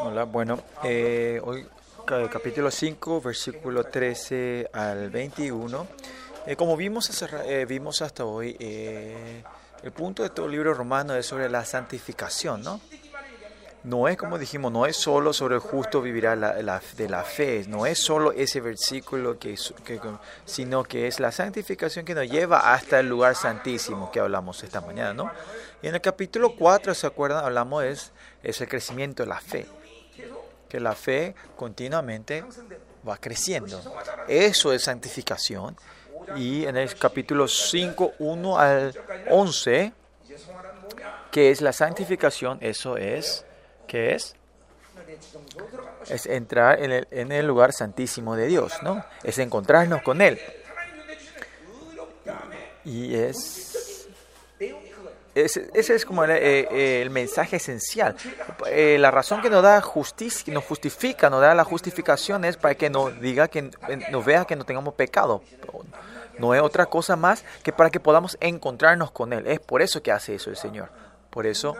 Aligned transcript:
Hola, 0.00 0.24
bueno, 0.24 0.58
eh, 0.84 1.40
hoy 1.44 1.66
ca- 2.06 2.28
capítulo 2.30 2.70
5, 2.70 3.20
versículo 3.20 3.84
13 3.84 4.68
al 4.72 5.10
21. 5.10 5.86
Eh, 6.46 6.56
como 6.56 6.76
vimos, 6.76 7.10
hace 7.10 7.26
ra- 7.26 7.44
eh, 7.46 7.64
vimos 7.66 8.00
hasta 8.02 8.24
hoy, 8.24 8.56
eh, 8.58 9.42
el 9.82 9.92
punto 9.92 10.22
de 10.22 10.30
todo 10.30 10.46
el 10.46 10.52
libro 10.52 10.72
romano 10.72 11.14
es 11.14 11.26
sobre 11.26 11.48
la 11.50 11.64
santificación, 11.64 12.62
¿no? 12.62 12.80
No 13.86 14.08
es 14.08 14.16
como 14.16 14.36
dijimos, 14.36 14.72
no 14.72 14.84
es 14.84 14.96
solo 14.96 15.32
sobre 15.32 15.54
el 15.54 15.60
justo 15.60 16.02
vivirá 16.02 16.34
la- 16.34 16.54
de 16.54 17.08
la 17.08 17.22
fe, 17.22 17.64
no 17.68 17.86
es 17.86 18.00
solo 18.00 18.32
ese 18.32 18.60
versículo, 18.60 19.38
que- 19.38 19.56
sino 20.44 20.82
que 20.82 21.06
es 21.06 21.20
la 21.20 21.30
santificación 21.30 22.04
que 22.04 22.12
nos 22.12 22.28
lleva 22.28 22.74
hasta 22.74 22.98
el 22.98 23.08
lugar 23.08 23.36
santísimo 23.36 24.10
que 24.10 24.18
hablamos 24.18 24.60
esta 24.64 24.80
mañana, 24.80 25.14
¿no? 25.14 25.30
Y 25.82 25.86
en 25.86 25.94
el 25.94 26.00
capítulo 26.00 26.56
4, 26.56 26.94
¿se 26.94 27.06
acuerdan? 27.06 27.44
Hablamos 27.44 27.84
es, 27.84 28.12
es 28.42 28.60
el 28.60 28.68
crecimiento 28.68 29.22
de 29.22 29.28
la 29.28 29.40
fe, 29.40 29.66
que 30.68 30.80
la 30.80 30.96
fe 30.96 31.36
continuamente 31.54 32.44
va 33.08 33.16
creciendo. 33.18 33.80
Eso 34.26 34.72
es 34.72 34.82
santificación. 34.82 35.76
Y 36.34 36.66
en 36.66 36.76
el 36.76 36.92
capítulo 36.96 37.46
5, 37.46 38.14
1 38.18 38.58
al 38.58 38.92
11, 39.30 39.92
que 41.30 41.52
es 41.52 41.60
la 41.60 41.72
santificación, 41.72 42.58
eso 42.60 42.96
es, 42.96 43.44
¿qué 43.86 44.14
es? 44.14 44.34
Es 46.08 46.26
entrar 46.26 46.82
en 46.82 46.92
el, 46.92 47.08
en 47.10 47.32
el 47.32 47.46
lugar 47.46 47.72
santísimo 47.72 48.36
de 48.36 48.46
Dios, 48.46 48.74
¿no? 48.82 49.04
Es 49.22 49.38
encontrarnos 49.38 50.02
con 50.02 50.20
Él. 50.20 50.38
Y 52.84 53.14
es... 53.14 54.08
Ese, 55.34 55.68
es 55.74 56.06
como 56.06 56.24
el, 56.24 56.30
eh, 56.30 56.66
eh, 57.02 57.08
mensaje 57.10 57.56
esencial. 57.56 58.16
Eh, 58.68 58.96
la 58.98 59.10
razón 59.10 59.42
que 59.42 59.50
nos 59.50 59.62
da 59.62 59.82
justicia, 59.82 60.54
nos 60.54 60.64
justifica, 60.64 61.28
nos 61.28 61.42
da 61.42 61.54
la 61.54 61.64
justificación 61.64 62.46
es 62.46 62.56
para 62.56 62.74
que 62.74 62.88
nos 62.88 63.20
diga 63.20 63.46
que 63.46 63.70
nos 64.10 64.24
vea 64.24 64.46
que 64.46 64.56
no 64.56 64.64
tengamos 64.64 64.94
pecado. 64.94 65.42
No 66.38 66.54
es 66.54 66.62
otra 66.62 66.86
cosa 66.86 67.16
más 67.16 67.44
que 67.62 67.70
para 67.70 67.90
que 67.90 68.00
podamos 68.00 68.38
encontrarnos 68.40 69.10
con 69.10 69.34
Él. 69.34 69.46
Es 69.46 69.60
por 69.60 69.82
eso 69.82 70.02
que 70.02 70.10
hace 70.10 70.36
eso 70.36 70.48
el 70.48 70.56
Señor. 70.56 70.88
Por 71.28 71.46
eso, 71.46 71.76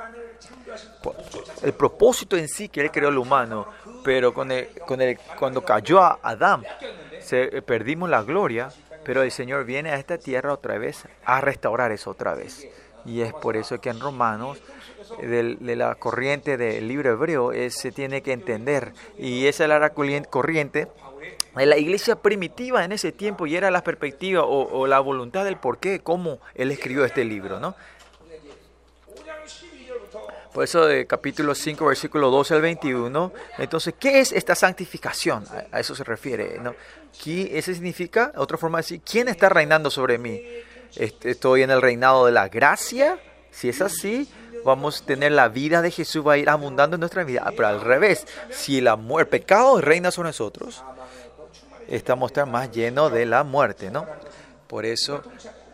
el 1.63 1.73
propósito 1.73 2.37
en 2.37 2.49
sí 2.49 2.69
que 2.69 2.81
Él 2.83 2.91
creó 2.91 3.09
el 3.09 3.19
humano, 3.19 3.67
pero 4.05 4.33
con 4.35 4.51
el, 4.53 4.69
con 4.87 5.01
el, 5.01 5.19
cuando 5.39 5.65
cayó 5.65 6.01
a 6.03 6.19
Adán, 6.23 6.63
se, 7.21 7.57
eh, 7.59 7.63
perdimos 7.63 8.09
la 8.09 8.23
gloria, 8.23 8.71
pero 9.05 9.23
el 9.23 9.31
Señor 9.31 9.65
viene 9.65 9.91
a 9.91 9.97
esta 9.97 10.19
tierra 10.19 10.53
otra 10.53 10.79
vez 10.79 11.05
a 11.25 11.41
restaurar 11.41 11.93
eso 11.93 12.11
otra 12.11 12.35
vez. 12.35 12.67
Y 13.05 13.21
es 13.21 13.33
por 13.33 13.57
eso 13.57 13.81
que 13.81 13.91
en 13.91 14.01
Romanos, 14.01 14.59
del- 15.23 15.59
de 15.61 15.77
la 15.77 15.95
corriente 15.95 16.57
del 16.57 16.89
libro 16.89 17.13
hebreo, 17.13 17.53
eh, 17.53 17.71
se 17.71 17.93
tiene 17.93 18.21
que 18.23 18.33
entender. 18.33 18.93
Y 19.17 19.47
esa 19.47 19.65
era 19.65 19.79
la 19.79 19.95
corrien- 19.95 20.27
corriente 20.29 20.89
de 21.55 21.67
la 21.67 21.77
iglesia 21.79 22.17
primitiva 22.17 22.85
en 22.85 22.91
ese 22.93 23.13
tiempo 23.13 23.47
y 23.47 23.55
era 23.57 23.71
la 23.71 23.83
perspectiva 23.85 24.43
o, 24.43 24.69
o 24.81 24.87
la 24.89 24.99
voluntad 24.99 25.45
del 25.45 25.57
por 25.57 25.79
qué, 25.79 26.01
cómo 26.01 26.41
él 26.55 26.71
escribió 26.73 27.05
este 27.05 27.25
libro, 27.25 27.61
¿no? 27.61 27.77
Por 30.57 30.65
eso 30.65 30.87
de 30.87 31.07
capítulo 31.07 31.55
5, 31.55 31.85
versículo 31.85 32.31
12 32.31 32.55
al 32.55 32.63
21. 32.63 33.31
Entonces, 33.59 33.93
¿qué 34.01 34.21
es 34.21 34.33
esta 34.33 34.55
santificación? 34.55 35.45
A 35.71 35.81
eso 35.81 35.95
se 35.95 36.03
refiere, 36.03 36.59
¿no? 36.63 36.75
¿Qué, 37.23 37.59
eso 37.59 37.75
significa, 37.75 38.33
otra 38.37 38.57
forma 38.57 38.81
de 38.81 39.01
¿quién 39.01 39.29
está 39.29 39.51
reinando 39.51 39.91
sobre 39.91 40.17
mí? 40.17 40.41
Est- 40.97 41.27
¿Estoy 41.27 41.61
en 41.63 41.71
el 41.71 41.83
reinado 41.83 42.25
de 42.25 42.33
la 42.33 42.49
gracia? 42.49 43.19
Si 43.51 43.69
es 43.69 43.83
así, 43.83 44.31
vamos 44.65 45.03
a 45.03 45.05
tener 45.05 45.33
la 45.33 45.49
vida 45.49 45.83
de 45.83 45.91
Jesús, 45.91 46.27
va 46.27 46.33
a 46.33 46.39
ir 46.39 46.49
abundando 46.49 46.95
en 46.97 47.01
nuestra 47.01 47.23
vida. 47.23 47.43
Ah, 47.45 47.51
Pero 47.55 47.69
al 47.69 47.83
revés, 47.83 48.27
si 48.51 48.81
la 48.81 48.97
mu- 48.97 49.19
el 49.19 49.29
pecado 49.29 49.79
reina 49.83 50.11
sobre 50.11 50.31
nosotros, 50.31 50.83
estamos 51.87 52.33
más 52.49 52.71
llenos 52.73 53.13
de 53.13 53.27
la 53.27 53.45
muerte, 53.45 53.91
¿no? 53.91 54.07
Por 54.67 54.87
eso, 54.87 55.23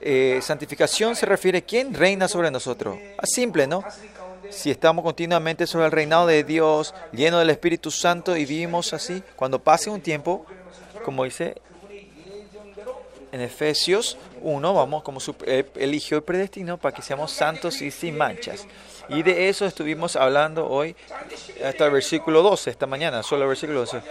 eh, 0.00 0.40
santificación 0.42 1.14
se 1.14 1.24
refiere 1.24 1.58
a 1.58 1.62
quién 1.62 1.94
reina 1.94 2.26
sobre 2.26 2.50
nosotros. 2.50 2.98
Simple, 3.22 3.68
¿no? 3.68 3.84
Si 4.52 4.70
estamos 4.70 5.02
continuamente 5.02 5.66
sobre 5.66 5.86
el 5.86 5.92
reinado 5.92 6.26
de 6.26 6.44
Dios, 6.44 6.94
lleno 7.10 7.38
del 7.38 7.48
Espíritu 7.48 7.90
Santo 7.90 8.36
y 8.36 8.44
vivimos 8.44 8.92
así, 8.92 9.22
cuando 9.34 9.58
pase 9.58 9.88
un 9.88 10.02
tiempo, 10.02 10.44
como 11.04 11.24
dice 11.24 11.56
en 13.32 13.40
Efesios 13.40 14.18
1, 14.42 14.74
vamos 14.74 15.02
como 15.02 15.20
eh, 15.46 15.64
eligió 15.76 16.18
y 16.18 16.20
predestinó 16.20 16.76
para 16.76 16.94
que 16.94 17.00
seamos 17.00 17.32
santos 17.32 17.80
y 17.80 17.90
sin 17.90 18.16
manchas. 18.18 18.66
Y 19.08 19.22
de 19.22 19.48
eso 19.48 19.64
estuvimos 19.64 20.16
hablando 20.16 20.68
hoy 20.68 20.94
hasta 21.64 21.86
el 21.86 21.92
versículo 21.92 22.42
12, 22.42 22.70
esta 22.70 22.86
mañana, 22.86 23.22
solo 23.22 23.44
el 23.44 23.48
versículo 23.48 23.80
12. 23.80 24.02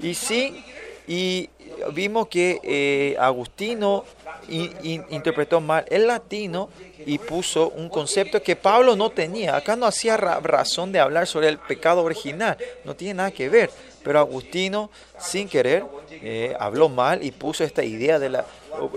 Y 0.00 0.14
sí, 0.14 0.64
y 1.06 1.50
vimos 1.92 2.28
que 2.28 2.60
eh, 2.62 3.16
Agustino 3.18 4.04
in- 4.48 4.74
in- 4.82 5.04
interpretó 5.10 5.60
mal 5.60 5.84
el 5.88 6.06
latino 6.06 6.68
y 7.06 7.18
puso 7.18 7.70
un 7.70 7.88
concepto 7.88 8.42
que 8.42 8.56
Pablo 8.56 8.96
no 8.96 9.10
tenía. 9.10 9.56
Acá 9.56 9.76
no 9.76 9.86
hacía 9.86 10.16
ra- 10.16 10.40
razón 10.40 10.92
de 10.92 11.00
hablar 11.00 11.26
sobre 11.26 11.48
el 11.48 11.58
pecado 11.58 12.02
original, 12.02 12.56
no 12.84 12.94
tiene 12.94 13.14
nada 13.14 13.30
que 13.30 13.48
ver. 13.48 13.70
Pero 14.02 14.18
Agustino, 14.18 14.90
sin 15.18 15.48
querer, 15.48 15.84
eh, 16.10 16.54
habló 16.58 16.88
mal 16.88 17.22
y 17.24 17.30
puso 17.30 17.64
esta 17.64 17.82
idea 17.84 18.18
de 18.18 18.28
la, 18.30 18.44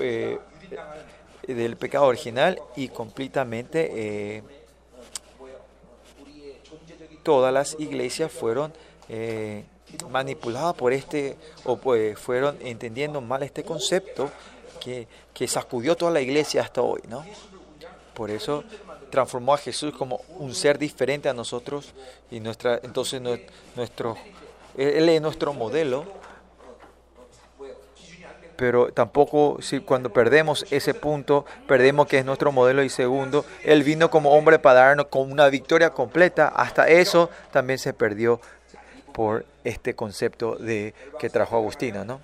eh, 0.02 0.38
del 1.48 1.78
pecado 1.78 2.06
original 2.06 2.59
y 2.76 2.90
completamente 2.90 4.44
todas 7.24 7.54
las 7.54 7.76
iglesias 7.80 8.32
fueron 8.32 8.74
manipuladas 10.09 10.75
por 10.75 10.94
este, 10.94 11.38
o 11.64 11.78
pues 11.78 12.18
fueron 12.18 12.58
entendiendo 12.62 13.22
mal 13.22 13.44
este 13.44 13.64
concepto 13.64 14.30
que, 14.80 15.08
que 15.34 15.48
sacudió 15.48 15.96
toda 15.96 16.12
la 16.12 16.22
iglesia 16.22 16.62
hasta 16.62 16.81
hoy, 16.81 17.02
¿no? 17.08 17.25
Por 18.14 18.31
eso 18.31 18.64
transformó 19.09 19.53
a 19.53 19.58
Jesús 19.58 19.94
como 19.96 20.22
un 20.38 20.53
ser 20.53 20.78
diferente 20.78 21.30
a 21.30 21.34
nosotros 21.34 21.94
y 22.30 22.40
nuestra, 22.40 22.80
entonces 22.84 23.22
nue- 23.22 23.46
nuestro, 23.76 24.18
él 24.78 25.08
es 25.09 25.22
nuestro 25.22 25.53
modelo, 25.53 26.06
pero 28.58 28.92
tampoco 28.92 29.59
si 29.62 29.80
cuando 29.80 30.12
perdemos 30.12 30.66
ese 30.72 30.96
punto, 30.96 31.46
perdemos 31.68 32.08
que 32.08 32.18
es 32.18 32.26
nuestro 32.26 32.52
modelo. 32.52 32.84
Y 32.84 32.90
segundo, 32.90 33.46
Él 33.64 33.84
vino 33.84 34.09
como 34.09 34.31
hombre 34.31 34.58
para 34.58 34.80
darnos 34.80 35.06
con 35.08 35.31
una 35.31 35.47
victoria 35.47 35.92
completa, 35.92 36.47
hasta 36.47 36.88
eso 36.88 37.30
también 37.52 37.78
se 37.78 37.94
perdió 37.94 38.42
por 39.14 39.46
este 39.67 39.95
concepto 39.95 40.55
de 40.55 40.94
que 41.19 41.29
trajo 41.29 41.55
Agustino, 41.57 42.05
¿no? 42.05 42.22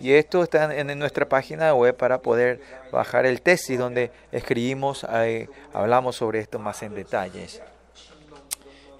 Y 0.00 0.12
esto 0.12 0.42
está 0.42 0.74
en, 0.76 0.90
en 0.90 0.98
nuestra 0.98 1.28
página 1.28 1.72
web 1.74 1.96
para 1.96 2.18
poder 2.18 2.60
bajar 2.90 3.26
el 3.26 3.40
tesis 3.42 3.78
donde 3.78 4.10
escribimos, 4.32 5.06
eh, 5.10 5.48
hablamos 5.72 6.16
sobre 6.16 6.40
esto 6.40 6.58
más 6.58 6.82
en 6.82 6.94
detalles. 6.94 7.62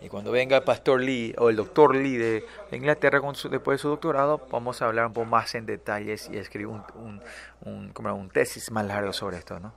Y 0.00 0.08
cuando 0.08 0.30
venga 0.30 0.58
el 0.58 0.62
pastor 0.62 1.00
Lee 1.00 1.34
o 1.38 1.48
el 1.48 1.56
doctor 1.56 1.94
Lee 1.96 2.16
de 2.16 2.44
Inglaterra 2.72 3.20
con 3.20 3.34
su- 3.34 3.48
después 3.48 3.78
de 3.78 3.82
su 3.82 3.88
doctorado, 3.88 4.46
vamos 4.50 4.82
a 4.82 4.84
hablar 4.86 5.06
un 5.06 5.14
poco 5.14 5.24
más 5.26 5.54
en 5.54 5.64
detalles 5.66 6.28
y 6.30 6.36
escribir 6.36 6.66
un, 6.68 6.84
un, 6.94 7.22
un, 7.62 7.92
como 7.92 8.14
un 8.14 8.28
tesis 8.28 8.70
más 8.70 8.84
largo 8.86 9.12
sobre 9.12 9.38
esto, 9.38 9.58
¿no? 9.58 9.72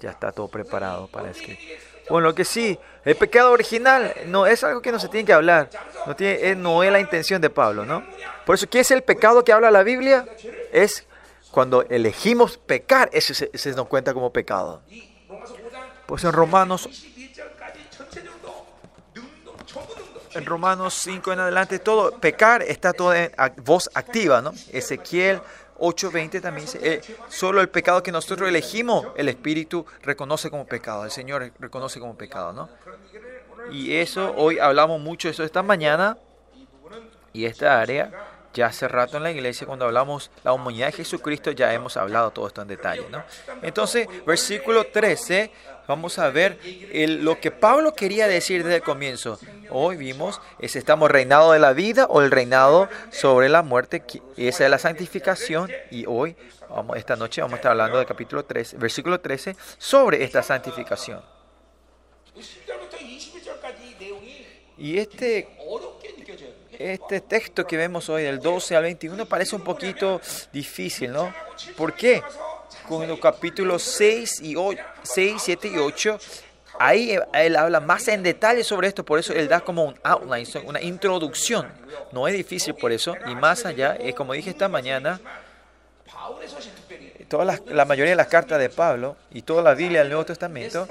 Ya 0.00 0.10
está 0.10 0.32
todo 0.32 0.48
preparado 0.48 1.08
para 1.08 1.30
escribir. 1.30 1.78
Bueno, 2.08 2.28
lo 2.28 2.34
que 2.34 2.44
sí, 2.44 2.78
el 3.04 3.16
pecado 3.16 3.50
original 3.52 4.14
no 4.26 4.46
es 4.46 4.62
algo 4.64 4.80
que 4.80 4.92
no 4.92 4.98
se 5.00 5.08
tiene 5.08 5.26
que 5.26 5.32
hablar. 5.32 5.68
No, 6.06 6.14
tiene, 6.14 6.50
eh, 6.50 6.54
no 6.54 6.82
es 6.82 6.92
la 6.92 7.00
intención 7.00 7.40
de 7.42 7.50
Pablo, 7.50 7.84
¿no? 7.84 8.04
Por 8.44 8.54
eso, 8.54 8.68
¿qué 8.68 8.80
es 8.80 8.90
el 8.92 9.02
pecado 9.02 9.44
que 9.44 9.52
habla 9.52 9.70
la 9.70 9.82
Biblia? 9.82 10.24
Es 10.72 11.04
cuando 11.50 11.82
elegimos 11.82 12.58
pecar, 12.58 13.10
ese, 13.12 13.34
se- 13.34 13.50
ese 13.52 13.72
nos 13.72 13.88
cuenta 13.88 14.14
como 14.14 14.32
pecado. 14.32 14.82
Pues 16.06 16.22
en 16.24 16.32
Romanos 16.32 16.88
en 20.34 20.44
Romanos 20.44 20.94
5 21.02 21.32
en 21.32 21.40
adelante, 21.40 21.78
todo 21.78 22.18
pecar 22.20 22.62
está 22.62 22.92
todo 22.92 23.14
en 23.14 23.32
voz 23.64 23.88
activa, 23.94 24.42
¿no? 24.42 24.52
Ezequiel 24.70 25.40
8:20 25.78 26.40
también 26.40 26.66
dice, 26.66 26.78
eh, 26.82 27.00
solo 27.28 27.60
el 27.60 27.68
pecado 27.68 28.02
que 28.02 28.12
nosotros 28.12 28.48
elegimos, 28.48 29.06
el 29.16 29.28
Espíritu 29.28 29.86
reconoce 30.02 30.50
como 30.50 30.66
pecado, 30.66 31.04
el 31.04 31.10
Señor 31.10 31.52
reconoce 31.58 32.00
como 32.00 32.16
pecado, 32.16 32.52
¿no? 32.52 32.68
Y 33.70 33.96
eso, 33.96 34.32
hoy 34.36 34.58
hablamos 34.58 35.00
mucho 35.00 35.28
de 35.28 35.32
eso 35.32 35.42
esta 35.44 35.62
mañana, 35.62 36.16
y 37.32 37.44
esta 37.44 37.80
área, 37.80 38.10
ya 38.54 38.66
hace 38.66 38.88
rato 38.88 39.18
en 39.18 39.24
la 39.24 39.30
iglesia, 39.30 39.66
cuando 39.66 39.84
hablamos 39.84 40.30
la 40.42 40.54
humanidad 40.54 40.86
de 40.86 40.92
Jesucristo, 40.92 41.50
ya 41.50 41.74
hemos 41.74 41.98
hablado 41.98 42.30
todo 42.30 42.46
esto 42.46 42.62
en 42.62 42.68
detalle, 42.68 43.06
¿no? 43.10 43.22
Entonces, 43.60 44.08
versículo 44.24 44.86
13, 44.86 45.50
vamos 45.86 46.18
a 46.18 46.30
ver 46.30 46.58
lo 46.92 47.40
que 47.40 47.50
Pablo 47.50 47.94
quería 47.94 48.26
decir 48.26 48.62
desde 48.62 48.76
el 48.76 48.82
comienzo. 48.82 49.38
Hoy 49.70 49.96
vimos, 49.96 50.40
es, 50.58 50.76
estamos 50.76 51.10
reinado 51.10 51.52
de 51.52 51.58
la 51.58 51.72
vida 51.72 52.06
o 52.06 52.22
el 52.22 52.30
reinado 52.30 52.88
sobre 53.10 53.48
la 53.48 53.62
muerte, 53.62 54.00
que 54.00 54.22
esa 54.36 54.64
es 54.64 54.70
la 54.70 54.78
santificación. 54.78 55.70
Y 55.90 56.06
hoy, 56.06 56.36
esta 56.96 57.16
noche, 57.16 57.40
vamos 57.40 57.54
a 57.54 57.56
estar 57.56 57.72
hablando 57.72 57.98
del 57.98 58.06
capítulo 58.06 58.44
13, 58.44 58.76
versículo 58.78 59.20
13, 59.20 59.56
sobre 59.78 60.22
esta 60.24 60.42
santificación. 60.42 61.20
Y 64.78 64.98
este, 64.98 65.48
este 66.78 67.20
texto 67.22 67.66
que 67.66 67.76
vemos 67.76 68.08
hoy, 68.08 68.24
del 68.24 68.40
12 68.40 68.76
al 68.76 68.82
21, 68.82 69.26
parece 69.26 69.56
un 69.56 69.62
poquito 69.62 70.20
difícil, 70.52 71.12
¿no? 71.12 71.32
¿Por 71.76 71.94
qué? 71.94 72.22
Con 72.88 73.06
los 73.06 73.18
capítulos 73.18 73.82
6, 73.82 74.40
y 74.42 74.56
6 75.02 75.42
7 75.42 75.68
y 75.68 75.78
8, 75.78 76.18
ahí 76.78 77.18
él 77.34 77.56
habla 77.56 77.80
más 77.80 78.06
en 78.08 78.22
detalle 78.22 78.64
sobre 78.64 78.88
esto, 78.88 79.04
por 79.04 79.18
eso 79.18 79.32
él 79.32 79.48
da 79.48 79.60
como 79.60 79.84
un 79.84 79.98
outline, 80.02 80.46
una 80.66 80.80
introducción. 80.80 81.68
No 82.12 82.28
es 82.28 82.34
difícil 82.34 82.74
por 82.74 82.92
eso, 82.92 83.14
y 83.26 83.34
más 83.34 83.66
allá, 83.66 83.96
como 84.14 84.32
dije 84.32 84.50
esta 84.50 84.68
mañana, 84.68 85.20
toda 87.28 87.44
la, 87.44 87.84
mayoría 87.84 88.10
de 88.10 88.16
las 88.16 88.28
cartas 88.28 88.58
de 88.58 88.68
Pablo 88.68 89.16
y 89.30 89.42
toda 89.42 89.62
la 89.62 89.74
Biblia 89.74 90.00
del 90.00 90.08
Nuevo 90.08 90.24
Testamento 90.24 90.88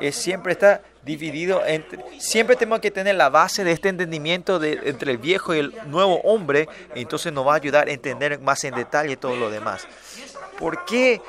es, 0.00 0.16
siempre 0.16 0.52
está 0.52 0.80
dividido 1.04 1.64
entre... 1.64 2.02
Siempre 2.18 2.56
tenemos 2.56 2.80
que 2.80 2.90
tener 2.90 3.14
la 3.14 3.28
base 3.28 3.64
de 3.64 3.72
este 3.72 3.90
entendimiento 3.90 4.58
de, 4.58 4.80
entre 4.84 5.12
el 5.12 5.18
viejo 5.18 5.54
y 5.54 5.58
el 5.58 5.74
nuevo 5.86 6.20
hombre, 6.22 6.68
entonces 6.94 7.32
nos 7.32 7.46
va 7.46 7.52
a 7.52 7.56
ayudar 7.56 7.88
a 7.88 7.92
entender 7.92 8.40
más 8.40 8.64
en 8.64 8.74
detalle 8.74 9.16
todo 9.16 9.36
lo 9.36 9.50
demás. 9.50 9.86
¿Por 10.58 10.84
qué 10.84 11.20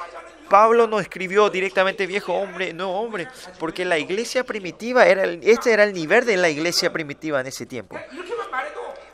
Pablo 0.49 0.87
no 0.87 0.99
escribió 0.99 1.49
directamente 1.49 2.05
viejo 2.05 2.33
hombre, 2.33 2.73
nuevo 2.73 2.99
hombre? 2.99 3.27
Porque 3.59 3.85
la 3.85 3.97
iglesia 3.97 4.43
primitiva, 4.43 5.05
era 5.05 5.23
este 5.25 5.73
era 5.73 5.83
el 5.83 5.93
nivel 5.93 6.25
de 6.25 6.37
la 6.37 6.49
iglesia 6.49 6.91
primitiva 6.91 7.41
en 7.41 7.47
ese 7.47 7.65
tiempo 7.65 7.97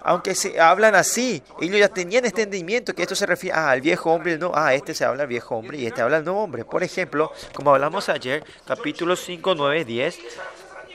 aunque 0.04 0.36
se 0.36 0.60
hablan 0.60 0.96
así, 0.96 1.42
ellos 1.60 1.80
ya 1.80 1.88
tenían 1.88 2.25
entendimiento 2.25 2.94
que 2.94 3.04
esto 3.04 3.16
se 3.16 3.25
refiere 3.25 3.58
al 3.58 3.81
viejo 3.81 4.12
hombre, 4.12 4.38
no, 4.38 4.52
ah, 4.54 4.74
este 4.74 4.94
se 4.94 5.06
habla 5.06 5.24
al 5.24 5.30
viejo 5.30 5.56
hombre 5.56 5.78
y 5.78 5.86
este 5.86 6.02
habla 6.02 6.18
al 6.18 6.25
nuevo 6.25 6.42
hombre. 6.42 6.66
Por 6.66 6.84
ejemplo, 6.84 7.31
como 7.54 7.74
hablamos 7.74 8.10
ayer, 8.10 8.44
capítulo 8.66 9.16
5, 9.16 9.56
9, 9.56 9.86
10, 9.86 10.19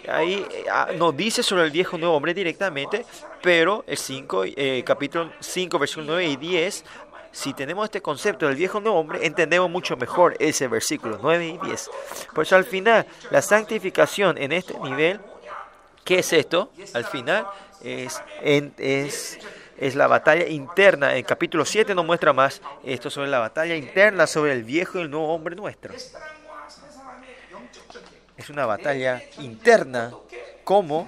ahí 0.09 0.45
ah, 0.71 0.89
no 0.97 1.13
dice 1.13 1.43
sobre 1.43 1.65
el 1.65 1.71
viejo 1.71 1.99
nuevo 1.99 2.17
hombre 2.17 2.35
directamente, 2.35 3.05
pero 3.43 3.85
el 3.87 3.97
5, 3.97 4.45
eh, 4.45 4.83
capítulo 4.85 5.31
5, 5.39 5.79
versículo 5.79 6.07
9 6.07 6.27
y 6.27 6.37
10, 6.37 6.85
si 7.37 7.53
tenemos 7.53 7.85
este 7.85 8.01
concepto 8.01 8.47
del 8.47 8.57
viejo 8.57 8.81
nuevo 8.81 8.99
hombre, 8.99 9.27
entendemos 9.27 9.69
mucho 9.69 9.95
mejor 9.95 10.35
ese 10.39 10.69
versículo 10.69 11.19
9 11.21 11.47
y 11.47 11.59
10. 11.59 11.91
Por 12.35 12.45
eso 12.45 12.57
al 12.57 12.65
final, 12.65 13.07
la 13.31 13.43
santificación 13.43 14.39
en 14.39 14.53
este 14.53 14.73
nivel, 14.81 15.21
¿qué 16.03 16.21
es 16.21 16.33
esto? 16.33 16.71
Al 16.95 17.05
final 17.05 17.47
es, 17.85 18.23
es, 18.43 19.39
es 19.77 19.95
la 19.95 20.07
batalla 20.07 20.47
interna. 20.47 21.15
El 21.15 21.27
capítulo 21.27 21.67
7 21.67 21.95
nos 21.95 22.07
muestra 22.07 22.33
más 22.33 22.63
esto 22.83 23.11
sobre 23.11 23.29
la 23.29 23.39
batalla 23.39 23.77
interna 23.77 24.27
sobre 24.27 24.53
el 24.53 24.65
viejo 24.65 24.99
y 24.99 25.03
el 25.03 25.11
nuevo 25.11 25.29
hombre 25.35 25.55
nuestro. 25.55 25.93
Es 28.39 28.49
una 28.49 28.65
batalla 28.65 29.23
interna. 29.41 30.11
Cómo 30.65 31.07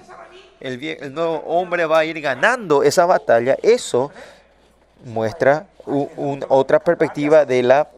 el, 0.59 0.81
el 0.83 1.11
nuevo 1.11 1.37
hombre 1.47 1.87
va 1.87 1.99
a 1.99 2.05
ir 2.05 2.21
ganando 2.21 2.83
esa 2.83 3.07
batalla. 3.07 3.57
Eso 3.63 4.11
muestra 5.05 5.65
otra 6.47 6.79
perspectiva 6.79 7.45
de 7.45 7.63
la 7.63 7.89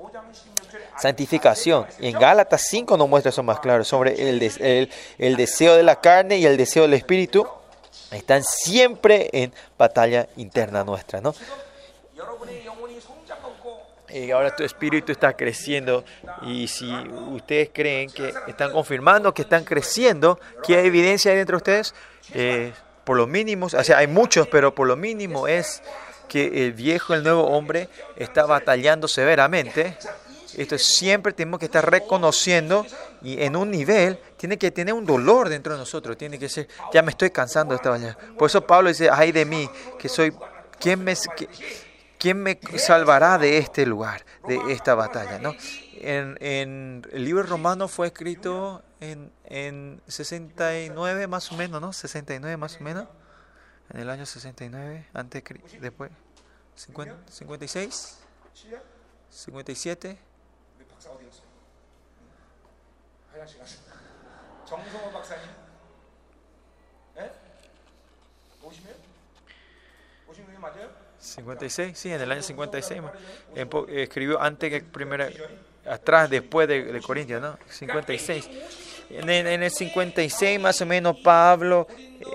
santificación. 0.98 1.86
Y 2.00 2.10
en 2.10 2.20
Gálatas 2.20 2.64
5 2.70 2.96
nos 2.98 3.10
muestra 3.10 3.30
eso 3.30 3.44
más 3.44 3.60
claro, 3.60 3.84
sobre 3.84 4.30
el, 4.30 4.42
el, 4.42 4.90
el 5.18 5.36
deseo 5.36 5.76
de 5.76 5.84
la 5.84 6.00
carne 6.00 6.38
y 6.38 6.46
el 6.46 6.58
deseo 6.58 6.84
del 6.84 6.94
espíritu 6.94 7.48
están 8.12 8.44
siempre 8.44 9.30
en 9.34 9.54
batalla 9.78 10.28
interna 10.38 10.84
nuestra, 10.84 11.22
¿no? 11.22 11.34
Y 14.10 14.30
ahora 14.32 14.54
tu 14.54 14.64
espíritu 14.64 15.14
está 15.14 15.34
creciendo 15.38 16.04
y 16.42 16.68
si 16.68 16.94
ustedes 17.32 17.70
creen 17.74 18.10
que 18.10 18.34
están 18.48 18.74
confirmando 18.74 19.34
que 19.34 19.44
están 19.44 19.64
creciendo, 19.64 20.38
¿qué 20.68 20.86
evidencia 20.86 21.32
hay 21.32 21.38
dentro 21.38 21.56
de 21.56 21.58
ustedes? 21.58 21.96
Eh, 22.34 22.74
por 23.06 23.16
lo 23.16 23.26
mínimo, 23.26 23.68
o 23.68 23.84
sea, 23.84 23.98
hay 23.98 24.08
muchos, 24.08 24.48
pero 24.48 24.76
por 24.76 24.88
lo 24.88 24.98
mínimo 24.98 25.48
es 25.48 25.82
que 26.32 26.66
el 26.66 26.72
viejo, 26.72 27.14
el 27.14 27.24
nuevo 27.24 27.44
hombre 27.44 27.90
está 28.16 28.46
batallando 28.46 29.10
severamente 29.10 29.98
esto 30.58 30.78
siempre 30.78 31.34
tenemos 31.34 31.60
que 31.60 31.66
estar 31.66 31.90
reconociendo 31.90 32.86
y 33.22 33.42
en 33.42 33.56
un 33.56 33.72
nivel 33.72 34.20
tiene 34.38 34.58
que 34.58 34.72
tener 34.72 34.94
un 34.94 35.06
dolor 35.06 35.50
dentro 35.50 35.74
de 35.74 35.80
nosotros, 35.80 36.18
tiene 36.18 36.38
que 36.38 36.50
ser, 36.50 36.68
ya 36.94 37.02
me 37.02 37.12
estoy 37.12 37.30
cansando 37.30 37.74
de 37.74 37.78
esta 37.78 37.90
batalla. 37.90 38.18
Por 38.38 38.50
eso 38.50 38.66
Pablo 38.66 38.90
dice, 38.90 39.10
ay 39.12 39.32
de 39.32 39.46
mí, 39.46 39.70
que 39.98 40.10
soy, 40.10 40.34
¿quién 40.80 41.04
me, 41.04 41.16
quién 42.18 42.44
me 42.44 42.60
salvará 42.78 43.38
de 43.38 43.58
este 43.58 43.86
lugar, 43.86 44.26
de 44.48 44.60
esta 44.74 44.96
batalla? 44.96 45.40
¿no? 45.40 45.56
En, 46.02 46.38
en 46.42 47.08
el 47.12 47.24
libro 47.24 47.44
romano 47.44 47.88
fue 47.88 48.08
escrito 48.08 48.82
en, 49.00 49.32
en 49.46 50.02
69 50.08 51.28
más 51.28 51.52
o 51.52 51.56
menos, 51.56 51.80
¿no? 51.80 51.94
69 51.94 52.58
más 52.58 52.78
o 52.78 52.84
menos, 52.84 53.08
en 53.94 54.00
el 54.00 54.10
año 54.10 54.26
69, 54.26 55.06
antes, 55.14 55.44
después, 55.80 56.12
50, 56.76 57.32
56, 57.32 58.20
57. 59.30 60.18
56, 71.20 71.98
sí, 71.98 72.12
en 72.12 72.22
el 72.22 72.32
año 72.32 72.42
56. 72.42 73.02
escribió 73.90 74.42
antes 74.42 74.70
que 74.70 74.82
primera, 74.82 75.30
atrás, 75.86 76.30
después 76.30 76.68
de, 76.68 76.84
de 76.86 77.02
Corintios, 77.02 77.42
¿no? 77.42 77.58
56. 77.70 78.50
En, 79.14 79.30
el 79.30 79.72
56 79.72 80.60
más 80.60 80.82
o 80.82 80.86
menos 80.86 81.18
Pablo 81.24 81.88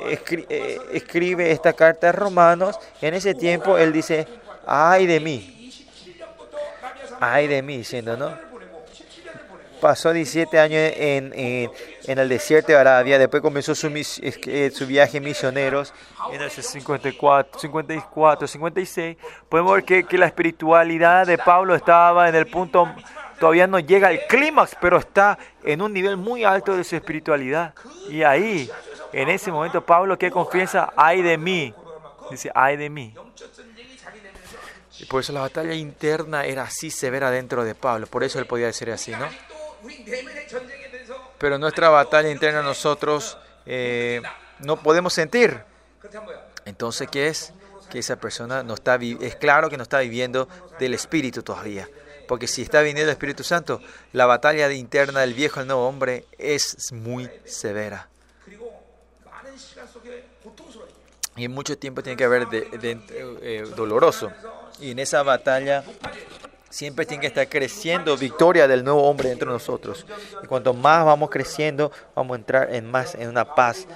eh, 0.08 0.78
escribe 0.92 1.50
esta 1.50 1.72
carta 1.72 2.10
a 2.10 2.12
Romanos. 2.12 2.78
En 3.00 3.14
ese 3.14 3.34
tiempo 3.34 3.78
él 3.78 3.92
dice, 3.92 4.26
ay 4.66 5.06
de 5.06 5.20
mí. 5.20 5.72
Ay 7.20 7.46
de 7.46 7.62
mí, 7.62 7.78
diciendo, 7.78 8.16
¿no? 8.16 8.46
pasó 9.80 10.12
17 10.12 10.58
años 10.58 10.92
en, 10.96 11.32
en, 11.34 12.18
el 12.18 12.28
desierto 12.28 12.72
de 12.72 12.78
Arabia, 12.78 13.18
después 13.18 13.42
comenzó 13.42 13.74
su, 13.74 13.88
eh, 13.88 14.70
su 14.72 14.86
viaje 14.86 15.20
misioneros 15.20 15.92
en 16.32 16.42
el 16.42 16.50
54, 16.50 17.60
54 17.60 18.48
56. 18.48 19.16
Podemos 19.48 19.74
ver 19.74 19.84
que, 19.84 20.04
que 20.04 20.18
la 20.18 20.26
espiritualidad 20.26 21.26
de 21.26 21.38
Pablo 21.38 21.74
estaba 21.74 22.28
en 22.28 22.34
el 22.34 22.46
punto, 22.46 22.88
todavía 23.38 23.66
no 23.66 23.78
llega 23.78 24.08
al 24.08 24.26
clímax, 24.26 24.76
pero 24.80 24.98
está 24.98 25.38
en 25.62 25.82
un 25.82 25.92
nivel 25.92 26.16
muy 26.16 26.44
alto 26.44 26.76
de 26.76 26.84
su 26.84 26.96
espiritualidad. 26.96 27.74
Y 28.08 28.22
ahí, 28.22 28.70
en 29.12 29.28
ese 29.28 29.50
momento, 29.50 29.84
Pablo 29.84 30.18
que 30.18 30.30
confiesa, 30.30 30.92
ay 30.96 31.22
de 31.22 31.38
mí, 31.38 31.74
dice, 32.30 32.50
ay 32.54 32.76
de 32.76 32.90
mí. 32.90 33.14
Y 34.98 35.04
por 35.04 35.20
eso 35.20 35.32
la 35.32 35.40
batalla 35.40 35.74
interna 35.74 36.44
era 36.44 36.62
así 36.62 36.90
severa 36.90 37.30
dentro 37.30 37.64
de 37.64 37.74
Pablo, 37.74 38.06
por 38.06 38.24
eso 38.24 38.38
él 38.38 38.46
podía 38.46 38.66
decir 38.66 38.90
así, 38.90 39.12
¿no? 39.12 39.28
Pero 41.38 41.58
nuestra 41.58 41.90
batalla 41.90 42.30
interna 42.30 42.62
nosotros 42.62 43.36
eh, 43.66 44.22
no 44.60 44.76
podemos 44.76 45.12
sentir. 45.12 45.62
Entonces, 46.64 47.08
¿qué 47.10 47.28
es? 47.28 47.52
Que 47.90 47.98
esa 47.98 48.16
persona 48.16 48.62
no 48.62 48.74
está 48.74 48.96
es 48.96 49.36
claro 49.36 49.68
que 49.68 49.76
no 49.76 49.82
está 49.82 49.98
viviendo 49.98 50.48
del 50.78 50.94
Espíritu 50.94 51.42
todavía. 51.42 51.88
Porque 52.26 52.46
si 52.46 52.62
está 52.62 52.80
viniendo 52.80 53.04
el 53.04 53.10
Espíritu 53.10 53.44
Santo, 53.44 53.80
la 54.12 54.26
batalla 54.26 54.70
interna 54.72 55.20
del 55.20 55.34
viejo 55.34 55.60
al 55.60 55.66
nuevo 55.66 55.86
hombre 55.86 56.24
es 56.38 56.92
muy 56.92 57.30
severa. 57.44 58.08
Y 61.36 61.48
mucho 61.48 61.76
tiempo 61.76 62.02
tiene 62.02 62.16
que 62.16 62.24
haber 62.24 62.48
de, 62.48 62.68
eh, 62.72 63.64
doloroso. 63.76 64.32
Y 64.80 64.92
en 64.92 64.98
esa 64.98 65.22
batalla 65.22 65.84
Siempre 66.76 67.06
tiene 67.06 67.22
que 67.22 67.28
estar 67.28 67.48
creciendo 67.48 68.18
victoria 68.18 68.68
del 68.68 68.84
nuevo 68.84 69.02
hombre 69.04 69.30
dentro 69.30 69.48
de 69.50 69.54
nosotros. 69.54 70.04
Y 70.42 70.46
cuanto 70.46 70.74
más 70.74 71.06
vamos 71.06 71.30
creciendo, 71.30 71.90
vamos 72.14 72.34
a 72.34 72.38
entrar 72.38 72.74
en 72.74 72.90
más 72.90 73.14
en 73.14 73.30
una 73.30 73.54
paz. 73.54 73.86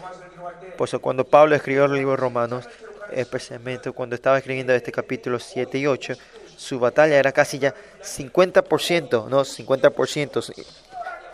Por 0.79 0.89
eso 0.89 0.99
cuando 0.99 1.27
Pablo 1.27 1.55
escribió 1.55 1.85
el 1.85 1.93
libro 1.93 2.13
de 2.13 2.17
Romanos, 2.17 2.67
especialmente 3.13 3.91
cuando 3.93 4.15
estaba 4.15 4.39
escribiendo 4.39 4.73
este 4.73 4.93
capítulo 4.93 5.39
7 5.39 5.77
y 5.79 5.87
8, 5.87 6.15
su 6.61 6.79
batalla 6.79 7.17
era 7.17 7.33
casi 7.33 7.59
ya 7.59 7.75
50%, 8.03 9.29
no 9.29 9.41
50%, 9.41 10.55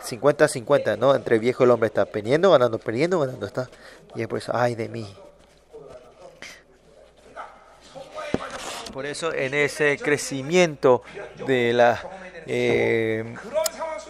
50-50, 0.01 0.97
¿no? 0.97 1.13
Entre 1.13 1.35
el 1.35 1.41
viejo 1.41 1.63
y 1.63 1.65
el 1.65 1.71
hombre 1.71 1.87
está 1.87 2.05
perdiendo, 2.05 2.49
ganando, 2.51 2.79
perdiendo, 2.79 3.19
ganando, 3.19 3.45
está. 3.45 3.69
Y 4.15 4.21
es 4.21 4.27
por 4.29 4.37
eso, 4.37 4.53
ay 4.55 4.75
de 4.75 4.87
mí, 4.87 5.05
Por 8.93 9.05
eso 9.05 9.33
en 9.33 9.53
ese 9.53 9.97
crecimiento 9.97 11.03
de 11.45 11.73
la 11.73 12.01
eh, 12.47 13.35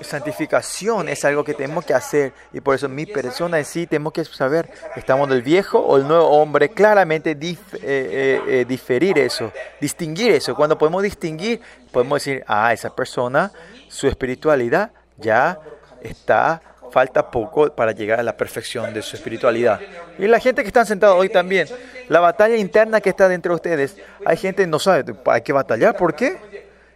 santificación 0.02 1.10
es 1.10 1.26
algo 1.26 1.44
que 1.44 1.54
tenemos 1.54 1.86
que 1.86 1.94
hacer 1.94 2.34
y 2.54 2.62
por 2.62 2.76
eso 2.76 2.88
mi 2.88 3.06
persona 3.06 3.58
en 3.58 3.66
sí 3.66 3.88
tenemos 3.88 4.14
que 4.14 4.24
saber, 4.26 4.70
estamos 4.96 5.30
del 5.30 5.42
viejo 5.42 5.80
o 5.80 5.98
el 5.98 6.08
nuevo 6.08 6.28
hombre, 6.30 6.70
claramente 6.70 7.32
eh, 7.32 7.58
eh, 7.82 8.66
diferir 8.68 9.18
eso, 9.18 9.52
distinguir 9.82 10.32
eso. 10.34 10.56
Cuando 10.56 10.78
podemos 10.78 11.04
distinguir, 11.04 11.62
podemos 11.92 12.24
decir, 12.24 12.44
ah, 12.48 12.72
esa 12.74 12.96
persona, 12.96 13.52
su 13.88 14.08
espiritualidad 14.08 14.92
ya 15.18 15.60
está 16.02 16.62
falta 16.92 17.30
poco 17.30 17.70
para 17.74 17.92
llegar 17.92 18.20
a 18.20 18.24
la 18.24 18.36
perfección 18.36 18.94
de 18.94 19.02
su 19.02 19.16
espiritualidad. 19.16 19.80
Y 20.18 20.28
la 20.28 20.40
gente 20.40 20.62
que 20.62 20.68
está 20.68 20.86
sentada 20.86 21.14
hoy 21.14 21.30
también, 21.30 21.68
la 22.08 22.20
batalla 22.20 22.56
interna 22.56 23.02
que 23.02 23.10
está 23.10 23.28
dentro 23.28 23.52
de 23.52 23.56
ustedes, 23.56 23.98
hay 24.26 24.38
gente 24.38 24.64
que 24.64 24.68
no 24.68 24.80
sabe, 24.80 25.04
hay 25.26 25.42
que 25.42 25.54
batallar, 25.54 25.96
¿por 25.98 26.16
qué? 26.16 26.38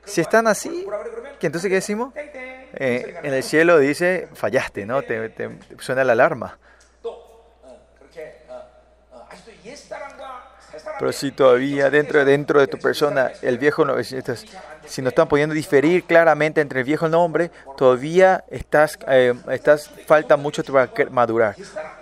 Si 0.06 0.22
están 0.22 0.48
así, 0.48 0.86
¿qué 1.42 1.48
entonces 1.48 1.70
qué 1.70 1.76
decimos? 1.76 2.14
Eh, 2.16 3.16
en 3.24 3.34
el 3.34 3.44
cielo 3.44 3.80
dice, 3.80 4.30
fallaste, 4.34 4.86
¿no? 4.86 5.02
Te, 5.02 5.28
te 5.30 5.50
suena 5.80 6.04
la 6.04 6.14
alarma. 6.14 6.58
Pero 11.00 11.12
si 11.12 11.32
todavía 11.32 11.90
dentro, 11.90 12.24
dentro 12.24 12.60
de 12.60 12.68
tu 12.68 12.78
persona 12.78 13.32
el 13.42 13.58
viejo 13.58 13.84
no, 13.84 13.96
si 14.92 15.02
no 15.02 15.10
están 15.10 15.28
pudiendo 15.28 15.56
diferir 15.56 16.04
claramente 16.04 16.60
entre 16.60 16.82
el 16.82 16.86
viejo 16.86 17.06
y 17.06 17.10
el 17.10 17.16
hombre, 17.16 17.50
todavía 17.78 18.44
estás, 18.50 19.00
eh, 19.08 19.34
estás 19.50 19.90
falta 20.06 20.36
mucho 20.36 20.64
para 20.66 20.90
madurar. 21.10 21.56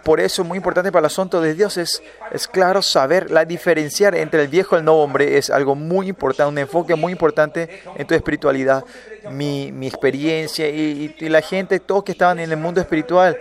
Por 0.04 0.20
eso, 0.20 0.44
muy 0.44 0.58
importante 0.58 0.92
para 0.92 1.02
el 1.02 1.06
asunto 1.06 1.40
de 1.40 1.54
Dios 1.54 1.78
es, 1.78 2.02
es 2.32 2.48
claro 2.48 2.82
saber 2.82 3.30
la 3.30 3.46
diferenciar 3.46 4.16
entre 4.16 4.42
el 4.42 4.48
viejo 4.48 4.76
y 4.76 4.80
el 4.80 4.86
nuevo 4.86 5.04
hombre. 5.04 5.38
Es 5.38 5.52
algo 5.52 5.76
muy 5.76 6.08
importante, 6.08 6.50
un 6.50 6.58
enfoque 6.58 6.96
muy 6.96 7.12
importante 7.12 7.84
en 7.96 8.08
tu 8.08 8.16
espiritualidad. 8.16 8.84
Mi, 9.30 9.72
mi 9.72 9.86
experiencia 9.86 10.68
y, 10.68 11.14
la 11.20 11.42
gente, 11.42 11.80
todos 11.80 12.04
que 12.06 12.14
estaban 12.14 12.40
en 12.40 12.50
el 12.50 12.58
mundo 12.58 12.82
espiritual, 12.82 13.38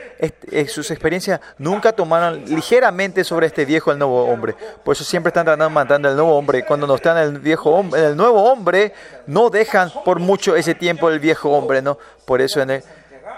sus 0.67 0.91
experiencias 0.91 1.41
nunca 1.57 1.93
tomaron 1.93 2.45
ligeramente 2.47 3.25
sobre 3.25 3.47
este 3.47 3.65
viejo 3.65 3.91
y 3.91 3.93
el 3.93 3.99
nuevo 3.99 4.25
hombre. 4.25 4.55
Por 4.85 4.95
eso 4.95 5.05
siempre 5.05 5.29
están 5.29 5.45
tratando 5.45 5.65
de 5.69 5.71
mandando 5.71 6.09
al 6.09 6.17
nuevo 6.17 6.37
hombre. 6.37 6.65
Cuando 6.67 6.87
no 6.87 6.97
están 6.97 7.17
el 7.17 7.39
viejo 7.39 7.71
hombre, 7.71 8.07
el 8.07 8.17
nuevo 8.17 8.43
hombre, 8.43 8.93
no 9.27 9.38
dejan 9.49 9.91
por 10.05 10.19
mucho 10.19 10.57
ese 10.57 10.75
tiempo 10.75 11.09
el 11.09 11.21
viejo 11.21 11.51
hombre, 11.51 11.81
¿no? 11.83 11.99
Por 12.25 12.41
eso 12.41 12.61
en 12.61 12.71
el, 12.71 12.83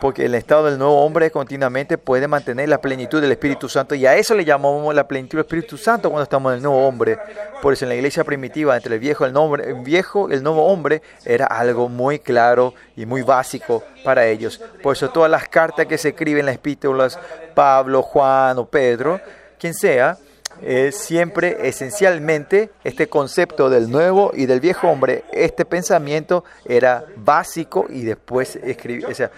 porque 0.00 0.24
el 0.24 0.34
estado 0.34 0.64
del 0.64 0.78
nuevo 0.78 1.04
hombre 1.04 1.30
continuamente 1.30 1.98
puede 1.98 2.26
mantener 2.26 2.68
la 2.68 2.80
plenitud 2.80 3.20
del 3.20 3.32
Espíritu 3.32 3.68
Santo 3.68 3.94
y 3.94 4.06
a 4.06 4.16
eso 4.16 4.34
le 4.34 4.44
llamamos 4.44 4.94
la 4.94 5.06
plenitud 5.06 5.36
del 5.38 5.44
Espíritu 5.44 5.76
Santo 5.76 6.10
cuando 6.10 6.22
estamos 6.22 6.52
en 6.52 6.56
el 6.56 6.62
nuevo 6.62 6.86
hombre. 6.86 7.18
Por 7.60 7.74
eso 7.74 7.84
en 7.84 7.90
la 7.90 7.94
iglesia 7.96 8.24
primitiva 8.24 8.74
entre 8.76 8.94
el 8.94 9.00
viejo 9.00 9.24
y 9.24 9.28
el, 9.28 9.34
nombre, 9.34 9.68
el 9.68 9.74
viejo 9.82 10.30
el 10.30 10.42
nuevo 10.42 10.66
hombre 10.66 11.02
era 11.24 11.46
algo 11.46 11.88
muy 11.88 12.18
claro 12.18 12.74
y 12.96 13.04
muy 13.04 13.22
básico 13.22 13.82
para 14.02 14.26
ellos. 14.26 14.60
Por 14.82 14.96
eso 14.96 15.10
todas 15.10 15.30
las 15.30 15.48
cartas 15.48 15.86
que 15.86 15.98
se 15.98 16.10
escriben 16.10 16.40
en 16.40 16.46
las 16.46 16.54
epístolas, 16.56 17.18
Pablo, 17.54 18.02
Juan 18.02 18.58
o 18.58 18.64
Pedro, 18.66 19.20
quien 19.58 19.74
sea, 19.74 20.16
es 20.62 20.96
siempre 20.96 21.56
esencialmente 21.68 22.70
este 22.84 23.08
concepto 23.08 23.70
del 23.70 23.90
nuevo 23.90 24.32
y 24.34 24.46
del 24.46 24.60
viejo 24.60 24.88
hombre, 24.88 25.24
este 25.32 25.64
pensamiento 25.64 26.44
era 26.64 27.04
básico 27.16 27.86
y 27.88 28.02
después 28.02 28.56
escribir, 28.56 29.06
o 29.06 29.14
sea, 29.14 29.30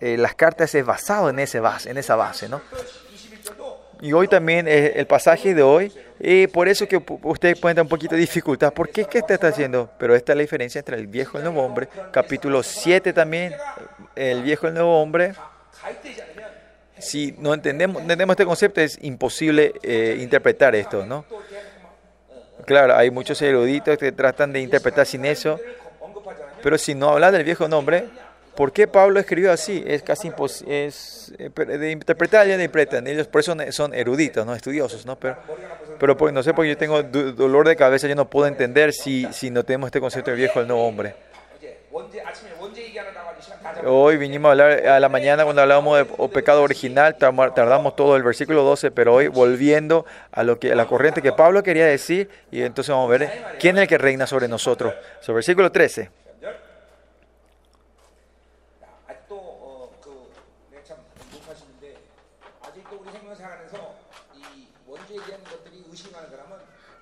eh, 0.00 0.16
las 0.16 0.34
cartas 0.34 0.74
es 0.74 0.84
basado 0.84 1.30
en, 1.30 1.38
ese 1.38 1.60
base, 1.60 1.90
en 1.90 1.98
esa 1.98 2.16
base, 2.16 2.48
¿no? 2.48 2.60
Y 4.00 4.12
hoy 4.12 4.28
también 4.28 4.68
el 4.68 5.06
pasaje 5.08 5.54
de 5.54 5.62
hoy, 5.62 5.92
y 6.20 6.46
por 6.46 6.68
eso 6.68 6.86
que 6.86 7.02
ustedes 7.22 7.58
pueden 7.58 7.74
tener 7.74 7.82
un 7.82 7.88
poquito 7.88 8.14
de 8.14 8.20
dificultad. 8.20 8.72
¿Por 8.72 8.90
qué? 8.90 9.06
¿Qué 9.06 9.18
está 9.18 9.48
haciendo? 9.48 9.90
Pero 9.98 10.14
esta 10.14 10.32
es 10.32 10.36
la 10.36 10.42
diferencia 10.42 10.78
entre 10.78 10.96
el 10.96 11.08
viejo 11.08 11.32
y 11.34 11.38
el 11.38 11.44
nuevo 11.44 11.64
hombre. 11.64 11.88
Capítulo 12.12 12.62
7 12.62 13.12
también, 13.12 13.54
el 14.14 14.44
viejo 14.44 14.66
y 14.66 14.68
el 14.68 14.74
nuevo 14.74 15.02
hombre 15.02 15.34
si 17.00 17.34
no 17.38 17.54
entendemos, 17.54 18.02
entendemos 18.02 18.34
este 18.34 18.44
concepto, 18.44 18.80
es 18.80 18.98
imposible 19.02 19.74
eh, 19.82 20.18
interpretar 20.20 20.74
esto, 20.74 21.06
¿no? 21.06 21.24
Claro, 22.66 22.96
hay 22.96 23.10
muchos 23.10 23.40
eruditos 23.40 23.96
que 23.96 24.12
tratan 24.12 24.52
de 24.52 24.60
interpretar 24.60 25.06
sin 25.06 25.24
eso, 25.24 25.58
pero 26.62 26.76
si 26.76 26.94
no 26.94 27.10
habla 27.10 27.30
del 27.30 27.44
viejo 27.44 27.68
nombre, 27.68 28.06
¿por 28.54 28.72
qué 28.72 28.86
Pablo 28.86 29.20
escribió 29.20 29.52
así? 29.52 29.82
Es 29.86 30.02
casi 30.02 30.28
imposible, 30.28 30.90
eh, 31.38 31.50
de 31.50 31.90
interpretar 31.90 32.46
ya 32.46 32.54
interpretan, 32.54 33.06
ellos 33.06 33.26
por 33.28 33.40
eso 33.40 33.56
son 33.70 33.94
eruditos, 33.94 34.44
no 34.44 34.54
estudiosos, 34.54 35.06
¿no? 35.06 35.16
Pero, 35.16 35.36
pero 35.98 36.16
pues, 36.16 36.34
no 36.34 36.42
sé, 36.42 36.52
porque 36.52 36.70
yo 36.70 36.76
tengo 36.76 37.02
dolor 37.02 37.66
de 37.66 37.76
cabeza, 37.76 38.06
yo 38.06 38.14
no 38.14 38.28
puedo 38.28 38.46
entender 38.46 38.92
si, 38.92 39.26
si 39.32 39.50
no 39.50 39.64
tenemos 39.64 39.88
este 39.88 40.00
concepto 40.00 40.30
del 40.30 40.38
viejo 40.38 40.58
del 40.58 40.68
nuevo 40.68 40.86
hombre. 40.86 41.14
Hoy 43.84 44.16
vinimos 44.16 44.48
a 44.48 44.52
hablar 44.52 44.86
a 44.86 45.00
la 45.00 45.08
mañana 45.08 45.44
cuando 45.44 45.62
hablábamos 45.62 45.98
de 45.98 46.28
pecado 46.28 46.62
original, 46.62 47.16
tardamos 47.16 47.96
todo 47.96 48.16
el 48.16 48.22
versículo 48.22 48.62
12, 48.62 48.90
pero 48.90 49.14
hoy 49.14 49.28
volviendo 49.28 50.04
a 50.32 50.42
lo 50.42 50.58
que 50.58 50.72
a 50.72 50.74
la 50.74 50.86
corriente 50.86 51.22
que 51.22 51.32
Pablo 51.32 51.62
quería 51.62 51.86
decir, 51.86 52.28
y 52.50 52.62
entonces 52.62 52.94
vamos 52.94 53.08
a 53.08 53.18
ver 53.18 53.56
quién 53.60 53.76
es 53.76 53.82
el 53.82 53.88
que 53.88 53.98
reina 53.98 54.26
sobre 54.26 54.48
nosotros. 54.48 54.94
El 55.26 55.34
versículo 55.34 55.70
13. 55.70 56.10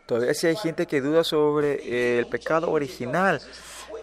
Todavía 0.06 0.34
si 0.34 0.46
hay 0.46 0.54
gente 0.54 0.86
que 0.86 1.00
duda 1.00 1.24
sobre 1.24 2.18
el 2.18 2.26
pecado 2.26 2.70
original, 2.70 3.40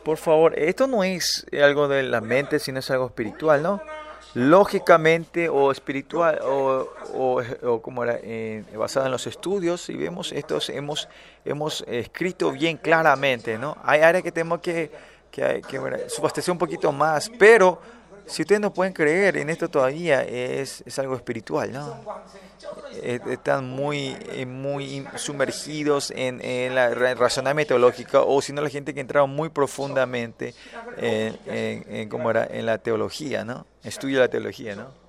por 0.03 0.17
favor, 0.17 0.57
esto 0.57 0.87
no 0.87 1.03
es 1.03 1.45
algo 1.61 1.87
de 1.87 2.03
la 2.03 2.21
mente, 2.21 2.59
sino 2.59 2.79
es 2.79 2.91
algo 2.91 3.07
espiritual, 3.07 3.63
¿no? 3.63 3.81
Lógicamente 4.35 5.47
o 5.47 5.71
espiritual 5.71 6.39
o, 6.43 6.89
o, 7.13 7.81
como 7.81 8.03
era 8.03 8.19
eh, 8.23 8.63
basado 8.75 9.05
en 9.05 9.11
los 9.11 9.27
estudios 9.27 9.89
y 9.89 9.95
vemos 9.95 10.31
estos 10.31 10.69
hemos 10.69 11.07
hemos 11.45 11.83
escrito 11.87 12.51
bien 12.51 12.77
claramente, 12.77 13.57
¿no? 13.59 13.77
Hay 13.83 14.01
áreas 14.01 14.23
que 14.23 14.31
tenemos 14.31 14.59
que 14.59 14.89
que, 15.33 15.61
que 15.67 16.09
subastecer 16.09 16.51
un 16.51 16.59
poquito 16.59 16.91
más, 16.91 17.29
pero 17.39 17.79
si 18.25 18.41
ustedes 18.41 18.61
no 18.61 18.73
pueden 18.73 18.93
creer 18.93 19.37
en 19.37 19.49
esto 19.49 19.69
todavía, 19.69 20.23
es, 20.23 20.83
es 20.85 20.99
algo 20.99 21.15
espiritual, 21.15 21.71
¿no? 21.71 21.99
Eh, 22.95 23.19
están 23.27 23.69
muy, 23.69 24.17
eh, 24.31 24.45
muy 24.45 25.05
sumergidos 25.15 26.11
en, 26.15 26.73
la 26.73 26.93
razonamiento 27.15 27.73
teológica, 27.73 28.21
o 28.21 28.41
si 28.41 28.53
no, 28.53 28.61
la 28.61 28.69
gente 28.69 28.93
que 28.93 29.01
entraba 29.01 29.27
muy 29.27 29.49
profundamente 29.49 30.53
en, 30.97 31.39
en, 31.45 32.09
¿cómo 32.09 32.29
era? 32.29 32.45
en 32.45 32.65
la 32.65 32.77
teología, 32.77 33.43
¿no? 33.43 33.65
Estudia 33.83 34.19
la 34.19 34.27
teología, 34.29 34.75
¿no? 34.75 35.03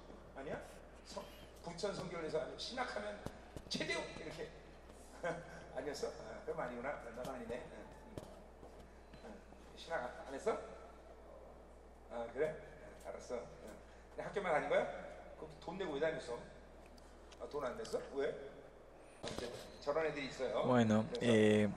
Bueno, 20.67 21.05
eh, 21.21 21.69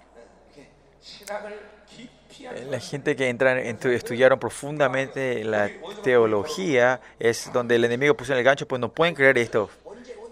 la 2.69 2.79
gente 2.79 3.15
que 3.15 3.29
entra, 3.29 3.59
estudiaron 3.59 4.39
profundamente 4.39 5.43
la 5.43 5.69
teología 6.03 7.01
es 7.19 7.51
donde 7.51 7.75
el 7.75 7.85
enemigo 7.85 8.15
puso 8.15 8.33
en 8.33 8.39
el 8.39 8.43
gancho, 8.43 8.67
pues 8.67 8.79
no 8.79 8.91
pueden 8.91 9.13
creer 9.13 9.37
esto. 9.37 9.69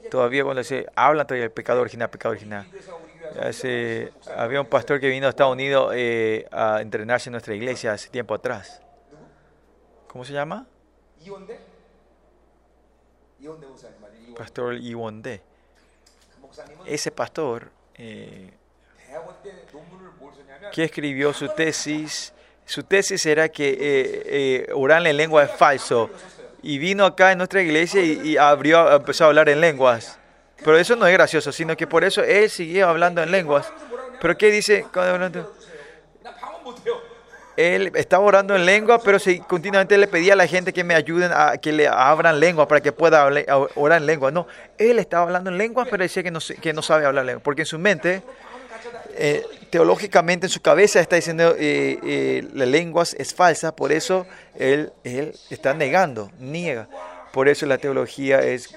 Todavía 0.10 0.44
cuando 0.44 0.64
se 0.64 0.88
habla 0.96 1.26
todavía 1.26 1.44
del 1.44 1.52
pecado 1.52 1.82
original, 1.82 2.10
pecado 2.10 2.32
original. 2.32 2.66
Hace, 3.42 4.14
había 4.36 4.62
un 4.62 4.68
pastor 4.68 5.00
que 5.00 5.10
vino 5.10 5.26
a 5.28 5.30
Estados 5.30 5.54
Unidos 5.54 5.92
eh, 5.96 6.48
a 6.52 6.82
entrenarse 6.82 7.30
en 7.30 7.34
nuestra 7.34 7.54
iglesia 7.54 7.94
hace 7.94 8.10
tiempo 8.10 8.34
atrás. 8.34 8.82
¿Cómo 10.08 10.24
se 10.24 10.32
llama? 10.32 10.66
Pastor 14.36 14.76
Iwonde. 14.76 15.42
Ese 16.86 17.12
pastor 17.12 17.70
eh, 17.96 18.52
que 20.72 20.84
escribió 20.84 21.34
su 21.34 21.50
tesis, 21.50 22.34
su 22.66 22.84
tesis 22.84 23.26
era 23.26 23.50
que 23.50 23.70
eh, 23.70 23.78
eh, 23.80 24.68
orar 24.74 25.06
en 25.06 25.18
lengua 25.18 25.44
es 25.44 25.52
falso. 25.52 26.10
Y 26.62 26.80
vino 26.80 27.06
acá 27.06 27.32
en 27.32 27.38
nuestra 27.38 27.62
iglesia 27.62 28.02
y, 28.02 28.38
abrió, 28.38 28.92
empezó 28.92 29.26
a 29.26 29.28
hablar 29.28 29.50
en 29.50 29.62
lenguas. 29.62 30.18
Pero 30.64 30.78
eso 30.78 30.96
no 30.96 31.06
es 31.06 31.14
gracioso, 31.14 31.52
sino 31.52 31.78
que 31.78 31.86
por 31.86 32.04
eso 32.04 32.24
él 32.24 32.50
siguió 32.50 32.88
hablando 32.88 33.22
en 33.22 33.32
lenguas. 33.32 33.72
Pero 34.20 34.38
¿qué 34.38 34.50
dice? 34.50 34.86
Él 37.58 37.92
estaba 37.96 38.24
orando 38.24 38.56
en 38.56 38.66
lengua, 38.66 39.00
pero 39.00 39.18
continuamente 39.48 39.98
le 39.98 40.08
pedía 40.08 40.34
a 40.34 40.36
la 40.36 40.48
gente 40.48 40.74
que 40.74 40.84
me 40.84 40.94
ayuden 40.94 41.32
a 41.34 41.58
que 41.58 41.72
le 41.72 41.88
abran 41.88 42.40
lengua 42.40 42.68
para 42.68 42.82
que 42.82 42.92
pueda 42.92 43.26
orar 43.76 44.02
en 44.02 44.06
lengua. 44.06 44.32
No, 44.32 44.48
él 44.78 45.00
estaba 45.00 45.24
hablando 45.24 45.50
en 45.50 45.58
lengua, 45.58 45.86
pero 45.90 46.04
decía 46.04 46.24
que 46.24 46.32
no, 46.32 46.40
que 46.40 46.74
no 46.74 46.82
sabe 46.82 47.06
hablar 47.06 47.26
lengua, 47.26 47.42
porque 47.44 47.62
en 47.62 47.66
su 47.66 47.80
mente, 47.80 48.22
eh, 49.18 49.46
teológicamente 49.70 50.48
en 50.48 50.50
su 50.50 50.62
cabeza 50.62 51.00
está 51.00 51.16
diciendo 51.16 51.56
eh, 51.58 52.00
eh, 52.04 52.48
la 52.54 52.66
lengua 52.66 53.04
es 53.04 53.34
falsa, 53.34 53.76
por 53.76 53.92
eso 53.92 54.26
él, 54.56 54.92
él 55.04 55.34
está 55.50 55.74
negando, 55.74 56.32
niega. 56.40 56.88
Por 57.32 57.50
eso 57.50 57.66
la 57.66 57.78
teología 57.78 58.40
es, 58.40 58.70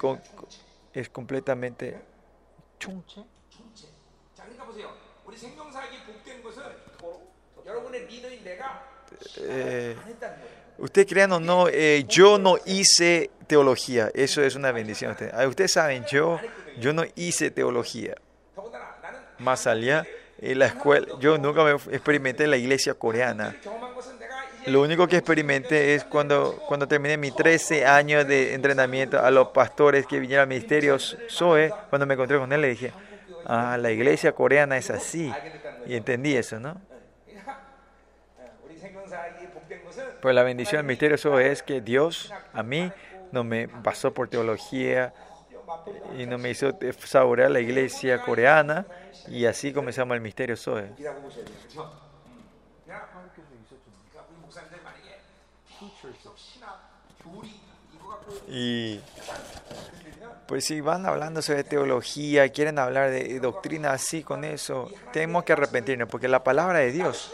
es 0.92 1.08
completamente 1.08 1.96
eh, 9.40 9.96
usted 10.78 11.06
crean 11.06 11.32
o 11.32 11.40
no, 11.40 11.68
eh, 11.68 12.04
yo 12.08 12.38
no 12.38 12.56
hice 12.64 13.30
teología. 13.46 14.10
Eso 14.14 14.42
es 14.42 14.54
una 14.54 14.72
bendición. 14.72 15.16
Ah, 15.32 15.46
ustedes 15.46 15.72
saben, 15.72 16.04
yo, 16.10 16.40
yo 16.78 16.92
no 16.92 17.04
hice 17.16 17.50
teología. 17.50 18.14
Más 19.38 19.66
allá, 19.66 20.06
en 20.38 20.52
eh, 20.52 20.54
la 20.54 20.66
escuela, 20.66 21.06
yo 21.20 21.38
nunca 21.38 21.62
me 21.64 21.72
experimenté 21.72 22.44
en 22.44 22.50
la 22.50 22.56
iglesia 22.56 22.94
coreana. 22.94 23.56
Lo 24.66 24.82
único 24.82 25.06
que 25.06 25.16
experimenté 25.16 25.94
es 25.94 26.04
cuando, 26.04 26.62
cuando 26.66 26.86
terminé 26.86 27.16
mis 27.16 27.34
13 27.34 27.86
años 27.86 28.26
de 28.26 28.52
entrenamiento 28.54 29.18
a 29.18 29.30
los 29.30 29.48
pastores 29.48 30.06
que 30.06 30.18
vinieron 30.18 30.42
al 30.42 30.48
ministerio 30.48 30.98
SOE, 30.98 31.72
cuando 31.88 32.04
me 32.04 32.14
encontré 32.14 32.38
con 32.38 32.52
él, 32.52 32.60
le 32.60 32.68
dije, 32.68 32.92
ah, 33.46 33.78
la 33.80 33.90
iglesia 33.90 34.32
coreana 34.32 34.76
es 34.76 34.90
así. 34.90 35.32
Y 35.86 35.94
entendí 35.94 36.36
eso, 36.36 36.60
¿no? 36.60 36.87
Pero 40.20 40.32
la 40.32 40.42
bendición 40.42 40.80
del 40.80 40.86
misterio 40.86 41.16
misteriosa 41.16 41.42
es 41.50 41.62
que 41.62 41.80
Dios 41.80 42.32
a 42.52 42.62
mí 42.62 42.90
no 43.32 43.44
me 43.44 43.68
pasó 43.68 44.12
por 44.12 44.28
teología 44.28 45.12
y 46.18 46.26
no 46.26 46.38
me 46.38 46.50
hizo 46.50 46.76
saborear 47.04 47.50
la 47.50 47.60
iglesia 47.60 48.22
coreana 48.22 48.86
y 49.28 49.44
así 49.44 49.72
comenzamos 49.72 50.14
el 50.14 50.20
misterio 50.20 50.56
Zoe. 50.56 50.90
Y 58.48 59.00
pues 60.48 60.64
si 60.64 60.80
van 60.80 61.04
hablando 61.04 61.42
sobre 61.42 61.62
teología, 61.62 62.48
quieren 62.48 62.78
hablar 62.78 63.10
de 63.10 63.38
doctrina 63.38 63.92
así 63.92 64.22
con 64.22 64.44
eso, 64.44 64.90
tenemos 65.12 65.44
que 65.44 65.52
arrepentirnos, 65.52 66.08
porque 66.08 66.26
la 66.26 66.42
palabra 66.42 66.78
de 66.78 66.90
Dios. 66.90 67.30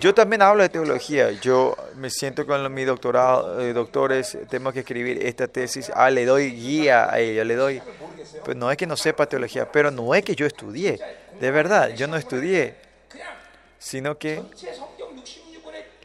Yo 0.00 0.12
también 0.12 0.42
hablo 0.42 0.64
de 0.64 0.68
teología. 0.68 1.30
Yo 1.30 1.76
me 1.94 2.10
siento 2.10 2.44
con 2.44 2.74
mi 2.74 2.84
doctorado, 2.84 3.60
eh, 3.60 3.72
doctores, 3.72 4.36
tenemos 4.50 4.72
que 4.72 4.80
escribir 4.80 5.24
esta 5.24 5.46
tesis. 5.46 5.92
Ah, 5.94 6.10
le 6.10 6.24
doy 6.24 6.50
guía 6.50 7.08
a 7.08 7.20
ella, 7.20 7.44
le 7.44 7.54
doy. 7.54 7.80
Pues 8.44 8.56
no 8.56 8.68
es 8.68 8.76
que 8.76 8.86
no 8.88 8.96
sepa 8.96 9.26
teología, 9.26 9.70
pero 9.70 9.92
no 9.92 10.12
es 10.16 10.24
que 10.24 10.34
yo 10.34 10.44
estudié. 10.44 10.98
De 11.40 11.50
verdad, 11.52 11.90
yo 11.90 12.08
no 12.08 12.16
estudié, 12.16 12.74
sino 13.78 14.18
que 14.18 14.42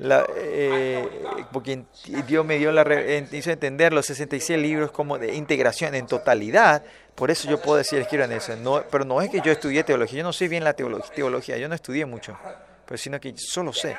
la, 0.01 0.25
eh, 0.36 1.08
porque 1.51 1.84
Dios 2.25 2.43
me 2.43 2.58
dio 2.58 2.72
la, 2.72 2.84
hizo 3.31 3.51
entender 3.51 3.93
los 3.93 4.08
66 4.08 4.60
libros 4.60 4.91
como 4.91 5.20
de 5.20 5.36
integración 5.36 5.93
en 5.93 6.08
totalidad. 6.08 6.84
Por 7.13 7.29
eso 7.29 7.48
yo 7.48 7.62
puedo 7.62 7.77
decir, 7.77 8.00
escriban 8.00 8.31
eso. 8.31 8.55
No, 8.55 8.84
pero 8.89 9.05
no 9.05 9.22
es 9.22 9.29
que 9.29 9.41
yo 9.41 9.51
estudié 9.51 9.84
teología, 9.84 10.17
yo 10.17 10.24
no 10.24 10.34
sé 10.34 10.48
bien 10.48 10.63
la 10.63 10.74
teología, 10.74 11.13
teología, 11.13 11.58
yo 11.58 11.70
no 11.70 11.75
estudié 11.75 12.08
mucho, 12.08 12.36
pero 12.84 12.98
sino 12.98 13.20
que 13.20 13.36
solo 13.38 13.72
sé. 13.74 13.96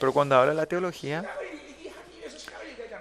Pero 0.00 0.12
cuando 0.12 0.34
hablo 0.34 0.50
de 0.50 0.56
la 0.56 0.66
teología, 0.66 1.30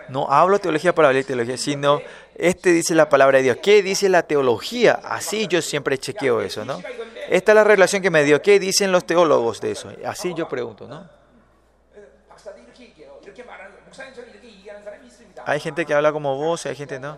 no 0.10 0.32
hablo 0.32 0.60
teología 0.60 0.94
para 0.94 1.08
hablar 1.08 1.24
de 1.24 1.28
teología, 1.28 1.58
sino 1.58 2.00
este 2.36 2.74
dice 2.74 2.94
la 2.94 3.10
palabra 3.10 3.40
de 3.40 3.46
Dios. 3.46 3.58
¿Qué 3.60 3.82
dice 3.82 4.08
la 4.08 4.22
teología? 4.22 5.00
Así 5.04 5.48
yo 5.48 5.64
siempre 5.64 5.98
chequeo 5.98 6.42
eso, 6.42 6.64
¿no? 6.64 6.80
Esta 7.28 7.54
es 7.54 7.56
la 7.56 7.64
relación 7.64 8.04
que 8.04 8.12
me 8.12 8.24
dio. 8.24 8.40
¿Qué 8.44 8.60
dicen 8.60 8.92
los 8.92 9.04
teólogos 9.08 9.62
de 9.62 9.72
eso? 9.72 9.92
Así 10.06 10.36
yo 10.36 10.48
pregunto, 10.48 10.88
¿no? 10.88 11.21
Hay 15.52 15.60
gente 15.60 15.86
que 15.86 15.94
habla 15.94 16.14
como 16.14 16.38
vos 16.38 16.66
hay 16.66 16.78
gente 16.78 16.98
no. 16.98 17.18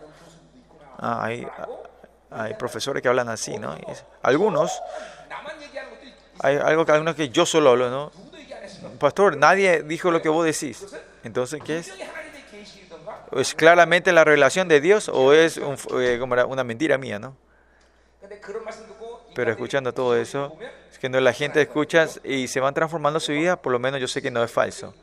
Ah, 0.98 1.24
hay, 1.24 2.54
profesores 2.58 3.04
que 3.04 3.08
hablan 3.08 3.30
así, 3.30 3.60
¿no? 3.60 3.78
Algunos, 4.24 4.82
hay 6.40 6.58
algo 6.58 6.84
que 6.84 6.92
algunos 6.94 7.14
que 7.14 7.30
yo 7.30 7.46
solo 7.46 7.70
hablo, 7.70 7.92
¿no? 7.92 8.12
Pastor, 9.00 9.38
nadie 9.38 9.84
dijo 9.84 10.10
lo 10.10 10.20
que 10.24 10.30
vos 10.30 10.46
decís. 10.46 10.84
Entonces, 11.24 11.62
¿qué 11.64 11.78
es? 11.78 11.94
¿Es 13.34 13.54
claramente 13.54 14.12
la 14.12 14.24
revelación 14.24 14.68
de 14.68 14.82
Dios 14.82 15.10
o 15.10 15.32
es 15.32 15.58
un, 15.58 15.78
eh, 16.02 16.20
una 16.20 16.64
mentira 16.64 16.98
mía, 16.98 17.20
no? 17.20 17.38
Pero 19.36 19.52
escuchando 19.52 19.94
todo 19.94 20.18
eso, 20.18 20.58
es 20.92 20.98
que 20.98 21.08
no 21.08 21.20
la 21.20 21.34
gente 21.34 21.62
escucha 21.62 22.08
y 22.24 22.48
se 22.48 22.60
van 22.60 22.74
transformando 22.74 23.20
su 23.20 23.32
vida, 23.32 23.62
por 23.62 23.72
lo 23.72 23.78
menos 23.78 24.02
yo 24.02 24.08
sé 24.08 24.24
que 24.24 24.32
no 24.32 24.44
es 24.44 24.52
falso. 24.52 24.96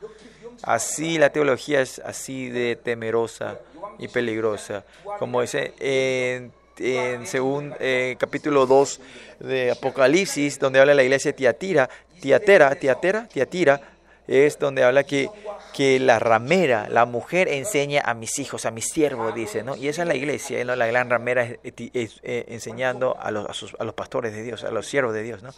Así 0.63 1.17
la 1.17 1.31
teología 1.31 1.81
es 1.81 1.99
así 1.99 2.49
de 2.49 2.75
temerosa 2.75 3.59
y 3.99 4.07
peligrosa. 4.07 4.83
Como 5.19 5.41
dice 5.41 5.73
en, 5.79 6.51
en 6.77 7.75
eh, 7.79 8.15
capítulo 8.19 8.65
2 8.65 9.01
de 9.39 9.71
Apocalipsis, 9.71 10.59
donde 10.59 10.79
habla 10.79 10.93
la 10.93 11.03
iglesia 11.03 11.31
de 11.31 11.37
Tiatira, 11.37 11.89
Tiatera, 12.19 12.75
Tiatera, 12.75 13.27
Tiatira, 13.27 13.81
es 14.27 14.59
donde 14.59 14.83
habla 14.83 15.03
que, 15.03 15.29
que 15.73 15.99
la 15.99 16.19
ramera, 16.19 16.87
la 16.89 17.05
mujer 17.05 17.47
enseña 17.49 18.01
a 18.05 18.13
mis 18.13 18.39
hijos, 18.39 18.65
a 18.65 18.71
mis 18.71 18.85
siervos, 18.85 19.33
dice, 19.33 19.63
¿no? 19.63 19.75
Y 19.75 19.87
esa 19.87 20.03
es 20.03 20.07
la 20.07 20.15
iglesia, 20.15 20.63
¿no? 20.63 20.75
La 20.75 20.87
gran 20.87 21.09
ramera 21.09 21.43
eh, 21.63 22.45
enseñando 22.47 23.17
a 23.19 23.31
los, 23.31 23.75
a 23.77 23.83
los 23.83 23.93
pastores 23.93 24.33
de 24.33 24.43
Dios, 24.43 24.63
a 24.63 24.71
los 24.71 24.87
siervos 24.87 25.13
de 25.13 25.23
Dios, 25.23 25.43
¿no? 25.43 25.51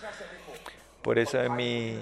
Por 1.01 1.19
eso 1.19 1.39
en 1.41 1.55
mi, 1.55 1.99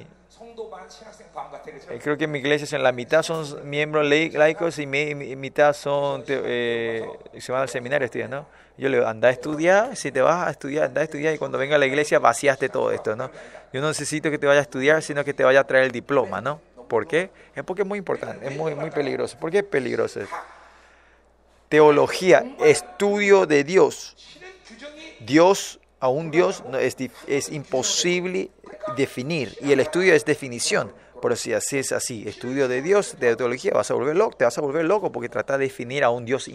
eh, 1.90 2.00
creo 2.02 2.18
que 2.18 2.28
mi 2.28 2.40
iglesia 2.40 2.76
en 2.76 2.84
la 2.84 2.92
mitad 2.92 3.22
son 3.24 3.70
miembros 3.70 4.06
laicos 4.08 4.80
y 4.80 4.88
mi, 4.88 5.14
mitad 5.36 5.74
son 5.74 6.24
eh, 6.28 7.06
se 7.40 7.52
van 7.52 7.62
al 7.62 7.70
seminario 7.70 8.06
estudian, 8.06 8.32
¿no? 8.32 8.48
Yo 8.78 8.90
le 8.90 8.98
digo, 8.98 9.08
anda 9.08 9.28
a 9.28 9.32
estudiar, 9.32 9.96
si 9.96 10.12
te 10.12 10.22
vas 10.22 10.48
a 10.48 10.52
estudiar, 10.52 10.86
anda 10.86 11.02
a 11.02 11.04
estudiar 11.04 11.36
y 11.36 11.38
cuando 11.38 11.58
venga 11.58 11.76
a 11.76 11.80
la 11.80 11.86
iglesia 11.86 12.20
vaciaste 12.20 12.70
todo 12.70 12.92
esto, 12.92 13.16
¿no? 13.16 13.30
Yo 13.74 13.82
no 13.82 13.90
necesito 13.90 14.32
que 14.32 14.38
te 14.38 14.48
vaya 14.48 14.60
a 14.60 14.64
estudiar, 14.64 15.04
sino 15.04 15.24
que 15.24 15.34
te 15.34 15.44
vaya 15.44 15.60
a 15.60 15.64
traer 15.66 15.86
el 15.86 15.92
diploma, 15.92 16.42
¿no? 16.42 16.60
¿Por 16.88 17.08
qué? 17.08 17.30
Es 17.56 17.64
porque 17.64 17.84
es 17.84 17.88
muy 17.88 18.00
importante, 18.00 18.48
es 18.48 18.56
muy, 18.56 18.74
muy 18.76 18.90
peligroso. 18.90 19.38
¿Por 19.38 19.52
qué 19.52 19.60
es 19.60 19.64
peligroso? 19.64 20.22
Teología, 21.70 22.44
estudio 22.60 23.46
de 23.46 23.64
Dios. 23.64 24.16
Dios 25.20 25.81
a 26.02 26.10
un 26.10 26.32
Dios 26.32 26.64
es, 26.80 26.98
es 27.28 27.50
imposible 27.50 28.50
definir 28.98 29.56
y 29.62 29.72
el 29.72 29.80
estudio 29.80 30.14
es 30.14 30.26
definición. 30.26 30.92
Pero 31.22 31.36
si 31.36 31.54
así 31.54 31.78
es 31.78 31.92
así, 31.92 32.28
estudio 32.28 32.68
de 32.68 32.82
Dios, 32.82 33.18
de 33.20 33.36
teología, 33.36 33.72
vas 33.74 33.92
a 33.92 33.94
volver 33.94 34.16
loco, 34.16 34.36
te 34.36 34.44
vas 34.44 34.58
a 34.58 34.62
volver 34.62 34.84
loco 34.84 35.12
porque 35.12 35.30
trata 35.30 35.58
de 35.58 35.66
definir 35.66 36.04
a 36.04 36.10
un 36.10 36.26
Dios 36.26 36.50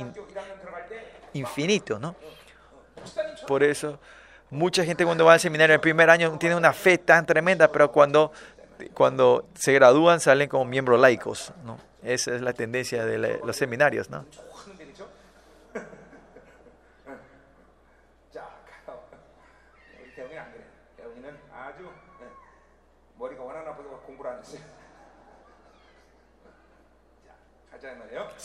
infinito, 1.32 2.00
¿no? 2.00 2.16
Por 3.46 3.62
eso, 3.62 4.00
mucha 4.50 4.84
gente 4.84 5.04
cuando 5.04 5.24
va 5.24 5.34
al 5.34 5.40
seminario 5.40 5.74
en 5.74 5.78
el 5.78 5.80
primer 5.80 6.10
año 6.10 6.36
tiene 6.38 6.56
una 6.56 6.72
fe 6.72 6.98
tan 6.98 7.24
tremenda, 7.24 7.70
pero 7.70 7.92
cuando, 7.92 8.32
cuando 8.92 9.46
se 9.54 9.72
gradúan 9.72 10.18
salen 10.18 10.48
como 10.48 10.64
miembros 10.64 11.00
laicos, 11.00 11.52
¿no? 11.64 11.78
Esa 12.02 12.34
es 12.34 12.42
la 12.42 12.52
tendencia 12.52 13.04
de 13.04 13.38
los 13.44 13.56
seminarios, 13.56 14.10
¿no? 14.10 14.24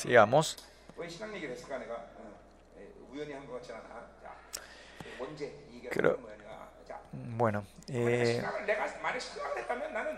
Sigamos. 0.02 0.58
Creo, 5.92 6.18
bueno, 7.14 7.66
eh, 7.90 8.42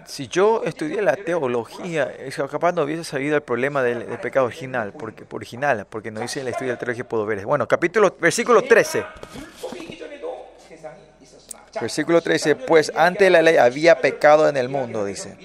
si 0.05 0.27
yo 0.27 0.63
estudié 0.63 1.01
la 1.01 1.15
teología, 1.15 2.13
eh, 2.17 2.31
capaz 2.49 2.71
no 2.71 2.83
hubiese 2.83 3.03
sabido 3.03 3.35
el 3.35 3.41
problema 3.41 3.81
del, 3.81 4.07
del 4.07 4.19
pecado 4.19 4.45
original, 4.45 4.93
porque, 4.93 5.25
original, 5.31 5.85
porque 5.89 6.11
no 6.11 6.23
hice 6.23 6.41
el 6.41 6.49
estudio 6.49 6.71
de 6.71 6.75
la 6.75 6.79
teología, 6.79 7.07
puedo 7.07 7.25
ver. 7.25 7.45
Bueno, 7.45 7.67
capítulo, 7.67 8.15
versículo 8.19 8.61
13. 8.61 9.05
Versículo 11.81 12.21
13, 12.21 12.55
pues 12.55 12.91
antes 12.95 13.25
de 13.25 13.29
la 13.31 13.41
ley 13.41 13.57
había 13.57 13.99
pecado 13.99 14.47
en 14.47 14.55
el 14.55 14.69
mundo, 14.69 15.03
dice. 15.03 15.35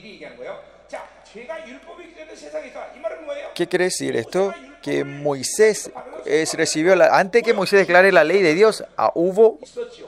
¿Qué 3.59 3.67
quiere 3.67 3.87
decir 3.87 4.15
esto? 4.15 4.55
Que 4.81 5.03
Moisés 5.03 5.91
es, 6.25 6.55
recibió, 6.55 6.95
la, 6.95 7.19
antes 7.19 7.43
que 7.43 7.53
Moisés 7.53 7.81
declare 7.81 8.13
la 8.13 8.23
ley 8.23 8.41
de 8.41 8.55
Dios, 8.55 8.85
ah, 8.97 9.11
¿hubo 9.17 9.59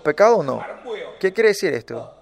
pecado 0.04 0.36
o 0.36 0.42
no? 0.44 0.64
¿Qué 1.18 1.32
quiere 1.32 1.48
decir 1.48 1.74
esto? 1.74 2.14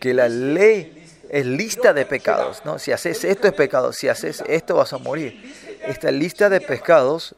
Que 0.00 0.14
la 0.14 0.26
ley 0.30 1.06
es 1.28 1.44
lista 1.44 1.92
de 1.92 2.06
pecados, 2.06 2.62
¿no? 2.64 2.78
Si 2.78 2.92
haces 2.92 3.22
esto 3.24 3.46
es 3.46 3.52
pecado, 3.52 3.92
si 3.92 4.08
haces 4.08 4.42
esto 4.46 4.76
vas 4.76 4.94
a 4.94 4.96
morir. 4.96 5.54
Esta 5.86 6.10
lista 6.10 6.48
de 6.48 6.62
pecados, 6.62 7.34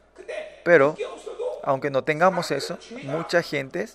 pero 0.63 0.95
aunque 1.63 1.89
no 1.89 2.05
tengamos 2.05 2.49
eso, 2.51 2.79
mucha 3.03 3.43
gente 3.43 3.89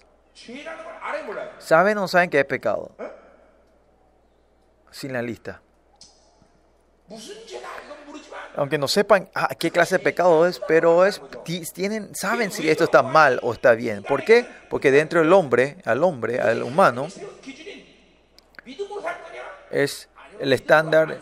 saben 1.58 1.96
o 1.96 2.06
saben 2.06 2.28
que 2.28 2.40
es 2.40 2.44
pecado. 2.44 2.90
Sin 4.90 5.14
la 5.14 5.22
lista 5.22 5.62
aunque 8.56 8.78
no 8.78 8.88
sepan 8.88 9.28
ah, 9.34 9.50
qué 9.58 9.70
clase 9.70 9.98
de 9.98 10.04
pecado 10.04 10.46
es, 10.46 10.60
pero 10.66 11.04
es, 11.04 11.20
tienen, 11.74 12.14
saben 12.14 12.50
si 12.50 12.68
esto 12.68 12.84
está 12.84 13.02
mal 13.02 13.38
o 13.42 13.52
está 13.52 13.72
bien. 13.72 14.02
¿Por 14.02 14.24
qué? 14.24 14.46
Porque 14.70 14.90
dentro 14.90 15.20
del 15.20 15.32
hombre, 15.32 15.76
al 15.84 16.02
hombre, 16.02 16.40
al 16.40 16.62
humano, 16.62 17.08
es 19.70 20.08
el 20.40 20.52
estándar, 20.52 21.18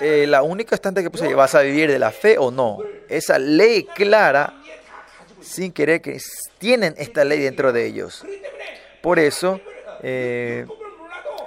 eh, 0.00 0.26
la 0.26 0.42
única 0.42 0.74
estándar 0.74 1.04
que 1.04 1.10
puse, 1.10 1.32
vas 1.34 1.54
a 1.54 1.60
vivir 1.60 1.90
de 1.90 1.98
la 1.98 2.10
fe 2.10 2.38
o 2.38 2.50
no. 2.50 2.78
Esa 3.08 3.38
ley 3.38 3.84
clara, 3.84 4.54
sin 5.42 5.72
querer 5.72 6.00
que 6.00 6.18
tienen 6.58 6.94
esta 6.96 7.24
ley 7.24 7.40
dentro 7.40 7.72
de 7.72 7.86
ellos. 7.86 8.24
Por 9.02 9.18
eso, 9.18 9.60
eh, 10.02 10.66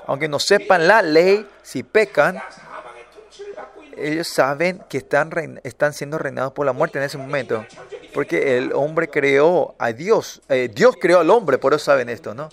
aunque 0.05 0.27
no 0.27 0.37
sepan 0.37 0.87
la 0.87 1.01
ley, 1.01 1.47
si 1.63 1.81
pecan, 1.81 2.41
ellos 3.97 4.27
saben 4.27 4.83
que 4.89 4.97
están, 4.97 5.59
están 5.63 5.93
siendo 5.93 6.17
reinados 6.17 6.53
por 6.53 6.65
la 6.65 6.73
muerte 6.73 6.99
en 6.99 7.05
ese 7.05 7.17
momento. 7.17 7.65
Porque 8.13 8.57
el 8.57 8.73
hombre 8.73 9.09
creó 9.09 9.75
a 9.79 9.91
Dios. 9.91 10.41
Eh, 10.49 10.69
Dios 10.73 10.95
creó 10.99 11.19
al 11.19 11.29
hombre, 11.29 11.57
por 11.57 11.73
eso 11.73 11.85
saben 11.85 12.09
esto, 12.09 12.33
¿no? 12.33 12.49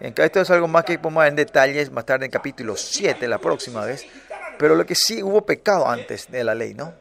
Esto 0.00 0.40
es 0.40 0.50
algo 0.50 0.68
más 0.68 0.84
que 0.84 0.98
podemos 0.98 1.22
ver 1.22 1.30
en 1.30 1.36
detalles 1.36 1.90
más 1.90 2.04
tarde 2.04 2.26
en 2.26 2.30
capítulo 2.30 2.76
7, 2.76 3.26
la 3.26 3.38
próxima 3.38 3.84
vez. 3.84 4.06
Pero 4.58 4.74
lo 4.74 4.84
que 4.84 4.94
sí 4.94 5.22
hubo 5.22 5.46
pecado 5.46 5.88
antes 5.88 6.30
de 6.30 6.44
la 6.44 6.54
ley, 6.54 6.74
¿no? 6.74 6.92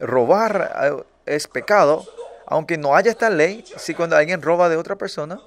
Robar 0.00 1.04
eh, 1.26 1.34
es 1.36 1.46
pecado, 1.46 2.06
aunque 2.46 2.78
no 2.78 2.96
haya 2.96 3.10
esta 3.10 3.30
ley. 3.30 3.64
Si 3.76 3.94
cuando 3.94 4.16
alguien 4.16 4.42
roba 4.42 4.68
de 4.68 4.76
otra 4.76 4.96
persona, 4.96 5.40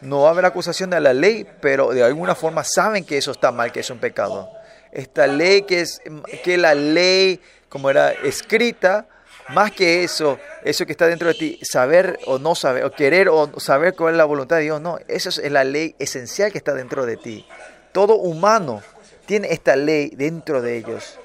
no 0.00 0.22
va 0.22 0.28
a 0.28 0.30
haber 0.32 0.44
acusación 0.44 0.90
de 0.90 1.00
la 1.00 1.12
ley, 1.12 1.46
pero 1.60 1.90
de 1.90 2.02
alguna 2.02 2.34
forma 2.34 2.64
saben 2.64 3.04
que 3.04 3.18
eso 3.18 3.32
está 3.32 3.52
mal, 3.52 3.72
que 3.72 3.80
es 3.80 3.90
un 3.90 3.98
pecado. 3.98 4.50
Esta 4.92 5.26
ley 5.26 5.62
que 5.62 5.80
es 5.80 6.00
que 6.42 6.56
la 6.56 6.74
ley, 6.74 7.40
como 7.68 7.90
era 7.90 8.12
escrita, 8.12 9.06
más 9.48 9.72
que 9.72 10.04
eso, 10.04 10.38
eso 10.64 10.86
que 10.86 10.92
está 10.92 11.06
dentro 11.06 11.28
de 11.28 11.34
ti, 11.34 11.60
saber 11.62 12.18
o 12.26 12.38
no 12.38 12.54
saber, 12.54 12.84
o 12.84 12.92
querer 12.92 13.28
o 13.28 13.60
saber 13.60 13.94
cuál 13.94 14.14
es 14.14 14.18
la 14.18 14.24
voluntad 14.24 14.56
de 14.56 14.62
Dios, 14.62 14.80
no, 14.80 14.98
eso 15.08 15.28
es 15.28 15.52
la 15.52 15.64
ley 15.64 15.94
esencial 15.98 16.50
que 16.50 16.58
está 16.58 16.72
dentro 16.72 17.04
de 17.04 17.16
ti. 17.16 17.46
Todo 17.92 18.16
humano 18.16 18.82
tiene 19.26 19.52
esta 19.52 19.76
ley 19.76 20.10
dentro 20.16 20.62
de 20.62 20.78
ellos. 20.78 21.18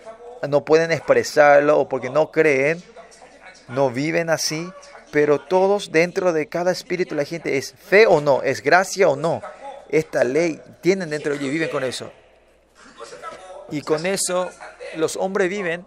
No 0.47 0.65
pueden 0.65 0.91
expresarlo 0.91 1.79
o 1.79 1.89
porque 1.89 2.09
no 2.09 2.31
creen, 2.31 2.83
no 3.69 3.89
viven 3.89 4.29
así, 4.29 4.69
pero 5.11 5.39
todos 5.39 5.91
dentro 5.91 6.33
de 6.33 6.47
cada 6.47 6.71
espíritu 6.71 7.15
la 7.15 7.25
gente 7.25 7.57
es 7.57 7.73
fe 7.73 8.05
o 8.07 8.21
no, 8.21 8.41
es 8.43 8.61
gracia 8.61 9.09
o 9.09 9.15
no. 9.15 9.41
Esta 9.89 10.23
ley 10.23 10.61
tienen 10.81 11.09
dentro 11.09 11.31
de 11.31 11.37
ellos 11.39 11.49
y 11.49 11.53
viven 11.53 11.69
con 11.69 11.83
eso. 11.83 12.11
Y 13.71 13.81
con 13.81 14.05
eso 14.05 14.49
los 14.95 15.15
hombres 15.15 15.49
viven. 15.49 15.85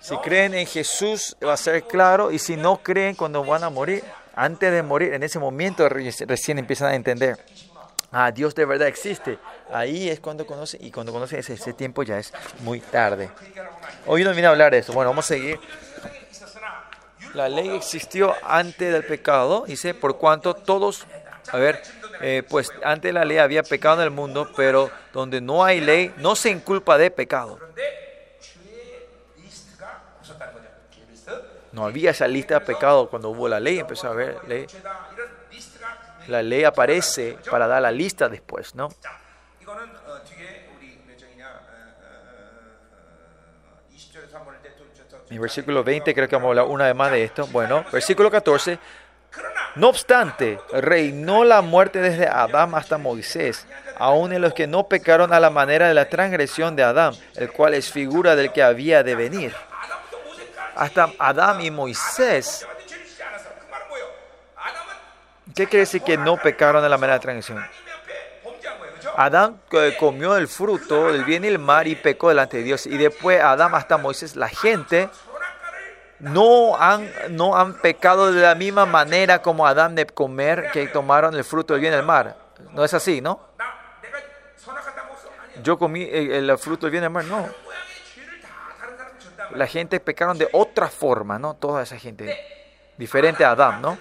Si 0.00 0.16
creen 0.18 0.54
en 0.54 0.66
Jesús 0.66 1.36
va 1.44 1.52
a 1.52 1.56
ser 1.56 1.84
claro 1.84 2.32
y 2.32 2.38
si 2.38 2.56
no 2.56 2.82
creen 2.82 3.14
cuando 3.14 3.44
van 3.44 3.62
a 3.62 3.70
morir, 3.70 4.02
antes 4.34 4.72
de 4.72 4.82
morir, 4.82 5.14
en 5.14 5.22
ese 5.22 5.38
momento 5.38 5.88
re- 5.88 6.12
recién 6.26 6.58
empiezan 6.58 6.88
a 6.88 6.94
entender. 6.94 7.38
Ah, 8.10 8.30
Dios 8.30 8.54
de 8.54 8.64
verdad 8.64 8.88
existe. 8.88 9.38
Ahí 9.72 10.10
es 10.10 10.20
cuando 10.20 10.44
conocen 10.46 10.84
y 10.84 10.90
cuando 10.90 11.12
conocen 11.12 11.38
ese, 11.38 11.72
tiempo 11.72 12.02
ya 12.02 12.18
es 12.18 12.32
muy 12.60 12.80
tarde. 12.80 13.30
Hoy 14.06 14.24
no 14.24 14.32
viene 14.32 14.48
a 14.48 14.50
hablar 14.50 14.72
de 14.72 14.78
eso. 14.78 14.92
Bueno, 14.92 15.10
vamos 15.10 15.24
a 15.24 15.28
seguir. 15.28 15.58
La 17.34 17.48
ley 17.48 17.70
existió 17.70 18.34
antes 18.42 18.92
del 18.92 19.04
pecado, 19.04 19.64
dice, 19.66 19.94
por 19.94 20.18
cuanto 20.18 20.54
todos, 20.54 21.06
a 21.50 21.56
ver, 21.56 21.82
eh, 22.20 22.42
pues 22.48 22.70
antes 22.84 23.08
de 23.08 23.12
la 23.12 23.24
ley 23.24 23.38
había 23.38 23.62
pecado 23.62 23.96
en 23.96 24.04
el 24.04 24.10
mundo, 24.10 24.50
pero 24.54 24.90
donde 25.12 25.40
no 25.40 25.64
hay 25.64 25.80
ley, 25.80 26.14
no 26.18 26.36
se 26.36 26.50
inculpa 26.50 26.98
de 26.98 27.10
pecado. 27.10 27.58
No 31.72 31.86
había 31.86 32.10
esa 32.10 32.28
lista 32.28 32.58
de 32.58 32.66
pecado 32.66 33.08
cuando 33.08 33.30
hubo 33.30 33.48
la 33.48 33.58
ley, 33.58 33.78
empezó 33.78 34.08
a 34.08 34.10
haber 34.10 34.44
ley. 34.46 34.66
La 36.28 36.42
ley 36.42 36.64
aparece 36.64 37.38
para 37.50 37.66
dar 37.66 37.80
la 37.80 37.90
lista 37.90 38.28
después, 38.28 38.74
¿no? 38.74 38.90
En 45.32 45.40
versículo 45.40 45.82
20 45.82 46.14
creo 46.14 46.28
que 46.28 46.36
vamos 46.36 46.48
a 46.48 46.50
hablar 46.50 46.66
una 46.66 46.84
vez 46.84 46.94
más 46.94 47.10
de 47.10 47.24
esto. 47.24 47.46
Bueno, 47.46 47.84
versículo 47.90 48.30
14. 48.30 48.78
No 49.76 49.88
obstante, 49.88 50.60
reinó 50.72 51.42
la 51.42 51.62
muerte 51.62 52.00
desde 52.00 52.28
Adán 52.28 52.74
hasta 52.74 52.98
Moisés, 52.98 53.66
aun 53.96 54.34
en 54.34 54.42
los 54.42 54.52
que 54.52 54.66
no 54.66 54.88
pecaron 54.88 55.32
a 55.32 55.40
la 55.40 55.48
manera 55.48 55.88
de 55.88 55.94
la 55.94 56.10
transgresión 56.10 56.76
de 56.76 56.82
Adán, 56.82 57.14
el 57.36 57.50
cual 57.50 57.72
es 57.72 57.90
figura 57.90 58.36
del 58.36 58.52
que 58.52 58.62
había 58.62 59.02
de 59.02 59.14
venir. 59.14 59.54
Hasta 60.76 61.08
Adán 61.18 61.62
y 61.62 61.70
Moisés. 61.70 62.66
¿Qué 65.54 65.66
quiere 65.66 65.80
decir 65.80 66.02
que 66.02 66.18
no 66.18 66.36
pecaron 66.36 66.84
a 66.84 66.88
la 66.90 66.98
manera 66.98 67.14
de 67.14 67.18
la 67.18 67.22
transgresión? 67.22 67.66
Adán 69.16 69.60
eh, 69.72 69.96
comió 69.98 70.36
el 70.36 70.48
fruto 70.48 71.12
del 71.12 71.24
bien 71.24 71.44
y 71.44 71.48
el 71.48 71.58
mal 71.58 71.86
y 71.86 71.94
pecó 71.94 72.28
delante 72.28 72.58
de 72.58 72.62
Dios. 72.62 72.86
Y 72.86 72.96
después 72.96 73.40
Adán 73.40 73.74
hasta 73.74 73.98
Moisés, 73.98 74.36
la 74.36 74.48
gente 74.48 75.08
no 76.18 76.76
han, 76.80 77.10
no 77.30 77.56
han 77.56 77.74
pecado 77.74 78.32
de 78.32 78.40
la 78.40 78.54
misma 78.54 78.86
manera 78.86 79.42
como 79.42 79.66
Adán 79.66 79.94
de 79.94 80.06
comer, 80.06 80.70
que 80.72 80.86
tomaron 80.86 81.34
el 81.34 81.44
fruto 81.44 81.74
del 81.74 81.80
bien 81.80 81.92
y 81.92 81.96
el 81.96 82.04
mal. 82.04 82.36
No 82.72 82.84
es 82.84 82.94
así, 82.94 83.20
¿no? 83.20 83.40
Yo 85.62 85.78
comí 85.78 86.02
eh, 86.02 86.38
el, 86.38 86.58
fruto 86.58 86.86
del 86.86 86.92
bien 86.92 87.04
y 87.04 87.06
el 87.06 87.10
mal, 87.10 87.28
no. 87.28 87.48
La 89.50 89.66
gente 89.66 90.00
pecaron 90.00 90.38
de 90.38 90.48
otra 90.52 90.88
forma, 90.88 91.38
¿no? 91.38 91.54
Toda 91.54 91.82
esa 91.82 91.98
gente. 91.98 92.38
Diferente 92.96 93.44
a 93.44 93.50
Adán, 93.50 93.82
¿no? 93.82 93.98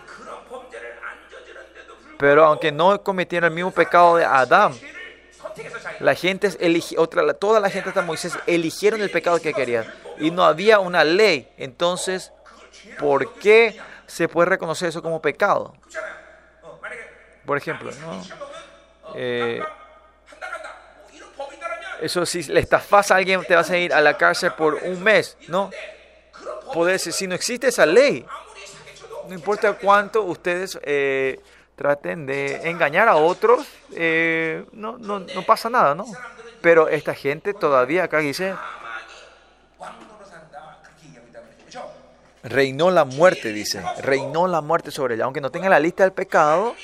Pero 2.18 2.46
aunque 2.46 2.72
no 2.72 3.02
cometieron 3.02 3.50
el 3.50 3.56
mismo 3.56 3.72
pecado 3.72 4.18
de 4.18 4.26
Adán, 4.26 4.74
la 6.00 6.16
gente 6.16 6.50
otra, 6.98 7.34
toda 7.34 7.60
la 7.60 7.70
gente 7.70 7.90
hasta 7.90 8.02
Moisés 8.02 8.38
eligieron 8.48 9.02
el 9.02 9.10
pecado 9.10 9.40
que 9.40 9.54
querían 9.54 9.86
y 10.20 10.32
no 10.32 10.44
había 10.44 10.80
una 10.80 11.04
ley. 11.04 11.52
Entonces, 11.58 12.32
¿por 13.00 13.34
qué 13.36 13.80
se 14.08 14.28
puede 14.28 14.50
reconocer 14.50 14.90
eso 14.90 15.02
como 15.02 15.22
pecado? 15.22 15.74
Por 17.46 17.58
ejemplo, 17.58 17.92
¿no? 18.02 18.24
eh, 19.16 19.62
eso 22.02 22.26
si 22.26 22.44
le 22.44 22.60
estafas 22.60 23.12
a 23.12 23.16
alguien 23.16 23.44
te 23.46 23.56
vas 23.56 23.70
a 23.70 23.78
ir 23.78 23.94
a 23.94 24.02
la 24.02 24.18
cárcel 24.18 24.52
por 24.54 24.76
un 24.76 25.02
mes, 25.04 25.38
¿no? 25.48 25.70
Poder, 26.74 27.00
si 27.00 27.28
no 27.28 27.36
existe 27.36 27.68
esa 27.68 27.86
ley, 27.86 28.26
no 29.28 29.34
importa 29.34 29.74
cuánto 29.74 30.24
ustedes 30.24 30.80
eh, 30.84 31.40
traten 31.82 32.28
de 32.28 32.70
engañar 32.70 33.08
a 33.08 33.16
otros, 33.16 33.66
eh, 33.96 34.64
no, 34.72 35.00
no, 35.00 35.22
no, 35.22 35.42
pasa 35.48 35.68
nada, 35.68 35.96
¿no? 35.96 36.06
Pero 36.62 36.90
esta 36.90 37.16
gente 37.16 37.56
todavía 37.56 38.04
acá 38.04 38.20
dice, 38.20 38.54
reinó 42.44 42.92
la 42.92 43.04
muerte, 43.04 43.52
dice, 43.52 43.82
reinó 44.04 44.46
la 44.46 44.62
muerte 44.62 44.92
sobre 44.92 45.16
ella, 45.16 45.24
aunque 45.24 45.42
no 45.42 45.50
tengan 45.50 45.72
la 45.72 45.80
lista 45.80 46.04
del 46.04 46.14
pecado. 46.14 46.76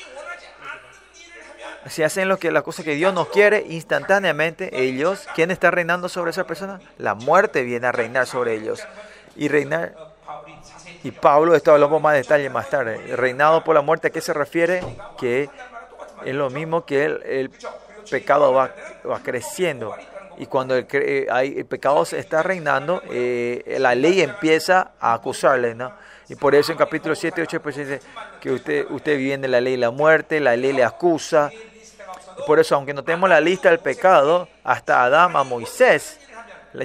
Si 1.85 2.01
hacen 2.01 2.27
lo 2.27 2.39
que 2.39 2.49
la 2.49 2.63
cosa 2.63 2.83
que 2.83 2.95
Dios 2.95 3.13
no 3.13 3.29
quiere, 3.29 3.63
instantáneamente 3.69 4.81
ellos, 4.83 5.27
¿quién 5.35 5.51
está 5.51 5.69
reinando 5.69 6.09
sobre 6.09 6.31
esa 6.31 6.47
persona? 6.47 6.81
La 6.97 7.13
muerte 7.13 7.61
viene 7.61 7.85
a 7.85 7.91
reinar 7.91 8.25
sobre 8.25 8.55
ellos. 8.55 8.81
Y 9.35 9.47
reinar 9.47 9.93
y 11.07 11.11
Pablo, 11.11 11.55
esto 11.55 11.71
hablamos 11.71 12.01
más 12.01 12.15
detalle 12.15 12.49
más 12.49 12.69
tarde, 12.69 12.97
reinado 13.15 13.63
por 13.63 13.73
la 13.73 13.81
muerte, 13.81 14.07
¿a 14.07 14.09
qué 14.09 14.19
se 14.19 14.33
refiere? 14.33 14.83
Que 15.17 15.49
es 16.25 16.35
lo 16.35 16.49
mismo 16.49 16.85
que 16.85 17.05
el, 17.05 17.49
pecado 18.11 18.51
va, 18.51 18.75
va 19.09 19.19
creciendo. 19.23 19.95
Y 20.37 20.47
cuando 20.47 20.75
el, 20.75 20.85
eh, 20.91 21.27
el 21.31 21.65
pecado 21.65 22.03
se 22.03 22.19
está 22.19 22.43
reinando, 22.43 23.01
eh, 23.09 23.77
la 23.79 23.95
ley 23.95 24.19
empieza 24.19 24.91
a 24.99 25.13
acusarle, 25.13 25.75
¿no? 25.75 25.93
Y 26.27 26.35
por 26.35 26.53
eso 26.53 26.73
en 26.73 26.77
capítulo 26.77 27.15
7 27.15 27.41
8 27.41 27.61
pues 27.61 27.77
dice 27.77 28.01
que 28.41 28.51
usted, 28.51 28.85
usted 28.89 29.17
vive 29.17 29.35
en 29.35 29.49
la 29.49 29.61
ley 29.61 29.75
de 29.75 29.79
la 29.79 29.91
muerte, 29.91 30.41
la 30.41 30.57
ley 30.57 30.73
le 30.73 30.83
acusa. 30.83 31.51
Por 32.45 32.59
eso, 32.59 32.75
aunque 32.75 32.93
no 32.93 33.05
tenemos 33.05 33.29
la 33.29 33.39
lista 33.39 33.69
del 33.69 33.79
pecado, 33.79 34.49
hasta 34.65 35.03
Adán 35.05 35.37
a 35.37 35.45
Moisés, 35.45 36.19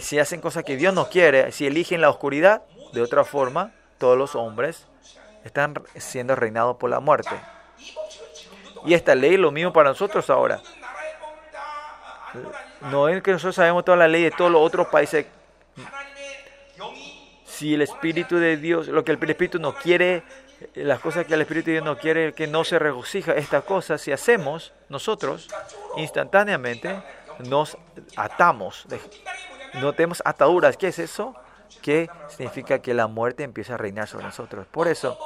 si 0.01 0.21
hacen 0.21 0.41
cosas 0.41 0.63
que 0.63 0.77
Dios 0.77 0.95
no 0.95 1.09
quiere, 1.09 1.51
si 1.51 1.67
eligen 1.67 2.01
la 2.01 2.09
oscuridad, 2.09 2.63
de 2.93 3.03
otra 3.03 3.25
forma, 3.25 3.73
todos 4.03 4.19
los 4.19 4.35
hombres 4.35 4.89
están 5.45 5.75
siendo 5.95 6.35
reinados 6.35 6.77
por 6.77 6.91
la 6.91 6.99
muerte. 6.99 7.31
Y 8.85 8.95
esta 8.95 9.15
ley 9.15 9.37
lo 9.37 9.53
mismo 9.53 9.73
para 9.73 9.91
nosotros 9.91 10.29
ahora. 10.29 10.61
No 12.91 13.09
es 13.09 13.23
que 13.23 13.31
nosotros 13.31 13.55
sabemos 13.55 13.85
toda 13.85 13.97
la 13.97 14.09
ley 14.09 14.25
de 14.25 14.33
todos 14.33 14.51
los 14.51 14.61
otros 14.61 14.89
países. 14.89 15.27
Si 17.45 17.75
el 17.75 17.83
Espíritu 17.83 18.39
de 18.39 18.57
Dios, 18.57 18.89
lo 18.89 19.05
que 19.05 19.13
el 19.13 19.31
Espíritu 19.31 19.61
no 19.61 19.73
quiere, 19.73 20.25
las 20.75 20.99
cosas 20.99 21.25
que 21.25 21.35
el 21.35 21.43
Espíritu 21.43 21.67
de 21.67 21.73
Dios 21.75 21.85
no 21.85 21.97
quiere, 21.97 22.33
que 22.33 22.49
no 22.49 22.65
se 22.65 22.81
regocija, 22.81 23.35
estas 23.35 23.63
cosas, 23.63 24.01
si 24.01 24.11
hacemos 24.11 24.73
nosotros, 24.89 25.49
instantáneamente 25.97 27.01
nos 27.39 27.79
atamos. 28.17 28.85
No 29.75 29.93
tenemos 29.93 30.21
ataduras. 30.25 30.77
¿Qué 30.77 30.89
es 30.89 30.99
eso? 30.99 31.37
que 31.81 32.09
significa 32.29 32.81
que 32.81 32.95
la 32.95 33.07
muerte 33.07 33.43
empieza 33.43 33.75
a 33.75 33.77
reinar 33.77 34.09
sobre 34.09 34.25
nosotros. 34.27 34.67
Por 34.71 34.89
eso, 34.89 35.19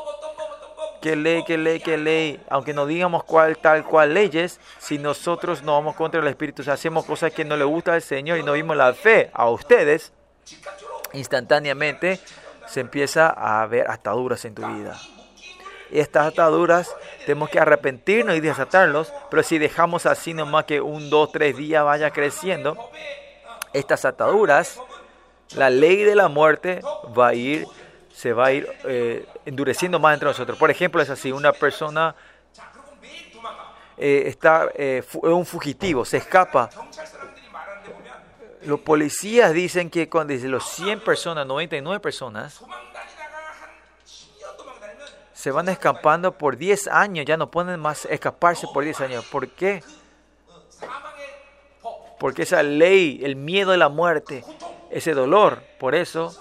que 1.00 1.16
ley, 1.16 1.44
que 1.44 1.58
ley, 1.58 1.80
que 1.80 1.96
ley, 1.96 2.40
aunque 2.48 2.74
no 2.74 2.86
digamos 2.86 3.24
cuál, 3.24 3.56
tal 3.58 3.84
cual 3.84 4.14
leyes, 4.14 4.60
si 4.78 4.98
nosotros 4.98 5.62
no 5.62 5.72
vamos 5.72 5.96
contra 5.96 6.20
el 6.20 6.26
Espíritu, 6.26 6.62
o 6.66 6.72
hacemos 6.72 7.04
cosas 7.04 7.32
que 7.32 7.44
no 7.44 7.56
le 7.56 7.64
gusta 7.64 7.94
al 7.94 8.02
Señor 8.02 8.38
y 8.38 8.42
no 8.42 8.52
vimos 8.52 8.76
la 8.76 8.92
fe 8.92 9.30
a 9.32 9.48
ustedes, 9.48 10.12
instantáneamente 11.12 12.20
se 12.66 12.80
empieza 12.80 13.28
a 13.28 13.66
ver 13.66 13.90
ataduras 13.90 14.44
en 14.44 14.54
tu 14.54 14.66
vida. 14.66 14.98
Y 15.90 16.00
estas 16.00 16.26
ataduras 16.26 16.94
tenemos 17.24 17.48
que 17.48 17.60
arrepentirnos 17.60 18.34
y 18.34 18.40
desatarlos, 18.40 19.12
pero 19.30 19.42
si 19.42 19.58
dejamos 19.58 20.06
así 20.06 20.34
nomás 20.34 20.64
que 20.64 20.80
un, 20.80 21.10
dos, 21.10 21.30
tres 21.30 21.56
días 21.56 21.84
vaya 21.84 22.10
creciendo, 22.10 22.76
estas 23.72 24.04
ataduras 24.04 24.80
la 25.54 25.70
ley 25.70 26.02
de 26.02 26.14
la 26.14 26.28
muerte 26.28 26.80
va 27.16 27.28
a 27.28 27.34
ir, 27.34 27.66
se 28.12 28.32
va 28.32 28.46
a 28.46 28.52
ir 28.52 28.68
eh, 28.84 29.26
endureciendo 29.44 29.98
más 29.98 30.14
entre 30.14 30.28
nosotros. 30.28 30.58
Por 30.58 30.70
ejemplo, 30.70 31.00
es 31.00 31.10
así, 31.10 31.30
una 31.32 31.52
persona 31.52 32.14
eh, 33.96 34.24
está 34.26 34.68
eh, 34.74 35.02
un 35.22 35.46
fugitivo, 35.46 36.04
se 36.04 36.18
escapa. 36.18 36.68
Los 38.62 38.80
policías 38.80 39.52
dicen 39.52 39.90
que 39.90 40.08
cuando 40.08 40.32
dice 40.32 40.48
los 40.48 40.68
100 40.70 41.00
personas, 41.04 41.46
99 41.46 42.00
personas, 42.00 42.60
se 45.32 45.50
van 45.52 45.68
escapando 45.68 46.36
por 46.36 46.56
10 46.56 46.88
años, 46.88 47.24
ya 47.24 47.36
no 47.36 47.50
pueden 47.50 47.78
más 47.78 48.06
escaparse 48.06 48.66
por 48.74 48.82
10 48.82 49.00
años. 49.02 49.24
¿Por 49.26 49.48
qué? 49.48 49.84
Porque 52.18 52.42
esa 52.42 52.62
ley, 52.62 53.20
el 53.22 53.36
miedo 53.36 53.70
de 53.70 53.76
la 53.76 53.88
muerte, 53.88 54.42
ese 54.90 55.14
dolor, 55.14 55.62
por 55.78 55.94
eso 55.94 56.34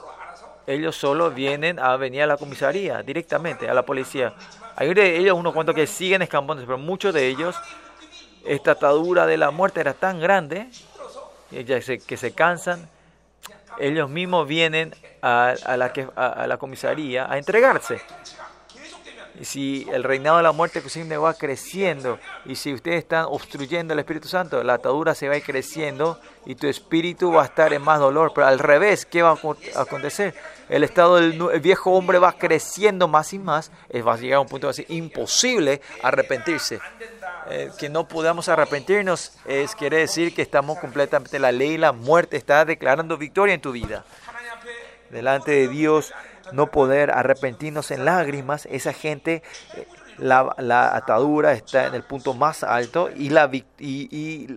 ellos 0.67 0.95
solo 0.95 1.31
vienen 1.31 1.79
a 1.79 1.95
venir 1.97 2.23
a 2.23 2.27
la 2.27 2.37
comisaría 2.37 3.03
directamente, 3.03 3.69
a 3.69 3.73
la 3.73 3.85
policía. 3.85 4.33
Hay 4.75 4.93
de 4.93 5.17
ellos 5.17 5.37
unos 5.37 5.53
cuantos 5.53 5.75
que 5.75 5.87
siguen 5.87 6.21
escapándose, 6.21 6.65
pero 6.65 6.77
muchos 6.77 7.13
de 7.13 7.27
ellos, 7.27 7.55
esta 8.45 8.71
atadura 8.71 9.25
de 9.25 9.37
la 9.37 9.51
muerte 9.51 9.79
era 9.79 9.93
tan 9.93 10.19
grande 10.19 10.67
que 11.49 12.17
se 12.17 12.33
cansan, 12.33 12.89
ellos 13.79 14.09
mismos 14.09 14.47
vienen 14.47 14.93
a, 15.21 15.53
la, 15.77 15.91
a 16.15 16.47
la 16.47 16.57
comisaría 16.57 17.31
a 17.31 17.37
entregarse. 17.37 18.01
Si 19.41 19.87
el 19.91 20.03
reinado 20.03 20.37
de 20.37 20.43
la 20.43 20.51
muerte 20.51 20.81
va 21.17 21.33
creciendo 21.33 22.19
y 22.45 22.55
si 22.55 22.73
ustedes 22.73 22.99
están 22.99 23.25
obstruyendo 23.27 23.93
el 23.93 23.99
Espíritu 23.99 24.27
Santo, 24.27 24.63
la 24.63 24.75
atadura 24.75 25.13
se 25.13 25.27
va 25.27 25.33
a 25.33 25.37
ir 25.37 25.43
creciendo 25.43 26.19
y 26.45 26.55
tu 26.55 26.67
espíritu 26.67 27.31
va 27.31 27.43
a 27.43 27.45
estar 27.45 27.73
en 27.73 27.81
más 27.81 27.99
dolor. 27.99 28.31
Pero 28.33 28.47
al 28.47 28.59
revés, 28.59 29.05
¿qué 29.05 29.21
va 29.21 29.31
a 29.31 29.81
acontecer? 29.81 30.33
El 30.69 30.83
estado 30.83 31.17
del 31.17 31.59
viejo 31.59 31.91
hombre 31.91 32.19
va 32.19 32.33
creciendo 32.33 33.07
más 33.07 33.33
y 33.33 33.39
más. 33.39 33.71
Va 34.07 34.13
a 34.13 34.17
llegar 34.17 34.37
a 34.37 34.41
un 34.41 34.47
punto 34.47 34.69
así 34.69 34.85
imposible 34.89 35.81
arrepentirse. 36.01 36.79
Eh, 37.49 37.69
que 37.77 37.89
no 37.89 38.07
podamos 38.07 38.49
arrepentirnos 38.49 39.33
es 39.45 39.75
quiere 39.75 39.97
decir 39.97 40.33
que 40.33 40.41
estamos 40.41 40.79
completamente 40.79 41.37
la 41.37 41.51
ley 41.51 41.73
y 41.73 41.77
la 41.77 41.91
muerte 41.91 42.37
está 42.37 42.65
declarando 42.65 43.17
victoria 43.17 43.53
en 43.53 43.61
tu 43.61 43.71
vida. 43.71 44.03
Delante 45.11 45.51
de 45.51 45.67
Dios 45.67 46.11
no 46.51 46.71
poder 46.71 47.11
arrepentirnos 47.11 47.91
en 47.91 48.05
lágrimas, 48.05 48.67
esa 48.71 48.93
gente, 48.93 49.43
eh, 49.75 49.87
la, 50.17 50.95
atadura 50.95 51.53
está 51.53 51.87
en 51.87 51.95
el 51.95 52.03
punto 52.03 52.33
más 52.33 52.63
alto 52.63 53.09
y 53.15 53.29
la, 53.29 53.49
y, 53.79 54.47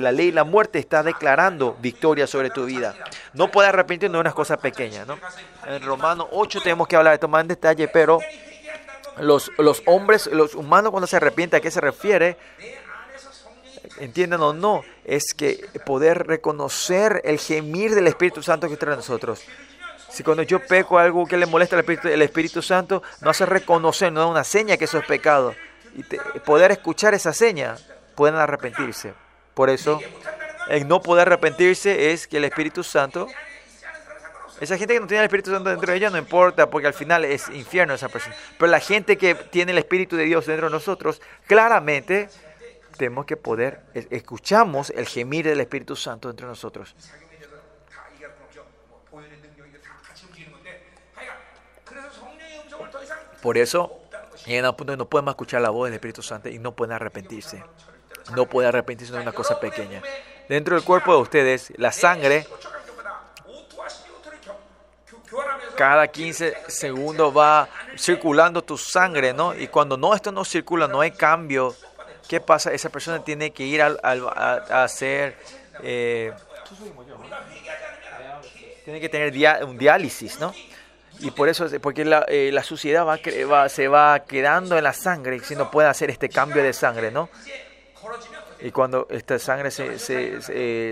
la 0.00 0.12
ley 0.12 0.28
y 0.28 0.32
la 0.32 0.44
muerte 0.44 0.78
está 0.78 1.02
declarando 1.02 1.76
victoria 1.80 2.26
sobre 2.26 2.50
tu 2.50 2.66
vida. 2.66 2.94
No 3.34 3.50
puede 3.50 3.68
arrepentirnos 3.68 4.18
de 4.18 4.20
unas 4.20 4.34
cosas 4.34 4.58
pequeñas. 4.58 5.06
¿no? 5.06 5.18
En 5.66 5.82
Romano 5.82 6.28
8 6.30 6.60
tenemos 6.62 6.86
que 6.86 6.96
hablar 6.96 7.12
de 7.12 7.16
esto 7.16 7.28
más 7.28 7.42
en 7.42 7.48
detalle, 7.48 7.88
pero 7.88 8.20
los, 9.18 9.50
los 9.58 9.82
hombres, 9.86 10.28
los 10.28 10.54
humanos 10.54 10.90
cuando 10.90 11.06
se 11.06 11.16
arrepienten, 11.16 11.58
¿a 11.58 11.60
qué 11.60 11.70
se 11.70 11.80
refiere? 11.80 12.36
entiendan 14.00 14.40
o 14.42 14.52
no, 14.52 14.84
es 15.04 15.34
que 15.36 15.66
poder 15.84 16.26
reconocer 16.26 17.20
el 17.24 17.38
gemir 17.38 17.94
del 17.94 18.06
Espíritu 18.06 18.42
Santo 18.42 18.68
que 18.68 18.76
trae 18.76 18.96
nosotros. 18.96 19.42
Si 20.10 20.22
cuando 20.22 20.42
yo 20.42 20.64
peco 20.66 20.98
algo 20.98 21.26
que 21.26 21.36
le 21.36 21.46
molesta 21.46 21.76
al 21.76 21.80
Espíritu, 21.80 22.08
el 22.08 22.22
Espíritu 22.22 22.62
Santo, 22.62 23.02
no 23.20 23.30
hace 23.30 23.46
reconocer, 23.46 24.12
no 24.12 24.20
da 24.20 24.26
una 24.26 24.44
seña 24.44 24.76
que 24.76 24.84
eso 24.84 24.98
es 24.98 25.06
pecado. 25.06 25.54
Y 25.94 26.02
poder 26.40 26.70
escuchar 26.70 27.14
esa 27.14 27.32
seña, 27.32 27.76
pueden 28.14 28.36
arrepentirse. 28.36 29.14
Por 29.54 29.70
eso, 29.70 30.00
el 30.68 30.86
no 30.86 31.00
poder 31.02 31.28
arrepentirse 31.28 32.12
es 32.12 32.26
que 32.26 32.38
el 32.38 32.44
Espíritu 32.44 32.82
Santo, 32.82 33.26
esa 34.60 34.76
gente 34.76 34.94
que 34.94 35.00
no 35.00 35.06
tiene 35.06 35.20
el 35.20 35.26
Espíritu 35.26 35.50
Santo 35.50 35.70
dentro 35.70 35.90
de 35.90 35.98
ella 35.98 36.10
no 36.10 36.18
importa, 36.18 36.70
porque 36.70 36.86
al 36.86 36.94
final 36.94 37.24
es 37.24 37.48
infierno 37.48 37.94
esa 37.94 38.08
persona. 38.08 38.34
Pero 38.58 38.70
la 38.70 38.80
gente 38.80 39.16
que 39.16 39.34
tiene 39.34 39.72
el 39.72 39.78
Espíritu 39.78 40.16
de 40.16 40.24
Dios 40.24 40.46
dentro 40.46 40.66
de 40.66 40.72
nosotros, 40.72 41.20
claramente 41.46 42.28
tenemos 42.96 43.26
que 43.26 43.36
poder, 43.36 43.80
escuchamos 43.94 44.90
el 44.90 45.06
gemir 45.06 45.46
del 45.46 45.60
Espíritu 45.60 45.96
Santo 45.96 46.28
dentro 46.28 46.46
de 46.46 46.52
nosotros. 46.52 46.94
Por 53.48 53.56
eso 53.56 54.02
llegan 54.44 54.66
a 54.66 54.70
un 54.72 54.76
punto 54.76 54.92
donde 54.92 55.04
no 55.04 55.08
pueden 55.08 55.24
más 55.24 55.32
escuchar 55.32 55.62
la 55.62 55.70
voz 55.70 55.86
del 55.86 55.94
Espíritu 55.94 56.22
Santo 56.22 56.50
y 56.50 56.58
no 56.58 56.72
pueden 56.72 56.92
arrepentirse. 56.92 57.64
No 58.36 58.44
pueden 58.44 58.68
arrepentirse 58.68 59.14
de 59.14 59.20
una 59.22 59.32
cosa 59.32 59.58
pequeña. 59.58 60.02
Dentro 60.50 60.74
del 60.74 60.84
cuerpo 60.84 61.14
de 61.14 61.22
ustedes, 61.22 61.72
la 61.78 61.90
sangre, 61.90 62.46
cada 65.78 66.06
15 66.08 66.58
segundos 66.66 67.34
va 67.34 67.70
circulando 67.96 68.60
tu 68.60 68.76
sangre, 68.76 69.32
¿no? 69.32 69.54
Y 69.54 69.68
cuando 69.68 69.96
no, 69.96 70.14
esto 70.14 70.30
no 70.30 70.44
circula, 70.44 70.86
no 70.86 71.00
hay 71.00 71.12
cambio, 71.12 71.74
¿qué 72.28 72.42
pasa? 72.42 72.70
Esa 72.74 72.90
persona 72.90 73.24
tiene 73.24 73.50
que 73.50 73.64
ir 73.64 73.80
a, 73.80 74.82
hacer... 74.82 75.38
Eh, 75.82 76.34
tiene 78.84 79.00
que 79.00 79.08
tener 79.08 79.64
un 79.64 79.78
diálisis, 79.78 80.38
¿no? 80.38 80.52
Y 81.20 81.30
por 81.30 81.48
eso, 81.48 81.66
porque 81.80 82.04
la, 82.04 82.24
eh, 82.28 82.50
la 82.52 82.62
suciedad 82.62 83.04
va, 83.06 83.68
se 83.68 83.88
va 83.88 84.20
quedando 84.20 84.76
en 84.78 84.84
la 84.84 84.92
sangre 84.92 85.40
si 85.40 85.56
no 85.56 85.70
puede 85.70 85.88
hacer 85.88 86.10
este 86.10 86.28
cambio 86.28 86.62
de 86.62 86.72
sangre, 86.72 87.10
¿no? 87.10 87.28
Y 88.60 88.72
cuando 88.72 89.06
esta 89.10 89.38
sangre 89.38 89.70
se, 89.70 89.98
se, 89.98 90.42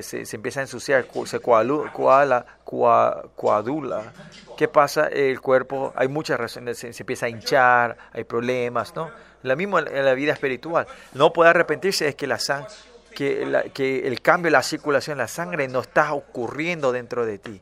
se, 0.03 0.25
se 0.25 0.37
empieza 0.37 0.61
a 0.61 0.63
ensuciar, 0.63 1.07
se 1.25 1.41
coadula, 1.41 2.47
coadula, 2.65 4.13
¿qué 4.57 4.69
pasa? 4.69 5.09
El 5.09 5.41
cuerpo, 5.41 5.93
hay 5.97 6.09
muchas 6.09 6.39
razones, 6.39 6.79
se, 6.79 6.89
empieza 6.89 7.27
a 7.27 7.29
hinchar, 7.29 7.97
hay 8.13 8.25
problemas, 8.25 8.95
¿no? 8.95 9.11
Lo 9.43 9.57
mismo 9.57 9.79
en 9.79 10.05
la 10.05 10.15
vida 10.15 10.33
espiritual. 10.33 10.87
No 11.15 11.33
puede 11.33 11.51
arrepentirse 11.51 12.09
es 12.09 12.15
que 12.15 12.27
la 12.27 12.39
sangre 12.39 12.73
que, 13.17 13.47
la, 13.47 13.63
que 13.63 14.07
el 14.07 14.21
cambio 14.21 14.51
la 14.51 14.63
circulación 14.63 15.17
de 15.17 15.25
la 15.25 15.29
sangre 15.29 15.67
no 15.69 15.81
está 15.81 16.13
ocurriendo 16.13 16.93
dentro 16.93 17.25
de 17.25 17.39
ti. 17.39 17.61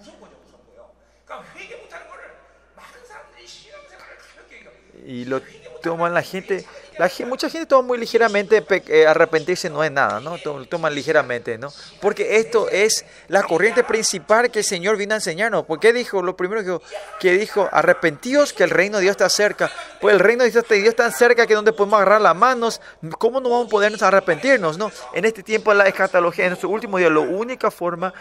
Y 5.04 5.24
lo 5.24 5.40
toman 5.82 6.14
la 6.14 6.22
gente, 6.22 6.64
la, 6.98 7.10
mucha 7.26 7.50
gente 7.50 7.66
toma 7.66 7.88
muy 7.88 7.98
ligeramente, 7.98 8.64
eh, 8.88 9.06
arrepentirse 9.06 9.68
no 9.68 9.84
es 9.84 9.92
nada, 9.92 10.18
¿no? 10.18 10.38
Lo 10.42 10.64
toman 10.64 10.94
ligeramente, 10.94 11.58
¿no? 11.58 11.70
Porque 12.00 12.38
esto 12.38 12.70
es 12.70 13.04
la 13.28 13.42
corriente 13.42 13.84
principal 13.84 14.50
que 14.50 14.60
el 14.60 14.64
Señor 14.64 14.96
vino 14.96 15.12
a 15.12 15.16
enseñarnos. 15.16 15.66
¿Por 15.66 15.78
qué 15.78 15.92
dijo? 15.92 16.22
Lo 16.22 16.36
primero 16.38 16.64
que, 16.64 16.84
que 17.20 17.36
dijo, 17.36 17.68
arrepentíos 17.70 18.54
que 18.54 18.64
el 18.64 18.70
reino 18.70 18.96
de 18.96 19.02
Dios 19.02 19.12
está 19.12 19.28
cerca. 19.28 19.70
Pues 20.00 20.14
el 20.14 20.20
reino 20.20 20.44
de 20.44 20.50
Dios, 20.50 20.64
está 20.70 21.02
tan 21.02 21.12
cerca 21.12 21.46
que 21.46 21.54
donde 21.54 21.74
podemos 21.74 21.98
agarrar 21.98 22.22
las 22.22 22.34
manos, 22.34 22.80
¿cómo 23.18 23.40
no 23.40 23.50
vamos 23.50 23.66
a 23.66 23.70
poder 23.70 23.92
arrepentirnos, 24.00 24.78
no? 24.78 24.90
En 25.12 25.26
este 25.26 25.42
tiempo 25.42 25.70
de 25.72 25.76
la 25.76 25.86
escatología, 25.86 26.44
en 26.44 26.50
nuestro 26.52 26.70
último 26.70 26.96
día, 26.96 27.10
la 27.10 27.20
única 27.20 27.70
forma, 27.70 28.14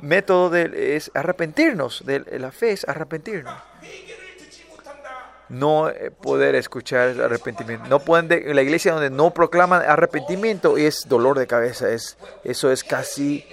método 0.00 0.50
de, 0.50 0.96
es 0.96 1.12
arrepentirnos, 1.14 2.04
de 2.04 2.24
la 2.40 2.50
fe 2.50 2.72
es 2.72 2.88
arrepentirnos 2.88 3.54
no 5.48 5.88
eh, 5.88 6.10
poder 6.10 6.54
escuchar 6.54 7.20
arrepentimiento. 7.20 7.86
No 7.88 8.00
pueden 8.00 8.54
la 8.54 8.62
iglesia 8.62 8.92
donde 8.92 9.10
no 9.10 9.32
proclaman 9.32 9.82
arrepentimiento 9.82 10.76
es 10.76 11.06
dolor 11.08 11.38
de 11.38 11.46
cabeza. 11.46 11.90
Es, 11.90 12.16
eso 12.44 12.70
es 12.70 12.84
casi 12.84 13.44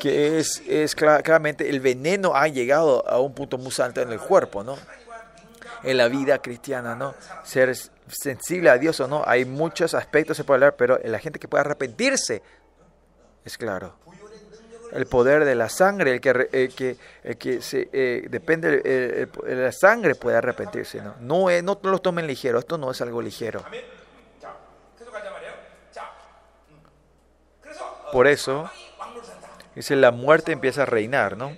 que 0.00 0.38
es, 0.38 0.62
es 0.68 0.94
claramente 0.94 1.70
el 1.70 1.80
veneno 1.80 2.34
ha 2.34 2.48
llegado 2.48 3.08
a 3.08 3.20
un 3.20 3.34
punto 3.34 3.58
muy 3.58 3.72
alto 3.78 4.02
en 4.02 4.12
el 4.12 4.20
cuerpo, 4.20 4.62
¿no? 4.62 4.76
En 5.82 5.96
la 5.96 6.08
vida 6.08 6.38
cristiana, 6.40 6.94
¿no? 6.94 7.14
Ser 7.44 7.74
sensible 8.08 8.70
a 8.70 8.78
Dios 8.78 9.00
o 9.00 9.08
no, 9.08 9.22
hay 9.26 9.44
muchos 9.44 9.94
aspectos 9.94 10.36
se 10.36 10.44
puede 10.44 10.56
hablar, 10.56 10.76
pero 10.76 10.98
la 11.04 11.18
gente 11.18 11.38
que 11.38 11.48
puede 11.48 11.62
arrepentirse 11.62 12.42
es 13.44 13.56
claro 13.56 13.94
el 14.94 15.06
poder 15.06 15.44
de 15.44 15.56
la 15.56 15.68
sangre, 15.68 16.12
el 16.12 16.20
que, 16.20 16.48
el 16.52 16.74
que, 16.74 16.96
que 17.36 17.60
se, 17.60 17.88
eh, 17.92 18.26
depende 18.30 18.78
de 18.78 19.54
la 19.56 19.72
sangre 19.72 20.14
puede 20.14 20.36
arrepentirse. 20.36 21.02
No, 21.02 21.16
no, 21.20 21.50
es, 21.50 21.62
no 21.64 21.78
lo 21.82 21.98
tomen 21.98 22.26
ligero, 22.26 22.60
esto 22.60 22.78
no 22.78 22.92
es 22.92 23.00
algo 23.00 23.20
ligero. 23.20 23.64
Por 28.12 28.28
eso, 28.28 28.70
dice, 29.74 29.96
la 29.96 30.12
muerte 30.12 30.52
empieza 30.52 30.82
a 30.82 30.86
reinar, 30.86 31.36
¿no? 31.36 31.56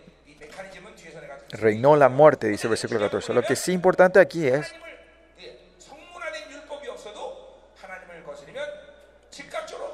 Reinó 1.50 1.96
la 1.96 2.08
muerte, 2.08 2.48
dice 2.48 2.66
el 2.66 2.70
versículo 2.70 3.00
14. 3.00 3.34
Lo 3.34 3.42
que 3.42 3.54
sí 3.54 3.72
importante 3.72 4.18
aquí 4.18 4.46
es 4.46 4.74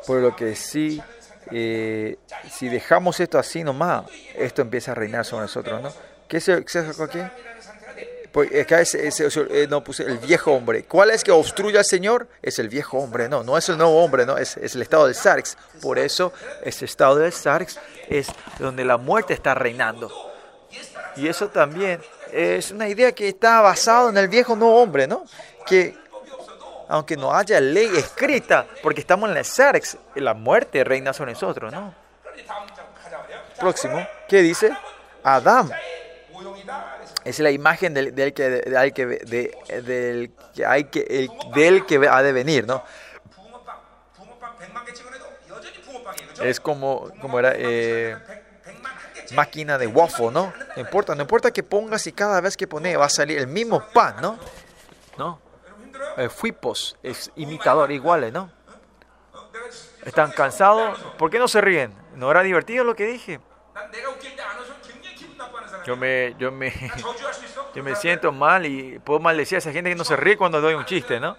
por 0.07 0.21
lo 0.21 0.35
que 0.37 0.55
sí 0.55 1.03
eh, 1.53 2.17
si 2.51 2.69
dejamos 2.69 3.21
esto 3.21 3.39
así 3.39 3.63
nomás, 3.63 4.05
esto 4.37 4.63
empieza 4.63 4.93
a 4.93 4.95
reinar 4.95 5.25
sobre 5.25 5.43
nosotros, 5.43 5.83
¿no? 5.83 5.93
¿Qué 6.29 6.41
se 6.41 6.65
sacó 6.67 7.05
aquí? 7.05 7.21
Pues 8.33 8.49
acá 8.63 8.81
es, 8.81 8.95
es- 8.95 9.21
es- 9.21 9.37
eh, 9.37 9.67
no 9.69 9.85
puse 9.85 10.05
el 10.05 10.17
viejo 10.17 10.53
hombre. 10.53 10.85
¿Cuál 10.85 11.11
es 11.11 11.23
que 11.23 11.31
obstruye 11.31 11.77
al 11.77 11.85
Señor? 11.85 12.29
Es 12.41 12.59
el 12.59 12.71
viejo 12.71 12.97
hombre, 12.99 13.29
no, 13.29 13.45
no 13.45 13.59
es 13.59 13.69
el 13.69 13.77
nuevo 13.77 14.03
hombre, 14.03 14.25
no, 14.25 14.39
es, 14.39 14.57
es 14.57 14.75
el 14.75 14.81
estado 14.81 15.05
del 15.05 15.15
Sarx. 15.15 15.59
Por 15.83 15.99
eso, 15.99 16.33
ese 16.65 16.87
estado 16.87 17.17
del 17.17 17.33
Sarx 17.33 17.79
es 18.09 18.29
donde 18.59 18.87
la 18.87 18.97
muerte 18.97 19.35
está 19.35 19.55
reinando. 19.55 20.11
Y 21.17 21.29
eso 21.29 21.49
también 21.49 22.01
es 22.33 22.71
una 22.71 22.89
idea 22.89 23.13
que 23.13 23.29
está 23.29 23.61
basada 23.61 24.09
en 24.09 24.17
el 24.17 24.29
viejo 24.29 24.57
nuevo 24.57 24.81
hombre, 24.81 25.07
¿no? 25.07 25.25
Que 25.67 25.95
aunque 26.89 27.17
no 27.17 27.35
haya 27.35 27.61
ley 27.61 27.91
escrita, 27.97 28.67
porque 28.83 29.01
estamos 29.01 29.29
en 29.29 29.35
la 29.35 29.45
SARX, 29.45 29.97
la 30.15 30.35
muerte 30.35 30.85
reina 30.85 31.13
sobre 31.13 31.33
nosotros, 31.33 31.73
¿no? 31.73 31.95
Próximo, 33.59 34.07
¿qué 34.29 34.43
dice? 34.43 34.73
Adam 35.23 35.71
Es 37.25 37.39
la 37.39 37.51
imagen 37.51 37.95
del, 37.95 38.13
que, 38.35 38.49
del 38.49 38.93
que, 38.93 39.07
del, 39.07 40.33
que 40.55 40.67
hay 40.67 40.85
que, 40.85 41.29
del 41.55 41.87
que 41.87 42.09
ha 42.09 42.23
de 42.23 42.33
venir, 42.33 42.67
¿no? 42.67 42.83
Es 46.43 46.59
como, 46.59 47.09
como 47.21 47.39
era 47.39 47.53
eh, 47.55 48.17
máquina 49.33 49.79
de 49.79 49.87
waffle, 49.87 50.31
¿no? 50.31 50.53
No 50.75 50.83
importa, 50.83 51.15
no 51.15 51.23
importa 51.23 51.51
que 51.51 51.63
pongas 51.63 52.07
y 52.07 52.13
cada 52.13 52.41
vez 52.41 52.57
que 52.57 52.67
pones 52.67 52.99
va 52.99 53.07
a 53.07 53.11
salir 53.11 53.39
el 53.39 53.47
mismo 53.47 53.83
pan, 53.93 54.17
¿no? 54.21 54.39
¿No? 55.17 55.52
eh, 56.17 56.29
fuipos, 56.29 56.97
es 57.03 57.31
imitador 57.37 57.91
iguales, 57.93 58.33
¿no? 58.33 58.51
Están 60.05 60.33
cansados. 60.33 60.99
¿Por 61.19 61.31
qué 61.31 61.39
no 61.39 61.49
se 61.49 61.61
ríen? 61.61 61.95
¿No 62.15 62.31
era 62.31 62.43
divertido 62.43 62.85
lo 62.85 62.95
que 62.95 63.07
dije? 63.07 63.41
Yo 65.85 65.97
me, 65.97 66.35
yo 66.39 66.53
me, 66.53 66.73
yo 67.75 67.83
me 67.83 67.97
siento 67.97 68.33
mal 68.33 68.67
y 68.67 68.99
puedo 69.01 69.21
maldecir 69.21 69.57
a 69.57 69.59
esa 69.59 69.73
gente 69.73 69.91
que 69.91 69.97
no 69.97 70.05
se 70.05 70.17
ríe 70.17 70.37
cuando 70.37 70.61
doy 70.61 70.75
un 70.75 70.85
chiste, 70.85 71.19
¿no? 71.19 71.37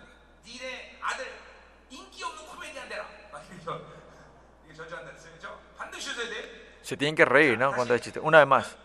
Se 6.82 6.98
tienen 6.98 7.16
que 7.16 7.26
reír, 7.26 7.58
¿no? 7.58 7.74
Cuando 7.74 7.94
hay 7.94 8.00
chiste. 8.02 8.20
Una 8.20 8.40
vez 8.40 8.48
más. 8.48 8.76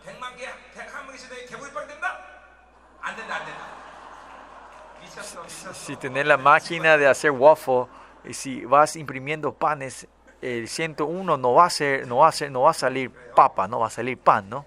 si 5.73 5.95
tenés 5.95 6.25
la 6.25 6.37
máquina 6.37 6.97
de 6.97 7.07
hacer 7.07 7.31
waffle 7.31 7.85
y 8.23 8.33
si 8.33 8.65
vas 8.65 8.95
imprimiendo 8.95 9.53
panes, 9.53 10.07
el 10.41 10.67
101 10.67 11.37
no 11.37 11.53
va 11.53 11.65
a 11.65 11.69
ser, 11.69 12.07
no 12.07 12.17
va 12.17 12.29
a 12.29 12.31
ser, 12.31 12.51
no 12.51 12.61
va 12.61 12.71
a 12.71 12.73
salir 12.73 13.11
papa, 13.11 13.67
no 13.67 13.79
va 13.79 13.87
a 13.87 13.89
salir 13.89 14.17
pan, 14.17 14.49
¿no? 14.49 14.65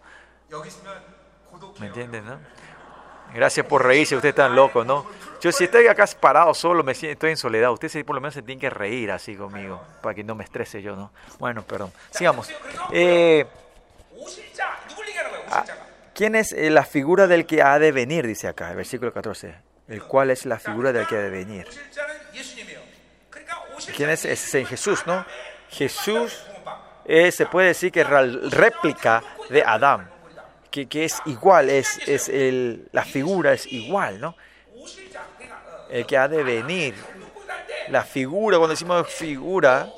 ¿Me 1.78 1.86
entienden, 1.86 2.26
no? 2.26 2.38
Gracias 3.34 3.64
por 3.64 3.84
reírse, 3.84 4.14
usted 4.14 4.30
es 4.30 4.34
tan 4.34 4.54
loco, 4.54 4.84
¿no? 4.84 5.06
Yo 5.40 5.50
si 5.50 5.64
estoy 5.64 5.86
acá 5.86 6.06
parado 6.20 6.52
solo, 6.52 6.84
me 6.84 6.94
siento, 6.94 7.14
estoy 7.14 7.30
en 7.30 7.36
soledad. 7.36 7.72
Usted 7.72 8.04
por 8.04 8.14
lo 8.14 8.20
menos 8.20 8.34
se 8.34 8.42
tiene 8.42 8.60
que 8.60 8.70
reír 8.70 9.10
así 9.10 9.34
conmigo, 9.34 9.82
para 10.02 10.14
que 10.14 10.22
no 10.22 10.34
me 10.34 10.44
estrese 10.44 10.82
yo, 10.82 10.94
¿no? 10.94 11.10
Bueno, 11.38 11.62
perdón. 11.62 11.92
Sigamos. 12.10 12.50
Eh, 12.92 13.46
ah, 15.50 15.64
¿Quién 16.14 16.34
es 16.34 16.52
eh, 16.52 16.68
la 16.70 16.84
figura 16.84 17.26
del 17.26 17.46
que 17.46 17.62
ha 17.62 17.78
de 17.78 17.90
venir? 17.90 18.26
Dice 18.26 18.48
acá, 18.48 18.70
el 18.70 18.76
versículo 18.76 19.12
14 19.12 19.71
el 19.88 20.02
cual 20.02 20.30
es 20.30 20.46
la 20.46 20.58
figura 20.58 20.92
del 20.92 21.06
que 21.06 21.16
ha 21.16 21.20
de 21.20 21.30
venir. 21.30 21.66
¿Quién 23.96 24.10
es 24.10 24.24
ese 24.24 24.64
Jesús, 24.64 25.06
no? 25.06 25.24
Jesús 25.70 26.44
se 27.06 27.46
puede 27.46 27.68
decir 27.68 27.90
que 27.90 28.02
es 28.02 28.08
réplica 28.08 29.22
de 29.50 29.62
Adán, 29.62 30.10
que, 30.70 30.86
que 30.86 31.04
es 31.04 31.20
igual, 31.26 31.70
es, 31.70 31.98
es 32.06 32.28
el, 32.28 32.88
la 32.92 33.04
figura 33.04 33.52
es 33.52 33.66
igual, 33.66 34.20
¿no? 34.20 34.36
El 35.90 36.06
que 36.06 36.16
ha 36.16 36.28
de 36.28 36.42
venir, 36.42 36.94
la 37.88 38.02
figura, 38.02 38.56
cuando 38.56 38.72
decimos 38.72 39.08
figura, 39.08 39.90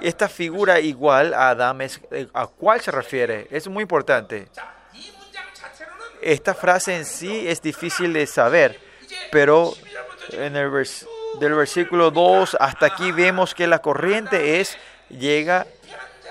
esta 0.00 0.28
figura 0.28 0.80
igual 0.80 1.34
a 1.34 1.50
Adán, 1.50 1.80
es, 1.80 2.00
eh, 2.10 2.26
¿a 2.32 2.46
cuál 2.46 2.80
se 2.80 2.90
refiere? 2.90 3.46
Es 3.50 3.68
muy 3.68 3.82
importante 3.82 4.48
esta 6.22 6.54
frase 6.54 6.96
en 6.96 7.04
sí 7.04 7.46
es 7.48 7.60
difícil 7.62 8.12
de 8.12 8.26
saber, 8.26 8.78
pero 9.30 9.74
en 10.30 10.56
el 10.56 10.70
vers 10.70 11.06
del 11.40 11.54
versículo 11.54 12.10
2 12.10 12.56
hasta 12.60 12.86
aquí 12.86 13.10
vemos 13.12 13.54
que 13.54 13.66
la 13.66 13.80
corriente 13.80 14.60
es, 14.60 14.76
llega 15.08 15.66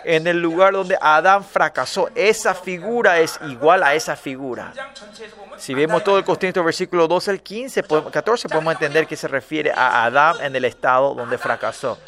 en 0.03 0.27
el 0.27 0.41
lugar 0.41 0.73
donde 0.73 0.97
Adán 0.99 1.43
fracasó. 1.43 2.09
Esa 2.15 2.53
figura 2.53 3.19
es 3.19 3.39
igual 3.47 3.83
a 3.83 3.93
esa 3.93 4.15
figura. 4.15 4.73
Si 5.57 5.73
vemos 5.73 6.03
todo 6.03 6.17
el 6.17 6.23
contexto 6.23 6.59
del 6.59 6.65
versículo 6.65 7.07
12 7.07 7.31
al 7.31 7.41
15, 7.41 7.83
14, 8.11 8.49
podemos 8.49 8.73
entender 8.73 9.07
que 9.07 9.15
se 9.15 9.27
refiere 9.27 9.71
a 9.71 10.05
Adán 10.05 10.37
en 10.41 10.55
el 10.55 10.65
estado 10.65 11.13
donde 11.13 11.37
fracasó. 11.37 11.99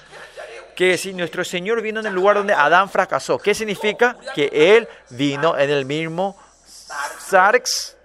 Que 0.75 0.97
si 0.97 1.13
nuestro 1.13 1.43
Señor 1.43 1.81
vino 1.81 1.99
en 1.99 2.07
el 2.07 2.13
lugar 2.13 2.37
donde 2.37 2.53
Adán 2.53 2.89
fracasó, 2.89 3.37
¿qué 3.37 3.53
significa? 3.53 4.17
Que 4.33 4.49
Él 4.51 4.87
vino 5.11 5.55
en 5.55 5.69
el 5.69 5.85
mismo 5.85 6.35
Sarx 7.19 7.97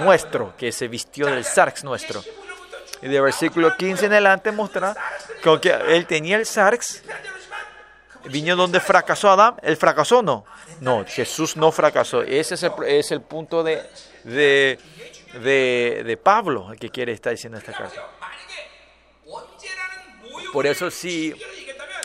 nuestro, 0.00 0.54
que 0.56 0.72
se 0.72 0.88
vistió 0.88 1.26
del 1.26 1.44
Sarx 1.44 1.84
nuestro. 1.84 2.22
Y 3.02 3.08
de 3.08 3.20
versículo 3.20 3.76
15 3.76 4.06
en 4.06 4.12
adelante 4.12 4.50
muestra 4.52 4.94
que 5.60 5.70
él 5.88 6.06
tenía 6.06 6.36
el 6.36 6.46
Sarx. 6.46 7.02
Vino 8.24 8.56
donde 8.56 8.80
fracasó 8.80 9.30
Adán. 9.30 9.56
¿Él 9.62 9.76
fracasó 9.76 10.22
no? 10.22 10.46
No, 10.80 11.04
Jesús 11.06 11.56
no 11.56 11.70
fracasó. 11.70 12.22
Ese 12.22 12.54
es 12.54 13.10
el, 13.10 13.20
punto 13.20 13.62
de, 13.62 13.88
de, 14.24 14.78
de, 16.04 16.16
Pablo, 16.16 16.72
que 16.80 16.88
quiere 16.90 17.12
estar 17.12 17.32
diciendo 17.32 17.58
esta 17.58 17.72
carta. 17.72 18.02
Por 20.52 20.66
eso, 20.66 20.90
si 20.90 21.34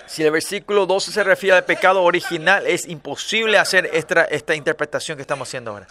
si 0.10 0.24
el 0.24 0.32
versículo 0.32 0.88
12 0.88 1.12
se 1.12 1.24
refiere 1.24 1.56
al 1.56 1.66
pecado 1.66 2.02
original, 2.02 2.66
es 2.66 2.88
imposible 2.88 3.60
hacer 3.60 3.88
esta, 3.94 4.26
esta 4.26 4.56
interpretación 4.56 5.18
que 5.18 5.22
estamos 5.22 5.48
haciendo 5.48 5.70
ahora. 5.70 5.88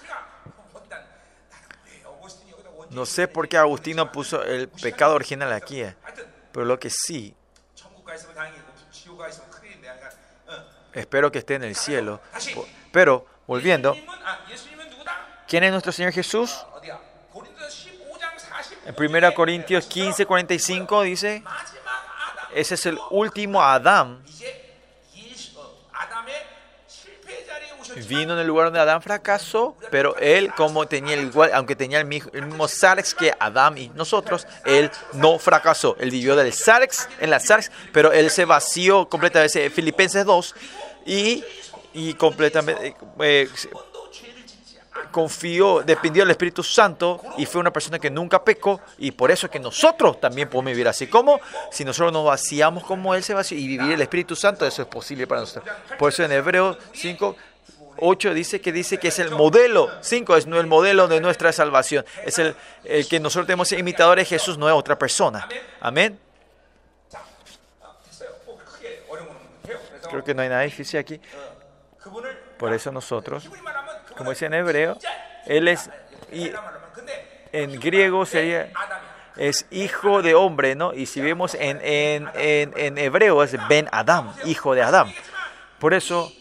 No 2.90 3.06
sé 3.06 3.28
por 3.28 3.48
qué 3.48 3.56
Agustino 3.56 4.10
puso 4.10 4.42
el 4.42 4.68
pecado 4.68 5.14
original 5.14 5.52
aquí, 5.52 5.82
eh, 5.82 5.94
pero 6.50 6.66
lo 6.66 6.80
que 6.80 6.90
sí, 6.90 7.32
espero 10.94 11.30
que 11.30 11.38
esté 11.38 11.54
en 11.54 11.62
el 11.62 11.76
cielo. 11.76 12.20
Pero, 12.90 13.24
volviendo, 13.46 13.96
¿quién 15.46 15.62
es 15.62 15.70
nuestro 15.70 15.92
Señor 15.92 16.12
Jesús? 16.12 16.66
En 18.84 18.94
1 18.98 19.34
Corintios 19.34 19.86
15, 19.86 20.26
45 20.26 21.02
dice, 21.02 21.44
ese 22.54 22.74
es 22.74 22.86
el 22.86 22.98
último 23.10 23.62
Adán. 23.62 24.22
Vino 28.08 28.34
en 28.34 28.38
el 28.38 28.46
lugar 28.46 28.66
donde 28.66 28.80
Adán 28.80 29.02
fracasó, 29.02 29.76
pero 29.90 30.16
él, 30.18 30.52
como 30.54 30.86
tenía 30.86 31.14
el 31.14 31.26
igual, 31.26 31.50
aunque 31.52 31.74
tenía 31.74 31.98
el 31.98 32.06
mismo, 32.06 32.30
el 32.32 32.46
que 33.18 33.34
Adán 33.38 33.76
y 33.76 33.88
nosotros, 33.88 34.46
él 34.64 34.90
no 35.14 35.38
fracasó. 35.38 35.96
Él 35.98 36.10
vivió 36.10 36.36
del 36.36 36.52
Sarx 36.52 37.08
en 37.18 37.30
la 37.30 37.40
Sarx, 37.40 37.70
pero 37.92 38.12
él 38.12 38.30
se 38.30 38.44
vació 38.44 39.08
completamente. 39.08 39.68
Filipenses 39.70 40.24
2 40.24 40.54
y 41.06 41.44
y 41.94 42.14
completamente 42.14 42.88
eh, 42.88 42.94
eh, 43.20 43.48
confió, 45.10 45.82
dependió 45.82 46.22
del 46.22 46.30
Espíritu 46.30 46.62
Santo 46.62 47.20
y 47.36 47.46
fue 47.46 47.60
una 47.60 47.72
persona 47.72 47.98
que 47.98 48.10
nunca 48.10 48.42
pecó 48.42 48.80
y 48.98 49.10
por 49.10 49.30
eso 49.30 49.46
es 49.46 49.52
que 49.52 49.58
nosotros 49.58 50.20
también 50.20 50.48
podemos 50.48 50.72
vivir 50.72 50.88
así. 50.88 51.06
como 51.06 51.40
Si 51.70 51.84
nosotros 51.84 52.12
nos 52.12 52.24
vaciamos 52.24 52.84
como 52.84 53.14
Él 53.14 53.22
se 53.22 53.34
vació 53.34 53.58
y 53.58 53.66
vivir 53.66 53.92
el 53.92 54.00
Espíritu 54.00 54.36
Santo, 54.36 54.66
eso 54.66 54.82
es 54.82 54.88
posible 54.88 55.26
para 55.26 55.42
nosotros. 55.42 55.74
Por 55.98 56.12
eso 56.12 56.24
en 56.24 56.32
Hebreos 56.32 56.78
5, 56.92 57.36
8 57.98 58.34
dice 58.34 58.60
que 58.60 58.72
dice 58.72 58.98
que 58.98 59.08
es 59.08 59.18
el 59.18 59.30
modelo, 59.30 59.90
5 60.00 60.36
es 60.36 60.46
el 60.46 60.66
modelo 60.66 61.08
de 61.08 61.20
nuestra 61.20 61.52
salvación, 61.52 62.04
es 62.24 62.38
el, 62.38 62.54
el 62.84 63.08
que 63.08 63.20
nosotros 63.20 63.46
tenemos 63.46 63.72
imitadores, 63.72 64.28
Jesús 64.28 64.58
no 64.58 64.68
es 64.68 64.74
otra 64.74 64.98
persona. 64.98 65.48
Amén. 65.80 66.18
Creo 70.08 70.24
que 70.24 70.34
no 70.34 70.42
hay 70.42 70.48
nada 70.48 70.62
difícil 70.62 70.98
aquí. 70.98 71.20
Por 72.58 72.72
eso 72.72 72.90
nosotros 72.90 73.48
como 74.18 74.32
es 74.32 74.42
en 74.42 74.52
hebreo, 74.52 74.98
él 75.46 75.68
es, 75.68 75.88
y 76.30 76.50
en 77.52 77.80
griego 77.80 78.26
sería, 78.26 78.70
es 79.36 79.66
hijo 79.70 80.20
de 80.20 80.34
hombre, 80.34 80.74
¿no? 80.74 80.92
Y 80.92 81.06
si 81.06 81.20
vemos 81.20 81.54
en, 81.54 81.80
en, 81.82 82.28
en, 82.34 82.98
hebreo 82.98 83.42
es 83.42 83.56
Ben 83.68 83.88
Adam, 83.92 84.34
hijo 84.44 84.74
de 84.74 84.82
Adam. 84.82 85.12
Por 85.78 85.94
eso, 85.94 86.32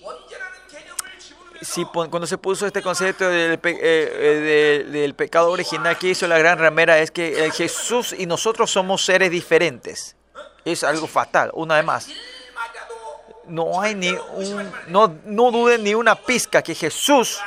cuando 1.94 2.26
se 2.26 2.38
puso 2.38 2.66
este 2.66 2.82
concepto 2.82 3.30
del, 3.30 3.54
eh, 3.54 3.60
eh, 3.64 4.86
del, 4.90 5.14
pecado 5.14 5.52
original 5.52 5.98
que 5.98 6.10
hizo 6.10 6.28
la 6.28 6.40
gran 6.40 6.58
ramera 6.58 6.98
es 6.98 7.12
que 7.12 7.52
Jesús 7.54 8.16
y 8.18 8.26
nosotros 8.26 8.72
somos 8.72 9.06
seres 9.06 9.30
diferentes. 9.30 10.16
Es 10.66 10.84
algo 10.84 11.08
fatal, 11.08 11.52
una 11.54 11.76
vez 11.76 11.86
más. 11.86 12.10
No 13.46 13.80
hay 13.80 13.96
ni 13.96 14.10
un, 14.10 14.70
no, 14.88 15.16
no 15.24 15.52
duden 15.52 15.84
ni 15.84 15.94
una 15.94 16.16
pizca 16.16 16.62
que 16.62 16.76
Jesús 16.76 17.40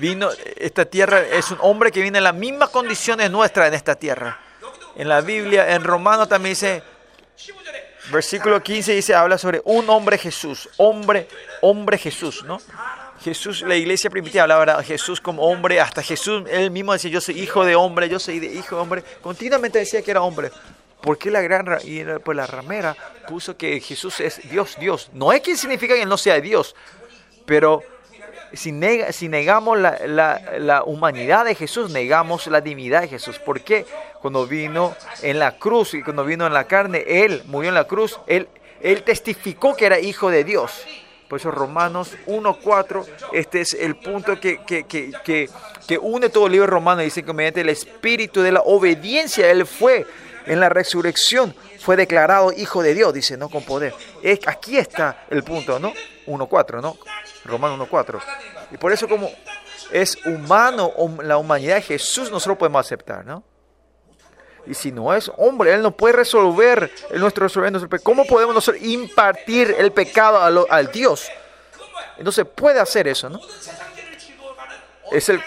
vino, 0.00 0.30
esta 0.56 0.84
tierra 0.84 1.20
es 1.20 1.50
un 1.50 1.58
hombre 1.60 1.92
que 1.92 2.00
viene 2.00 2.18
en 2.18 2.24
las 2.24 2.34
mismas 2.34 2.70
condiciones 2.70 3.30
nuestras 3.30 3.68
en 3.68 3.74
esta 3.74 3.94
tierra. 3.94 4.40
En 4.96 5.08
la 5.08 5.20
Biblia, 5.20 5.74
en 5.74 5.84
Romano 5.84 6.26
también 6.26 6.52
dice, 6.52 6.82
versículo 8.10 8.62
15 8.62 8.94
dice, 8.94 9.14
habla 9.14 9.38
sobre 9.38 9.62
un 9.64 9.88
hombre 9.88 10.18
Jesús, 10.18 10.68
hombre, 10.78 11.28
hombre 11.60 11.98
Jesús, 11.98 12.42
¿no? 12.44 12.60
Jesús, 13.22 13.62
la 13.62 13.76
iglesia 13.76 14.08
primitiva 14.08 14.44
hablaba 14.44 14.78
de 14.78 14.84
Jesús 14.84 15.20
como 15.20 15.42
hombre, 15.42 15.78
hasta 15.78 16.02
Jesús 16.02 16.42
él 16.50 16.70
mismo 16.70 16.94
decía, 16.94 17.10
yo 17.10 17.20
soy 17.20 17.38
hijo 17.38 17.64
de 17.64 17.76
hombre, 17.76 18.08
yo 18.08 18.18
soy 18.18 18.40
de 18.40 18.46
hijo 18.46 18.76
de 18.76 18.82
hombre, 18.82 19.04
continuamente 19.20 19.78
decía 19.78 20.02
que 20.02 20.10
era 20.10 20.22
hombre. 20.22 20.50
¿Por 21.02 21.16
qué 21.16 21.30
la 21.30 21.40
gran 21.40 21.66
y 21.82 22.02
pues 22.22 22.36
la 22.36 22.46
ramera 22.46 22.94
puso 23.26 23.56
que 23.56 23.80
Jesús 23.80 24.20
es 24.20 24.40
Dios, 24.50 24.76
Dios? 24.78 25.10
No 25.14 25.32
es 25.32 25.40
que 25.40 25.56
significa 25.56 25.94
que 25.94 26.02
él 26.02 26.08
no 26.08 26.18
sea 26.18 26.40
Dios, 26.40 26.74
pero 27.46 27.82
si, 28.52 28.72
si 29.10 29.28
negamos 29.28 29.78
la, 29.78 29.98
la, 30.06 30.40
la, 30.58 30.82
humanidad 30.84 31.44
de 31.44 31.54
Jesús, 31.54 31.90
negamos 31.90 32.46
la 32.46 32.60
divinidad 32.60 33.02
de 33.02 33.08
Jesús. 33.08 33.38
¿Por 33.38 33.60
qué? 33.60 33.86
Cuando 34.20 34.46
vino 34.46 34.94
en 35.22 35.38
la 35.38 35.58
cruz 35.58 35.94
y 35.94 36.02
cuando 36.02 36.24
vino 36.24 36.46
en 36.46 36.52
la 36.52 36.64
carne, 36.64 37.04
Él 37.06 37.42
murió 37.46 37.68
en 37.68 37.74
la 37.74 37.84
cruz, 37.84 38.18
Él, 38.26 38.48
él 38.82 39.02
testificó 39.02 39.74
que 39.76 39.86
era 39.86 39.98
hijo 39.98 40.30
de 40.30 40.44
Dios. 40.44 40.84
Por 41.28 41.38
eso 41.38 41.52
Romanos 41.52 42.16
1.4, 42.26 43.06
este 43.32 43.60
es 43.60 43.74
el 43.74 43.94
punto 43.94 44.40
que, 44.40 44.58
que, 44.66 44.82
que, 44.82 45.12
que, 45.86 45.98
une 45.98 46.28
todo 46.28 46.46
el 46.46 46.52
libro 46.52 46.66
romano. 46.66 47.02
Dice 47.02 47.22
que 47.22 47.32
mediante 47.32 47.60
el 47.60 47.68
espíritu 47.68 48.40
de 48.42 48.50
la 48.50 48.62
obediencia, 48.62 49.48
Él 49.48 49.64
fue 49.64 50.06
en 50.50 50.58
la 50.58 50.68
resurrección, 50.68 51.54
fue 51.78 51.96
declarado 51.96 52.50
hijo 52.50 52.82
de 52.82 52.92
Dios, 52.92 53.14
dice, 53.14 53.36
no 53.36 53.48
con 53.48 53.62
poder. 53.62 53.94
Es, 54.20 54.40
aquí 54.48 54.78
está 54.78 55.24
el 55.30 55.44
punto, 55.44 55.78
¿no? 55.78 55.92
1.4, 56.26 56.82
¿no? 56.82 56.98
Romano 57.44 57.86
1.4. 57.86 58.20
Y 58.72 58.76
por 58.76 58.92
eso 58.92 59.08
como 59.08 59.30
es 59.92 60.18
humano 60.26 60.92
la 61.22 61.36
humanidad 61.36 61.76
de 61.76 61.82
Jesús, 61.82 62.32
nosotros 62.32 62.58
podemos 62.58 62.84
aceptar, 62.84 63.24
¿no? 63.24 63.44
Y 64.66 64.74
si 64.74 64.90
no 64.90 65.14
es 65.14 65.30
hombre, 65.36 65.72
Él 65.72 65.82
no 65.82 65.92
puede 65.92 66.14
resolver 66.14 66.90
nuestro 67.14 67.44
resolver 67.44 67.70
nuestro 67.70 67.88
pecado. 67.88 68.04
¿Cómo 68.04 68.24
podemos 68.24 68.52
nosotros 68.52 68.82
impartir 68.82 69.76
el 69.78 69.92
pecado 69.92 70.66
al 70.68 70.90
Dios? 70.90 71.30
No 72.18 72.32
se 72.32 72.44
puede 72.44 72.80
hacer 72.80 73.06
eso, 73.06 73.30
¿no? 73.30 73.40
Es 75.12 75.28
el, 75.28 75.40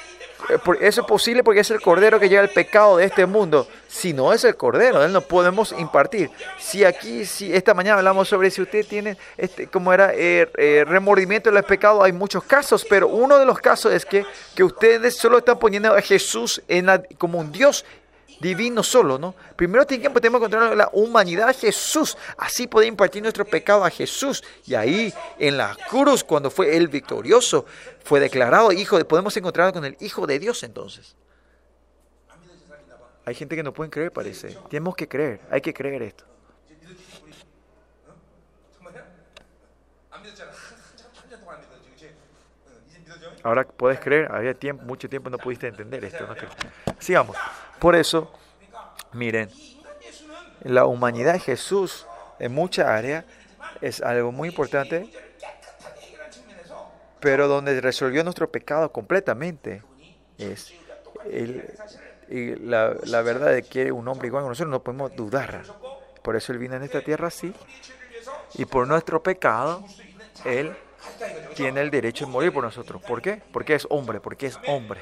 eso 0.81 1.01
es 1.01 1.07
posible 1.07 1.43
porque 1.43 1.61
es 1.61 1.71
el 1.71 1.81
cordero 1.81 2.19
que 2.19 2.29
lleva 2.29 2.43
el 2.43 2.49
pecado 2.49 2.97
de 2.97 3.05
este 3.05 3.25
mundo. 3.25 3.67
Si 3.87 4.13
no 4.13 4.33
es 4.33 4.43
el 4.43 4.55
cordero, 4.55 5.03
él 5.03 5.11
no 5.11 5.21
podemos 5.21 5.73
impartir. 5.77 6.29
Si 6.59 6.83
aquí, 6.83 7.25
si 7.25 7.53
esta 7.53 7.73
mañana 7.73 7.97
hablamos 7.97 8.27
sobre 8.27 8.51
si 8.51 8.61
usted 8.61 8.85
tiene, 8.85 9.17
este, 9.37 9.67
como 9.67 9.93
era, 9.93 10.13
eh, 10.13 10.49
eh, 10.57 10.83
remordimiento 10.87 11.49
de 11.49 11.55
los 11.55 11.65
pecados, 11.65 12.03
hay 12.03 12.11
muchos 12.11 12.43
casos, 12.43 12.85
pero 12.89 13.07
uno 13.07 13.37
de 13.37 13.45
los 13.45 13.59
casos 13.59 13.93
es 13.93 14.05
que, 14.05 14.25
que 14.55 14.63
ustedes 14.63 15.15
solo 15.15 15.37
están 15.37 15.59
poniendo 15.59 15.93
a 15.93 16.01
Jesús 16.01 16.61
como 17.17 17.39
un 17.39 17.51
Dios 17.51 17.85
divino 18.39 18.83
solo, 18.83 19.17
¿no? 19.17 19.35
Primero 19.55 19.85
tenemos 19.85 20.21
que 20.21 20.27
encontrar 20.27 20.75
la 20.75 20.89
humanidad 20.93 21.55
Jesús. 21.55 22.17
Así 22.37 22.67
podemos 22.67 22.89
impartir 22.89 23.21
nuestro 23.21 23.45
pecado 23.45 23.83
a 23.83 23.89
Jesús. 23.89 24.43
Y 24.65 24.75
ahí, 24.75 25.13
en 25.39 25.57
la 25.57 25.77
cruz, 25.89 26.23
cuando 26.23 26.51
fue 26.51 26.75
el 26.75 26.87
victorioso, 26.87 27.65
fue 28.03 28.19
declarado 28.19 28.71
hijo 28.71 28.97
de... 28.97 29.05
Podemos 29.05 29.35
encontrarlo 29.37 29.73
con 29.73 29.85
el 29.85 29.97
Hijo 29.99 30.27
de 30.27 30.39
Dios 30.39 30.63
entonces. 30.63 31.15
Hay 33.25 33.35
gente 33.35 33.55
que 33.55 33.63
no 33.63 33.73
puede 33.73 33.89
creer, 33.89 34.11
parece. 34.11 34.57
Tenemos 34.69 34.95
que 34.95 35.07
creer, 35.07 35.39
hay 35.49 35.61
que 35.61 35.73
creer 35.73 36.01
esto. 36.01 36.25
Ahora 43.43 43.65
puedes 43.65 43.99
creer, 43.99 44.31
había 44.31 44.53
tiempo, 44.53 44.83
mucho 44.83 45.09
tiempo 45.09 45.29
no 45.29 45.37
pudiste 45.37 45.67
entender 45.67 46.05
esto. 46.05 46.25
Sigamos. 46.97 47.35
Por 47.79 47.95
eso, 47.95 48.31
miren, 49.11 49.49
la 50.63 50.85
humanidad 50.85 51.33
de 51.33 51.39
Jesús 51.39 52.07
en 52.39 52.53
mucha 52.53 52.95
área 52.95 53.25
es 53.81 54.01
algo 54.01 54.31
muy 54.31 54.49
importante, 54.49 55.09
pero 57.19 57.47
donde 57.47 57.79
resolvió 57.81 58.23
nuestro 58.23 58.49
pecado 58.49 58.91
completamente 58.91 59.83
es 60.37 60.73
la, 62.29 63.21
verdad 63.21 63.51
de 63.51 63.63
que 63.63 63.91
un 63.91 64.07
hombre 64.07 64.27
igual 64.27 64.45
a 64.45 64.47
nosotros 64.47 64.71
no 64.71 64.83
podemos 64.83 65.15
dudar. 65.15 65.63
Por 66.21 66.35
eso 66.37 66.53
Él 66.53 66.59
vino 66.59 66.75
en 66.75 66.83
esta 66.83 67.01
tierra 67.01 67.27
así. 67.27 67.53
Y 68.55 68.65
por 68.65 68.87
nuestro 68.87 69.21
pecado, 69.21 69.83
Él 70.45 70.73
tiene 71.55 71.81
el 71.81 71.91
derecho 71.91 72.25
de 72.25 72.31
morir 72.31 72.53
por 72.53 72.63
nosotros. 72.63 73.01
¿Por 73.01 73.21
qué? 73.21 73.41
Porque 73.51 73.75
es 73.75 73.87
hombre, 73.89 74.19
porque 74.19 74.47
es 74.47 74.59
hombre. 74.67 75.01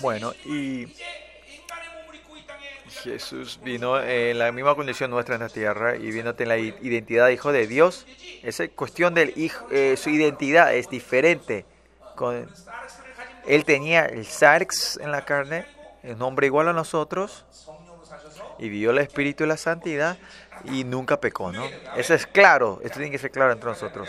Bueno, 0.00 0.32
y 0.46 0.86
Jesús 2.88 3.60
vino 3.62 4.00
en 4.00 4.38
la 4.38 4.50
misma 4.52 4.74
condición 4.74 5.10
nuestra 5.10 5.34
en 5.34 5.42
la 5.42 5.48
tierra 5.48 5.96
y 5.96 6.10
vino 6.10 6.34
en 6.38 6.48
la 6.48 6.58
identidad 6.58 7.26
de 7.26 7.34
hijo 7.34 7.52
de 7.52 7.66
Dios. 7.66 8.06
Esa 8.42 8.66
cuestión 8.68 9.14
de 9.14 9.34
eh, 9.70 9.96
su 9.96 10.10
identidad 10.10 10.74
es 10.74 10.88
diferente. 10.88 11.64
Con, 12.14 12.48
él 13.46 13.64
tenía 13.64 14.06
el 14.06 14.26
sarx 14.26 14.98
en 14.98 15.10
la 15.10 15.24
carne, 15.24 15.66
el 16.02 16.18
nombre 16.18 16.46
igual 16.46 16.68
a 16.68 16.72
nosotros, 16.72 17.44
y 18.58 18.68
vio 18.68 18.90
el 18.90 18.98
espíritu 18.98 19.44
y 19.44 19.46
la 19.46 19.56
santidad 19.56 20.18
y 20.64 20.84
nunca 20.84 21.20
pecó, 21.20 21.50
¿no? 21.52 21.64
Eso 21.96 22.14
es 22.14 22.26
claro, 22.26 22.80
esto 22.82 22.98
tiene 22.98 23.10
que 23.10 23.18
ser 23.18 23.30
claro 23.30 23.52
entre 23.52 23.70
nosotros. 23.70 24.08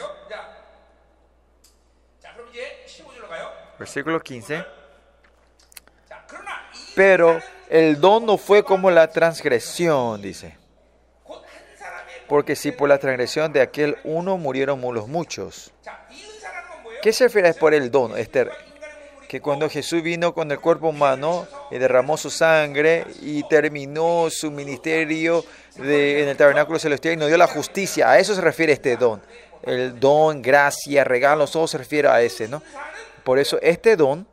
Versículo 3.79 4.19
15. 4.19 4.65
Pero 6.95 7.39
el 7.69 7.99
don 7.99 8.25
no 8.25 8.37
fue 8.37 8.63
como 8.63 8.91
la 8.91 9.07
transgresión, 9.09 10.21
dice. 10.21 10.57
Porque 12.27 12.55
si 12.55 12.71
por 12.71 12.89
la 12.89 12.97
transgresión 12.97 13.51
de 13.51 13.61
aquel 13.61 13.97
uno 14.03 14.37
murieron 14.37 14.81
los 14.93 15.07
muchos. 15.07 15.71
¿Qué 17.01 17.11
se 17.11 17.25
refiere 17.25 17.53
por 17.53 17.73
el 17.73 17.89
don, 17.89 18.17
Esther? 18.17 18.51
Que 19.31 19.39
cuando 19.39 19.69
Jesús 19.69 20.03
vino 20.03 20.33
con 20.33 20.51
el 20.51 20.59
cuerpo 20.59 20.89
humano 20.89 21.47
derramó 21.71 22.17
su 22.17 22.29
sangre 22.29 23.05
y 23.21 23.43
terminó 23.43 24.27
su 24.29 24.51
ministerio 24.51 25.45
de, 25.77 26.23
en 26.23 26.27
el 26.27 26.35
tabernáculo 26.35 26.77
celestial 26.77 27.13
y 27.13 27.17
nos 27.17 27.29
dio 27.29 27.37
la 27.37 27.47
justicia, 27.47 28.11
a 28.11 28.19
eso 28.19 28.35
se 28.35 28.41
refiere 28.41 28.73
este 28.73 28.97
don. 28.97 29.21
El 29.63 29.97
don, 30.01 30.41
gracia, 30.41 31.05
regalo, 31.05 31.47
todo 31.47 31.65
se 31.65 31.77
refiere 31.77 32.09
a 32.09 32.21
ese, 32.21 32.49
¿no? 32.49 32.61
Por 33.23 33.39
eso 33.39 33.57
este 33.61 33.95
don 33.95 34.27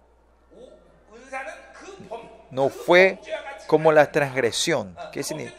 no 2.51 2.69
fue 2.69 3.21
como 3.69 3.93
la 3.93 4.11
transgresión. 4.11 4.97
¿Qué 5.13 5.23
significa? 5.23 5.57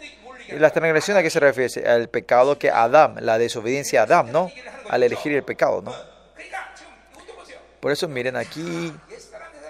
¿La 0.50 0.70
transgresión 0.70 1.16
a 1.16 1.24
qué 1.24 1.30
se 1.30 1.40
refiere? 1.40 1.90
Al 1.90 2.10
pecado 2.10 2.60
que 2.60 2.72
Adán, 2.72 3.16
la 3.22 3.38
desobediencia 3.38 4.02
a 4.02 4.04
Adán, 4.04 4.34
¿no? 4.34 4.52
Al 4.90 5.02
elegir 5.02 5.32
el 5.32 5.44
pecado, 5.44 5.82
¿no? 5.82 5.96
Por 7.80 7.94
eso 7.94 8.10
miren 8.10 8.36
aquí, 8.36 8.94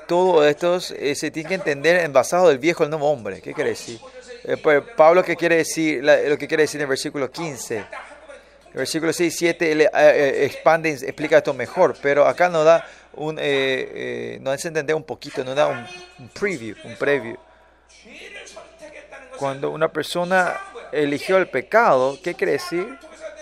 todo 0.10 0.46
esto 0.46 0.78
eh, 0.98 1.16
se 1.16 1.32
tiene 1.32 1.48
que 1.48 1.56
entender 1.56 2.04
en 2.04 2.12
basado 2.12 2.50
del 2.50 2.58
viejo 2.58 2.84
el 2.84 2.90
nuevo 2.90 3.10
hombre. 3.10 3.40
¿Qué 3.40 3.54
quiere 3.54 3.70
decir? 3.70 3.98
Eh, 4.44 4.58
pues, 4.58 4.84
Pablo, 4.98 5.24
¿qué 5.24 5.38
quiere 5.38 5.56
decir? 5.56 6.04
lo 6.04 6.38
que 6.38 6.48
quiere 6.48 6.64
decir 6.64 6.82
en 6.82 6.84
el 6.84 6.90
versículo 6.90 7.32
15. 7.32 7.86
El 8.72 8.78
versículo 8.78 9.12
6 9.12 9.34
y 9.34 9.38
7 9.38 9.90
eh, 9.94 10.46
expande, 10.46 10.92
explica 10.92 11.38
esto 11.38 11.54
mejor, 11.56 11.96
pero 12.02 12.28
acá 12.28 12.50
nos 12.50 12.66
da 12.66 12.86
un, 13.14 13.40
eh, 13.40 13.42
eh, 13.44 14.38
nos 14.42 14.54
hace 14.54 14.68
entender 14.68 14.96
un 14.96 15.04
poquito, 15.04 15.44
nos 15.44 15.56
da 15.56 15.68
un, 15.68 16.30
preview, 16.30 16.76
un 16.84 16.96
preview. 16.96 17.36
Cuando 19.38 19.72
una 19.72 19.92
persona 19.92 20.60
eligió 20.92 21.38
el 21.38 21.48
pecado, 21.48 22.20
¿qué 22.24 22.36
quiere 22.36 22.54
decir? 22.54 22.98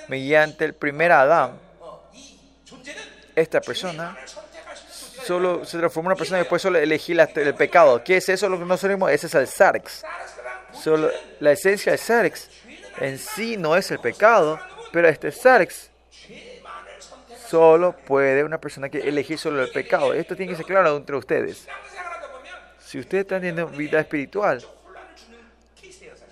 Mediante 0.08 0.64
el 0.64 0.74
primer 0.74 1.12
Adán, 1.12 1.60
esta 3.36 3.60
persona 3.60 4.18
solo 5.28 5.66
se 5.66 5.78
transformó 5.78 6.08
una 6.08 6.16
persona 6.16 6.40
y 6.40 6.42
después 6.42 6.62
solo 6.62 6.80
elegí 6.80 7.12
el 7.12 7.56
pecado. 7.56 8.04
¿Qué 8.04 8.18
es 8.18 8.30
eso? 8.30 8.48
Lo 8.48 8.58
que 8.58 8.66
nosotros 8.66 9.12
ese 9.12 9.28
es 9.28 9.36
el 9.36 9.48
sarx. 9.48 10.04
Solo, 10.72 11.12
la 11.40 11.52
esencia 11.52 11.92
del 11.92 12.00
sarx 12.00 12.50
en 13.00 13.18
sí 13.18 13.58
no 13.58 13.76
es 13.76 13.92
el 13.92 14.00
pecado, 14.00 14.60
pero 14.92 15.08
este 15.08 15.32
sarx 15.32 15.92
Solo 17.48 17.96
puede 17.96 18.44
una 18.44 18.60
persona 18.60 18.90
que 18.90 19.00
elegir 19.00 19.38
solo 19.38 19.64
el 19.64 19.72
pecado. 19.72 20.14
Esto 20.14 20.36
tiene 20.36 20.52
que 20.52 20.58
ser 20.58 20.66
claro 20.66 20.98
entre 20.98 21.16
ustedes. 21.16 21.66
Si 22.80 23.00
ustedes 23.00 23.24
están 23.24 23.40
teniendo 23.40 23.68
vida 23.68 24.02
espiritual, 24.02 24.66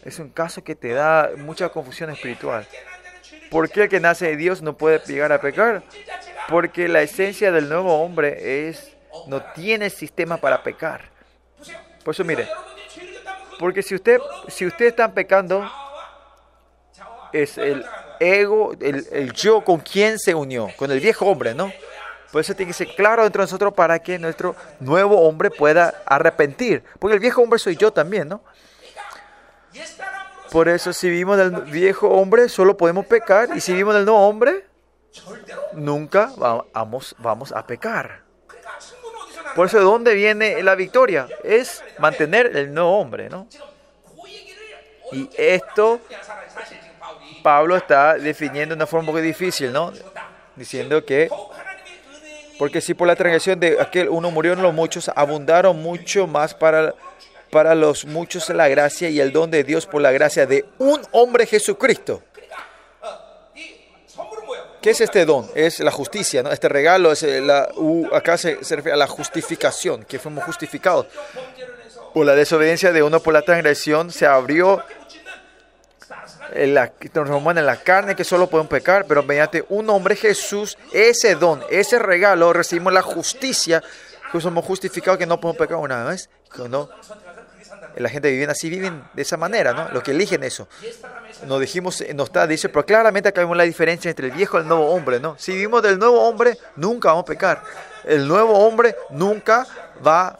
es 0.03 0.19
un 0.19 0.29
caso 0.29 0.61
que 0.61 0.75
te 0.75 0.89
da 0.89 1.31
mucha 1.37 1.69
confusión 1.69 2.09
espiritual. 2.09 2.67
¿Por 3.49 3.69
qué 3.69 3.83
el 3.83 3.89
que 3.89 3.99
nace 3.99 4.27
de 4.27 4.35
Dios 4.35 4.61
no 4.61 4.77
puede 4.77 4.99
llegar 5.05 5.31
a 5.31 5.39
pecar? 5.39 5.83
Porque 6.49 6.87
la 6.87 7.01
esencia 7.01 7.51
del 7.51 7.69
nuevo 7.69 8.01
hombre 8.01 8.67
es 8.67 8.91
no 9.27 9.41
tiene 9.53 9.89
sistema 9.89 10.37
para 10.37 10.63
pecar. 10.63 11.09
Por 12.03 12.13
eso 12.13 12.23
mire, 12.23 12.47
porque 13.59 13.81
si 13.81 13.95
usted 13.95 14.19
si 14.47 14.65
usted 14.65 14.87
están 14.87 15.13
pecando 15.13 15.69
es 17.31 17.57
el 17.57 17.85
ego, 18.19 18.73
el, 18.79 19.07
el, 19.11 19.33
yo 19.33 19.61
con 19.61 19.79
quien 19.79 20.19
se 20.19 20.33
unió, 20.33 20.69
con 20.77 20.91
el 20.91 20.99
viejo 20.99 21.25
hombre, 21.25 21.53
¿no? 21.53 21.71
Por 22.31 22.41
eso 22.41 22.53
tiene 22.53 22.71
que 22.71 22.73
ser 22.73 22.95
claro 22.95 23.23
dentro 23.23 23.41
de 23.41 23.45
nosotros 23.45 23.73
para 23.73 23.99
que 23.99 24.19
nuestro 24.19 24.55
nuevo 24.79 25.21
hombre 25.21 25.51
pueda 25.51 26.01
arrepentir, 26.05 26.83
porque 26.99 27.15
el 27.15 27.19
viejo 27.19 27.41
hombre 27.41 27.59
soy 27.59 27.75
yo 27.75 27.91
también, 27.91 28.27
¿no? 28.27 28.41
Por 30.51 30.69
eso 30.69 30.93
si 30.93 31.09
vivimos 31.09 31.37
del 31.37 31.51
viejo 31.63 32.09
hombre 32.09 32.49
solo 32.49 32.77
podemos 32.77 33.05
pecar 33.05 33.49
y 33.55 33.61
si 33.61 33.71
vivimos 33.71 33.95
del 33.95 34.05
nuevo 34.05 34.27
hombre 34.27 34.65
nunca 35.73 36.31
vamos, 36.73 37.15
vamos 37.19 37.51
a 37.51 37.65
pecar. 37.65 38.23
Por 39.55 39.67
eso 39.67 39.77
de 39.77 39.83
dónde 39.83 40.13
viene 40.13 40.61
la 40.63 40.75
victoria 40.75 41.27
es 41.43 41.83
mantener 41.97 42.55
el 42.57 42.73
nuevo 42.73 42.97
hombre, 42.99 43.29
¿no? 43.29 43.47
Y 45.11 45.29
esto 45.37 45.99
Pablo 47.41 47.77
está 47.77 48.15
definiendo 48.15 48.73
de 48.73 48.77
una 48.77 48.87
forma 48.87 49.11
muy 49.11 49.21
difícil, 49.21 49.71
¿no? 49.71 49.93
Diciendo 50.55 51.05
que 51.05 51.29
porque 52.57 52.81
si 52.81 52.93
por 52.93 53.07
la 53.07 53.15
transgresión 53.15 53.59
de 53.59 53.79
aquel 53.79 54.09
uno 54.09 54.31
murieron 54.31 54.61
los 54.61 54.73
muchos, 54.73 55.11
abundaron 55.13 55.81
mucho 55.81 56.25
más 56.25 56.53
para 56.53 56.93
para 57.51 57.75
los 57.75 58.05
muchos 58.05 58.49
la 58.49 58.67
gracia 58.67 59.09
y 59.09 59.19
el 59.19 59.31
don 59.31 59.51
de 59.51 59.63
Dios 59.63 59.85
por 59.85 60.01
la 60.01 60.11
gracia 60.11 60.45
de 60.45 60.65
un 60.77 61.01
hombre 61.11 61.45
Jesucristo. 61.45 62.23
¿Qué 64.81 64.91
es 64.91 65.01
este 65.01 65.25
don? 65.25 65.49
Es 65.55 65.79
la 65.79 65.89
justicia, 65.89 66.43
¿no? 66.43 66.51
Este 66.51 66.69
regalo 66.69 67.11
es 67.11 67.23
eh, 67.23 67.41
la 67.41 67.69
acá 68.13 68.37
se, 68.37 68.55
refiere 68.55 68.91
a 68.91 68.97
la 68.97 69.07
justificación, 69.07 70.03
que 70.03 70.19
fuimos 70.19 70.43
justificados. 70.43 71.07
Por 72.13 72.23
la 72.23 72.35
desobediencia 72.35 72.91
de 72.91 73.01
uno 73.01 73.19
por 73.19 73.33
la 73.33 73.41
transgresión 73.41 74.11
se 74.11 74.27
abrió 74.27 74.83
la, 76.53 76.91
transforman 76.91 77.57
en 77.57 77.65
la 77.65 77.77
carne 77.77 78.15
que 78.15 78.23
solo 78.23 78.47
pueden 78.47 78.67
pecar, 78.67 79.05
pero 79.07 79.23
mediante 79.23 79.65
un 79.69 79.89
hombre 79.89 80.15
Jesús, 80.15 80.77
ese 80.93 81.33
don, 81.33 81.63
ese 81.69 81.97
regalo, 81.97 82.53
recibimos 82.53 82.93
la 82.93 83.01
justicia, 83.01 83.83
que 84.31 84.39
somos 84.39 84.63
justificados 84.65 85.17
que 85.17 85.25
no 85.25 85.39
podemos 85.39 85.57
pecar 85.57 85.77
una 85.77 86.03
vez, 86.03 86.29
no, 86.69 86.89
la 87.95 88.09
gente 88.09 88.29
viviendo 88.29 88.51
así, 88.51 88.69
viven 88.69 89.03
de 89.13 89.21
esa 89.21 89.37
manera, 89.37 89.73
¿no? 89.73 89.89
Los 89.89 90.03
que 90.03 90.11
eligen 90.11 90.43
eso. 90.43 90.67
Nos 91.47 91.59
dijimos, 91.59 92.03
nos 92.13 92.27
está, 92.27 92.47
dice, 92.47 92.69
pero 92.69 92.85
claramente 92.85 93.29
acá 93.29 93.41
vemos 93.41 93.57
la 93.57 93.63
diferencia 93.63 94.09
entre 94.09 94.27
el 94.27 94.33
viejo 94.33 94.57
y 94.57 94.61
el 94.61 94.67
nuevo 94.67 94.89
hombre, 94.89 95.19
¿no? 95.19 95.35
Si 95.37 95.53
vivimos 95.53 95.81
del 95.81 95.97
nuevo 95.99 96.21
hombre, 96.21 96.57
nunca 96.75 97.09
vamos 97.09 97.23
a 97.23 97.25
pecar. 97.25 97.63
El 98.03 98.27
nuevo 98.27 98.53
hombre 98.59 98.95
nunca 99.09 99.65
va, 100.05 100.39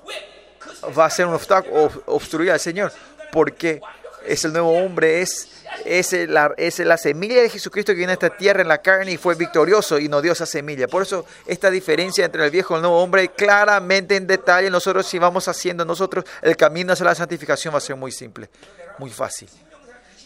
va 0.98 1.06
a 1.06 1.10
ser 1.10 1.26
un 1.26 1.34
obstáculo, 1.34 1.92
obstruir 2.06 2.52
al 2.52 2.60
Señor, 2.60 2.92
porque 3.32 3.82
es 4.28 4.46
el 4.46 4.54
nuevo 4.54 4.72
hombre, 4.72 5.22
es, 5.22 5.48
es, 5.86 6.14
la, 6.30 6.54
es 6.58 6.80
la 6.80 6.98
semilla 6.98 7.42
de 7.42 7.50
Jesucristo 7.50 7.94
que 7.94 7.98
viene 7.98 8.12
a 8.12 8.14
esta 8.14 8.30
tierra 8.30 8.62
en 8.62 8.68
la 8.68 8.80
carne 8.80 9.12
y 9.12 9.18
fue 9.18 9.36
victorioso 9.36 10.00
y 10.00 10.08
nos 10.08 10.22
dio 10.24 10.32
esa 10.32 10.46
semilla. 10.46 10.88
Por 10.88 11.04
eso 11.04 11.26
esta 11.46 11.70
diferencia 11.70 12.26
entre 12.26 12.44
el 12.44 12.52
viejo 12.52 12.74
y 12.74 12.78
el 12.78 12.82
nuevo 12.82 13.02
hombre, 13.02 13.30
claramente 13.30 14.16
en 14.16 14.28
detalle, 14.28 14.70
nosotros 14.70 15.06
si 15.06 15.20
vamos 15.20 15.48
haciendo 15.48 15.86
nosotros, 15.86 16.26
el 16.42 16.56
camino 16.56 16.94
hacia 16.94 17.06
la 17.06 17.16
santificación 17.16 17.74
va 17.74 17.80
a 17.80 17.82
ser 17.82 17.96
muy 17.96 18.12
simple, 18.12 18.50
muy 18.98 19.10
fácil. 19.10 19.50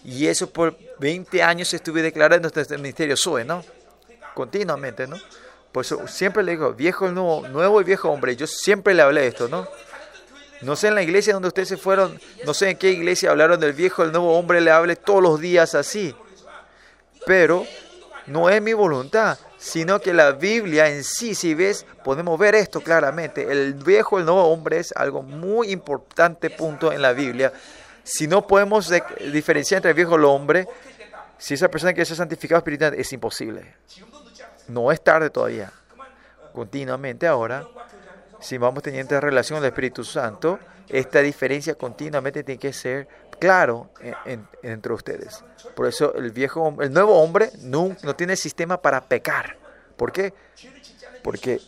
Y 0.04 0.28
eso 0.28 0.50
por 0.50 0.78
20 1.00 1.43
años 1.43 1.74
estuve 1.74 2.02
declarando 2.02 2.47
este 2.47 2.78
ministerio 2.78 3.18
SOE, 3.18 3.43
¿no? 3.43 3.64
Continuamente, 4.34 5.08
¿no? 5.08 5.18
Por 5.72 5.86
eso 5.86 6.08
siempre 6.08 6.41
le 6.41 6.52
digo, 6.54 6.74
viejo 6.74 7.12
nuevo, 7.12 7.47
nuevo 7.47 7.82
y 7.82 7.84
viejo 7.84 8.10
hombre. 8.10 8.36
Yo 8.36 8.47
siempre 8.47 8.93
le 8.93 9.02
hablé 9.02 9.22
de 9.22 9.28
esto, 9.28 9.47
¿no? 9.47 9.68
No 10.62 10.76
sé 10.76 10.89
en 10.89 10.95
la 10.95 11.01
iglesia 11.01 11.34
donde 11.34 11.47
ustedes 11.47 11.70
se 11.70 11.78
fueron, 11.78 12.20
no 12.45 12.53
sé 12.53 12.72
en 12.72 12.78
qué 12.78 12.91
iglesia 12.91 13.32
hablaron 13.32 13.60
del 13.60 13.74
viejo 13.74 14.03
el 14.03 14.12
nuevo 14.12 14.38
hombre, 14.38 14.60
le 14.62 14.72
hable 14.72 14.95
todos 14.95 15.22
los 15.24 15.39
días 15.39 15.74
así. 15.76 16.14
Pero 17.26 17.66
no 18.28 18.49
es 18.49 18.62
mi 18.62 18.74
voluntad, 18.74 19.38
sino 19.57 19.99
que 19.99 20.14
la 20.14 20.32
Biblia 20.32 20.88
en 20.89 21.03
sí, 21.03 21.34
si 21.36 21.53
ves, 21.53 21.86
podemos 22.03 22.38
ver 22.38 22.55
esto 22.55 22.82
claramente. 22.82 23.49
El 23.51 23.74
viejo 23.74 24.20
el 24.20 24.26
nuevo 24.26 24.43
hombre 24.45 24.80
es 24.80 24.91
algo 24.95 25.22
muy 25.22 25.72
importante 25.72 26.49
punto 26.49 26.91
en 26.91 27.01
la 27.01 27.14
Biblia. 27.14 27.53
Si 28.03 28.28
no 28.28 28.45
podemos 28.45 28.89
de- 28.89 29.03
diferenciar 29.32 29.78
entre 29.78 29.91
el 29.91 29.95
viejo 29.95 30.14
y 30.14 30.16
el 30.16 30.26
hombre, 30.26 30.68
si 31.38 31.53
esa 31.53 31.70
persona 31.70 31.93
quiere 31.93 32.05
ser 32.05 32.18
santificado 32.18 32.57
espiritual, 32.57 32.93
es 32.95 33.12
imposible. 33.14 33.76
No 34.68 34.91
es 34.91 35.01
tarde 35.01 35.30
todavía. 35.30 35.72
Continuamente 36.53 37.28
ahora, 37.28 37.66
si 38.40 38.58
vamos 38.58 38.84
teniendo 38.84 39.20
relación 39.20 39.60
al 39.60 39.66
Espíritu 39.66 40.04
Santo, 40.04 40.60
esta 40.88 41.20
diferencia 41.20 41.76
continuamente 41.76 42.44
tiene 42.44 42.60
que 42.60 42.74
ser 42.74 43.08
claro 43.40 43.90
entre 44.64 44.94
ustedes. 44.94 45.44
Por 45.76 45.88
eso 45.88 46.14
el 46.16 46.32
viejo, 46.32 46.76
el 46.82 46.92
nuevo 46.92 47.22
hombre 47.22 47.52
no, 47.62 47.96
no 48.04 48.16
tiene 48.16 48.36
sistema 48.36 48.82
para 48.82 49.02
pecar. 49.02 49.58
¿Por 49.96 50.12
qué? 50.12 50.34
Porque 51.24 51.60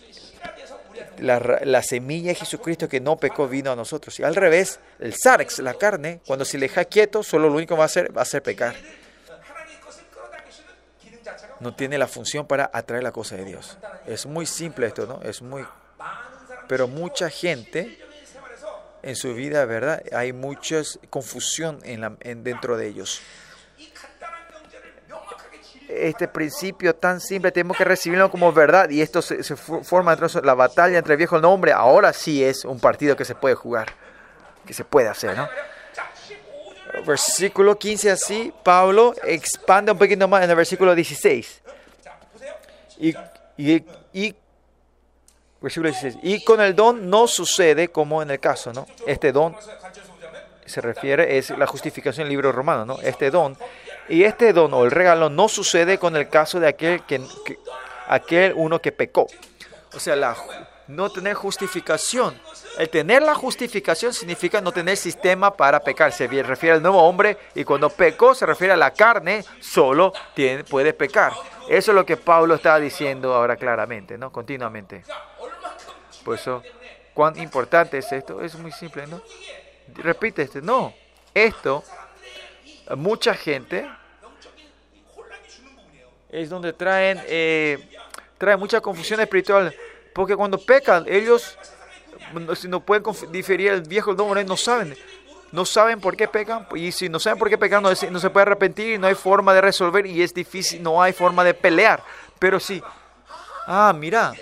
la, 1.20 1.84
semilla 1.84 2.30
de 2.30 2.36
Jesucristo 2.36 2.88
que 2.88 3.00
no 3.00 3.18
pecó 3.18 3.48
vino 3.48 3.72
a 3.72 3.76
nosotros. 3.76 4.20
Y 4.20 4.24
al 4.24 4.36
revés, 4.36 4.80
el 5.00 5.14
sarx, 5.14 5.60
la 5.60 5.74
carne, 5.76 6.22
cuando 6.26 6.46
se 6.46 6.58
le 6.58 6.68
deja 6.68 6.86
quieto, 6.86 7.24
solo 7.24 7.48
lo 7.48 7.56
único 7.56 7.76
que 7.76 7.80
va 7.80 7.84
a 7.84 7.88
hacer 7.88 8.16
va 8.16 8.22
a 8.22 8.26
ser 8.26 8.42
pecar. 8.42 8.76
No 11.60 11.76
tiene 11.76 11.98
la 12.00 12.08
función 12.08 12.48
para 12.48 12.72
atraer 12.74 13.04
la 13.04 13.12
cosa 13.12 13.36
de 13.36 13.46
Dios. 13.46 13.78
Es 14.08 14.26
muy 14.26 14.48
simple 14.48 14.88
esto, 14.88 15.06
¿no? 15.06 15.22
Es 15.22 15.44
muy 15.44 15.64
pero 16.72 16.88
mucha 16.88 17.30
gente 17.30 18.00
en 19.04 19.18
su 19.18 19.34
vida, 19.34 19.66
¿verdad? 19.66 20.02
Hay 20.14 20.32
mucha 20.32 20.82
confusión 21.10 21.82
en 21.84 22.44
dentro 22.46 22.78
de 22.78 22.88
ellos. 22.88 23.22
Este 25.90 26.30
principio 26.30 26.96
tan 26.96 27.20
simple 27.20 27.52
tenemos 27.52 27.76
que 27.76 27.84
recibirlo 27.84 28.32
como 28.32 28.54
verdad 28.54 28.90
y 28.90 29.02
esto 29.02 29.22
se, 29.22 29.44
se 29.44 29.58
forma 29.58 30.14
entonces 30.14 30.46
la 30.46 30.54
batalla 30.54 30.98
entre 30.98 31.18
viejo 31.18 31.36
y 31.36 31.40
el 31.40 31.44
hombre. 31.44 31.74
Ahora 31.74 32.14
sí 32.14 32.42
es 32.42 32.64
un 32.64 32.80
partido 32.80 33.18
que 33.18 33.26
se 33.26 33.36
puede 33.36 33.56
jugar, 33.56 33.90
que 34.66 34.74
se 34.74 34.86
puede 34.86 35.10
hacer, 35.10 35.36
¿no? 35.36 35.50
Versículo 37.06 37.78
15 37.78 38.12
así, 38.12 38.54
Pablo 38.64 39.14
expande 39.26 39.92
un 39.92 39.98
poquito 39.98 40.26
más 40.26 40.42
en 40.42 40.50
el 40.50 40.56
versículo 40.56 40.96
16. 40.96 41.62
Y 44.14 44.36
Versículo 45.62 45.90
16. 45.90 46.18
Y 46.24 46.44
con 46.44 46.60
el 46.60 46.76
don 46.76 47.10
no 47.10 47.28
sucede 47.28 47.90
como 47.90 48.22
en 48.22 48.32
el 48.32 48.40
caso, 48.40 48.74
¿no? 48.74 48.88
Este 49.06 49.32
don 49.32 49.56
se 50.66 50.82
refiere, 50.82 51.38
es 51.38 51.50
la 51.52 51.68
justificación 51.68 52.26
del 52.26 52.30
libro 52.30 52.52
romano, 52.52 52.86
¿no? 52.86 53.00
Este 53.02 53.30
don. 53.30 53.56
Y 54.10 54.24
este 54.24 54.54
don 54.54 54.74
o 54.74 54.84
el 54.84 54.92
regalo 54.92 55.30
no 55.30 55.48
sucede 55.48 55.98
con 55.98 56.16
el 56.16 56.30
caso 56.30 56.60
de 56.60 56.68
aquel, 56.68 57.04
que, 57.04 57.22
que 57.46 57.60
aquel 58.08 58.54
uno 58.56 58.80
que 58.80 58.92
pecó. 58.92 59.28
O 59.94 60.00
sea, 60.00 60.16
la, 60.16 60.36
no 60.88 61.10
tener 61.10 61.34
justificación. 61.34 62.40
El 62.78 62.90
tener 62.90 63.22
la 63.22 63.36
justificación 63.36 64.14
significa 64.14 64.62
no 64.62 64.72
tener 64.72 64.98
sistema 64.98 65.52
para 65.52 65.80
pecar. 65.80 66.12
Se 66.12 66.28
refiere 66.28 66.76
al 66.76 66.82
nuevo 66.82 67.02
hombre 67.02 67.38
y 67.56 67.64
cuando 67.64 67.90
pecó 67.90 68.34
se 68.34 68.46
refiere 68.46 68.74
a 68.74 68.78
la 68.78 68.92
carne, 68.92 69.44
solo 69.60 70.14
tiene, 70.34 70.64
puede 70.64 70.94
pecar. 70.94 71.34
Eso 71.70 71.92
es 71.92 71.96
lo 71.96 72.06
que 72.06 72.18
Pablo 72.18 72.56
está 72.56 72.80
diciendo 72.80 73.34
ahora 73.34 73.56
claramente, 73.56 74.18
¿no? 74.18 74.32
Continuamente. 74.32 75.04
Por 76.24 76.36
eso, 76.36 76.64
¿cuán 77.14 77.38
importante 77.40 77.98
es 77.98 78.12
esto? 78.12 78.42
Es 78.42 78.56
muy 78.56 78.72
simple, 78.72 79.08
¿no? 79.08 79.22
Repite 79.96 80.44
este, 80.44 80.62
no. 80.62 80.94
Esto, 81.34 81.84
mucha 82.96 83.34
gente 83.34 83.90
es 86.30 86.50
donde 86.50 86.74
traen, 86.74 87.22
eh, 87.28 87.78
traen 88.38 88.60
mucha 88.60 88.82
confusión 88.82 89.20
espiritual. 89.20 89.76
Porque 90.14 90.36
cuando 90.36 90.58
pecan, 90.58 91.06
ellos 91.08 91.58
si 92.56 92.68
no 92.68 92.80
pueden 92.82 93.04
diferir 93.32 93.72
el 93.72 93.82
viejo 93.82 94.14
nombre, 94.14 94.44
no 94.44 94.58
saben. 94.58 94.96
No 95.52 95.66
saben 95.66 96.00
por 96.00 96.16
qué 96.16 96.28
pecan. 96.28 96.66
Y 96.76 96.92
si 96.92 97.10
no 97.10 97.20
saben 97.20 97.38
por 97.38 97.50
qué 97.50 97.58
pecan, 97.58 97.84
no, 97.84 97.92
es, 97.92 98.10
no 98.10 98.20
se 98.20 98.30
puede 98.30 98.44
arrepentir 98.44 98.94
y 98.94 98.98
no 98.98 99.08
hay 99.08 99.16
forma 99.16 99.54
de 99.54 99.62
resolver. 99.62 100.06
Y 100.06 100.22
es 100.22 100.34
difícil, 100.34 100.82
no 100.82 101.02
hay 101.02 101.14
forma 101.14 101.44
de 101.44 101.54
pelear. 101.54 102.04
Pero 102.40 102.60
sí. 102.60 102.82
Ah, 103.68 103.94
mira, 103.96 104.34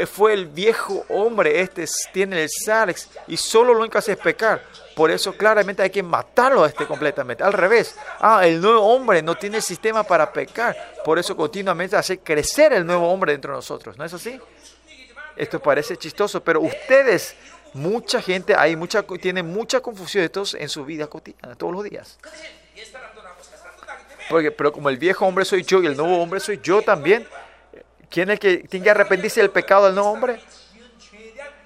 eh, 0.00 0.06
fue 0.06 0.32
el 0.32 0.46
viejo 0.46 1.04
hombre, 1.10 1.60
este 1.60 1.84
tiene 2.10 2.42
el 2.42 2.48
Sarx 2.48 3.10
y 3.26 3.36
solo 3.36 3.74
lo 3.74 3.80
único 3.80 3.92
que 3.92 3.98
hace 3.98 4.12
es 4.12 4.18
pecar. 4.18 4.62
Por 4.96 5.10
eso 5.10 5.36
claramente 5.36 5.82
hay 5.82 5.90
que 5.90 6.02
matarlo 6.02 6.64
a 6.64 6.68
este 6.68 6.86
completamente. 6.86 7.44
Al 7.44 7.52
revés, 7.52 7.96
ah, 8.18 8.46
el 8.46 8.62
nuevo 8.62 8.80
hombre 8.80 9.20
no 9.20 9.36
tiene 9.36 9.58
el 9.58 9.62
sistema 9.62 10.02
para 10.02 10.32
pecar. 10.32 10.74
Por 11.04 11.18
eso 11.18 11.36
continuamente 11.36 11.96
hace 11.96 12.18
crecer 12.18 12.72
el 12.72 12.86
nuevo 12.86 13.12
hombre 13.12 13.32
dentro 13.32 13.52
de 13.52 13.58
nosotros. 13.58 13.98
¿No 13.98 14.04
es 14.06 14.14
así? 14.14 14.40
Esto 15.36 15.60
parece 15.60 15.98
chistoso, 15.98 16.42
pero 16.42 16.62
ustedes, 16.62 17.36
mucha 17.74 18.22
gente, 18.22 18.54
hay 18.54 18.76
mucha, 18.76 19.02
tiene 19.02 19.42
mucha 19.42 19.82
confusión 19.82 20.22
de 20.22 20.26
estos 20.26 20.54
en 20.54 20.70
su 20.70 20.82
vida 20.86 21.08
cotidiana, 21.08 21.56
todos 21.56 21.74
los 21.74 21.84
días. 21.84 22.18
Porque, 24.30 24.50
pero 24.50 24.72
como 24.72 24.88
el 24.88 24.96
viejo 24.96 25.26
hombre 25.26 25.44
soy 25.44 25.62
yo 25.62 25.82
y 25.82 25.86
el 25.86 25.96
nuevo 25.96 26.22
hombre 26.22 26.40
soy 26.40 26.58
yo 26.62 26.80
también, 26.80 27.28
¿quién 28.10 28.28
es 28.30 28.34
el 28.34 28.38
que 28.38 28.56
tiene 28.68 28.84
que 28.84 28.90
arrepentirse 28.90 29.40
del 29.40 29.50
pecado 29.50 29.86
del 29.86 29.94
nuevo 29.94 30.10
hombre? 30.10 30.40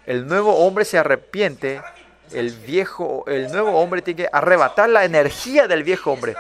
El 0.07 0.26
nuevo 0.26 0.55
hombre 0.59 0.84
se 0.84 0.99
arrepiente, 0.99 1.80
el 2.32 2.51
viejo, 2.51 3.24
el 3.26 3.51
nuevo 3.51 3.80
hombre 3.80 4.03
tiene 4.03 4.24
que 4.24 4.28
arrebatar 4.30 4.88
la 4.88 5.05
energía 5.05 5.66
del 5.66 5.82
viejo 5.82 6.12
hombre. 6.12 6.36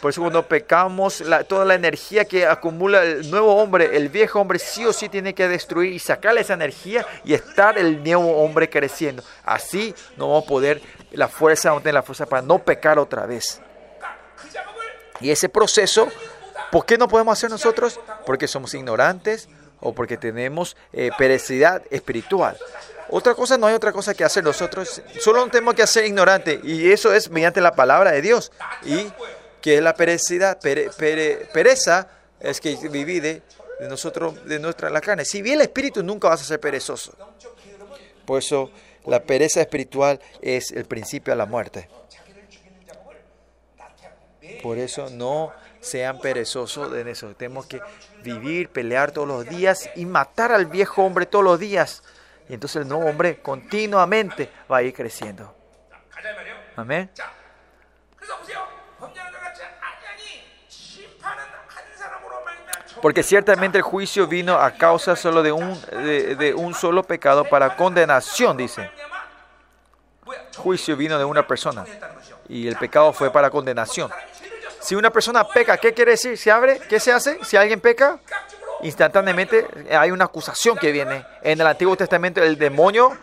Por 0.00 0.10
eso 0.10 0.20
cuando 0.20 0.42
pecamos, 0.48 1.22
toda 1.46 1.64
la 1.64 1.74
energía 1.74 2.24
que 2.24 2.44
acumula 2.44 3.04
el 3.04 3.30
nuevo 3.30 3.54
hombre, 3.54 3.96
el 3.96 4.08
viejo 4.08 4.40
hombre 4.40 4.58
sí 4.58 4.84
o 4.84 4.92
sí 4.92 5.08
tiene 5.08 5.32
que 5.32 5.46
destruir 5.46 5.92
y 5.92 6.00
sacarle 6.00 6.40
esa 6.40 6.54
energía 6.54 7.06
y 7.24 7.34
estar 7.34 7.78
el 7.78 8.02
nuevo 8.02 8.42
hombre 8.42 8.68
creciendo. 8.68 9.22
Así 9.44 9.94
no 10.16 10.26
vamos 10.26 10.44
a 10.44 10.48
poder, 10.48 10.82
la 11.12 11.28
fuerza, 11.28 11.70
no 11.70 11.78
tener 11.78 11.94
la 11.94 12.02
fuerza 12.02 12.26
para 12.26 12.42
no 12.42 12.58
pecar 12.58 12.98
otra 12.98 13.26
vez. 13.26 13.60
Y 15.20 15.30
ese 15.30 15.48
proceso, 15.48 16.08
¿por 16.70 16.86
qué 16.86 16.98
no 16.98 17.08
podemos 17.08 17.38
hacer 17.38 17.50
nosotros? 17.50 18.00
Porque 18.26 18.48
somos 18.48 18.74
ignorantes 18.74 19.48
o 19.80 19.92
porque 19.92 20.16
tenemos 20.16 20.76
eh, 20.92 21.10
perecidad 21.18 21.82
espiritual. 21.90 22.56
Otra 23.10 23.34
cosa, 23.34 23.58
no 23.58 23.66
hay 23.66 23.74
otra 23.74 23.92
cosa 23.92 24.14
que 24.14 24.24
hacer 24.24 24.42
nosotros. 24.42 25.02
Solo 25.20 25.46
tenemos 25.48 25.74
que 25.74 25.82
hacer 25.82 26.06
ignorante. 26.06 26.60
Y 26.62 26.90
eso 26.90 27.12
es 27.12 27.28
mediante 27.28 27.60
la 27.60 27.74
palabra 27.74 28.12
de 28.12 28.22
Dios. 28.22 28.52
Y 28.84 29.06
que 29.60 29.76
es 29.76 29.82
la 29.82 29.94
perecidad, 29.94 30.58
pereza 30.60 32.08
es 32.40 32.60
que 32.60 32.76
divide 32.76 33.42
de 33.78 33.88
nosotros, 33.88 34.44
de 34.46 34.58
nuestra 34.58 34.88
la 34.90 35.00
carne. 35.00 35.24
Si 35.24 35.42
bien 35.42 35.56
el 35.56 35.62
espíritu 35.62 36.02
nunca 36.02 36.28
vas 36.28 36.40
a 36.40 36.44
ser 36.44 36.60
perezoso. 36.60 37.14
Por 38.24 38.38
eso 38.38 38.70
la 39.06 39.22
pereza 39.22 39.60
espiritual 39.60 40.20
es 40.40 40.70
el 40.72 40.84
principio 40.84 41.32
a 41.32 41.36
la 41.36 41.46
muerte. 41.46 41.88
Por 44.62 44.78
eso 44.78 45.10
no 45.10 45.52
sean 45.82 46.18
perezosos 46.20 46.94
en 46.94 47.08
eso. 47.08 47.34
Tenemos 47.34 47.66
que 47.66 47.82
vivir, 48.22 48.70
pelear 48.70 49.10
todos 49.10 49.28
los 49.28 49.46
días 49.46 49.90
y 49.96 50.06
matar 50.06 50.52
al 50.52 50.66
viejo 50.66 51.02
hombre 51.02 51.26
todos 51.26 51.44
los 51.44 51.58
días. 51.58 52.02
Y 52.48 52.54
entonces 52.54 52.82
el 52.82 52.88
nuevo 52.88 53.04
hombre 53.04 53.40
continuamente 53.40 54.50
va 54.70 54.78
a 54.78 54.82
ir 54.82 54.94
creciendo. 54.94 55.54
Amén. 56.76 57.10
Porque 63.00 63.24
ciertamente 63.24 63.78
el 63.78 63.82
juicio 63.82 64.28
vino 64.28 64.56
a 64.56 64.70
causa 64.70 65.16
solo 65.16 65.42
de 65.42 65.50
un, 65.50 65.80
de, 65.90 66.54
un 66.56 66.72
solo 66.72 67.02
pecado 67.02 67.44
para 67.44 67.76
condenación, 67.76 68.56
dice. 68.56 68.88
Juicio 70.56 70.96
vino 70.96 71.18
de 71.18 71.24
una 71.24 71.44
persona 71.44 71.84
y 72.48 72.68
el 72.68 72.76
pecado 72.76 73.12
fue 73.12 73.32
para 73.32 73.50
condenación. 73.50 74.10
Si 74.82 74.96
una 74.96 75.10
persona 75.10 75.46
peca, 75.46 75.76
¿qué 75.76 75.94
quiere 75.94 76.12
decir? 76.12 76.36
¿Se 76.36 76.50
abre? 76.50 76.80
¿Qué 76.88 76.98
se 76.98 77.12
hace? 77.12 77.38
Si 77.44 77.56
alguien 77.56 77.80
peca, 77.80 78.18
instantáneamente 78.82 79.64
hay 79.96 80.10
una 80.10 80.24
acusación 80.24 80.76
que 80.76 80.90
viene. 80.90 81.24
En 81.42 81.60
el 81.60 81.66
Antiguo 81.66 81.96
Testamento 81.96 82.42
el 82.42 82.58
demonio 82.58 83.16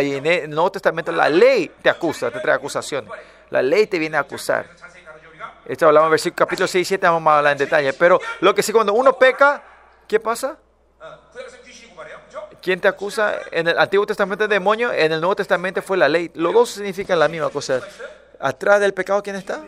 y 0.00 0.14
en 0.14 0.26
el 0.26 0.50
Nuevo 0.50 0.72
Testamento 0.72 1.12
la 1.12 1.28
ley 1.28 1.70
te 1.82 1.90
acusa, 1.90 2.30
te 2.30 2.40
trae 2.40 2.56
acusación. 2.56 3.06
La 3.50 3.60
ley 3.60 3.86
te 3.86 3.98
viene 3.98 4.16
a 4.16 4.20
acusar. 4.20 4.66
Esto 5.66 5.86
hablamos 5.86 6.06
en 6.06 6.12
versículo 6.12 6.46
capítulo 6.46 6.66
6 6.66 6.82
y 6.82 6.88
7, 6.88 7.06
vamos 7.06 7.30
a 7.30 7.38
hablar 7.38 7.52
en 7.52 7.58
detalle. 7.58 7.92
Pero 7.92 8.18
lo 8.40 8.54
que 8.54 8.62
sí, 8.62 8.72
cuando 8.72 8.94
uno 8.94 9.18
peca, 9.18 9.62
¿qué 10.08 10.18
pasa? 10.18 10.56
¿Quién 12.62 12.80
te 12.80 12.88
acusa? 12.88 13.40
En 13.50 13.68
el 13.68 13.78
Antiguo 13.78 14.06
Testamento 14.06 14.44
el 14.44 14.50
demonio, 14.50 14.90
en 14.90 15.12
el 15.12 15.20
Nuevo 15.20 15.36
Testamento 15.36 15.82
fue 15.82 15.98
la 15.98 16.08
ley. 16.08 16.30
Los 16.34 16.54
dos 16.54 16.70
significan 16.70 17.18
la 17.18 17.28
misma 17.28 17.50
cosa. 17.50 17.82
Atrás 18.40 18.80
del 18.80 18.94
pecado, 18.94 19.22
¿quién 19.22 19.36
está? 19.36 19.62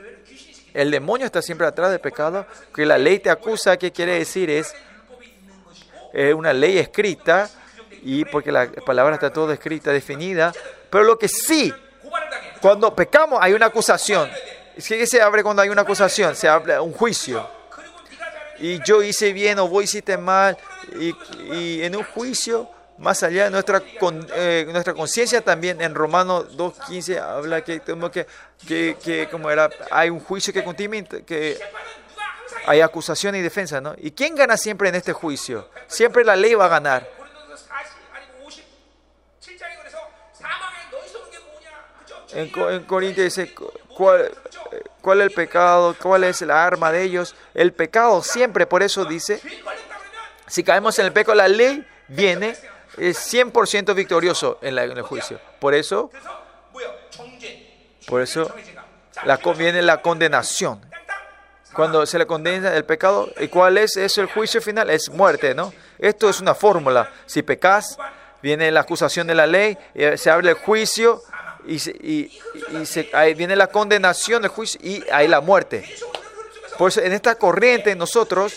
El 0.77 0.91
demonio 0.91 1.25
está 1.25 1.41
siempre 1.41 1.67
atrás 1.67 1.91
del 1.91 2.01
pecado. 2.01 2.47
Que 2.75 2.85
la 2.85 2.99
ley 2.99 3.19
te 3.19 3.31
acusa, 3.31 3.79
¿qué 3.79 3.91
quiere 3.91 4.19
decir? 4.19 4.51
Es 4.51 4.75
una 6.35 6.53
ley 6.53 6.79
escrita, 6.79 7.49
y 8.03 8.25
porque 8.27 8.53
la 8.53 8.71
palabra 8.85 9.15
está 9.15 9.33
todo 9.33 9.53
escrita, 9.53 9.91
definida. 9.91 10.53
Pero 10.91 11.03
lo 11.03 11.19
que 11.19 11.29
sí, 11.29 11.73
cuando 12.61 12.95
pecamos 12.95 13.39
hay 13.43 13.55
una 13.55 13.67
acusación. 13.67 14.31
¿Qué 14.87 15.07
se 15.07 15.23
abre 15.23 15.43
cuando 15.43 15.63
hay 15.63 15.71
una 15.71 15.83
acusación? 15.83 16.37
Se 16.37 16.47
abre 16.47 16.79
un 16.79 16.93
juicio. 16.93 17.49
Y 18.59 18.83
yo 18.85 19.03
hice 19.03 19.33
bien 19.33 19.59
o 19.59 19.69
vos 19.69 19.83
hiciste 19.83 20.17
mal. 20.19 20.57
Y, 21.01 21.83
en 21.83 21.97
un 21.97 22.05
juicio, 22.05 22.71
más 22.99 23.23
allá 23.23 23.45
de 23.45 23.51
nuestra, 23.51 23.83
eh, 24.35 24.67
nuestra 24.71 24.95
conciencia 24.95 25.41
también, 25.43 25.81
en 25.81 25.95
Romanos 25.95 26.57
2.15 26.57 27.21
habla 27.21 27.63
que, 27.63 27.81
que, 28.67 28.97
que, 29.03 29.29
como 29.31 29.51
era, 29.51 29.71
hay 29.91 30.11
un 30.11 30.21
juicio 30.21 30.53
que 30.53 30.65
continúa, 30.65 31.03
que 31.27 31.59
hay 32.67 32.81
acusación 32.81 33.35
y 33.35 33.41
defensa, 33.43 33.81
¿no? 33.81 33.95
¿Y 33.99 34.13
quién 34.13 34.35
gana 34.35 34.57
siempre 34.57 34.89
en 34.89 34.95
este 34.95 35.13
juicio? 35.13 35.69
Siempre 35.87 36.25
la 36.25 36.37
ley 36.37 36.55
va 36.55 36.67
a 36.67 36.69
ganar. 36.69 37.09
En, 42.33 42.51
en 42.55 42.85
Corintios 42.85 43.25
dice, 43.25 43.55
¿cuál, 43.97 44.31
¿Cuál 45.07 45.21
es 45.21 45.29
el 45.29 45.33
pecado? 45.33 45.95
¿Cuál 46.03 46.25
es 46.25 46.41
la 46.41 46.67
arma 46.67 46.91
de 46.91 47.05
ellos? 47.05 47.37
El 47.55 47.73
pecado 47.73 48.25
siempre, 48.25 48.67
por 48.67 48.83
eso 48.83 49.05
dice, 49.05 49.41
si 50.49 50.65
caemos 50.65 50.99
en 50.99 51.07
el 51.07 51.13
pecado, 51.13 51.37
la 51.37 51.47
ley 51.47 51.87
viene 52.09 52.57
es 52.97 53.33
100% 53.33 53.95
victorioso 53.95 54.59
en, 54.63 54.79
el 54.79 55.03
juicio. 55.03 55.41
Por 55.61 55.75
eso, 55.75 56.11
por 58.07 58.23
eso 58.23 58.55
la, 59.25 59.37
viene 59.57 59.83
la 59.83 60.03
condenación. 60.03 60.81
Cuando 61.73 62.07
se 62.07 62.19
le 62.19 62.27
condena 62.27 62.75
el 62.75 62.85
pecado, 62.85 63.31
¿y 63.39 63.49
cuál 63.49 63.77
es, 63.77 63.97
es 63.97 64.17
el 64.17 64.27
juicio 64.27 64.63
final? 64.63 64.89
Es 64.89 65.11
muerte, 65.11 65.55
¿no? 65.55 65.75
Esto 65.99 66.31
es 66.31 66.41
una 66.41 66.55
fórmula. 66.55 67.13
Si 67.27 67.43
pecas, 67.43 67.99
viene 68.43 68.71
la 68.71 68.81
acusación 68.81 69.27
de 69.27 69.35
la 69.35 69.47
ley, 69.47 69.77
eh, 69.95 70.17
se 70.17 70.31
abre 70.31 70.51
el 70.51 70.55
juicio, 70.55 71.23
y, 71.67 71.79
se, 71.79 73.11
ahí 73.13 73.35
viene 73.35 73.57
la 73.57 73.67
condenación, 73.67 74.45
el 74.45 74.51
juicio 74.51 74.81
y 74.83 75.05
ahí 75.11 75.29
la 75.29 75.41
muerte. 75.41 75.85
Por 76.79 76.91
eso 76.91 77.01
en 77.01 77.13
esta 77.13 77.37
corriente 77.37 77.95
nosotros, 77.95 78.55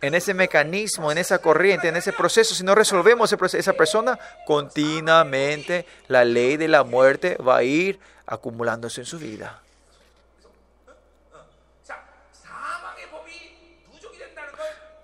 en 0.00 0.14
ese 0.14 0.34
mecanismo, 0.34 1.12
en 1.12 1.18
esa 1.18 1.38
corriente, 1.38 1.88
en 1.88 1.96
ese 1.96 2.12
proceso, 2.12 2.54
si 2.54 2.64
no 2.64 2.74
resolvemos 2.74 3.32
esa 3.32 3.72
persona, 3.74 4.18
continuamente 4.46 5.86
la 6.08 6.24
ley 6.24 6.56
de 6.56 6.68
la 6.68 6.84
muerte 6.84 7.36
va 7.36 7.58
a 7.58 7.62
ir 7.62 7.98
acumulándose 8.26 9.02
en 9.02 9.06
su 9.06 9.18
vida. 9.18 9.60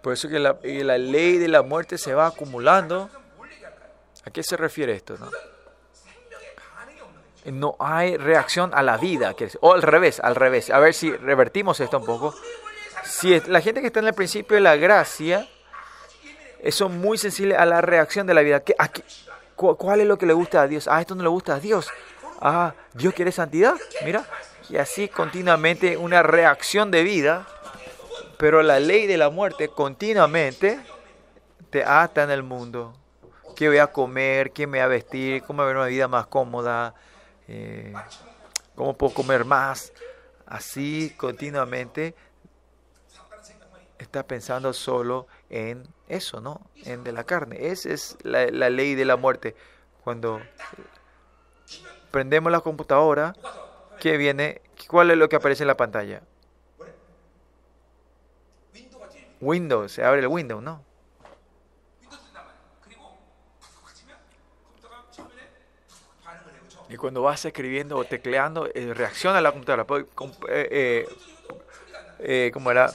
Por 0.03 0.13
eso 0.13 0.29
que 0.29 0.39
la, 0.39 0.99
ley 0.99 1.39
de 1.39 1.49
la 1.49 1.63
muerte 1.63 1.99
se 1.99 2.15
va 2.15 2.29
acumulando 2.29 3.11
¿A 4.27 4.31
qué 4.31 4.43
se 4.43 4.57
refiere 4.57 4.93
esto? 4.93 5.17
No 7.45 7.77
hay 7.79 8.17
reacción 8.17 8.73
a 8.75 8.83
la 8.83 8.97
vida, 8.97 9.37
o 9.61 9.73
al 9.73 9.83
revés, 9.83 10.19
al 10.19 10.35
revés. 10.35 10.71
A 10.71 10.81
ver 10.81 10.95
si 10.95 11.13
revertimos 11.13 11.79
esto 11.79 11.99
un 11.99 12.05
poco. 12.05 12.35
Si 13.19 13.41
la 13.47 13.63
gente 13.63 13.81
que 13.81 13.87
está 13.87 14.01
en 14.01 14.09
el 14.09 14.13
principio 14.13 14.57
de 14.57 14.61
la 14.61 14.77
gracia, 14.77 15.49
son 16.69 16.99
muy 16.99 17.17
sensibles 17.17 17.59
a 17.59 17.65
la 17.65 17.81
reacción 17.81 18.27
de 18.27 18.35
la 18.35 18.43
vida. 18.43 18.63
¿Cuál 19.55 20.01
es 20.01 20.07
lo 20.07 20.19
que 20.19 20.27
le 20.27 20.35
gusta 20.35 20.61
a 20.61 20.69
Dios? 20.69 20.87
Ah, 20.87 21.01
esto 21.01 21.15
no 21.15 21.23
le 21.23 21.31
gusta 21.31 21.55
a 21.55 21.61
Dios. 21.61 21.89
Ah, 22.43 22.75
Dios 22.93 23.15
quiere 23.15 23.33
santidad. 23.33 23.75
Mira. 24.05 24.27
Y 24.69 24.77
así 24.77 25.09
continuamente 25.09 25.97
una 25.97 26.23
reacción 26.23 26.91
de 26.91 27.05
vida. 27.05 27.47
Pero 28.37 28.63
la 28.63 28.81
ley 28.81 29.07
de 29.07 29.17
la 29.17 29.31
muerte 29.31 29.69
continuamente 29.69 30.79
te 31.71 31.85
ata 31.85 32.23
en 32.23 32.31
el 32.31 32.43
mundo 32.43 32.93
qué 33.55 33.69
voy 33.69 33.79
a 33.79 33.87
comer, 33.87 34.51
qué 34.51 34.67
me 34.67 34.77
voy 34.77 34.85
a 34.85 34.89
vestir, 34.89 35.43
cómo 35.45 35.63
voy 35.63 35.65
a 35.65 35.69
ver 35.69 35.77
una 35.79 35.87
vida 35.87 36.07
más 36.07 36.27
cómoda, 36.27 36.95
eh, 37.49 37.95
cómo 38.75 38.95
puedo 38.95 39.15
comer 39.15 39.47
más. 39.47 39.95
Así 40.45 41.15
continuamente 41.17 42.15
está 43.99 44.27
pensando 44.27 44.73
solo 44.73 45.27
en 45.51 45.87
eso, 46.09 46.41
¿no? 46.41 46.61
En 46.85 47.05
de 47.05 47.13
la 47.13 47.25
carne. 47.25 47.69
Esa 47.69 47.91
es 47.91 48.17
la, 48.23 48.47
ley 48.47 48.95
de 48.95 49.05
la 49.05 49.17
muerte. 49.17 49.55
Cuando 50.05 50.41
prendemos 52.11 52.53
la 52.53 52.61
computadora, 52.61 53.35
¿qué 54.01 54.17
viene? 54.17 54.61
¿Cuál 54.89 55.11
es 55.11 55.17
lo 55.17 55.29
que 55.29 55.37
aparece 55.37 55.65
en 55.65 55.69
la 55.69 55.77
pantalla? 55.77 56.23
Windows, 59.41 59.93
se 59.93 60.05
abre 60.05 60.21
el 60.21 60.29
Windows, 60.29 60.63
¿no? 60.63 60.85
Y 66.89 66.97
cuando 66.97 67.23
vas 67.23 67.45
escribiendo 67.45 67.97
o 67.97 68.05
tecleando, 68.05 68.69
eh, 68.73 68.95
reacciona 68.95 69.41
la 69.41 69.51
computadora. 69.51 69.87
Eh, 70.49 71.09
eh, 72.21 72.51
como 72.53 72.71
era, 72.71 72.93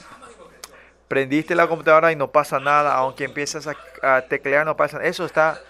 prendiste 1.12 1.54
la 1.54 1.68
computadora 1.68 2.10
y 2.10 2.16
no 2.16 2.32
pasa 2.32 2.58
nada, 2.58 2.94
aunque 2.94 3.24
empiezas 3.24 3.68
a, 4.02 4.22
teclear 4.22 4.64
no 4.64 4.78
pasa 4.78 4.96
nada. 4.96 5.10
Eso 5.10 5.26
está, 5.26 5.60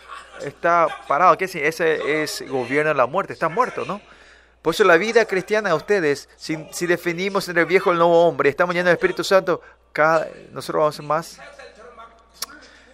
está 0.40 0.86
parado. 1.09 1.36
¿Qué 1.36 1.47
es? 1.47 1.55
Ese 1.57 2.22
es 2.22 2.49
gobierno 2.49 2.90
de 2.90 2.95
la 2.95 3.07
muerte, 3.07 3.32
está 3.32 3.49
muerto, 3.49 3.84
¿no? 3.84 4.01
Por 4.62 4.72
eso 4.72 4.84
la 4.84 4.97
vida 4.97 5.24
cristiana 5.24 5.70
de 5.70 5.74
ustedes, 5.74 6.28
si, 6.36 6.64
si 6.70 6.86
definimos 6.86 7.49
entre 7.49 7.62
el 7.62 7.68
viejo 7.68 7.90
y 7.90 7.95
el 7.95 7.99
nuevo 7.99 8.24
hombre, 8.24 8.51
estamos 8.51 8.72
llenos 8.72 8.90
del 8.90 8.95
Espíritu 8.95 9.24
Santo, 9.24 9.61
cada, 9.93 10.28
nosotros 10.53 10.80
vamos 10.80 11.01
a 11.01 11.03
más. 11.03 11.40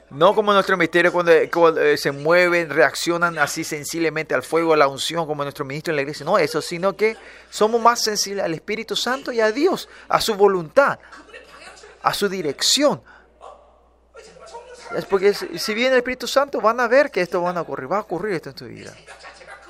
No 0.08 0.34
como 0.34 0.54
nuestro 0.54 0.78
misterio 0.78 1.12
cuando, 1.12 1.32
cuando, 1.52 1.82
eh, 1.82 1.98
se 1.98 2.12
mueven, 2.12 2.70
reaccionan 2.70 3.38
así 3.38 3.62
sensiblemente 3.62 4.34
al 4.34 4.42
fuego, 4.42 4.72
a 4.72 4.76
la 4.78 4.88
unción, 4.88 5.26
como 5.26 5.42
nuestro 5.42 5.66
ministro 5.66 5.92
en 5.92 5.96
la 5.96 6.02
iglesia. 6.02 6.24
No 6.24 6.38
eso, 6.38 6.62
sino 6.62 6.96
que 6.96 7.18
somos 7.50 7.78
más 7.78 8.00
sensibles 8.00 8.42
al 8.42 8.54
Espíritu 8.54 8.96
Santo 8.96 9.32
y 9.32 9.40
a 9.42 9.52
Dios, 9.52 9.86
a 10.08 10.22
su 10.22 10.34
voluntad, 10.34 10.98
a 12.02 12.14
su 12.14 12.28
dirección. 12.28 13.02
Es 14.96 15.04
porque 15.04 15.34
si 15.34 15.74
viene 15.74 15.92
el 15.92 15.98
Espíritu 15.98 16.26
Santo 16.26 16.60
van 16.60 16.80
a 16.80 16.88
ver 16.88 17.10
que 17.10 17.20
esto 17.20 17.42
va 17.42 17.50
a 17.50 17.60
ocurrir, 17.60 17.92
va 17.92 17.98
a 17.98 18.00
ocurrir 18.00 18.34
esto 18.34 18.50
en 18.50 18.54
tu 18.54 18.64
vida. 18.66 18.94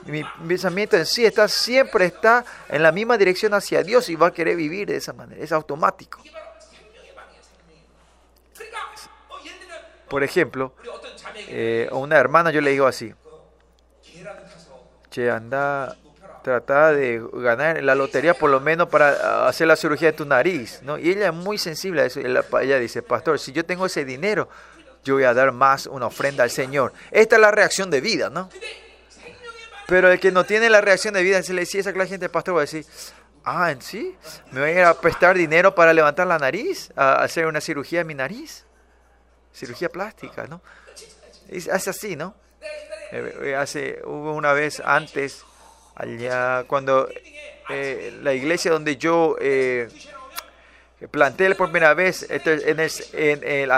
Mi 0.07 0.23
pensamiento 0.47 0.97
en 0.97 1.05
sí 1.05 1.27
está, 1.27 1.49
siempre 1.49 2.07
está 2.07 2.45
en 2.69 2.83
la 2.83 2.93
misma 2.93 3.19
dirección 3.19 3.53
hacia 3.53 3.83
Dios 3.83 4.09
y 4.09 4.17
va 4.17 4.29
a 4.29 4.33
querer 4.33 4.57
vivir 4.57 4.89
de 4.89 4.97
esa 4.97 5.13
manera. 5.13 5.43
Es 5.43 5.53
automático. 5.53 6.23
Por 10.09 10.23
ejemplo, 10.23 10.73
eh, 11.49 11.89
a 11.91 11.95
una 11.97 12.17
hermana 12.17 12.51
yo 12.51 12.61
le 12.61 12.71
digo 12.71 12.87
así, 12.87 13.13
che, 15.11 15.31
anda, 15.31 15.97
trata 16.49 16.93
de 16.93 17.23
ganar 17.35 17.83
la 17.83 17.95
lotería 17.95 18.33
por 18.33 18.49
lo 18.49 18.59
menos 18.59 18.89
para 18.89 19.47
hacer 19.47 19.67
la 19.67 19.77
cirugía 19.77 20.13
de 20.13 20.17
tu 20.17 20.25
nariz, 20.25 20.81
¿no? 20.83 20.99
Y 20.99 21.11
ella 21.11 21.27
es 21.27 21.35
muy 21.35 21.59
sensible 21.59 22.03
a 22.03 22.07
eso. 22.07 22.21
Ella 22.21 22.79
dice, 22.79 23.03
pastor, 23.03 23.39
si 23.39 23.53
yo 23.53 23.65
tengo 23.67 23.85
ese 23.85 24.05
dinero, 24.05 24.49
yo 25.05 25.15
voy 25.15 25.25
a 25.25 25.35
dar 25.35 25.53
más 25.53 25.87
una 25.87 26.07
ofrenda 26.07 26.45
al 26.45 26.51
Señor. 26.51 26.95
Esta 27.11 27.37
es 27.37 27.43
la 27.43 27.51
reacción 27.51 27.91
de 27.91 28.01
vida, 28.01 28.31
¿no? 28.31 28.49
Pero 29.87 30.11
el 30.11 30.19
que 30.19 30.33
no 30.33 30.45
tiene 30.45 30.71
la 30.71 30.81
reacción 30.81 31.15
de 31.15 31.23
vida, 31.23 31.43
si 31.43 31.53
le 31.53 31.61
decía 31.61 31.81
esa 31.81 31.93
clase 31.93 32.09
de 32.09 32.15
gente, 32.15 32.29
pastor, 32.31 32.55
va 32.55 32.61
a 32.61 32.63
decir, 32.63 32.87
ah, 33.45 33.71
¿en 33.71 33.83
sí? 33.83 34.17
¿Me 34.51 34.61
voy 34.61 34.81
a 34.81 34.95
prestar 34.95 35.37
dinero 35.37 35.75
para 35.75 35.93
levantar 35.93 36.27
la 36.27 36.39
nariz? 36.39 36.91
¿A 36.97 37.23
hacer 37.23 37.47
una 37.47 37.61
cirugía 37.61 38.01
de 38.01 38.05
mi 38.05 38.15
nariz? 38.15 38.65
Cirugía 39.53 39.91
plástica, 39.91 40.47
¿no? 40.47 40.63
Es, 41.49 41.69
así, 41.69 42.17
¿no? 42.17 42.35
Eh, 43.13 43.55
hace, 43.55 44.01
hubo 44.05 44.33
una 44.33 44.53
vez 44.53 44.81
antes, 44.85 45.45
allá, 45.99 46.65
cuando 46.67 47.09
eh, 47.69 48.19
la 48.23 48.33
iglesia 48.33 48.71
donde 48.71 48.97
yo 48.97 49.37
eh, 49.41 49.89
planté 51.11 51.55
por 51.55 51.71
primera 51.71 51.95
vez, 51.95 52.27
en 52.31 52.81
el, 52.81 52.91
en 53.13 53.45
el, 53.45 53.71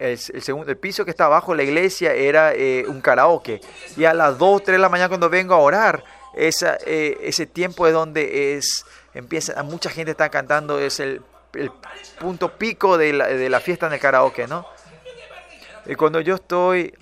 el, 0.00 0.18
segundo 0.18 0.70
el 0.70 0.78
piso 0.78 1.04
que 1.04 1.10
está 1.10 1.26
abajo 1.26 1.54
la 1.54 1.62
iglesia 1.62 2.14
era 2.14 2.54
eh, 2.54 2.84
un 2.86 3.00
karaoke. 3.00 3.60
Y 3.96 4.04
a 4.04 4.14
las 4.14 4.38
2, 4.38 4.62
3 4.64 4.74
de 4.74 4.78
la 4.78 4.88
mañana 4.88 5.08
cuando 5.08 5.28
vengo 5.28 5.54
a 5.54 5.58
orar, 5.58 6.02
esa, 6.34 6.78
eh, 6.86 7.18
ese 7.22 7.46
tiempo 7.46 7.86
es 7.86 7.92
donde 7.92 8.56
es, 8.56 8.84
empieza, 9.14 9.62
mucha 9.62 9.90
gente 9.90 10.12
está 10.12 10.28
cantando, 10.30 10.78
es 10.78 11.00
el, 11.00 11.22
el 11.54 11.70
punto 12.18 12.56
pico 12.56 12.96
de 12.96 13.12
la, 13.12 13.26
de 13.26 13.48
la, 13.48 13.60
fiesta 13.60 13.86
en 13.88 13.92
el 13.92 14.00
karaoke, 14.00 14.46
¿no? 14.46 14.66
Y 15.86 15.94
cuando 15.94 16.20
yo 16.20 16.36
estoy... 16.36 16.94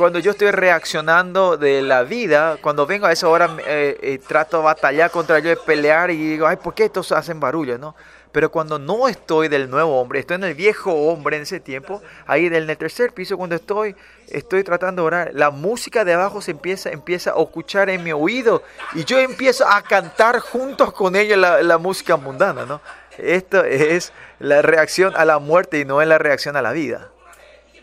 Cuando 0.00 0.18
yo 0.18 0.30
estoy 0.30 0.50
reaccionando 0.50 1.58
de 1.58 1.82
la 1.82 2.04
vida, 2.04 2.56
cuando 2.62 2.86
vengo 2.86 3.04
a 3.04 3.12
esa 3.12 3.28
hora, 3.28 3.54
eh, 3.66 4.18
trato 4.26 4.56
de 4.56 4.64
batallar 4.64 5.10
contra 5.10 5.40
yo, 5.40 5.50
de 5.50 5.58
pelear 5.58 6.10
y 6.10 6.16
digo, 6.16 6.46
ay, 6.46 6.56
¿por 6.56 6.72
qué 6.72 6.84
estos 6.84 7.12
hacen 7.12 7.38
barullo? 7.38 7.76
¿no? 7.76 7.94
Pero 8.32 8.50
cuando 8.50 8.78
no 8.78 9.08
estoy 9.08 9.48
del 9.48 9.68
nuevo 9.68 10.00
hombre, 10.00 10.20
estoy 10.20 10.36
en 10.36 10.44
el 10.44 10.54
viejo 10.54 10.90
hombre 10.90 11.36
en 11.36 11.42
ese 11.42 11.60
tiempo, 11.60 12.00
ahí 12.26 12.46
en 12.46 12.54
el 12.54 12.78
tercer 12.78 13.12
piso, 13.12 13.36
cuando 13.36 13.56
estoy, 13.56 13.94
estoy 14.28 14.64
tratando 14.64 15.02
de 15.02 15.06
orar, 15.06 15.30
la 15.34 15.50
música 15.50 16.02
de 16.02 16.14
abajo 16.14 16.40
se 16.40 16.52
empieza, 16.52 16.88
empieza 16.88 17.32
a 17.32 17.42
escuchar 17.42 17.90
en 17.90 18.02
mi 18.02 18.12
oído 18.12 18.62
y 18.94 19.04
yo 19.04 19.18
empiezo 19.18 19.68
a 19.68 19.82
cantar 19.82 20.40
juntos 20.40 20.94
con 20.94 21.14
ellos 21.14 21.36
la, 21.36 21.62
la 21.62 21.76
música 21.76 22.16
mundana, 22.16 22.64
¿no? 22.64 22.80
Esto 23.18 23.64
es 23.64 24.14
la 24.38 24.62
reacción 24.62 25.12
a 25.14 25.26
la 25.26 25.38
muerte 25.38 25.78
y 25.78 25.84
no 25.84 26.00
es 26.00 26.08
la 26.08 26.16
reacción 26.16 26.56
a 26.56 26.62
la 26.62 26.72
vida. 26.72 27.10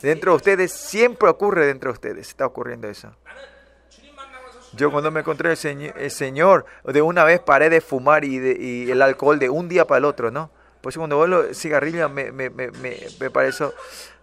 Dentro 0.01 0.31
de 0.31 0.37
ustedes, 0.37 0.71
siempre 0.71 1.29
ocurre 1.29 1.65
dentro 1.65 1.89
de 1.91 1.93
ustedes, 1.93 2.27
está 2.27 2.45
ocurriendo 2.45 2.87
eso. 2.87 3.15
Yo 4.73 4.91
cuando 4.91 5.11
me 5.11 5.21
encontré 5.21 5.51
el 5.51 6.11
señor, 6.11 6.65
de 6.83 7.01
una 7.01 7.23
vez 7.23 7.39
paré 7.39 7.69
de 7.69 7.81
fumar 7.81 8.23
y, 8.25 8.37
de, 8.37 8.57
y, 8.59 8.91
el 8.91 9.01
alcohol 9.01 9.39
de 9.39 9.49
un 9.49 9.69
día 9.69 9.87
para 9.87 9.99
el 9.99 10.05
otro, 10.05 10.29
¿no? 10.29 10.51
Pues 10.81 10.95
cuando 10.95 11.17
vuelvo 11.17 11.43
los 11.43 11.57
cigarrillos 11.57 12.09
me, 12.11 12.31
me, 12.31 12.49
me, 12.49 12.69
me, 12.71 13.29
parece, 13.31 13.65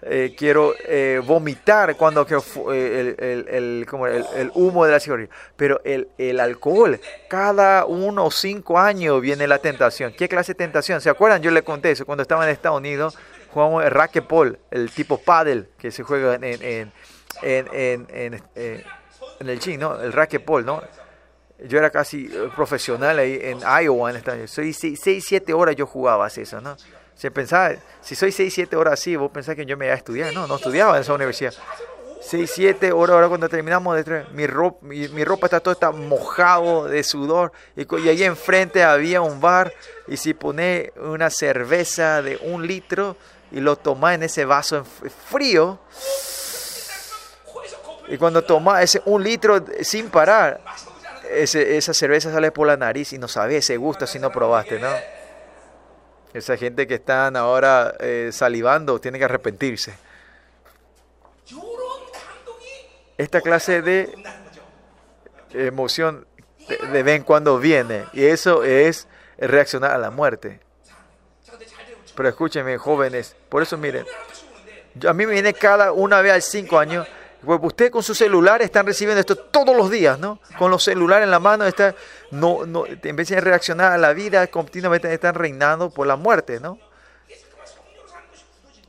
eh, 0.02 0.34
quiero 0.38 0.74
eh, 0.86 1.20
vomitar 1.26 1.96
cuando 1.96 2.22
eh, 2.22 2.36
el, 2.72 3.24
el, 3.24 3.48
el, 3.48 3.86
el, 3.90 4.26
el, 4.36 4.50
humo 4.54 4.84
de 4.84 4.92
la 4.92 5.00
cigarrilla. 5.00 5.30
Pero 5.56 5.80
el, 5.84 6.08
el 6.16 6.38
alcohol, 6.38 7.00
cada 7.28 7.84
uno 7.86 8.26
o 8.26 8.30
cinco 8.30 8.78
años 8.78 9.20
viene 9.20 9.48
la 9.48 9.58
tentación. 9.58 10.14
¿Qué 10.16 10.28
clase 10.28 10.52
de 10.52 10.58
tentación? 10.58 11.00
¿Se 11.00 11.10
acuerdan? 11.10 11.42
Yo 11.42 11.50
le 11.50 11.62
conté 11.64 11.90
eso 11.90 12.06
cuando 12.06 12.22
estaba 12.22 12.44
en 12.44 12.50
Estados 12.50 12.78
Unidos, 12.78 13.18
jugamos 13.54 13.84
racquetball, 13.84 14.58
el 14.70 14.90
tipo 14.90 15.18
paddle 15.18 15.68
que 15.78 15.90
se 15.90 16.02
juega 16.02 16.34
en, 16.34 16.44
en, 16.44 16.92
en, 17.42 18.06
en, 18.10 18.42
en 19.40 19.48
el 19.48 19.58
chin, 19.60 19.80
¿no? 19.80 20.00
El 20.00 20.12
racquetball, 20.12 20.64
¿no? 20.64 20.82
Yo 21.66 21.78
era 21.78 21.90
casi 21.90 22.26
eh, 22.26 22.50
profesional 22.54 23.18
ahí 23.18 23.38
en 23.40 23.60
Iowa 23.60 24.10
en 24.10 24.16
Estados 24.16 24.58
Unidos. 24.58 24.78
6, 25.00 25.24
7 25.26 25.52
horas 25.54 25.76
yo 25.76 25.86
jugaba 25.86 26.26
eso, 26.26 26.60
¿no? 26.60 26.76
Se 27.14 27.30
pensaba, 27.30 27.74
si 28.00 28.16
soy 28.16 28.32
6, 28.32 28.52
7 28.52 28.76
horas 28.76 28.94
así, 28.94 29.14
vos 29.14 29.30
pensás 29.30 29.54
que 29.54 29.64
yo 29.64 29.76
me 29.76 29.86
iba 29.86 29.94
a 29.94 29.96
estudiar. 29.96 30.34
No, 30.34 30.46
no 30.46 30.56
estudiaba 30.56 30.96
en 30.96 31.02
esa 31.02 31.14
universidad. 31.14 31.54
6, 32.20 32.50
7 32.52 32.92
horas, 32.92 33.14
ahora 33.14 33.28
cuando 33.28 33.48
terminamos 33.48 34.04
de 34.04 34.24
mi 34.32 34.46
ropa, 34.46 34.78
mi, 34.80 35.08
mi, 35.08 35.24
ropa 35.24 35.46
está 35.46 35.60
todo 35.60 35.72
está 35.72 35.92
mojado 35.92 36.88
de 36.88 37.04
sudor. 37.04 37.52
Y, 37.76 37.82
y 37.98 38.08
ahí 38.08 38.24
enfrente 38.24 38.82
había 38.82 39.20
un 39.20 39.40
bar. 39.40 39.72
Y 40.08 40.16
si 40.16 40.34
pone 40.34 40.92
una 40.96 41.30
cerveza 41.30 42.20
de 42.20 42.36
un 42.38 42.66
litro 42.66 43.16
y 43.54 43.60
lo 43.60 43.76
tomás 43.76 44.16
en 44.16 44.24
ese 44.24 44.44
vaso 44.44 44.84
frío, 44.84 45.78
y 48.08 48.18
cuando 48.18 48.42
toma 48.42 48.82
ese 48.82 49.00
un 49.04 49.22
litro 49.22 49.64
sin 49.80 50.10
parar, 50.10 50.60
esa 51.30 51.94
cerveza 51.94 52.32
sale 52.32 52.50
por 52.50 52.66
la 52.66 52.76
nariz 52.76 53.12
y 53.12 53.18
no 53.18 53.28
sabe 53.28 53.58
ese 53.58 53.76
gusto 53.76 54.08
si 54.08 54.18
no 54.18 54.32
probaste, 54.32 54.80
¿no? 54.80 54.90
Esa 56.32 56.56
gente 56.56 56.88
que 56.88 56.94
están 56.94 57.36
ahora 57.36 57.94
eh, 58.00 58.30
salivando 58.32 59.00
tiene 59.00 59.20
que 59.20 59.24
arrepentirse. 59.24 59.94
Esta 63.16 63.40
clase 63.40 63.82
de 63.82 64.12
emoción 65.52 66.26
de, 66.68 66.76
de 66.88 67.02
vez 67.04 67.16
en 67.16 67.22
cuando 67.22 67.60
viene 67.60 68.04
y 68.12 68.24
eso 68.24 68.64
es 68.64 69.06
reaccionar 69.38 69.92
a 69.92 69.98
la 69.98 70.10
muerte. 70.10 70.63
Pero 72.16 72.28
escúchenme, 72.28 72.78
jóvenes, 72.78 73.36
por 73.48 73.62
eso 73.62 73.76
miren, 73.76 74.06
a 75.06 75.12
mí 75.12 75.26
me 75.26 75.32
viene 75.32 75.52
cada 75.52 75.92
una 75.92 76.20
vez 76.20 76.32
al 76.32 76.42
cinco 76.42 76.78
años 76.78 77.06
pues 77.44 77.60
usted 77.62 77.90
con 77.90 78.02
su 78.02 78.14
celular 78.14 78.62
están 78.62 78.86
recibiendo 78.86 79.20
esto 79.20 79.36
todos 79.36 79.76
los 79.76 79.90
días, 79.90 80.18
¿no? 80.18 80.40
Con 80.58 80.70
los 80.70 80.82
celulares 80.82 81.24
en 81.24 81.30
la 81.30 81.38
mano, 81.38 81.66
está, 81.66 81.94
no, 82.30 82.66
no, 82.66 82.84
en 82.86 83.16
vez 83.16 83.28
de 83.28 83.40
reaccionar 83.40 83.92
a 83.92 83.98
la 83.98 84.12
vida, 84.12 84.46
continuamente 84.46 85.12
están 85.12 85.34
reinando 85.34 85.90
por 85.90 86.06
la 86.06 86.16
muerte, 86.16 86.58
¿no? 86.60 86.78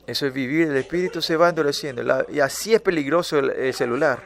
Eso 0.06 0.26
es 0.26 0.32
vivir, 0.32 0.68
el 0.68 0.76
espíritu 0.76 1.20
se 1.20 1.36
va 1.36 1.48
endureciendo. 1.48 2.02
La, 2.02 2.24
y 2.28 2.40
así 2.40 2.74
es 2.74 2.80
peligroso 2.80 3.38
el, 3.38 3.50
el 3.50 3.74
celular. 3.74 4.20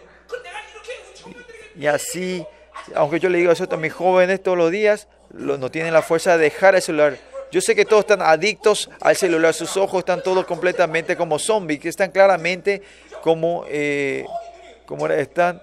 Y, 1.74 1.86
así, 1.86 2.46
aunque 2.94 3.18
yo 3.18 3.30
le 3.30 3.38
digo 3.38 3.51
eso 3.51 3.66
a 3.70 3.76
mis 3.76 3.92
jóvenes 3.92 4.42
todos 4.42 4.59
los 4.59 4.70
días, 4.70 5.09
no 5.32 5.70
tienen 5.70 5.94
la 5.94 6.03
fuerza 6.03 6.36
de 6.36 6.44
dejar 6.44 6.74
el 6.74 6.82
celular. 6.82 7.16
Yo 7.51 7.61
sé 7.61 7.74
que 7.74 7.84
todos 7.84 8.01
están 8.01 8.22
adictos 8.22 8.88
al 9.01 9.16
celular, 9.16 9.53
sus 9.55 9.76
ojos 9.76 10.01
están 10.01 10.22
todos 10.22 10.46
completamente 10.46 11.16
como 11.16 11.38
zombies, 11.38 11.80
que 11.80 11.88
están 11.88 12.11
claramente 12.12 12.82
como, 13.22 13.64
eh, 13.68 14.24
como 14.86 15.09
están, 15.09 15.61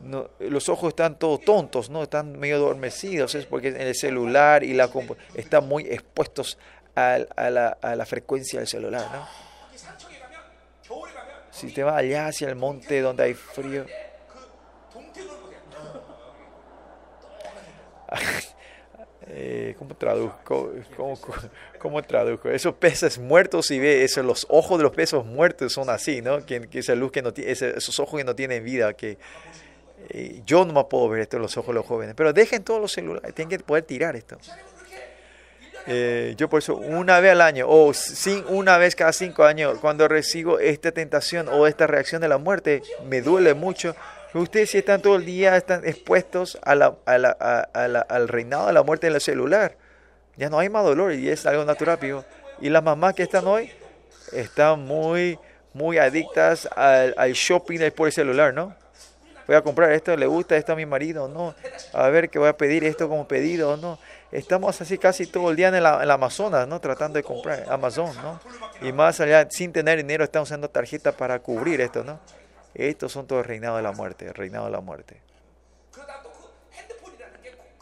no, 0.00 0.28
los 0.40 0.68
ojos 0.68 0.90
están 0.90 1.18
todos 1.18 1.40
tontos, 1.40 1.88
¿no? 1.88 2.02
están 2.02 2.38
medio 2.38 2.56
adormecidos, 2.56 3.34
es 3.34 3.46
porque 3.46 3.68
en 3.68 3.80
el 3.80 3.94
celular 3.94 4.62
y 4.62 4.74
la 4.74 4.90
están 5.34 5.66
muy 5.66 5.84
expuestos 5.84 6.58
a, 6.94 7.18
a, 7.34 7.50
la, 7.50 7.78
a 7.80 7.96
la 7.96 8.04
frecuencia 8.04 8.58
del 8.58 8.68
celular. 8.68 9.06
¿no? 9.10 9.26
Si 11.50 11.72
te 11.72 11.82
vas 11.82 11.96
allá 11.96 12.26
hacia 12.26 12.48
el 12.48 12.56
monte 12.56 13.00
donde 13.00 13.22
hay 13.22 13.34
frío. 13.34 13.86
Eh, 19.26 19.74
¿Cómo 19.78 19.94
traduzco? 19.94 20.72
¿Cómo, 21.78 22.02
traduzco? 22.02 22.50
Esos 22.50 22.74
peces 22.74 23.18
muertos, 23.18 23.66
si 23.66 23.78
ve, 23.78 24.04
eso, 24.04 24.22
los 24.22 24.46
ojos 24.50 24.78
de 24.78 24.84
los 24.84 24.92
peces 24.92 25.24
muertos 25.24 25.72
son 25.72 25.88
así, 25.88 26.20
¿no? 26.20 26.44
Que, 26.44 26.68
esa 26.72 26.94
luz 26.94 27.10
que 27.10 27.22
no 27.22 27.32
tiene, 27.32 27.50
esos 27.50 27.98
ojos 28.00 28.18
que 28.18 28.24
no 28.24 28.34
tienen 28.34 28.62
vida, 28.62 28.92
que 28.92 29.16
eh, 30.10 30.42
yo 30.44 30.66
no 30.66 30.74
me 30.74 30.84
puedo 30.84 31.08
ver 31.08 31.22
esto 31.22 31.36
en 31.36 31.42
los 31.42 31.56
ojos 31.56 31.68
de 31.68 31.74
los 31.74 31.86
jóvenes, 31.86 32.14
pero 32.14 32.32
dejen 32.32 32.62
todos 32.62 32.80
los 32.80 32.92
celulares, 32.92 33.34
tienen 33.34 33.56
que 33.56 33.64
poder 33.64 33.84
tirar 33.84 34.14
esto. 34.14 34.36
Eh, 35.86 36.34
yo 36.38 36.48
por 36.48 36.60
eso 36.60 36.76
una 36.76 37.20
vez 37.20 37.32
al 37.32 37.42
año 37.42 37.66
o 37.68 37.92
sin 37.92 38.42
una 38.48 38.78
vez 38.78 38.96
cada 38.96 39.12
cinco 39.12 39.44
años, 39.44 39.78
cuando 39.80 40.08
recibo 40.08 40.58
esta 40.58 40.92
tentación 40.92 41.48
o 41.48 41.66
esta 41.66 41.86
reacción 41.86 42.22
de 42.22 42.28
la 42.28 42.38
muerte, 42.38 42.82
me 43.08 43.20
duele 43.20 43.54
mucho. 43.54 43.94
Ustedes 44.34 44.70
si 44.70 44.78
están 44.78 45.00
todo 45.00 45.16
el 45.16 45.24
día 45.24 45.56
están 45.56 45.86
expuestos 45.86 46.58
al 46.62 48.28
reinado 48.28 48.66
de 48.66 48.72
la 48.72 48.82
muerte 48.82 49.06
en 49.06 49.14
el 49.14 49.20
celular. 49.20 49.76
Ya 50.36 50.50
no 50.50 50.58
hay 50.58 50.68
más 50.68 50.84
dolor 50.84 51.12
y 51.12 51.28
es 51.28 51.46
algo 51.46 51.64
natural. 51.64 51.98
Y 52.60 52.68
las 52.68 52.82
mamás 52.82 53.14
que 53.14 53.22
están 53.22 53.46
hoy 53.46 53.70
están 54.32 54.80
muy, 54.80 55.38
muy 55.72 55.98
adictas 55.98 56.68
al, 56.74 57.14
al 57.16 57.32
shopping 57.32 57.90
por 57.92 58.08
el 58.08 58.12
celular, 58.12 58.52
¿no? 58.52 58.74
Voy 59.46 59.56
a 59.56 59.62
comprar 59.62 59.92
esto, 59.92 60.16
le 60.16 60.26
gusta 60.26 60.56
esto 60.56 60.72
a 60.72 60.76
mi 60.76 60.86
marido, 60.86 61.28
no. 61.28 61.54
A 61.92 62.08
ver 62.08 62.30
que 62.30 62.38
voy 62.38 62.48
a 62.48 62.56
pedir 62.56 62.82
esto 62.82 63.08
como 63.08 63.28
pedido, 63.28 63.76
no. 63.76 63.98
Estamos 64.32 64.80
así 64.80 64.98
casi 64.98 65.26
todo 65.26 65.50
el 65.50 65.56
día 65.56 65.68
en, 65.68 65.82
la, 65.82 66.00
Amazonas, 66.14 66.66
¿no? 66.66 66.80
Tratando 66.80 67.18
de 67.18 67.22
comprar 67.22 67.66
Amazon, 67.68 68.10
¿no? 68.16 68.40
Y 68.80 68.92
más 68.92 69.20
allá, 69.20 69.46
sin 69.50 69.72
tener 69.72 69.98
dinero, 69.98 70.24
estamos 70.24 70.48
usando 70.48 70.68
tarjeta 70.68 71.12
para 71.12 71.38
cubrir 71.38 71.80
esto, 71.80 72.02
¿no? 72.02 72.18
Estos 72.74 73.12
son 73.12 73.26
todos 73.26 73.46
reinados 73.46 73.78
de 73.78 73.82
la 73.82 73.92
muerte, 73.92 74.32
reinado 74.32 74.66
de 74.66 74.72
la 74.72 74.80
muerte. 74.80 75.20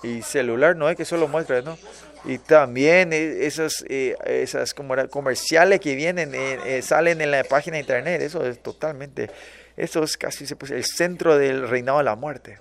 Y 0.03 0.23
celular 0.23 0.77
no 0.77 0.89
es 0.89 0.97
que 0.97 1.05
solo 1.05 1.29
muestra, 1.29 1.63
¿no? 1.63 1.79
Y 2.25 2.39
también 2.39 3.13
e, 3.13 3.47
esas, 3.47 3.85
eh, 3.89 4.17
esas 4.25 4.75
comerciales 4.75 5.81
que 5.81 5.95
vienen, 5.95 6.35
eh, 6.35 6.59
eh, 6.67 6.83
salen 6.83 7.21
en 7.21 7.31
la 7.31 7.45
página 7.45 7.77
de 7.77 7.81
internet, 7.81 8.21
eso 8.21 8.45
es 8.47 8.63
totalmente, 8.63 9.31
eso 9.77 10.03
es 10.03 10.17
casi 10.17 10.45
el 10.71 10.85
centro 10.85 11.39
del 11.39 11.69
reinado 11.69 11.99
de 11.99 12.05
la 12.05 12.17
muerte. 12.17 12.59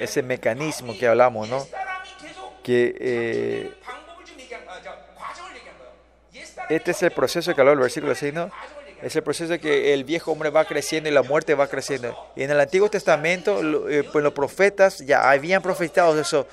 ese 0.00 0.22
mecanismo 0.22 0.96
que 0.98 1.06
hablamos, 1.06 1.48
¿no? 1.48 1.66
Que 2.62 2.94
eh, 2.98 3.74
este 6.68 6.90
es 6.90 7.02
el 7.02 7.12
proceso 7.12 7.54
que 7.54 7.60
habló 7.60 7.72
el 7.72 7.78
versículo 7.78 8.14
6, 8.14 8.34
¿no? 8.34 8.50
Es 9.02 9.14
el 9.14 9.22
proceso 9.22 9.58
que 9.58 9.92
el 9.92 10.04
viejo 10.04 10.32
hombre 10.32 10.50
va 10.50 10.64
creciendo 10.64 11.08
y 11.08 11.12
la 11.12 11.22
muerte 11.22 11.54
va 11.54 11.68
creciendo. 11.68 12.16
Y 12.34 12.42
en 12.42 12.50
el 12.50 12.58
Antiguo 12.58 12.88
Testamento, 12.88 13.88
eh, 13.88 14.08
pues 14.10 14.22
los 14.24 14.32
profetas 14.32 14.98
ya 14.98 15.30
habían 15.30 15.62
profetizado 15.62 16.18
eso. 16.18 16.46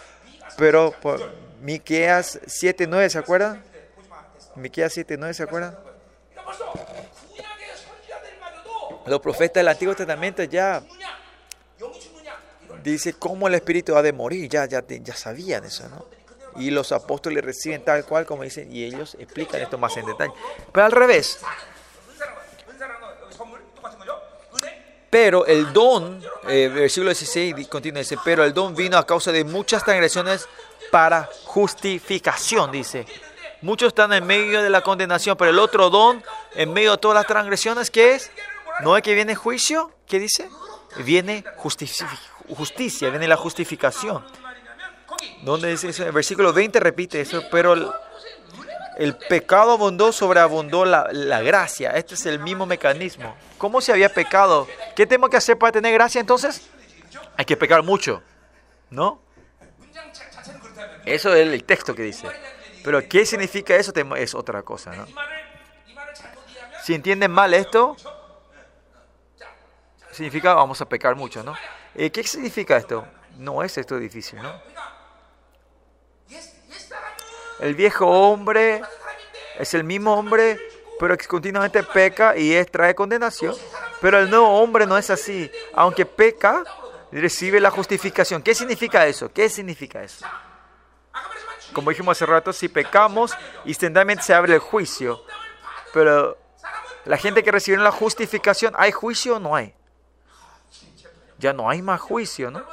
Pero 0.57 0.93
por 1.01 1.33
Miqueas 1.61 2.39
7.9, 2.41 3.09
¿se 3.09 3.17
acuerdan? 3.17 3.63
Miqueas 4.55 4.95
7.9, 4.95 5.33
¿se 5.33 5.43
acuerdan? 5.43 5.77
Los 9.05 9.19
profetas 9.21 9.55
del 9.55 9.67
Antiguo 9.69 9.95
Testamento 9.95 10.43
ya 10.43 10.83
dice 12.83 13.13
cómo 13.13 13.47
el 13.47 13.55
espíritu 13.55 13.95
ha 13.95 14.01
de 14.01 14.13
morir, 14.13 14.49
ya, 14.49 14.65
ya, 14.65 14.83
ya 14.87 15.15
sabían 15.15 15.63
eso, 15.63 15.87
¿no? 15.89 16.05
Y 16.57 16.71
los 16.71 16.91
apóstoles 16.91 17.43
reciben 17.43 17.83
tal 17.83 18.05
cual 18.05 18.25
como 18.25 18.43
dicen, 18.43 18.73
y 18.73 18.83
ellos 18.83 19.15
explican 19.19 19.61
esto 19.61 19.77
más 19.77 19.95
en 19.97 20.05
detalle. 20.05 20.33
Pero 20.71 20.85
al 20.85 20.91
revés. 20.91 21.39
Pero 25.09 25.45
el 25.45 25.71
don, 25.73 26.23
eh, 26.47 26.71
versículo 26.73 27.11
16 27.11 27.67
continúa, 27.67 27.99
dice, 27.99 28.17
pero 28.25 28.43
el 28.43 28.53
don 28.53 28.73
vino 28.73 28.97
a 28.97 29.05
causa 29.05 29.31
de 29.31 29.43
muchas 29.43 29.83
transgresiones 29.83 30.47
para 30.91 31.29
justificación, 31.45 32.71
dice. 32.71 33.05
Muchos 33.61 33.89
están 33.89 34.11
en 34.13 34.25
medio 34.25 34.61
de 34.61 34.69
la 34.69 34.81
condenación, 34.81 35.37
pero 35.37 35.51
el 35.51 35.59
otro 35.59 35.89
don, 35.89 36.23
en 36.55 36.73
medio 36.73 36.91
de 36.91 36.97
todas 36.97 37.15
las 37.15 37.27
transgresiones, 37.27 37.91
¿qué 37.91 38.15
es? 38.15 38.31
¿No 38.81 38.97
es 38.97 39.03
que 39.03 39.13
viene 39.13 39.35
juicio? 39.35 39.91
¿Qué 40.07 40.19
dice? 40.19 40.49
Viene 40.97 41.43
justicia 41.57 42.09
justicia, 42.49 43.09
viene 43.09 43.27
la 43.27 43.37
justificación. 43.37 44.23
Donde 45.41 45.69
dice 45.69 45.89
eso? 45.89 46.05
El 46.05 46.11
versículo 46.11 46.53
20 46.53 46.79
repite 46.79 47.21
eso, 47.21 47.43
pero 47.51 47.73
el, 48.97 49.15
pecado 49.29 49.73
abundó, 49.73 50.11
sobreabundó 50.11 50.85
la, 50.85 51.07
la, 51.11 51.41
gracia. 51.41 51.91
Este 51.91 52.15
es 52.15 52.25
el 52.25 52.39
mismo 52.39 52.65
mecanismo. 52.65 53.35
¿Cómo 53.57 53.81
se 53.81 53.91
había 53.91 54.09
pecado? 54.09 54.67
¿Qué 54.95 55.05
tengo 55.05 55.29
que 55.29 55.37
hacer 55.37 55.57
para 55.57 55.71
tener 55.71 55.93
gracia 55.93 56.21
entonces? 56.21 56.69
Hay 57.35 57.45
que 57.45 57.57
pecar 57.57 57.83
mucho, 57.83 58.21
¿no? 58.89 59.21
Eso 61.05 61.33
es 61.33 61.47
el 61.47 61.63
texto 61.63 61.93
que 61.93 62.03
dice. 62.03 62.27
Pero 62.83 63.07
¿qué 63.07 63.25
significa 63.25 63.75
eso? 63.75 63.91
Es 64.15 64.35
otra 64.35 64.61
cosa, 64.61 64.93
¿no? 64.93 65.05
Si 66.83 66.93
entienden 66.93 67.31
mal 67.31 67.53
esto, 67.53 67.95
significa 70.11 70.53
vamos 70.53 70.81
a 70.81 70.85
pecar 70.85 71.15
mucho, 71.15 71.43
¿no? 71.43 71.55
Eh, 71.95 72.11
¿Qué 72.11 72.23
significa 72.23 72.77
esto? 72.77 73.05
No 73.37 73.63
es 73.63 73.77
esto 73.77 73.97
difícil, 73.97 74.41
¿no? 74.41 74.51
El 77.59 77.75
viejo 77.75 78.05
hombre 78.05 78.81
es 79.57 79.73
el 79.73 79.83
mismo 79.83 80.13
hombre, 80.15 80.59
pero 80.99 81.17
que 81.17 81.27
continuamente 81.27 81.83
peca 81.83 82.37
y 82.37 82.53
es, 82.53 82.69
trae 82.69 82.95
condenación. 82.95 83.55
Pero 84.01 84.19
el 84.19 84.29
nuevo 84.29 84.47
hombre 84.61 84.85
no 84.85 84.97
es 84.97 85.09
así. 85.09 85.49
Aunque 85.73 86.05
peca, 86.05 86.63
recibe 87.11 87.59
la 87.59 87.71
justificación. 87.71 88.41
¿Qué 88.41 88.53
significa 88.55 89.05
eso? 89.05 89.31
¿Qué 89.31 89.49
significa 89.49 90.03
eso? 90.03 90.25
Como 91.71 91.89
dijimos 91.89 92.17
hace 92.17 92.25
rato, 92.25 92.53
si 92.53 92.69
pecamos, 92.69 93.35
instantáneamente 93.65 94.23
se 94.23 94.33
abre 94.33 94.53
el 94.53 94.59
juicio. 94.59 95.23
Pero 95.93 96.37
la 97.05 97.17
gente 97.17 97.43
que 97.43 97.51
recibe 97.51 97.77
la 97.77 97.91
justificación, 97.91 98.73
¿hay 98.77 98.91
juicio 98.91 99.37
o 99.37 99.39
no 99.39 99.55
hay? 99.55 99.73
ya 101.43 101.53
no 101.53 101.69
hay 101.69 101.81
más 101.81 101.99
juicio, 101.99 102.49
¿no? 102.49 102.63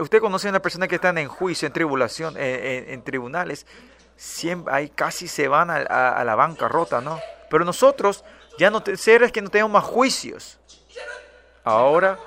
Usted 0.00 0.20
conoce 0.20 0.48
a 0.48 0.50
una 0.50 0.60
persona 0.60 0.88
que 0.88 0.96
están 0.96 1.18
en 1.18 1.28
juicio, 1.28 1.66
en 1.66 1.72
tribulación, 1.72 2.34
en, 2.36 3.02
tribunales, 3.02 3.66
hay, 4.66 4.88
casi 4.90 5.28
se 5.28 5.48
van 5.48 5.70
a, 5.70 5.76
a, 5.76 6.24
la 6.24 6.34
bancarrota, 6.34 7.00
¿no? 7.00 7.20
Pero 7.50 7.64
nosotros 7.64 8.24
ya 8.58 8.70
no 8.70 8.82
es 8.84 9.32
que 9.32 9.42
no 9.42 9.50
tenemos 9.50 9.70
más 9.70 9.84
juicios. 9.84 10.58
Ahora, 11.62 12.18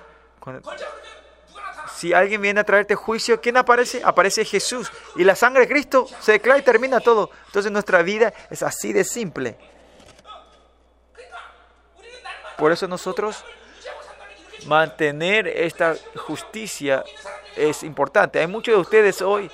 si 1.95 2.13
alguien 2.13 2.41
viene 2.41 2.59
a 2.59 2.63
traerte 2.63 2.95
juicio, 2.95 3.41
¿quién 3.41 3.57
aparece? 3.57 4.01
Aparece 4.03 4.45
Jesús. 4.45 4.91
Y 5.15 5.23
la 5.23 5.35
sangre 5.35 5.61
de 5.61 5.67
Cristo 5.67 6.07
se 6.19 6.33
declara 6.33 6.59
y 6.59 6.61
termina 6.61 6.99
todo. 6.99 7.29
Entonces 7.47 7.71
nuestra 7.71 8.01
vida 8.03 8.33
es 8.49 8.63
así 8.63 8.93
de 8.93 9.03
simple. 9.03 9.57
Por 12.57 12.71
eso 12.71 12.87
nosotros 12.87 13.43
mantener 14.67 15.47
esta 15.47 15.95
justicia 16.15 17.03
es 17.55 17.83
importante. 17.83 18.39
Hay 18.39 18.47
muchos 18.47 18.75
de 18.75 18.81
ustedes 18.81 19.21
hoy 19.21 19.49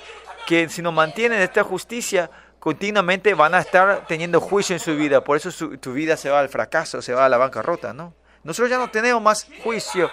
que 0.46 0.68
si 0.68 0.82
no 0.82 0.92
mantienen 0.92 1.40
esta 1.40 1.64
justicia, 1.64 2.30
continuamente 2.58 3.34
van 3.34 3.54
a 3.54 3.60
estar 3.60 4.06
teniendo 4.06 4.40
juicio 4.40 4.74
en 4.74 4.80
su 4.80 4.96
vida. 4.96 5.22
Por 5.22 5.36
eso 5.36 5.50
tu 5.78 5.92
vida 5.92 6.16
se 6.16 6.30
va 6.30 6.40
al 6.40 6.48
fracaso, 6.48 7.02
se 7.02 7.14
va 7.14 7.26
a 7.26 7.28
la 7.28 7.36
bancarrota, 7.36 7.92
¿no? 7.92 8.14
Nosotros 8.42 8.70
ya 8.70 8.78
no 8.78 8.90
tenemos 8.90 9.20
más 9.20 9.46
juicio. 9.62 10.10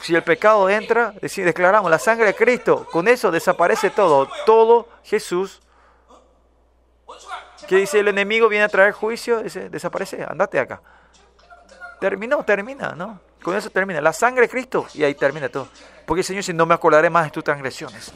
Si 0.00 0.14
el 0.14 0.22
pecado 0.22 0.68
entra, 0.68 1.14
declaramos 1.20 1.90
la 1.90 1.98
sangre 1.98 2.26
de 2.26 2.34
Cristo. 2.34 2.86
Con 2.90 3.08
eso 3.08 3.30
desaparece 3.30 3.90
todo. 3.90 4.28
Todo 4.46 4.88
Jesús. 5.04 5.60
¿Qué 7.68 7.76
dice 7.76 8.00
el 8.00 8.08
enemigo? 8.08 8.48
Viene 8.48 8.64
a 8.64 8.68
traer 8.68 8.92
juicio. 8.92 9.42
Desaparece. 9.42 10.24
Andate 10.26 10.58
acá. 10.58 10.82
Terminó, 12.00 12.42
termina, 12.44 12.94
¿no? 12.96 13.20
Con 13.42 13.56
eso 13.56 13.70
termina. 13.70 14.00
La 14.00 14.12
sangre 14.12 14.42
de 14.42 14.48
Cristo 14.48 14.86
y 14.94 15.04
ahí 15.04 15.14
termina 15.14 15.48
todo. 15.48 15.68
Porque 16.06 16.22
Señor 16.22 16.40
dice, 16.40 16.52
no 16.52 16.66
me 16.66 16.74
acordaré 16.74 17.10
más 17.10 17.24
de 17.24 17.30
tus 17.30 17.44
transgresiones. 17.44 18.12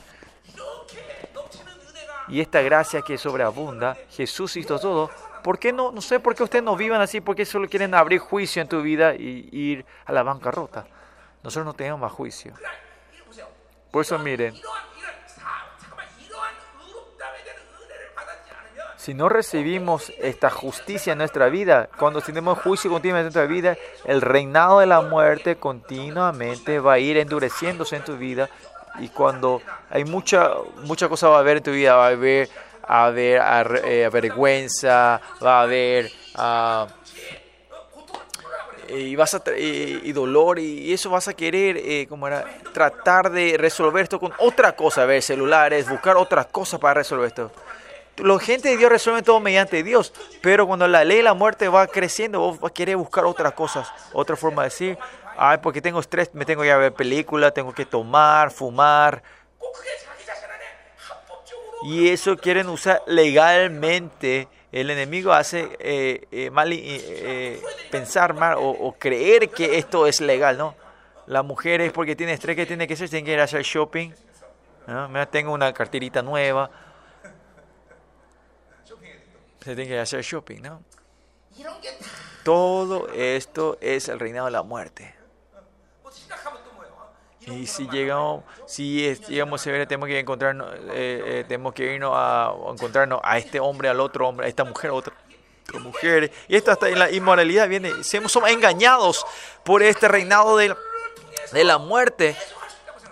Y 2.29 2.41
esta 2.41 2.63
gracia 2.63 3.03
que 3.03 3.19
sobreabunda, 3.19 3.97
Jesús 4.11 4.57
hizo 4.57 4.79
todo. 4.79 5.11
¿Por 5.43 5.59
qué 5.59 5.73
no? 5.73 5.93
No 5.93 6.01
sé 6.01 6.21
por 6.21 6.35
qué 6.35 6.43
ustedes 6.43 6.65
no 6.65 6.75
vivan 6.75 7.01
así, 7.03 7.21
porque 7.21 7.45
solo 7.45 7.69
quieren 7.69 7.95
abrir 7.95 8.19
juicio 8.19 8.63
en 8.63 8.69
tu 8.69 8.81
vida 8.81 9.15
y 9.15 9.49
ir 9.53 9.85
a 10.07 10.13
la 10.13 10.23
bancarrota. 10.23 10.87
Nosotros 11.43 11.67
no 11.67 11.75
tenemos 11.75 12.01
más 12.01 12.13
juicio. 12.13 12.55
Por 13.91 14.03
eso 14.03 14.19
miren, 14.19 14.55
Si 19.05 19.13
no 19.13 19.29
recibimos 19.29 20.11
esta 20.19 20.49
justicia 20.49 21.13
en 21.13 21.19
nuestra 21.19 21.51
vida, 21.51 21.91
cuando 21.99 22.23
tenemos 22.23 22.59
juicio 22.61 22.91
continuamente 22.91 23.27
en 23.27 23.35
nuestra 23.35 23.55
vida, 23.55 23.77
el 24.07 24.23
reinado 24.23 24.79
de 24.79 24.87
la 24.87 25.03
muerte 25.03 25.57
continuamente 25.57 26.79
va 26.79 26.95
a 26.95 26.99
ir 26.99 27.19
endureciéndose 27.19 27.97
en 27.97 28.03
tu 28.03 28.17
vida. 28.17 28.49
Y 28.99 29.09
cuando 29.09 29.61
hay 29.91 30.07
mucha, 30.07 30.53
mucha 30.85 31.07
cosa 31.11 31.29
va 31.29 31.37
a 31.37 31.41
haber 31.41 31.59
en 31.59 31.63
tu 31.65 31.73
vida, 31.73 31.97
va 31.97 32.07
a 32.07 32.09
haber, 32.13 32.49
a 32.83 33.05
haber 33.05 33.83
eh, 33.85 34.09
vergüenza, 34.11 35.21
va 35.45 35.59
a 35.59 35.63
haber 35.65 36.11
ah, 36.37 36.87
y 38.89 39.21
a 39.21 39.27
y, 39.59 40.13
dolor 40.13 40.59
y, 40.59 40.95
eso 40.95 41.11
vas 41.11 41.29
a 41.29 41.35
querer 41.35 41.77
eh, 41.77 42.07
como 42.09 42.27
era 42.27 42.47
tratar 42.73 43.31
de 43.31 43.57
resolver 43.59 44.05
esto 44.05 44.19
con 44.19 44.33
otra 44.39 44.75
cosa, 44.75 45.05
ver 45.05 45.21
celulares, 45.21 45.91
buscar 45.91 46.17
otra 46.17 46.45
cosa 46.45 46.79
para 46.79 46.95
resolver 46.95 47.27
esto 47.27 47.51
la 48.19 48.39
gente 48.39 48.69
de 48.69 48.77
Dios 48.77 48.91
resuelve 48.91 49.23
todo 49.23 49.41
mediante 49.41 49.83
Dios, 49.83 50.13
pero 50.41 50.67
cuando 50.67 50.87
la 50.87 51.05
ley 51.05 51.19
de 51.19 51.23
la 51.25 51.35
muerte 51.35 51.69
va 51.69 51.87
creciendo, 51.87 52.53
vos 52.55 52.71
querés 52.73 52.97
buscar 52.97 53.25
otras 53.25 53.53
cosas, 53.55 53.91
otra 54.13 54.37
forma 54.37 54.63
de 54.63 54.69
decir, 54.69 54.99
ay, 55.37 55.59
porque 55.59 55.83
tengo 55.83 56.01
estrés, 56.01 56.33
me 56.35 56.45
tengo 56.45 56.63
que 56.63 56.75
ver 56.75 56.93
película, 56.93 57.51
tengo 57.51 57.73
que 57.73 57.85
tomar, 57.85 58.51
fumar. 58.51 59.23
Y 61.85 62.09
eso 62.09 62.37
quieren 62.37 62.69
usar 62.69 63.03
legalmente. 63.07 64.49
El 64.73 64.91
enemigo 64.91 65.33
hace 65.33 65.77
eh, 65.79 66.27
eh, 66.33 66.51
mal, 66.51 66.73
eh, 66.73 66.79
eh 66.81 67.63
pensar 67.91 68.33
mal 68.35 68.57
o, 68.59 68.95
creer 68.99 69.51
que 69.51 69.79
esto 69.79 70.07
es 70.07 70.21
legal, 70.21 70.57
¿no? 70.57 70.75
Las 71.27 71.45
mujeres, 71.45 71.93
porque 71.93 72.17
tiene 72.17 72.33
estrés, 72.33 72.57
que 72.57 72.67
tiene 72.67 72.87
que 72.87 72.97
ser? 72.97 73.09
Tienen 73.09 73.27
que 73.27 73.33
ir 73.33 73.41
a 73.41 73.45
hacer 73.45 73.63
shopping. 73.63 74.13
Tengo 75.31 75.53
una 75.53 75.73
carterita 75.73 76.23
nueva 76.23 76.71
se 79.65 79.75
tiene 79.75 79.91
que 79.91 79.99
hacer 79.99 80.23
shopping, 80.23 80.61
¿no? 80.63 80.83
Todo 82.43 83.09
esto 83.09 83.79
es 83.81 84.09
el 84.09 84.21
reinado 84.21 84.47
de 84.47 84.53
la 84.53 84.63
muerte. 84.63 85.15
Y 87.47 87.67
si 87.67 87.89
llegamos, 87.89 88.45
si 88.67 89.15
llegamos 89.29 89.61
severo, 89.61 89.87
tenemos 89.87 90.09
que 90.09 90.19
encontrarnos, 90.19 90.75
eh, 90.75 91.23
eh, 91.27 91.45
tenemos 91.47 91.75
que 91.75 91.95
irnos 91.95 92.13
a, 92.15 92.49
a 92.49 92.73
encontrarnos 92.73 93.21
a 93.23 93.39
este 93.39 93.61
hombre, 93.61 93.89
al 93.89 94.01
otro 94.01 94.29
hombre, 94.29 94.47
a 94.47 94.49
esta 94.49 94.65
mujer, 94.65 94.91
a 94.91 94.95
otra 94.95 95.15
mujer. 95.81 96.33
Y 96.49 96.57
esto 96.57 96.71
hasta 96.71 96.89
en 96.89 96.99
la 96.99 97.11
inmoralidad 97.11 97.69
viene. 97.69 97.91
Somos 98.03 98.37
engañados 98.49 99.27
por 99.63 99.83
este 99.83 100.09
reinado 100.09 100.57
de 100.57 100.75
de 101.53 101.65
la 101.65 101.79
muerte. 101.79 102.37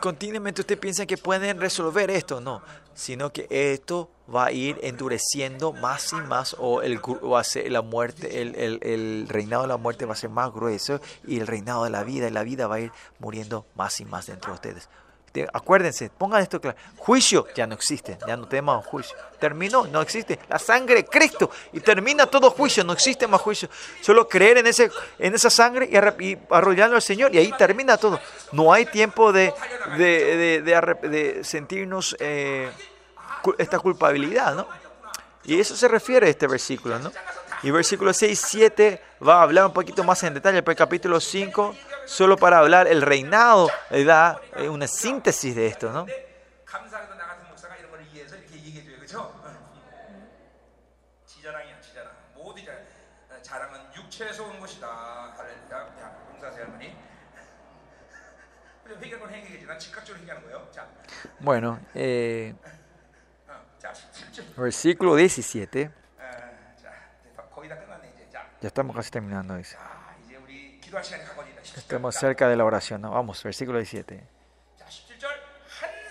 Continuamente 0.03 0.61
usted 0.63 0.79
piensa 0.81 1.07
que 1.07 1.17
pueden 1.17 1.61
resolver 1.61 2.11
esto, 2.11 2.41
no, 2.41 2.61
sino 2.93 3.33
que 3.33 3.47
esto 3.49 4.11
va 4.35 4.47
a 4.47 4.53
ir 4.53 4.79
endureciendo 4.83 5.73
más 5.73 6.13
y 6.13 6.17
más 6.17 6.57
o, 6.59 6.83
el, 6.83 6.99
va 6.99 7.39
a 7.41 7.45
ser 7.45 7.71
la 7.71 7.83
muerte, 7.83 8.43
el, 8.43 8.57
el- 8.57 8.79
el 8.83 9.27
reinado 9.29 9.63
de 9.63 9.69
la 9.69 9.77
muerte 9.77 10.05
va 10.05 10.15
a 10.15 10.17
ser 10.17 10.31
más 10.31 10.53
grueso 10.53 11.01
y 11.25 11.39
el 11.39 11.47
reinado 11.47 11.85
de 11.85 11.91
la 11.91 12.03
vida 12.03 12.27
y 12.27 12.33
la 12.33 12.43
vida 12.43 12.67
va 12.67 12.75
a 12.77 12.81
ir 12.81 12.93
muriendo 13.21 13.65
más 13.77 14.01
y 14.01 14.05
más 14.05 14.27
dentro 14.27 14.51
de 14.51 14.55
ustedes. 14.57 14.89
Acuérdense, 15.53 16.11
pongan 16.11 16.43
esto 16.43 16.61
claro. 16.61 16.77
Juicio 16.99 17.47
ya 17.55 17.67
no 17.67 17.75
existe, 17.75 18.19
ya 18.27 18.37
no 18.37 18.47
tenemos 18.47 18.85
juicio. 18.85 19.17
Terminó, 19.41 19.87
no 19.87 20.03
existe. 20.03 20.39
La 20.49 20.59
sangre 20.59 20.97
de 20.97 21.05
Cristo 21.07 21.51
y 21.73 21.81
termina 21.81 22.27
todo 22.27 22.51
juicio, 22.51 22.85
no 22.85 22.93
existe 22.93 23.27
más 23.27 23.41
juicio. 23.41 23.69
Solo 24.03 24.29
creer 24.29 24.59
en, 24.59 24.67
ese, 24.67 24.91
en 25.19 25.35
esa 25.35 25.49
sangre 25.49 25.89
y, 25.91 26.25
y 26.25 26.39
arrodillarnos 26.51 26.97
al 26.97 27.03
Señor 27.03 27.35
y 27.35 27.39
ahí 27.39 27.53
termina 27.57 27.97
todo. 27.97 28.21
No 28.53 28.73
hay 28.73 28.85
tiempo 28.87 29.33
de, 29.33 29.55
de, 29.97 30.63
de- 30.63 31.45
sentirnos 31.45 32.15
eh, 32.21 32.71
esta 33.59 33.79
culpabilidad, 33.79 34.55
¿no? 34.55 34.67
Y 35.45 35.59
eso 35.59 35.75
se 35.75 35.89
refiere 35.89 36.27
a 36.27 36.31
este 36.31 36.47
versículo, 36.47 36.99
¿no? 36.99 37.11
Y 37.63 37.71
versículo 37.71 38.13
6, 38.13 38.45
7 38.45 39.03
va 39.27 39.39
a 39.39 39.43
hablar 39.43 39.67
un 39.67 39.73
poquito 39.73 40.03
más 40.03 40.23
en 40.25 40.35
detalle, 40.35 40.63
pero 40.63 40.73
el 40.73 40.79
capítulo 40.79 41.21
5, 41.21 41.77
solo 42.07 42.37
para 42.37 42.59
hablar 42.59 42.89
el 42.89 43.03
reinado, 43.03 43.71
da 44.05 44.41
eh, 44.57 44.69
una 44.69 44.89
síntesis 44.89 45.55
de 45.55 45.69
esto, 45.69 45.93
¿no? 45.93 46.07
Bueno, 61.39 61.81
eh, 61.95 62.55
versículo 64.57 65.15
17. 65.15 66.02
Ya 68.63 68.69
estamos 68.69 68.95
casi 68.95 69.11
terminando, 69.11 69.57
dice. 69.57 69.77
Estamos 71.77 72.15
cerca 72.15 72.49
de 72.49 72.55
la 72.55 72.65
oración. 72.65 73.03
¿no? 73.03 73.11
Vamos, 73.11 73.43
versículo 73.43 73.79
17. 73.79 74.23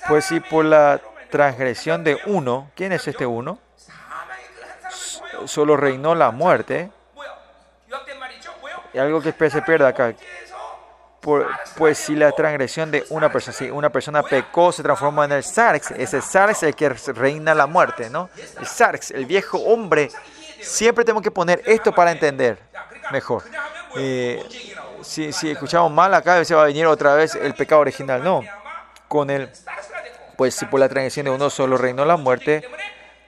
Pues 0.10 0.26
si 0.26 0.42
por 0.42 0.66
la 0.66 1.00
transgresión 1.30 2.04
de 2.04 2.20
uno, 2.26 2.70
¿quién 2.76 2.92
es 2.92 3.08
este 3.08 3.26
uno? 3.26 3.58
Solo 5.46 5.78
reinó 5.78 6.14
la 6.14 6.32
muerte. 6.32 6.92
Y 8.94 8.98
algo 8.98 9.22
que 9.22 9.50
se 9.50 9.62
pierde 9.62 9.88
acá. 9.88 10.14
Pues 11.78 12.00
si 12.00 12.16
la 12.16 12.34
transgresión 12.34 12.92
de 12.92 13.06
una 13.12 13.32
persona, 13.32 13.58
si 13.58 13.70
una 13.70 13.90
persona 13.90 14.24
pecó, 14.24 14.74
se 14.74 14.84
transformó 14.84 15.24
en 15.24 15.32
el 15.32 15.44
Sarx. 15.46 15.92
Ese 15.92 16.22
Sarx 16.22 16.58
es 16.58 16.64
el 16.64 16.76
que 16.76 16.90
reina 16.90 17.56
la 17.56 17.68
muerte, 17.68 18.10
¿no? 18.10 18.30
El 18.60 18.68
Sarx, 18.68 19.12
el 19.12 19.26
viejo 19.26 19.58
hombre 19.60 20.10
Siempre 20.62 21.04
tenemos 21.04 21.24
que 21.24 21.32
poner 21.32 21.62
esto 21.66 21.92
para 21.92 22.12
entender 22.12 22.60
mejor. 23.12 23.44
Si, 25.02 25.34
si 25.34 25.52
escuchamos 25.52 25.92
mal 25.92 26.14
acá, 26.14 26.44
se 26.46 26.56
va 26.56 26.64
a 26.64 26.66
venir 26.66 26.86
otra 26.86 27.16
vez 27.16 27.36
el 27.36 27.54
pecado 27.54 27.82
original, 27.82 28.24
no. 28.24 28.42
Con 29.08 29.30
el, 29.30 29.50
pues 30.38 30.56
si 30.56 30.66
por 30.66 30.80
la 30.80 30.88
transgresión 30.88 31.26
de 31.26 31.32
uno 31.32 31.50
solo 31.50 31.78
reinó 31.78 32.06
la 32.06 32.18
muerte, 32.18 32.64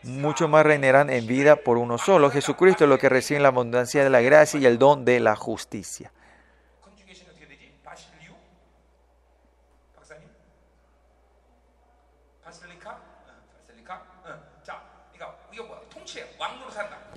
muchos 0.04 0.50
más 0.50 0.66
reinarán 0.66 1.10
en 1.10 1.28
vida 1.28 1.56
por 1.58 1.78
uno 1.78 1.98
solo. 1.98 2.30
Jesucristo 2.30 2.86
es 2.86 2.90
lo 2.90 2.98
que 2.98 3.10
recibe 3.10 3.40
la 3.40 3.50
abundancia 3.50 4.04
de 4.04 4.10
la 4.10 4.22
gracia 4.22 4.60
y 4.60 4.66
el 4.66 4.78
don 4.78 5.04
de 5.04 5.20
la 5.20 5.36
justicia. 5.36 6.12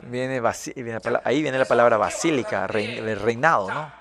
viene, 0.08 0.40
viene 0.74 1.00
ahí 1.24 1.42
viene 1.42 1.58
la 1.58 1.64
palabra 1.64 1.96
basílica, 1.96 2.66
rein, 2.66 3.04
reinado, 3.20 3.70
¿no? 3.70 3.92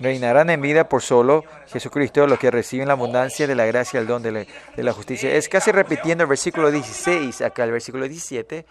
Reinarán 0.00 0.48
en 0.48 0.62
vida 0.62 0.88
por 0.88 1.02
solo 1.02 1.44
Jesucristo 1.68 2.26
los 2.26 2.38
que 2.38 2.50
reciben 2.50 2.88
la 2.88 2.94
abundancia 2.94 3.46
de 3.46 3.54
la 3.54 3.66
gracia, 3.66 4.00
el 4.00 4.06
don 4.06 4.22
de 4.22 4.32
la, 4.32 4.46
de 4.74 4.82
la 4.82 4.92
justicia. 4.92 5.30
Es 5.30 5.48
casi 5.48 5.72
repitiendo 5.72 6.24
el 6.24 6.28
versículo 6.28 6.70
16, 6.70 7.42
acá 7.42 7.64
el 7.64 7.72
versículo 7.72 8.08
17. 8.08 8.64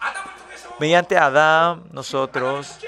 Mediante 0.80 1.18
Adán, 1.18 1.84
nosotros 1.92 2.80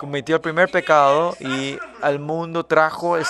cometió 0.00 0.36
el 0.36 0.40
primer 0.40 0.70
pecado 0.70 1.36
y 1.40 1.78
al 2.00 2.20
mundo 2.20 2.64
trajo 2.64 3.18
eh, 3.18 3.22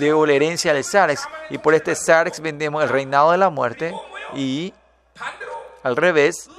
de 0.00 0.12
olerencia 0.12 0.72
al 0.72 0.82
Sarx. 0.82 1.28
Y 1.48 1.58
por 1.58 1.74
este 1.74 1.94
Sarx 1.94 2.40
vendemos 2.40 2.82
el 2.82 2.88
reinado 2.88 3.30
de 3.30 3.38
la 3.38 3.50
muerte 3.50 3.94
y 4.34 4.74
al 5.84 5.94
revés, 5.94 6.50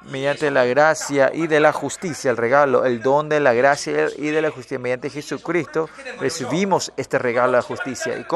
mediante 0.00 0.50
la 0.50 0.64
gracia 0.64 1.30
y 1.34 1.46
de 1.46 1.60
la 1.60 1.74
justicia, 1.74 2.30
el 2.30 2.38
regalo, 2.38 2.86
el 2.86 3.02
don 3.02 3.28
de 3.28 3.38
la 3.38 3.52
gracia 3.52 4.08
y 4.16 4.28
de 4.28 4.40
la 4.40 4.50
justicia, 4.50 4.78
mediante 4.78 5.10
Jesucristo, 5.10 5.90
recibimos 6.18 6.90
este 6.96 7.18
regalo 7.18 7.52
de 7.52 7.58
la 7.58 7.62
justicia. 7.62 8.26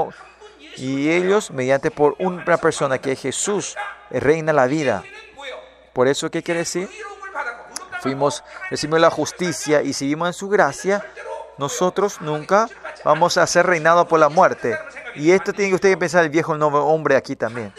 Y, 0.76 0.84
y 0.84 1.10
ellos, 1.10 1.52
mediante 1.52 1.90
por 1.90 2.16
una 2.18 2.58
persona 2.58 2.98
que 2.98 3.12
es 3.12 3.22
Jesús, 3.22 3.76
reina 4.10 4.52
la 4.52 4.66
vida. 4.66 5.04
Por 5.94 6.06
eso, 6.06 6.30
¿qué 6.30 6.42
quiere 6.42 6.60
decir? 6.60 6.90
fuimos, 8.04 8.44
recibimos 8.70 9.00
la 9.00 9.10
justicia 9.10 9.80
y 9.80 9.94
seguimos 9.94 10.28
en 10.28 10.34
su 10.34 10.50
gracia, 10.50 11.02
nosotros 11.56 12.20
nunca 12.20 12.68
vamos 13.02 13.38
a 13.38 13.46
ser 13.46 13.64
reinados 13.64 14.06
por 14.06 14.20
la 14.20 14.28
muerte. 14.28 14.78
Y 15.14 15.30
esto 15.30 15.54
tiene 15.54 15.70
que 15.70 15.76
usted 15.76 15.98
pensar 15.98 16.22
el 16.22 16.28
viejo 16.28 16.54
nuevo 16.54 16.84
hombre 16.84 17.16
aquí 17.16 17.34
también. 17.34 17.72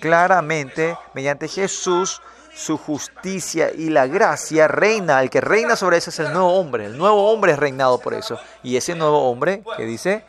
Claramente, 0.00 0.96
mediante 1.12 1.48
Jesús, 1.48 2.22
su 2.54 2.78
justicia 2.78 3.70
y 3.70 3.90
la 3.90 4.06
gracia 4.06 4.68
reina. 4.68 5.20
El 5.20 5.28
que 5.28 5.42
reina 5.42 5.76
sobre 5.76 5.98
eso 5.98 6.08
es 6.08 6.18
el 6.18 6.32
nuevo 6.32 6.54
hombre. 6.54 6.86
El 6.86 6.96
nuevo 6.96 7.30
hombre 7.30 7.52
es 7.52 7.58
reinado 7.58 7.98
por 7.98 8.14
eso. 8.14 8.38
Y 8.62 8.78
ese 8.78 8.94
nuevo 8.94 9.28
hombre 9.28 9.62
que 9.76 9.84
dice, 9.84 10.24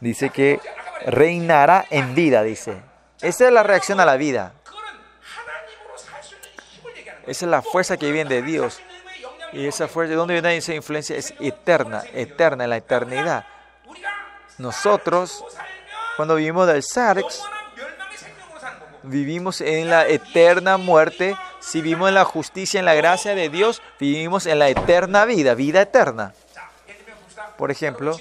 dice 0.00 0.30
que 0.30 0.58
reinará 1.06 1.86
en 1.90 2.16
vida, 2.16 2.42
dice. 2.42 2.82
Esa 3.20 3.46
es 3.46 3.52
la 3.52 3.62
reacción 3.62 4.00
a 4.00 4.04
la 4.04 4.16
vida. 4.16 4.54
Esa 7.26 7.44
es 7.46 7.50
la 7.50 7.62
fuerza 7.62 7.96
que 7.96 8.10
viene 8.10 8.34
de 8.34 8.42
Dios. 8.42 8.80
Y 9.52 9.66
esa 9.66 9.86
fuerza, 9.86 10.10
¿de 10.10 10.16
dónde 10.16 10.34
viene 10.34 10.56
esa 10.56 10.74
influencia? 10.74 11.16
Es 11.16 11.34
eterna, 11.38 12.02
eterna, 12.14 12.64
en 12.64 12.70
la 12.70 12.78
eternidad. 12.78 13.44
Nosotros, 14.58 15.44
cuando 16.16 16.36
vivimos 16.36 16.66
del 16.66 16.82
Sarx, 16.82 17.42
vivimos 19.02 19.60
en 19.60 19.90
la 19.90 20.06
eterna 20.06 20.76
muerte. 20.78 21.36
Si 21.60 21.80
vivimos 21.80 22.08
en 22.08 22.14
la 22.14 22.24
justicia, 22.24 22.80
en 22.80 22.86
la 22.86 22.94
gracia 22.94 23.34
de 23.34 23.48
Dios, 23.48 23.82
vivimos 24.00 24.46
en 24.46 24.58
la 24.58 24.68
eterna 24.68 25.24
vida, 25.24 25.54
vida 25.54 25.82
eterna. 25.82 26.34
Por 27.56 27.70
ejemplo, 27.70 28.18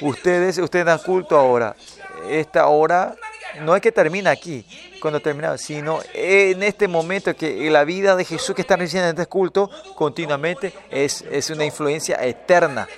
ustedes, 0.00 0.58
ustedes 0.58 0.86
dan 0.86 0.98
culto 0.98 1.38
ahora. 1.38 1.76
Esta 2.28 2.66
hora 2.66 3.14
no 3.60 3.76
es 3.76 3.82
que 3.82 3.92
termina 3.92 4.30
aquí, 4.30 4.64
cuando 5.00 5.20
termina, 5.20 5.56
sino 5.58 6.00
en 6.14 6.62
este 6.62 6.88
momento 6.88 7.34
que 7.36 7.70
la 7.70 7.84
vida 7.84 8.16
de 8.16 8.24
Jesús 8.24 8.54
que 8.54 8.62
está 8.62 8.76
recibiendo 8.76 9.10
en 9.10 9.16
este 9.16 9.28
culto 9.28 9.70
continuamente 9.94 10.72
es, 10.90 11.22
es 11.30 11.50
una 11.50 11.64
influencia 11.64 12.16
eterna. 12.24 12.88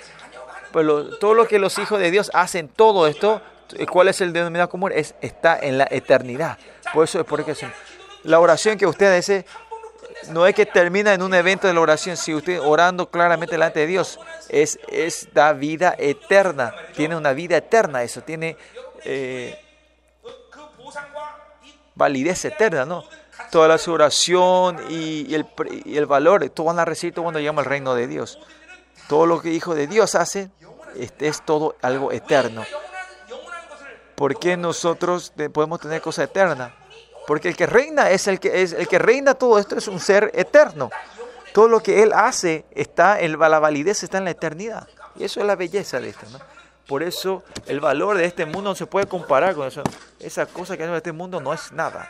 Pues 0.71 0.85
todo 1.19 1.33
lo 1.33 1.47
que 1.47 1.59
los 1.59 1.77
hijos 1.79 1.99
de 1.99 2.11
Dios 2.11 2.31
hacen, 2.33 2.67
todo 2.67 3.07
esto, 3.07 3.41
¿cuál 3.89 4.09
es 4.09 4.21
el 4.21 4.33
denominador 4.33 4.69
común? 4.69 4.91
Es, 4.93 5.15
está 5.21 5.59
en 5.59 5.77
la 5.77 5.87
eternidad. 5.89 6.57
Por 6.93 7.03
eso 7.03 7.19
es 7.19 7.25
porque 7.25 7.53
la 8.23 8.39
oración 8.39 8.77
que 8.77 8.87
usted 8.87 9.17
hace 9.17 9.45
no 10.29 10.47
es 10.47 10.55
que 10.55 10.65
termina 10.65 11.13
en 11.13 11.21
un 11.21 11.33
evento 11.33 11.67
de 11.67 11.73
la 11.73 11.81
oración, 11.81 12.17
si 12.17 12.33
usted 12.33 12.59
orando 12.59 13.09
claramente 13.09 13.55
delante 13.55 13.81
de 13.81 13.87
Dios, 13.87 14.19
es, 14.49 14.79
es 14.87 15.27
da 15.33 15.53
vida 15.53 15.95
eterna, 15.97 16.73
tiene 16.95 17.15
una 17.15 17.33
vida 17.33 17.57
eterna 17.57 18.03
eso, 18.03 18.21
tiene... 18.21 18.57
Eh, 19.03 19.59
validez 21.95 22.45
eterna, 22.45 22.85
¿no? 22.85 23.03
Toda 23.51 23.67
la 23.67 23.77
su 23.77 23.91
oración 23.91 24.79
y, 24.89 25.33
el, 25.33 25.45
y 25.85 25.97
el, 25.97 26.05
valor, 26.05 26.47
todo 26.49 26.67
van 26.67 26.79
a 26.79 26.85
recibir 26.85 27.13
todo 27.13 27.23
cuando 27.23 27.39
llegamos 27.39 27.63
al 27.63 27.69
reino 27.69 27.95
de 27.95 28.07
Dios. 28.07 28.39
Todo 29.07 29.25
lo 29.25 29.41
que 29.41 29.49
Hijo 29.49 29.75
de 29.75 29.87
Dios 29.87 30.15
hace 30.15 30.49
este, 30.97 31.27
es 31.27 31.43
todo 31.43 31.75
algo 31.81 32.11
eterno. 32.11 32.63
¿Por 34.15 34.39
qué 34.39 34.55
nosotros 34.55 35.33
podemos 35.53 35.81
tener 35.81 36.01
cosa 36.01 36.23
eterna? 36.23 36.73
Porque 37.27 37.49
el 37.49 37.57
que 37.57 37.65
reina 37.65 38.09
es 38.09 38.27
el 38.27 38.39
que 38.39 38.61
es 38.61 38.71
el 38.71 38.87
que 38.87 38.99
reina 38.99 39.33
todo 39.33 39.59
esto 39.59 39.77
es 39.77 39.87
un 39.87 39.99
ser 39.99 40.31
eterno. 40.33 40.89
Todo 41.53 41.67
lo 41.67 41.81
que 41.81 42.03
él 42.03 42.13
hace 42.13 42.65
está 42.71 43.19
en 43.19 43.37
la 43.37 43.59
validez 43.59 44.03
está 44.03 44.17
en 44.19 44.25
la 44.25 44.31
eternidad. 44.31 44.87
Y 45.15 45.23
eso 45.23 45.39
es 45.39 45.45
la 45.45 45.55
belleza 45.55 45.99
de 45.99 46.09
esto, 46.09 46.25
¿no? 46.31 46.39
Por 46.87 47.01
eso 47.01 47.43
el 47.65 47.79
valor 47.79 48.17
de 48.17 48.25
este 48.25 48.45
mundo 48.45 48.69
no 48.69 48.75
se 48.75 48.85
puede 48.85 49.07
comparar 49.07 49.55
con 49.55 49.67
eso. 49.67 49.81
Esa 50.19 50.45
cosa 50.45 50.77
que 50.77 50.83
hay 50.83 50.89
en 50.89 50.95
este 50.95 51.11
mundo 51.11 51.41
no 51.41 51.53
es 51.53 51.71
nada. 51.71 52.09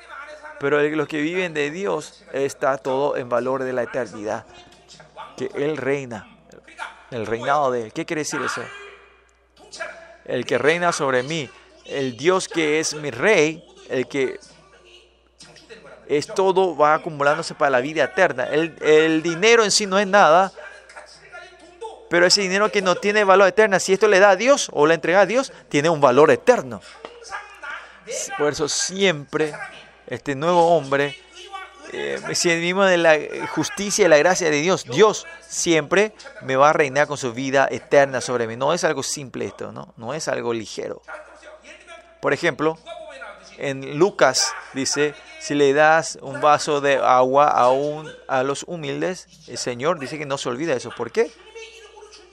Pero 0.60 0.82
los 0.82 1.08
que 1.08 1.22
viven 1.22 1.54
de 1.54 1.72
Dios 1.72 2.24
está 2.34 2.78
todo 2.78 3.18
en 3.18 3.30
valor 3.30 3.64
de 3.64 3.74
la 3.74 3.84
eternidad. 3.84 4.46
Que 5.38 5.50
Él 5.56 5.78
reina. 5.78 6.28
El 7.12 7.26
reinado 7.26 7.72
de 7.72 7.84
Él. 7.86 7.94
¿Qué 7.94 8.06
quiere 8.06 8.22
decir 8.22 8.42
eso? 8.42 8.62
El 10.26 10.46
que 10.46 10.58
reina 10.58 10.92
sobre 10.92 11.24
mí. 11.24 11.50
El 11.86 12.18
Dios 12.18 12.48
que 12.48 12.80
es 12.80 12.94
mi 12.96 13.12
rey. 13.12 13.66
El 13.90 14.08
que 14.08 14.40
es 16.08 16.28
todo 16.28 16.76
va 16.76 16.96
acumulándose 16.96 17.56
para 17.56 17.72
la 17.72 17.80
vida 17.80 18.04
eterna. 18.04 18.46
El, 18.46 18.76
el 18.82 19.22
dinero 19.22 19.64
en 19.64 19.72
sí 19.72 19.86
no 19.86 20.00
es 20.00 20.08
nada. 20.08 20.52
Pero 22.16 22.28
ese 22.28 22.40
dinero 22.40 22.72
que 22.72 22.82
no 22.82 22.96
tiene 22.96 23.26
valor 23.26 23.50
eterno, 23.50 23.78
si 23.78 23.92
esto 23.92 24.08
le 24.08 24.22
da 24.22 24.30
a 24.30 24.36
Dios 24.38 24.70
o 24.72 24.88
le 24.88 24.94
entrega 24.94 25.20
a 25.20 25.26
Dios, 25.26 25.52
tiene 25.68 25.90
un 25.90 26.00
valor 26.00 26.32
eterno. 26.32 26.80
Por 28.38 28.54
eso 28.54 28.70
siempre 28.70 29.54
este 30.08 30.34
nuevo 30.34 30.78
hombre, 30.78 31.18
eh, 31.92 32.22
si 32.32 32.50
el 32.50 32.62
mismo 32.62 32.86
de 32.86 32.96
la 32.96 33.18
justicia 33.50 34.06
y 34.06 34.08
la 34.08 34.16
gracia 34.16 34.50
de 34.50 34.62
Dios, 34.62 34.86
Dios 34.86 35.28
siempre 35.46 36.14
me 36.42 36.56
va 36.56 36.70
a 36.70 36.74
reinar 36.74 37.06
con 37.06 37.18
su 37.18 37.34
vida 37.34 37.68
eterna 37.70 38.22
sobre 38.22 38.48
mí. 38.48 38.56
No 38.56 38.74
es 38.74 38.86
algo 38.86 39.04
simple 39.04 39.44
esto, 39.44 39.74
¿no? 39.74 39.94
No 39.98 40.14
es 40.14 40.30
algo 40.30 40.54
ligero. 40.54 41.02
Por 42.22 42.32
ejemplo, 42.32 42.78
en 43.58 44.00
Lucas 44.00 44.54
dice, 44.74 45.16
si 45.42 45.54
le 45.54 45.74
das 45.74 46.18
un 46.22 46.40
vaso 46.40 46.80
de 46.80 46.96
agua 46.96 47.50
a, 47.50 47.72
un, 47.72 48.10
a 48.30 48.44
los 48.44 48.64
humildes, 48.64 49.28
el 49.50 49.58
Señor 49.58 50.00
dice 50.00 50.18
que 50.18 50.26
no 50.26 50.38
se 50.38 50.48
olvida 50.48 50.76
eso. 50.76 50.92
¿Por 50.92 51.12
qué? 51.12 51.30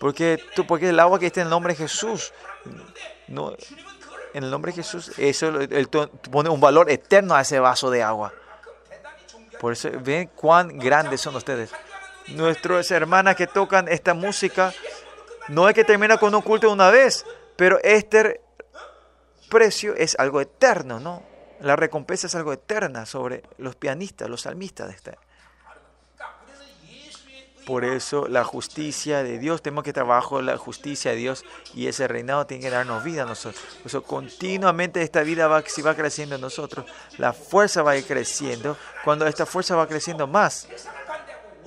Porque, 0.03 0.43
tú, 0.57 0.67
porque 0.67 0.89
el 0.89 0.99
agua 0.99 1.21
que 1.21 1.27
está 1.27 1.43
en 1.43 1.47
el 1.47 1.51
nombre 1.51 1.75
de 1.75 1.77
Jesús, 1.77 2.33
no, 3.29 3.55
en 4.35 4.43
el 4.43 4.51
nombre 4.51 4.73
de 4.73 4.83
Jesús, 4.83 5.13
eso 5.17 5.61
él 5.61 5.89
pone 6.29 6.49
un 6.49 6.61
valor 6.61 6.91
eterno 6.91 7.37
a 7.37 7.43
ese 7.43 7.61
vaso 7.61 7.89
de 7.89 8.03
agua. 8.03 8.33
Por 9.61 9.75
eso 9.75 9.91
ven 10.01 10.29
cuán 10.35 10.77
grandes 10.77 11.21
son 11.21 11.37
ustedes. 11.37 11.71
Nuestras 12.27 12.91
hermanas 12.91 13.37
que 13.37 13.47
tocan 13.47 13.87
esta 13.87 14.13
música, 14.13 14.75
no 15.47 15.69
es 15.69 15.75
que 15.77 15.85
termina 15.85 16.19
con 16.19 16.35
un 16.35 16.43
culto 16.43 16.67
de 16.67 16.73
una 16.73 16.91
vez, 16.91 17.25
pero 17.55 17.79
este 17.85 18.41
precio 19.49 19.95
es 19.95 20.19
algo 20.19 20.41
eterno, 20.41 20.99
¿no? 20.99 21.23
La 21.61 21.77
recompensa 21.77 22.27
es 22.27 22.35
algo 22.35 22.53
eterna 22.53 23.07
sobre 23.07 23.45
los 23.59 23.77
pianistas, 23.77 24.29
los 24.29 24.41
salmistas 24.41 24.89
de 24.89 24.95
este. 24.95 25.19
Por 27.67 27.85
eso 27.85 28.27
la 28.29 28.45
justicia 28.45 29.23
de 29.23 29.39
Dios, 29.39 29.63
tenemos 29.63 29.85
que 29.85 29.93
trabajar 29.93 30.43
la 30.43 30.57
justicia 30.57 31.13
de 31.13 31.19
Dios 31.19 31.45
y 31.75 31.87
ese 31.87 32.09
reinado 32.09 32.47
tiene 32.47 32.65
que 32.65 32.71
darnos 32.71 33.05
vida 33.05 33.23
a 33.23 33.27
nosotros. 33.27 33.63
Por 33.79 33.87
eso 33.87 34.03
continuamente 34.03 35.03
esta 35.03 35.23
vida 35.23 35.47
va, 35.47 35.63
si 35.67 35.83
va 35.83 35.95
creciendo 35.95 36.35
en 36.35 36.41
nosotros, 36.41 36.87
la 37.19 37.33
fuerza 37.33 37.83
va 37.83 37.95
creciendo. 38.03 38.77
Cuando 39.05 39.27
esta 39.27 39.47
fuerza 39.47 39.77
va 39.77 39.87
creciendo 39.87 40.27
más, 40.27 40.69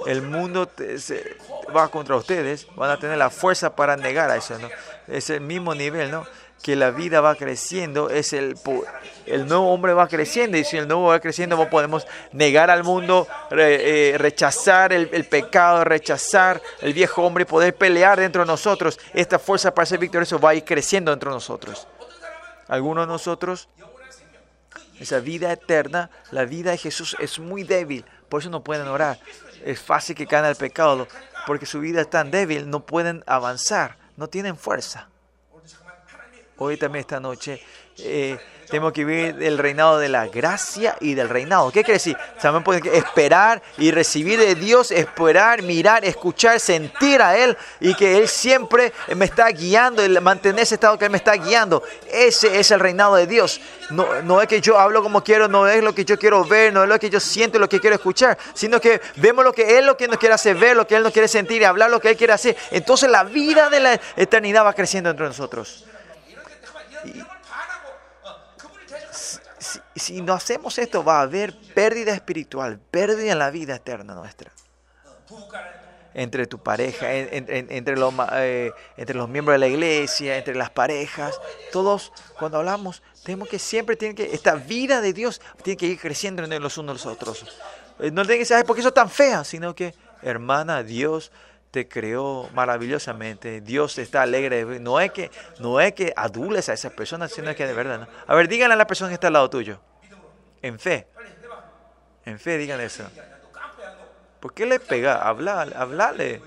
el 0.06 0.22
mundo 0.22 0.70
se, 0.98 1.38
va 1.76 1.88
contra 1.90 2.16
ustedes, 2.16 2.68
van 2.76 2.92
a 2.92 3.00
tener 3.00 3.18
la 3.18 3.30
fuerza 3.30 3.76
para 3.76 3.96
negar 3.96 4.30
a 4.30 4.36
eso, 4.36 4.58
¿no? 4.60 4.70
Es 5.08 5.30
el 5.30 5.42
mismo 5.42 5.74
nivel, 5.74 6.12
¿no? 6.12 6.26
que 6.66 6.76
la 6.76 6.90
vida 6.90 7.22
va 7.22 7.36
creciendo, 7.36 8.10
es 8.10 8.34
el, 8.34 8.56
el 9.28 9.46
nuevo 9.46 9.72
hombre 9.72 9.94
va 9.94 10.08
creciendo 10.08 10.58
y 10.58 10.64
si 10.64 10.78
el 10.78 10.88
nuevo 10.88 11.10
va 11.10 11.20
creciendo 11.20 11.58
no 11.58 11.70
podemos 11.70 12.08
negar 12.32 12.72
al 12.72 12.84
mundo, 12.84 13.28
eh, 13.52 14.16
rechazar 14.18 14.92
el, 14.92 15.08
pecado, 15.26 15.84
rechazar 15.84 16.60
el 16.82 16.96
viejo 16.96 17.22
hombre 17.22 17.44
y 17.44 17.46
poder 17.46 17.76
pelear 17.76 18.20
dentro 18.20 18.42
de 18.42 18.48
nosotros. 18.48 19.00
Esta 19.14 19.38
fuerza 19.38 19.76
para 19.76 19.86
ser 19.86 20.00
victorioso 20.00 20.40
va 20.40 20.50
a 20.50 20.56
ir 20.56 20.64
creciendo 20.64 21.12
dentro 21.12 21.30
de 21.30 21.36
nosotros. 21.36 21.88
Algunos 22.68 23.06
de 23.06 23.14
nosotros, 23.14 23.70
esa 25.00 25.20
vida 25.20 25.52
eterna, 25.52 26.10
la 26.32 26.46
vida 26.46 26.72
de 26.72 26.80
Jesús 26.80 27.16
es 27.20 27.38
muy 27.38 27.62
débil, 27.62 28.06
por 28.28 28.42
eso 28.42 28.50
no 28.50 28.64
pueden 28.64 28.88
orar. 28.88 29.20
Es 29.64 29.80
fácil 29.80 30.16
que 30.16 30.26
caigan 30.26 30.50
al 30.50 30.56
pecado, 30.56 31.08
porque 31.46 31.68
su 31.68 31.80
vida 31.80 32.02
es 32.02 32.10
tan 32.10 32.32
débil, 32.32 32.68
no 32.68 32.88
pueden 32.88 33.24
avanzar, 33.28 34.00
no 34.18 34.30
tienen 34.30 34.58
fuerza. 34.58 35.10
Hoy 36.58 36.78
también 36.78 37.02
esta 37.02 37.20
noche 37.20 37.62
eh, 37.98 38.38
tenemos 38.70 38.94
que 38.94 39.04
vivir 39.04 39.44
el 39.44 39.58
reinado 39.58 40.00
de 40.00 40.08
la 40.08 40.28
gracia 40.28 40.96
y 41.02 41.14
del 41.14 41.28
reinado. 41.28 41.70
¿Qué 41.70 41.84
quiere 41.84 41.94
decir? 41.94 42.18
También 42.42 42.82
esperar 42.94 43.62
y 43.78 43.92
recibir 43.92 44.40
de 44.40 44.56
Dios, 44.56 44.92
esperar, 44.92 45.62
mirar, 45.62 46.06
escuchar, 46.06 46.60
sentir 46.62 47.22
a 47.22 47.38
Él 47.38 47.58
y 47.82 47.94
que 47.94 48.18
Él 48.18 48.30
siempre 48.30 48.94
me 49.16 49.26
está 49.26 49.50
guiando, 49.50 50.02
mantener 50.22 50.64
ese 50.64 50.76
estado 50.76 50.98
que 50.98 51.06
Él 51.06 51.12
me 51.12 51.18
está 51.18 51.34
guiando. 51.34 51.84
Ese 52.10 52.58
es 52.58 52.72
el 52.72 52.80
reinado 52.80 53.16
de 53.16 53.28
Dios. 53.28 53.60
No, 53.90 54.22
no 54.24 54.42
es 54.42 54.48
que 54.48 54.62
yo 54.62 54.80
hablo 54.80 55.04
como 55.04 55.24
quiero, 55.24 55.50
no 55.50 55.68
es 55.68 55.84
lo 55.84 55.94
que 55.94 56.06
yo 56.06 56.18
quiero 56.18 56.46
ver, 56.46 56.72
no 56.72 56.84
es 56.84 56.90
lo 56.90 56.98
que 56.98 57.10
yo 57.10 57.20
siento, 57.20 57.60
lo 57.60 57.68
que 57.70 57.82
quiero 57.82 57.98
escuchar, 57.98 58.38
sino 58.54 58.80
que 58.80 59.02
vemos 59.18 59.44
lo 59.44 59.52
que 59.52 59.78
Él 59.78 59.86
lo 59.86 59.98
que 59.98 60.08
nos 60.08 60.18
quiere 60.18 60.36
hacer 60.36 60.56
ver, 60.56 60.78
lo 60.78 60.88
que 60.88 60.96
Él 60.96 61.04
nos 61.04 61.12
quiere 61.12 61.28
sentir 61.28 61.62
y 61.62 61.66
hablar 61.66 61.92
lo 61.92 62.00
que 62.00 62.10
Él 62.10 62.18
quiere 62.18 62.32
hacer. 62.32 62.56
Entonces 62.72 63.10
la 63.10 63.26
vida 63.26 63.70
de 63.70 63.82
la 63.82 64.00
eternidad 64.16 64.66
va 64.66 64.74
creciendo 64.74 65.10
entre 65.10 65.28
nosotros. 65.28 65.86
Y 69.96 70.02
si 70.02 70.22
no 70.22 70.34
hacemos 70.34 70.78
esto, 70.78 71.04
va 71.04 71.20
a 71.20 71.22
haber 71.22 71.58
pérdida 71.74 72.14
espiritual, 72.14 72.80
pérdida 72.92 73.32
en 73.32 73.40
la 73.40 73.50
vida 73.50 73.76
eterna 73.76 74.14
nuestra. 74.14 74.52
Entre 76.14 76.48
tu 76.48 76.60
pareja, 76.60 77.14
en, 77.14 77.46
en, 77.50 77.72
entre, 77.72 77.98
los, 77.98 78.14
eh, 78.34 78.72
entre 78.98 79.16
los 79.16 79.30
miembros 79.30 79.56
de 79.56 79.60
la 79.60 79.68
iglesia, 79.68 80.38
entre 80.38 80.54
las 80.56 80.70
parejas, 80.70 81.40
todos 81.72 82.12
cuando 82.38 82.58
hablamos, 82.58 83.04
tenemos 83.24 83.48
que 83.48 83.58
siempre, 83.58 83.96
tiene 83.96 84.16
que, 84.16 84.34
esta 84.34 84.56
vida 84.56 85.00
de 85.00 85.14
Dios 85.14 85.42
tiene 85.64 85.78
que 85.78 85.88
ir 85.88 86.00
creciendo 86.00 86.44
en 86.44 86.62
los 86.62 86.78
unos 86.78 87.06
los 87.06 87.06
otros. 87.06 87.46
Eh, 88.00 88.12
no 88.12 88.24
tiene 88.24 88.40
que 88.40 88.46
ser, 88.46 88.66
porque 88.66 88.82
eso 88.82 88.90
es 88.90 88.94
tan 88.94 89.10
fea, 89.10 89.46
sino 89.46 89.74
que, 89.74 89.94
hermana, 90.22 90.84
Dios 90.84 91.32
te 91.76 91.90
creó 91.90 92.50
maravillosamente. 92.54 93.60
Dios 93.60 93.98
está 93.98 94.22
alegre. 94.22 94.64
No 94.80 95.02
es 95.02 95.12
que, 95.12 95.30
no 95.60 95.82
es 95.82 95.92
que 95.92 96.14
adules 96.16 96.70
a 96.70 96.74
esas 96.74 96.94
personas, 96.94 97.34
sino 97.34 97.54
que 97.54 97.68
de 97.68 97.74
verdad. 97.74 98.08
A 98.26 98.34
ver, 98.34 98.48
díganle 98.48 98.76
a 98.76 98.78
la 98.78 98.88
persona 98.88 99.10
que 99.10 99.16
está 99.16 99.28
al 99.28 99.34
lado 99.34 99.50
tuyo. 99.50 99.82
En 100.62 100.80
fe. 100.80 101.06
En 102.24 102.40
fe, 102.40 102.58
díganle 102.58 102.86
eso. 102.86 103.04
¿Por 104.40 104.54
qué 104.54 104.66
le 104.66 104.80
pega? 104.80 105.28
Habla, 105.28 105.68
hablale. 105.76 106.42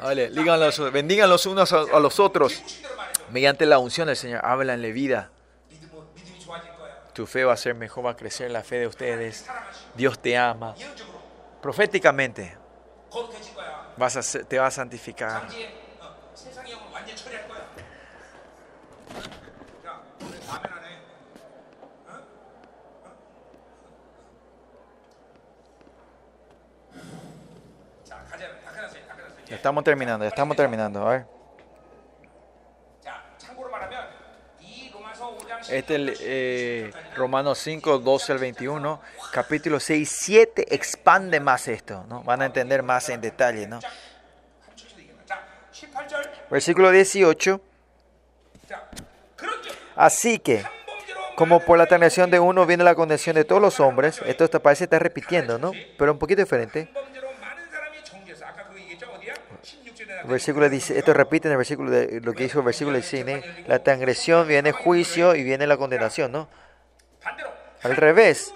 Vale, 0.00 0.30
los, 0.30 0.92
bendigan 0.92 1.28
los 1.28 1.46
unos 1.46 1.72
a, 1.72 1.98
los 1.98 2.20
otros. 2.20 2.62
Mediante 3.30 3.66
la 3.66 3.78
unción 3.78 4.08
del 4.08 4.16
Señor, 4.16 4.44
háblanle 4.44 4.92
vida. 4.92 5.30
Tu 7.12 7.26
fe 7.26 7.44
va 7.44 7.52
a 7.52 7.56
ser 7.56 7.74
mejor, 7.74 8.06
va 8.06 8.10
a 8.12 8.16
crecer 8.16 8.50
la 8.50 8.62
fe 8.62 8.78
de 8.78 8.86
ustedes. 8.86 9.46
Dios 9.94 10.18
te 10.18 10.36
ama. 10.36 10.74
Proféticamente 11.60 12.56
vas 13.96 14.16
a, 14.16 14.44
te 14.44 14.58
va 14.58 14.66
a 14.66 14.70
santificar. 14.70 15.46
Ya 29.50 29.56
estamos 29.56 29.82
terminando, 29.82 30.24
ya 30.24 30.28
estamos 30.28 30.56
terminando. 30.56 31.04
A 31.04 31.10
ver. 31.10 31.26
Este 35.68 35.78
es 35.78 35.90
el 35.90 36.16
eh, 36.20 36.90
Romanos 37.16 37.58
5, 37.58 37.98
12 37.98 38.32
al 38.32 38.38
21, 38.38 39.00
capítulo 39.32 39.80
6, 39.80 40.18
7 40.20 40.74
expande 40.74 41.40
más 41.40 41.66
esto, 41.66 42.04
¿no? 42.08 42.22
Van 42.22 42.42
a 42.42 42.46
entender 42.46 42.84
más 42.84 43.08
en 43.08 43.20
detalle, 43.20 43.66
¿no? 43.66 43.80
Versículo 46.48 46.90
18. 46.90 47.60
Así 49.96 50.38
que, 50.38 50.64
como 51.34 51.60
por 51.60 51.76
la 51.76 51.86
terminación 51.86 52.30
de 52.30 52.38
uno 52.38 52.66
viene 52.66 52.84
la 52.84 52.94
condición 52.94 53.34
de 53.34 53.44
todos 53.44 53.60
los 53.60 53.80
hombres, 53.80 54.20
esto 54.24 54.62
parece 54.62 54.82
que 54.82 54.84
está 54.84 54.98
repitiendo, 55.00 55.58
¿no? 55.58 55.72
Pero 55.98 56.12
un 56.12 56.18
poquito 56.20 56.40
diferente 56.40 56.88
versículo 60.28 60.68
dice, 60.68 60.98
esto 60.98 61.14
repite 61.14 61.48
en 61.48 61.52
el 61.52 61.58
versículo 61.58 61.90
de, 61.90 62.20
lo 62.20 62.32
que 62.32 62.44
dijo 62.44 62.60
el 62.60 62.64
versículo 62.64 62.96
16, 62.96 63.66
la 63.66 63.82
transgresión 63.82 64.46
viene 64.46 64.72
juicio 64.72 65.34
y 65.34 65.42
viene 65.42 65.66
la 65.66 65.76
condenación, 65.76 66.32
¿no? 66.32 66.48
Al 67.82 67.96
revés, 67.96 68.52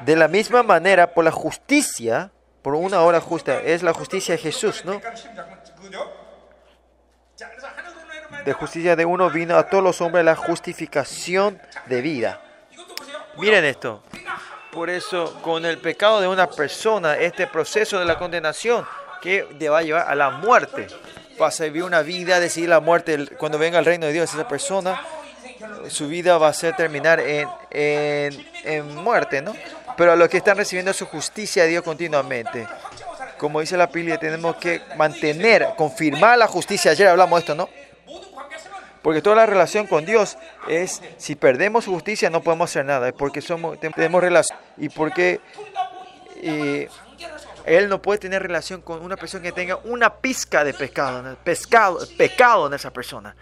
de 0.00 0.16
la 0.16 0.28
misma 0.28 0.62
manera, 0.62 1.14
por 1.14 1.24
la 1.24 1.30
justicia, 1.30 2.30
por 2.62 2.74
una 2.74 3.02
hora 3.02 3.20
justa, 3.20 3.60
es 3.60 3.82
la 3.82 3.92
justicia 3.92 4.34
de 4.34 4.38
Jesús, 4.38 4.84
¿no? 4.84 5.00
De 8.44 8.52
justicia 8.52 8.96
de 8.96 9.04
uno 9.04 9.30
vino 9.30 9.56
a 9.56 9.68
todos 9.68 9.84
los 9.84 10.00
hombres 10.00 10.24
la 10.24 10.36
justificación 10.36 11.60
de 11.86 12.00
vida. 12.00 12.40
Miren 13.36 13.64
esto. 13.64 14.02
Por 14.72 14.90
eso, 14.90 15.40
con 15.42 15.64
el 15.64 15.78
pecado 15.78 16.20
de 16.20 16.28
una 16.28 16.48
persona, 16.48 17.16
este 17.16 17.46
proceso 17.46 17.98
de 17.98 18.04
la 18.04 18.18
condenación 18.18 18.86
que 19.20 19.46
te 19.58 19.68
va 19.68 19.78
a 19.78 19.82
llevar 19.82 20.08
a 20.08 20.14
la 20.14 20.30
muerte. 20.30 20.86
va 21.40 21.48
a 21.48 21.50
servir 21.50 21.84
una 21.84 22.02
vida, 22.02 22.40
decidir 22.40 22.68
la 22.68 22.80
muerte. 22.80 23.28
Cuando 23.36 23.58
venga 23.58 23.78
el 23.78 23.84
reino 23.84 24.06
de 24.06 24.12
Dios, 24.12 24.32
esa 24.32 24.48
persona, 24.48 25.00
su 25.88 26.08
vida 26.08 26.38
va 26.38 26.48
a 26.48 26.52
ser 26.52 26.74
terminar 26.76 27.20
en, 27.20 27.48
en, 27.70 28.48
en 28.64 28.94
muerte, 28.96 29.40
¿no? 29.42 29.54
Pero 29.96 30.12
a 30.12 30.16
los 30.16 30.28
que 30.28 30.38
están 30.38 30.56
recibiendo 30.56 30.92
su 30.92 31.06
justicia 31.06 31.64
de 31.64 31.70
Dios 31.70 31.82
continuamente. 31.82 32.66
Como 33.36 33.60
dice 33.60 33.76
la 33.76 33.86
Biblia, 33.86 34.18
tenemos 34.18 34.56
que 34.56 34.82
mantener, 34.96 35.68
confirmar 35.76 36.38
la 36.38 36.48
justicia. 36.48 36.90
Ayer 36.90 37.08
hablamos 37.08 37.38
de 37.38 37.40
esto, 37.40 37.54
¿no? 37.54 37.68
Porque 39.02 39.22
toda 39.22 39.36
la 39.36 39.46
relación 39.46 39.86
con 39.86 40.04
Dios 40.04 40.36
es, 40.68 41.00
si 41.16 41.34
perdemos 41.34 41.86
justicia 41.86 42.30
no 42.30 42.42
podemos 42.42 42.70
hacer 42.70 42.84
nada, 42.84 43.12
porque 43.12 43.40
somos, 43.40 43.78
tenemos 43.80 44.20
relación. 44.20 44.58
Y 44.76 44.88
porque... 44.88 45.40
Y, 46.42 46.86
él 47.64 47.88
no 47.88 48.00
puede 48.00 48.18
tener 48.18 48.42
relación 48.42 48.80
con 48.80 49.02
una 49.02 49.16
persona 49.16 49.42
que 49.42 49.52
tenga 49.52 49.76
una 49.84 50.14
pizca 50.14 50.64
de 50.64 50.74
pescado, 50.74 51.36
pescado, 51.44 51.98
pecado 52.16 52.66
en 52.66 52.74
esa 52.74 52.92
persona. 52.92 53.34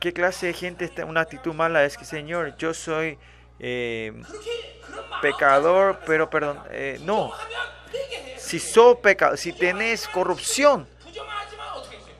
¿Qué 0.00 0.14
clase 0.14 0.46
de 0.46 0.52
gente 0.54 0.86
está 0.86 1.04
una 1.04 1.20
actitud 1.20 1.52
mala? 1.52 1.84
Es 1.84 1.98
que, 1.98 2.06
Señor, 2.06 2.56
yo 2.56 2.72
soy 2.72 3.18
eh, 3.58 4.12
pecador, 5.20 6.00
pero 6.06 6.30
perdón, 6.30 6.58
eh, 6.70 6.98
no. 7.02 7.32
Si 8.38 8.58
sos 8.58 8.96
pecado, 8.96 9.36
si 9.36 9.52
tenés 9.52 10.08
corrupción, 10.08 10.88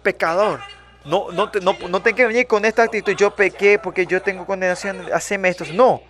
pecador. 0.02 0.60
No, 1.06 1.32
no, 1.32 1.50
te, 1.50 1.60
no, 1.60 1.74
no 1.88 2.02
tenés 2.02 2.16
que 2.16 2.26
venir 2.26 2.46
con 2.46 2.66
esta 2.66 2.82
actitud, 2.82 3.14
yo 3.16 3.34
pequé 3.34 3.78
porque 3.78 4.04
yo 4.04 4.20
tengo 4.20 4.44
condenación, 4.44 5.06
haceme 5.14 5.48
esto. 5.48 5.64
No. 5.72 6.02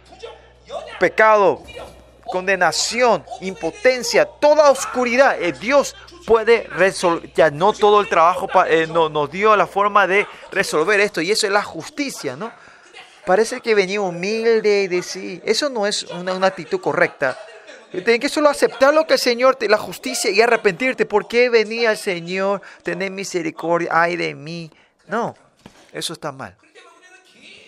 Pecado, 0.98 1.62
condenación, 2.30 3.24
impotencia, 3.40 4.24
toda 4.24 4.70
oscuridad. 4.70 5.40
eh, 5.40 5.52
Dios 5.52 5.94
puede 6.26 6.64
resolver, 6.68 7.32
ya 7.34 7.50
no 7.50 7.72
todo 7.72 8.00
el 8.00 8.08
trabajo 8.08 8.48
eh, 8.68 8.86
no- 8.86 9.08
nos 9.08 9.30
dio 9.30 9.54
la 9.56 9.66
forma 9.66 10.06
de 10.06 10.26
resolver 10.52 11.00
esto 11.00 11.20
y 11.20 11.30
eso 11.30 11.46
es 11.46 11.52
la 11.52 11.62
justicia, 11.62 12.36
¿no? 12.36 12.52
Parece 13.26 13.60
que 13.60 13.74
venía 13.74 14.00
humilde 14.00 14.82
y 14.82 14.88
decir, 14.88 15.42
eso 15.44 15.68
no 15.68 15.86
es 15.86 16.04
una, 16.04 16.32
una 16.34 16.46
actitud 16.48 16.80
correcta. 16.80 17.38
Tienes 17.90 18.20
que 18.20 18.28
solo 18.28 18.48
aceptar 18.48 18.94
lo 18.94 19.06
que 19.06 19.14
el 19.14 19.18
Señor, 19.20 19.56
te, 19.56 19.68
la 19.68 19.76
justicia 19.76 20.30
y 20.30 20.40
arrepentirte. 20.40 21.06
¿Por 21.06 21.26
qué 21.26 21.48
venía 21.50 21.90
el 21.90 21.96
Señor? 21.98 22.62
Tener 22.84 23.10
misericordia, 23.10 23.90
ay 23.92 24.16
de 24.16 24.34
mí. 24.34 24.70
No, 25.08 25.34
eso 25.92 26.12
está 26.12 26.30
mal. 26.32 26.56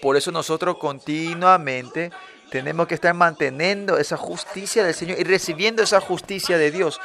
Por 0.00 0.16
eso 0.16 0.30
nosotros 0.30 0.78
continuamente 0.78 2.10
tenemos 2.52 2.86
que 2.86 2.94
estar 2.94 3.14
manteniendo 3.14 3.98
esa 3.98 4.16
justicia 4.16 4.84
del 4.84 4.94
Señor 4.94 5.18
y 5.18 5.24
recibiendo 5.24 5.82
esa 5.82 6.00
justicia 6.00 6.58
de 6.58 6.70
Dios. 6.70 7.00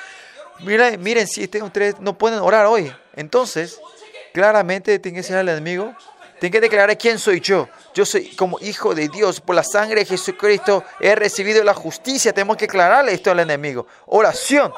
Miren, 0.59 1.01
miren 1.01 1.25
si 1.27 1.43
este- 1.43 1.63
ustedes 1.63 1.99
no 1.99 2.17
pueden 2.17 2.39
orar 2.39 2.65
hoy. 2.65 2.93
Entonces, 3.15 3.79
claramente 4.33 4.99
tienen 4.99 5.15
que 5.15 5.21
decir 5.23 5.37
al 5.37 5.47
enemigo, 5.49 5.95
tienen 6.39 6.51
que 6.51 6.59
declarar 6.61 6.97
quién 6.97 7.17
soy 7.17 7.39
yo. 7.39 7.69
Yo 7.93 8.05
soy 8.05 8.35
como 8.35 8.59
hijo 8.59 8.93
de 8.93 9.07
Dios. 9.07 9.39
Por 9.39 9.55
la 9.55 9.63
sangre 9.63 10.01
de 10.01 10.05
Jesucristo 10.05 10.83
he 10.99 11.15
recibido 11.15 11.63
la 11.63 11.73
justicia. 11.73 12.33
Tenemos 12.33 12.57
que 12.57 12.65
aclararle 12.65 13.13
esto 13.13 13.31
al 13.31 13.39
enemigo. 13.39 13.87
Oración. 14.07 14.71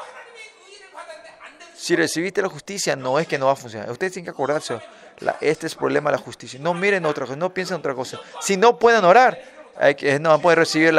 Si 1.76 1.96
recibiste 1.96 2.40
la 2.42 2.48
justicia, 2.48 2.94
no 2.94 3.18
es 3.18 3.26
que 3.26 3.38
no 3.38 3.46
va 3.46 3.52
a 3.52 3.56
funcionar. 3.56 3.90
Ustedes 3.90 4.12
tienen 4.12 4.24
que 4.26 4.30
acordarse. 4.30 4.80
la- 5.20 5.36
este 5.42 5.66
es 5.66 5.74
el 5.74 5.78
problema 5.78 6.10
de 6.10 6.16
la 6.16 6.22
justicia. 6.22 6.58
No 6.62 6.72
miren 6.72 7.04
otra 7.04 7.26
cosa, 7.26 7.36
no 7.36 7.52
piensen 7.52 7.76
otra 7.76 7.94
cosa. 7.94 8.18
Si 8.40 8.56
no 8.56 8.78
pueden 8.78 9.04
orar, 9.04 9.38
no 10.20 10.32
a 10.32 10.38
poder 10.38 10.58
recibir, 10.58 10.92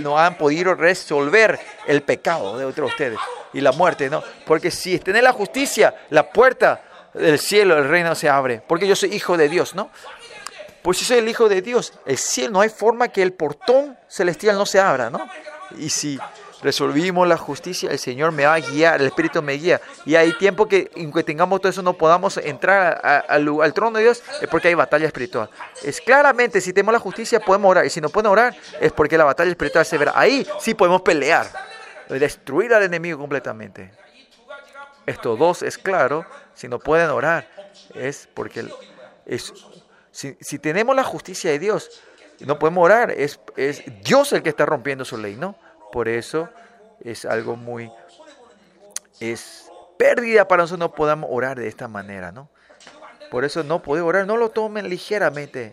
no 0.00 0.18
han 0.18 0.36
podido 0.36 0.74
resolver 0.74 1.58
el 1.86 2.02
pecado 2.02 2.58
de 2.58 2.64
otros 2.64 2.88
de 2.88 2.92
ustedes 2.92 3.18
y 3.52 3.60
la 3.60 3.72
muerte, 3.72 4.10
¿no? 4.10 4.22
Porque 4.46 4.70
si 4.70 4.98
tienen 4.98 5.24
la 5.24 5.32
justicia, 5.32 5.94
la 6.10 6.28
puerta 6.28 6.82
del 7.14 7.38
cielo, 7.38 7.78
el 7.78 7.88
reino 7.88 8.14
se 8.14 8.28
abre. 8.28 8.62
Porque 8.66 8.86
yo 8.86 8.96
soy 8.96 9.14
hijo 9.14 9.36
de 9.36 9.48
Dios, 9.48 9.74
¿no? 9.74 9.90
Pues 10.82 10.98
si 10.98 11.04
soy 11.04 11.18
el 11.18 11.28
hijo 11.28 11.48
de 11.48 11.62
Dios, 11.62 11.94
el 12.04 12.18
cielo, 12.18 12.52
no 12.54 12.60
hay 12.60 12.68
forma 12.68 13.08
que 13.08 13.22
el 13.22 13.32
portón 13.32 13.96
celestial 14.06 14.58
no 14.58 14.66
se 14.66 14.80
abra, 14.80 15.08
¿no? 15.08 15.26
Y 15.78 15.88
si 15.88 16.18
resolvimos 16.64 17.28
la 17.28 17.36
justicia, 17.36 17.90
el 17.90 17.98
Señor 17.98 18.32
me 18.32 18.46
va 18.46 18.54
a 18.54 18.60
guiar, 18.60 19.00
el 19.00 19.06
Espíritu 19.06 19.42
me 19.42 19.52
guía. 19.52 19.80
Y 20.06 20.16
hay 20.16 20.32
tiempo 20.32 20.66
que, 20.66 20.90
aunque 20.96 21.22
tengamos 21.22 21.60
todo 21.60 21.70
eso, 21.70 21.82
no 21.82 21.92
podamos 21.92 22.38
entrar 22.38 23.00
al, 23.28 23.74
trono 23.74 23.98
de 23.98 24.04
Dios, 24.04 24.22
es 24.40 24.48
porque 24.48 24.68
hay 24.68 24.74
batalla 24.74 25.06
espiritual. 25.06 25.50
Es 25.82 26.00
claramente, 26.00 26.62
si 26.62 26.72
tenemos 26.72 26.94
la 26.94 26.98
justicia, 26.98 27.38
podemos 27.38 27.70
orar. 27.70 27.84
Y 27.84 27.90
si 27.90 28.00
no 28.00 28.08
pueden 28.08 28.32
orar, 28.32 28.56
es 28.80 28.92
porque 28.92 29.18
la 29.18 29.24
batalla 29.24 29.50
espiritual 29.50 29.84
se 29.84 29.98
verá. 29.98 30.12
Ahí 30.16 30.46
sí 30.58 30.74
podemos 30.74 31.02
pelear, 31.02 31.46
destruir 32.08 32.72
al 32.72 32.82
enemigo 32.82 33.18
completamente. 33.18 33.92
Estos 35.04 35.38
dos 35.38 35.62
es 35.62 35.76
claro, 35.76 36.24
si 36.54 36.66
no 36.66 36.78
pueden 36.78 37.10
orar, 37.10 37.46
es 37.94 38.26
porque 38.32 38.66
es, 39.26 39.52
si, 40.10 40.34
si 40.40 40.58
tenemos 40.58 40.96
la 40.96 41.04
justicia 41.04 41.50
de 41.50 41.58
Dios 41.58 42.02
no 42.40 42.58
podemos 42.58 42.84
orar, 42.84 43.10
es, 43.12 43.38
es 43.56 43.82
Dios 44.02 44.32
el 44.32 44.42
que 44.42 44.48
está 44.48 44.66
rompiendo 44.66 45.04
su 45.04 45.16
ley, 45.16 45.36
¿no? 45.36 45.56
Por 45.94 46.08
eso 46.08 46.48
es 47.04 47.24
algo 47.24 47.54
muy, 47.54 47.88
es 49.20 49.70
pérdida 49.96 50.48
para 50.48 50.64
nosotros 50.64 50.90
no 50.90 50.92
podamos 50.92 51.30
orar 51.32 51.56
de 51.56 51.68
esta 51.68 51.86
manera, 51.86 52.32
¿no? 52.32 52.48
Por 53.30 53.44
eso 53.44 53.62
no 53.62 53.80
poder 53.80 54.02
orar, 54.02 54.26
no 54.26 54.36
lo 54.36 54.48
tomen 54.50 54.88
ligeramente. 54.88 55.72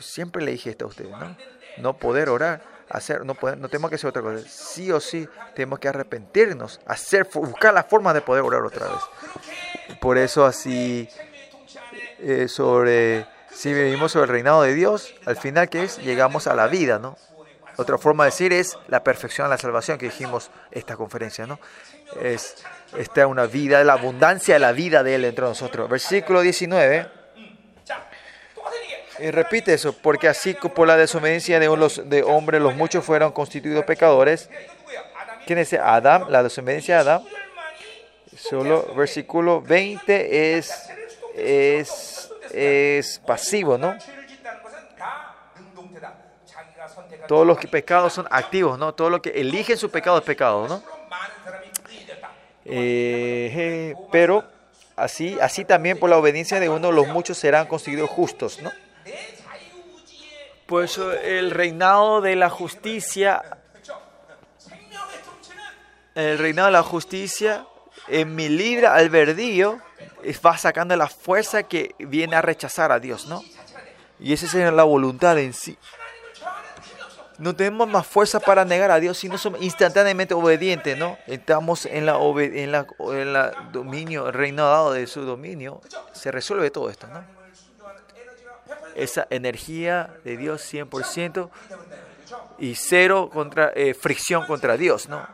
Siempre 0.00 0.42
le 0.42 0.50
dije 0.50 0.70
esto 0.70 0.86
a 0.86 0.88
ustedes, 0.88 1.12
¿no? 1.12 1.36
No 1.76 1.96
poder 1.96 2.28
orar, 2.28 2.60
hacer, 2.88 3.24
no, 3.24 3.34
poder- 3.36 3.56
no 3.58 3.68
tenemos 3.68 3.88
que 3.88 3.94
hacer 3.94 4.10
otra 4.10 4.20
cosa. 4.20 4.44
Sí 4.48 4.90
o 4.90 4.98
sí 4.98 5.28
tenemos 5.54 5.78
que 5.78 5.86
arrepentirnos, 5.86 6.80
hacer, 6.84 7.28
buscar 7.32 7.72
la 7.72 7.84
forma 7.84 8.12
de 8.12 8.22
poder 8.22 8.42
orar 8.42 8.62
otra 8.64 8.88
vez. 8.88 9.98
Por 10.00 10.18
eso 10.18 10.44
así, 10.44 11.08
eh, 12.18 12.48
sobre, 12.48 13.28
si 13.52 13.72
vivimos 13.72 14.10
sobre 14.10 14.24
el 14.24 14.30
reinado 14.30 14.62
de 14.62 14.74
Dios, 14.74 15.14
al 15.24 15.36
final 15.36 15.68
que 15.68 15.84
es, 15.84 15.98
llegamos 15.98 16.48
a 16.48 16.56
la 16.56 16.66
vida, 16.66 16.98
¿no? 16.98 17.16
Otra 17.76 17.98
forma 17.98 18.24
de 18.24 18.30
decir 18.30 18.52
es 18.52 18.78
la 18.88 19.04
perfección 19.04 19.46
a 19.46 19.50
la 19.50 19.58
salvación 19.58 19.98
que 19.98 20.06
dijimos 20.06 20.50
esta 20.70 20.96
conferencia, 20.96 21.46
¿no? 21.46 21.58
Es 22.20 22.56
esta 22.96 23.26
una 23.26 23.46
vida, 23.46 23.84
la 23.84 23.94
abundancia 23.94 24.54
de 24.54 24.60
la 24.60 24.72
vida 24.72 25.02
de 25.02 25.16
él 25.16 25.24
entre 25.24 25.44
nosotros. 25.44 25.88
Versículo 25.88 26.40
19. 26.40 27.06
Y 29.18 29.30
repite 29.30 29.74
eso, 29.74 29.94
porque 29.94 30.28
así 30.28 30.54
por 30.54 30.86
la 30.86 30.96
desobediencia 30.96 31.58
de, 31.58 31.74
los, 31.74 32.08
de 32.08 32.22
hombres 32.22 32.60
los 32.60 32.74
muchos 32.74 33.04
fueron 33.04 33.32
constituidos 33.32 33.84
pecadores. 33.84 34.50
¿Quién 35.46 35.58
es 35.58 35.72
Adam? 35.74 36.28
La 36.30 36.42
desobediencia 36.42 36.96
de 36.96 37.00
Adam. 37.02 37.24
Solo 38.36 38.94
versículo 38.94 39.62
20 39.62 40.56
es, 40.56 40.90
es, 41.34 42.30
es 42.52 43.18
pasivo, 43.26 43.78
¿no? 43.78 43.96
Todos 47.26 47.46
los 47.46 47.58
pecados 47.66 48.12
son 48.12 48.26
activos, 48.30 48.78
¿no? 48.78 48.94
Todo 48.94 49.10
lo 49.10 49.22
que 49.22 49.30
eligen 49.30 49.76
su 49.76 49.90
pecado 49.90 50.18
es 50.18 50.24
pecado, 50.24 50.68
¿no? 50.68 50.82
Eh, 52.64 53.52
eh, 53.54 53.94
pero 54.10 54.44
así, 54.96 55.38
así 55.40 55.64
también 55.64 55.98
por 55.98 56.10
la 56.10 56.18
obediencia 56.18 56.58
de 56.58 56.68
uno, 56.68 56.90
los 56.90 57.06
muchos 57.06 57.38
serán 57.38 57.66
conseguidos 57.66 58.10
justos, 58.10 58.60
¿no? 58.60 58.72
Pues 60.66 60.98
el 60.98 61.52
reinado 61.52 62.20
de 62.20 62.34
la 62.34 62.50
justicia, 62.50 63.40
el 66.16 66.38
reinado 66.38 66.66
de 66.66 66.72
la 66.72 66.82
justicia 66.82 67.66
en 68.08 68.34
mi 68.34 68.48
libre 68.48 68.88
albedrío 68.88 69.80
va 70.44 70.58
sacando 70.58 70.96
la 70.96 71.08
fuerza 71.08 71.62
que 71.62 71.94
viene 71.98 72.36
a 72.36 72.42
rechazar 72.42 72.90
a 72.90 72.98
Dios, 72.98 73.26
¿no? 73.26 73.44
Y 74.18 74.32
esa 74.32 74.46
es 74.46 74.72
la 74.72 74.82
voluntad 74.82 75.38
en 75.38 75.52
sí. 75.52 75.78
No 77.38 77.54
tenemos 77.54 77.88
más 77.88 78.06
fuerza 78.06 78.40
para 78.40 78.64
negar 78.64 78.90
a 78.90 78.98
Dios 78.98 79.18
si 79.18 79.28
no 79.28 79.36
somos 79.36 79.60
instantáneamente 79.62 80.34
obedientes, 80.34 80.96
¿no? 80.96 81.18
Estamos 81.26 81.86
en 81.86 82.06
la, 82.06 82.16
en 82.16 82.74
en 82.74 83.32
la 83.32 83.50
dominio, 83.72 84.28
el 84.28 84.32
reinado 84.32 84.92
de 84.92 85.06
su 85.06 85.22
dominio. 85.22 85.80
Se 86.12 86.30
resuelve 86.30 86.70
todo 86.70 86.88
esto, 86.88 87.06
¿no? 87.08 87.22
Esa 88.94 89.26
energía 89.28 90.14
de 90.24 90.38
Dios 90.38 90.72
100% 90.72 91.50
y 92.58 92.74
cero 92.74 93.28
contra, 93.30 93.70
eh, 93.74 93.92
fricción 93.92 94.46
contra 94.46 94.78
Dios, 94.78 95.08
¿no? 95.08 95.26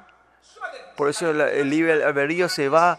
Por 0.97 1.09
eso 1.09 1.31
el 1.31 1.71
libre 1.71 2.05
albedrío 2.05 2.49
se 2.49 2.69
va 2.69 2.99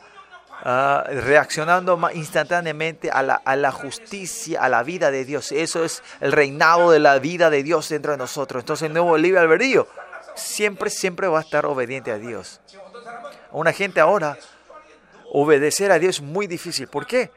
Ah, 0.65 1.03
reaccionando 1.09 1.99
instantáneamente 2.13 3.11
a 3.11 3.21
la, 3.21 3.71
justicia, 3.73 4.63
a 4.63 4.69
la 4.69 4.81
vida 4.81 5.11
de 5.11 5.25
Dios. 5.25 5.51
Eso 5.51 5.83
es 5.83 6.01
el 6.21 6.31
reinado 6.31 6.89
de 6.89 6.99
la 6.99 7.19
vida 7.19 7.49
de 7.49 7.63
Dios 7.63 7.89
dentro 7.89 8.13
de 8.13 8.17
nosotros. 8.17 8.63
Entonces 8.63 8.87
el 8.87 8.93
nuevo 8.93 9.17
libre 9.17 9.41
albedrío 9.41 9.89
siempre, 10.35 10.89
siempre 10.89 11.27
va 11.27 11.39
a 11.39 11.41
estar 11.41 11.65
obediente 11.65 12.11
a 12.11 12.17
Dios. 12.17 12.61
Una 13.51 13.73
gente 13.73 13.99
ahora, 13.99 14.37
obedecer 15.33 15.91
a 15.91 15.99
Dios 15.99 16.15
es 16.15 16.21
muy 16.21 16.47
difícil. 16.47 16.87
¿Por 16.87 17.07
qué? 17.07 17.29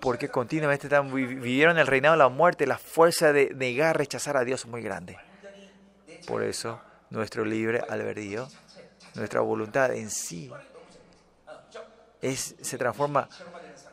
Porque 0.00 0.28
continuamente 0.28 0.88
están, 0.88 1.14
vivieron 1.14 1.78
el 1.78 1.86
reinado 1.86 2.14
de 2.14 2.18
la 2.18 2.28
muerte, 2.28 2.66
la 2.66 2.78
fuerza 2.78 3.32
de 3.32 3.54
negar, 3.54 3.96
rechazar 3.96 4.36
a 4.36 4.42
Dios 4.42 4.62
es 4.62 4.66
muy 4.66 4.82
grande. 4.82 5.18
Por 6.26 6.42
eso, 6.42 6.80
nuestro 7.10 7.44
libre 7.44 7.84
albedrío, 7.88 8.48
nuestra 9.14 9.40
voluntad 9.40 9.94
en 9.94 10.10
sí 10.10 10.50
se 12.20 12.78
transforma 12.78 13.28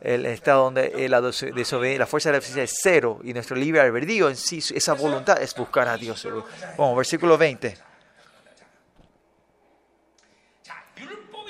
el 0.01 0.25
estado 0.25 0.65
donde 0.65 1.07
la, 1.07 1.21
fuerza 1.21 1.45
de 1.47 1.53
la 1.53 2.39
desobediencia 2.39 2.63
es 2.63 2.79
cero 2.81 3.19
y 3.23 3.33
nuestro 3.33 3.55
libre 3.55 3.79
albedrío 3.79 4.29
en 4.29 4.35
sí, 4.35 4.57
esa 4.57 4.93
voluntad 4.93 5.41
es 5.41 5.55
buscar 5.55 5.87
a 5.87 5.95
Dios. 5.95 6.27
Vamos, 6.77 6.97
versículo 6.97 7.37
20. 7.37 7.77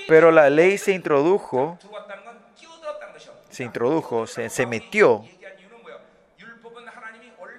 Pero 0.08 0.32
la 0.32 0.50
ley 0.50 0.78
se 0.78 0.92
introdujo, 0.92 1.80
se 3.50 3.64
introdujo, 3.64 4.28
se, 4.28 4.50
se 4.50 4.66
metió. 4.66 5.24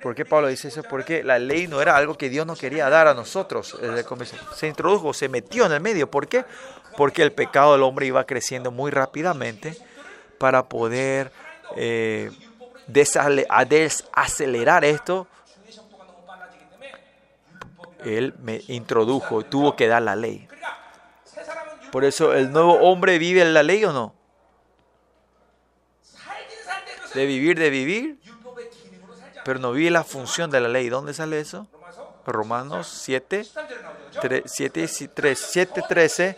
¿Por 0.04 0.14
qué 0.14 0.26
Pablo 0.26 0.48
dice 0.48 0.68
eso? 0.68 0.82
Porque 0.82 1.24
la 1.24 1.38
ley 1.38 1.66
no 1.66 1.80
era 1.80 1.96
algo 1.96 2.18
que 2.18 2.28
Dios 2.28 2.46
no 2.46 2.54
quería 2.54 2.90
dar 2.90 3.08
a 3.08 3.14
nosotros. 3.14 3.76
Se 4.54 4.68
introdujo, 4.68 5.14
se 5.14 5.30
metió 5.30 5.64
en 5.64 5.72
el 5.72 5.80
medio. 5.80 6.10
¿Por 6.10 6.28
qué? 6.28 6.44
Porque 6.96 7.22
el 7.22 7.32
pecado 7.32 7.72
del 7.72 7.82
hombre 7.82 8.06
iba 8.06 8.24
creciendo 8.24 8.70
muy 8.70 8.90
rápidamente 8.90 9.76
para 10.38 10.68
poder 10.68 11.32
eh, 11.76 12.30
desacelerar 12.86 14.84
esto. 14.84 15.26
Él 18.04 18.34
me 18.38 18.62
introdujo, 18.68 19.44
tuvo 19.44 19.76
que 19.76 19.86
dar 19.86 20.02
la 20.02 20.14
ley. 20.14 20.46
Por 21.90 22.04
eso, 22.04 22.34
¿el 22.34 22.52
nuevo 22.52 22.74
hombre 22.80 23.18
vive 23.18 23.40
en 23.40 23.54
la 23.54 23.62
ley 23.62 23.84
o 23.84 23.92
no? 23.92 24.14
De 27.14 27.26
vivir, 27.26 27.58
de 27.58 27.70
vivir, 27.70 28.18
pero 29.44 29.60
no 29.60 29.72
vive 29.72 29.90
la 29.90 30.02
función 30.02 30.50
de 30.50 30.60
la 30.60 30.68
ley. 30.68 30.88
¿Dónde 30.88 31.14
sale 31.14 31.38
eso? 31.38 31.68
Romanos 32.26 32.88
7, 32.88 33.46
7, 34.46 34.88
3, 35.14 35.46
7, 35.50 35.82
13 35.88 36.36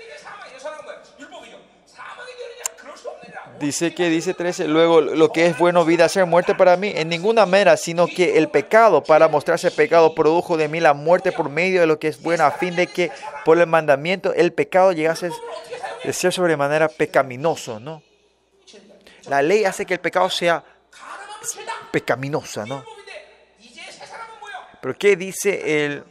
Dice 3.60 3.94
que 3.94 4.10
dice 4.10 4.34
13, 4.34 4.68
luego 4.68 5.00
lo 5.00 5.32
que 5.32 5.46
es 5.46 5.56
bueno 5.56 5.84
vida 5.84 6.08
ser 6.08 6.26
muerte 6.26 6.54
para 6.54 6.76
mí, 6.76 6.92
en 6.94 7.08
ninguna 7.08 7.46
manera, 7.46 7.76
sino 7.76 8.06
que 8.06 8.36
el 8.36 8.48
pecado, 8.48 9.02
para 9.02 9.28
mostrarse 9.28 9.70
pecado, 9.70 10.14
produjo 10.14 10.56
de 10.56 10.68
mí 10.68 10.78
la 10.78 10.92
muerte 10.92 11.32
por 11.32 11.48
medio 11.48 11.80
de 11.80 11.86
lo 11.86 11.98
que 11.98 12.08
es 12.08 12.20
bueno, 12.20 12.44
a 12.44 12.50
fin 12.50 12.76
de 12.76 12.86
que 12.86 13.10
por 13.44 13.58
el 13.58 13.66
mandamiento 13.66 14.34
el 14.34 14.52
pecado 14.52 14.92
llegase 14.92 15.30
a 16.04 16.12
ser 16.12 16.32
sobremanera 16.32 16.88
pecaminoso, 16.88 17.80
¿no? 17.80 18.02
La 19.28 19.40
ley 19.42 19.64
hace 19.64 19.86
que 19.86 19.94
el 19.94 20.00
pecado 20.00 20.28
sea 20.28 20.62
pecaminosa, 21.90 22.66
¿no? 22.66 22.84
Pero 24.80 24.98
¿qué 24.98 25.16
dice 25.16 25.84
el... 25.84 26.04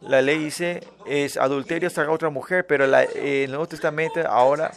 La 0.00 0.20
ley 0.20 0.38
dice 0.38 0.86
es 1.06 1.36
adulterio 1.36 1.88
sacar 1.90 2.10
a 2.10 2.12
otra 2.12 2.30
mujer, 2.30 2.66
pero 2.66 2.86
la, 2.86 3.02
el 3.02 3.50
Nuevo 3.50 3.66
Testamento 3.66 4.20
ahora 4.28 4.70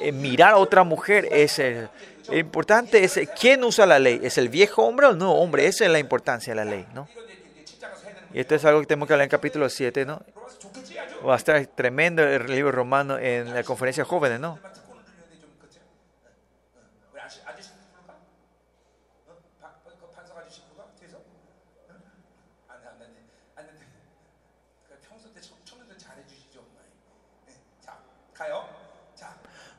eh, 0.00 0.12
mirar 0.12 0.54
a 0.54 0.56
otra 0.58 0.84
mujer 0.84 1.28
es 1.30 1.58
el, 1.58 1.88
importante 2.32 3.04
es 3.04 3.18
quién 3.38 3.64
usa 3.64 3.86
la 3.86 3.98
ley, 3.98 4.20
es 4.22 4.38
el 4.38 4.48
viejo 4.48 4.84
hombre 4.84 5.06
o 5.06 5.14
no 5.14 5.34
hombre, 5.34 5.66
esa 5.66 5.84
es 5.84 5.90
la 5.90 5.98
importancia 5.98 6.52
de 6.52 6.56
la 6.56 6.64
ley, 6.64 6.86
¿no? 6.94 7.08
Y 8.32 8.40
esto 8.40 8.54
es 8.54 8.64
algo 8.64 8.80
que 8.80 8.86
tenemos 8.86 9.06
que 9.06 9.14
hablar 9.14 9.24
en 9.24 9.30
capítulo 9.30 9.68
7, 9.68 10.04
¿no? 10.04 10.22
Va 11.26 11.34
a 11.34 11.36
estar 11.38 11.66
tremendo 11.66 12.22
el 12.22 12.46
libro 12.46 12.72
romano 12.72 13.18
en 13.18 13.54
la 13.54 13.62
conferencia 13.62 14.04
jóvenes, 14.04 14.38
¿no? 14.38 14.58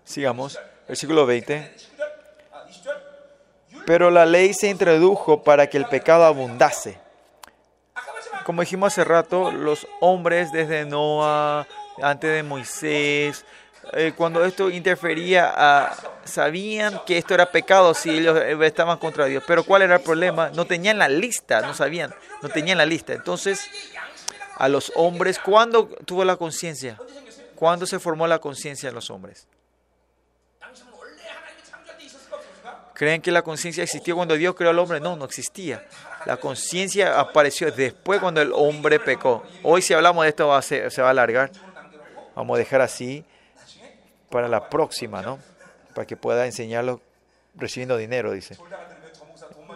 Sigamos, 0.09 0.57
versículo 0.87 1.27
20. 1.27 1.71
Pero 3.85 4.09
la 4.09 4.25
ley 4.25 4.55
se 4.55 4.67
introdujo 4.67 5.43
para 5.43 5.67
que 5.67 5.77
el 5.77 5.85
pecado 5.85 6.25
abundase. 6.25 6.97
Como 8.43 8.63
dijimos 8.63 8.91
hace 8.91 9.03
rato, 9.03 9.51
los 9.51 9.85
hombres 10.01 10.51
desde 10.51 10.83
Noah, 10.83 11.67
antes 12.01 12.33
de 12.33 12.41
Moisés, 12.41 13.45
eh, 13.93 14.13
cuando 14.17 14.43
esto 14.43 14.71
interfería, 14.71 15.53
a, 15.55 15.95
sabían 16.23 17.01
que 17.05 17.19
esto 17.19 17.35
era 17.35 17.51
pecado 17.51 17.93
si 17.93 18.09
ellos 18.09 18.35
eh, 18.41 18.57
estaban 18.65 18.97
contra 18.97 19.25
Dios. 19.25 19.43
Pero 19.45 19.63
¿cuál 19.63 19.83
era 19.83 19.97
el 19.97 20.01
problema? 20.01 20.49
No 20.49 20.65
tenían 20.65 20.97
la 20.97 21.07
lista, 21.07 21.61
no 21.61 21.75
sabían, 21.75 22.15
no 22.41 22.49
tenían 22.49 22.79
la 22.79 22.85
lista. 22.87 23.13
Entonces, 23.13 23.69
a 24.55 24.69
los 24.69 24.91
hombres, 24.95 25.37
¿cuándo 25.37 25.87
tuvo 26.05 26.25
la 26.25 26.35
conciencia? 26.35 26.97
¿Cuándo 27.53 27.85
se 27.85 27.99
formó 27.99 28.25
la 28.25 28.39
conciencia 28.39 28.89
en 28.89 28.95
los 28.95 29.11
hombres? 29.11 29.45
¿Creen 32.99 33.21
que 33.21 33.31
la 33.31 33.43
conciencia 33.43 33.81
existió 33.81 34.17
cuando 34.17 34.35
Dios 34.35 34.55
creó 34.55 34.71
al 34.71 34.77
hombre? 34.77 34.99
No, 34.99 35.15
no 35.15 35.23
existía. 35.23 35.85
La 36.25 36.35
conciencia 36.35 37.17
apareció 37.17 37.71
después 37.71 38.19
cuando 38.19 38.41
el 38.41 38.51
hombre 38.53 38.99
pecó. 38.99 39.41
Hoy 39.63 39.81
si 39.81 39.93
hablamos 39.93 40.23
de 40.25 40.29
esto 40.31 40.49
va 40.49 40.57
a 40.57 40.61
se 40.61 41.01
va 41.01 41.07
a 41.07 41.11
alargar. 41.11 41.49
Vamos 42.35 42.55
a 42.55 42.59
dejar 42.59 42.81
así 42.81 43.23
para 44.29 44.49
la 44.49 44.69
próxima, 44.69 45.21
¿no? 45.21 45.39
Para 45.95 46.05
que 46.05 46.17
pueda 46.17 46.45
enseñarlo 46.45 46.99
recibiendo 47.55 47.95
dinero, 47.95 48.33
dice. 48.33 48.57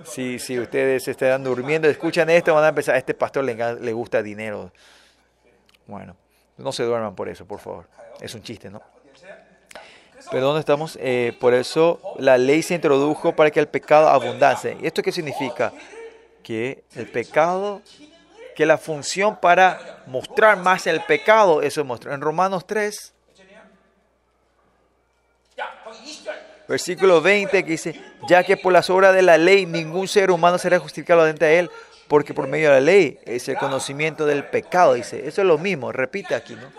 Si, 0.04 0.38
si 0.38 0.60
ustedes 0.60 1.08
están 1.08 1.46
durmiendo, 1.46 1.88
escuchan 1.88 2.30
esto, 2.30 2.54
van 2.54 2.66
a 2.66 2.70
empezar, 2.70 2.98
este 2.98 3.14
pastor 3.14 3.46
le 3.46 3.94
gusta 3.94 4.22
dinero. 4.22 4.70
Bueno, 5.88 6.18
no 6.58 6.74
se 6.74 6.84
duerman 6.84 7.16
por 7.16 7.30
eso, 7.30 7.46
por 7.46 7.62
favor. 7.62 7.88
Es 8.20 8.36
un 8.36 8.44
chiste, 8.44 8.70
¿no? 8.70 8.82
Pero 10.32 10.48
¿dónde 10.48 10.60
estamos? 10.60 10.98
Eh, 11.02 11.36
por 11.40 11.54
eso 11.54 12.00
la 12.18 12.38
ley 12.38 12.64
se 12.64 12.76
introdujo 12.76 13.36
para 13.36 13.52
que 13.52 13.60
el 13.60 13.68
pecado 13.68 14.10
abundase. 14.10 14.78
¿Y 14.82 14.88
esto 14.88 15.02
qué 15.02 15.12
significa? 15.12 15.72
Que 16.42 16.84
el 16.96 17.08
pecado, 17.08 17.82
que 18.56 18.66
la 18.66 18.78
función 18.78 19.38
para 19.40 20.04
mostrar 20.08 20.58
más 20.58 20.88
el 20.88 21.02
pecado, 21.02 21.62
eso 21.62 21.84
muestra. 21.84 22.14
En 22.14 22.22
Romanos 22.22 22.66
3, 22.66 23.14
versículo 26.68 27.22
20, 27.22 27.64
que 27.64 27.72
dice, 27.72 28.02
ya 28.28 28.44
que 28.44 28.58
por 28.58 28.74
las 28.74 28.90
obras 28.90 29.14
de 29.14 29.22
la 29.22 29.38
ley 29.38 29.66
ningún 29.66 30.08
ser 30.08 30.32
humano 30.32 30.58
será 30.58 30.80
justificado 30.80 31.24
ante 31.24 31.60
él, 31.60 31.70
porque 32.08 32.34
por 32.34 32.48
medio 32.48 32.70
de 32.70 32.76
la 32.76 32.82
ley 32.82 33.20
es 33.26 33.48
el 33.48 33.58
conocimiento 33.58 34.26
del 34.26 34.46
pecado, 34.46 34.94
dice. 34.94 35.28
Eso 35.28 35.42
es 35.42 35.48
lo 35.48 35.58
mismo, 35.58 35.92
repite 35.92 36.36
aquí, 36.36 36.56
¿no? 36.56 36.72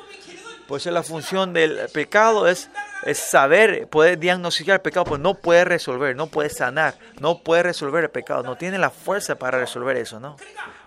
Por 0.67 0.81
eso 0.81 0.91
la 0.91 1.03
función 1.03 1.53
del 1.53 1.89
pecado 1.93 2.49
es, 2.49 2.71
saber, 3.15 3.87
poder 3.89 4.19
diagnosticar 4.19 4.77
el 4.77 4.81
pecado, 4.81 5.05
pues 5.05 5.21
no 5.21 5.35
puede 5.35 5.65
resolver, 5.65 6.17
no 6.17 6.27
puede 6.29 6.49
sanar, 6.49 6.95
no 7.21 7.41
puede 7.41 7.65
resolver 7.65 8.05
el 8.05 8.11
pecado, 8.11 8.43
no 8.43 8.57
tiene 8.57 8.79
la 8.79 8.91
fuerza 8.91 9.37
para 9.37 9.59
resolver 9.59 9.97
eso, 9.97 10.21
¿no? 10.21 10.37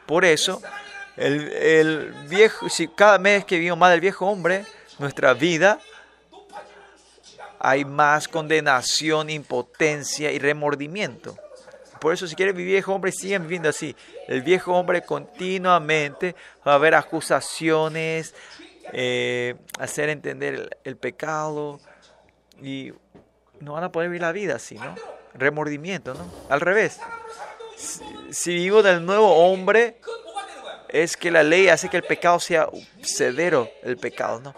Por 0.07 0.25
eso, 0.25 0.61
el, 1.15 2.13
viejo, 2.27 2.69
si 2.69 2.87
cada 2.87 3.19
mes 3.19 3.45
que 3.45 3.55
vivimos 3.55 3.77
más 3.77 3.91
del 3.91 4.01
viejo 4.01 4.25
hombre, 4.25 4.65
nuestra 4.97 5.33
vida 5.35 5.79
hay 7.59 7.85
más 7.85 8.27
condenación, 8.27 9.29
impotencia 9.29 10.31
y 10.31 10.39
remordimiento. 10.39 11.37
Por 11.99 12.13
eso 12.13 12.27
si 12.27 12.35
quieren 12.35 12.55
vivir 12.55 12.73
viejo 12.73 12.93
hombre, 12.93 13.11
siguen 13.11 13.43
viviendo 13.43 13.69
así. 13.69 13.95
El 14.27 14.41
viejo 14.41 14.73
hombre 14.73 15.01
continuamente 15.01 16.35
va 16.65 16.73
a 16.73 16.75
haber 16.75 16.95
acusaciones, 16.95 18.35
eh, 18.93 19.55
hacer 19.79 20.09
entender 20.09 20.77
el, 20.83 20.97
pecado 20.97 21.79
y 22.61 22.93
no 23.59 23.73
van 23.73 23.83
a 23.83 23.91
poder 23.91 24.09
vivir 24.09 24.21
la 24.21 24.31
vida 24.31 24.55
así, 24.55 24.75
¿no? 24.75 24.95
Remordimiento, 25.33 26.13
¿no? 26.13 26.25
Al 26.49 26.61
revés. 26.61 26.99
Si, 27.75 28.03
si 28.31 28.55
vivo 28.55 28.81
del 28.81 29.05
nuevo 29.05 29.29
hombre, 29.35 29.99
es 30.89 31.17
que 31.17 31.31
la 31.31 31.43
ley 31.43 31.67
hace 31.67 31.89
que 31.89 31.97
el 31.97 32.03
pecado 32.03 32.39
sea 32.39 32.69
severo, 33.01 33.69
el 33.83 33.97
pecado, 33.97 34.39
¿no? 34.39 34.53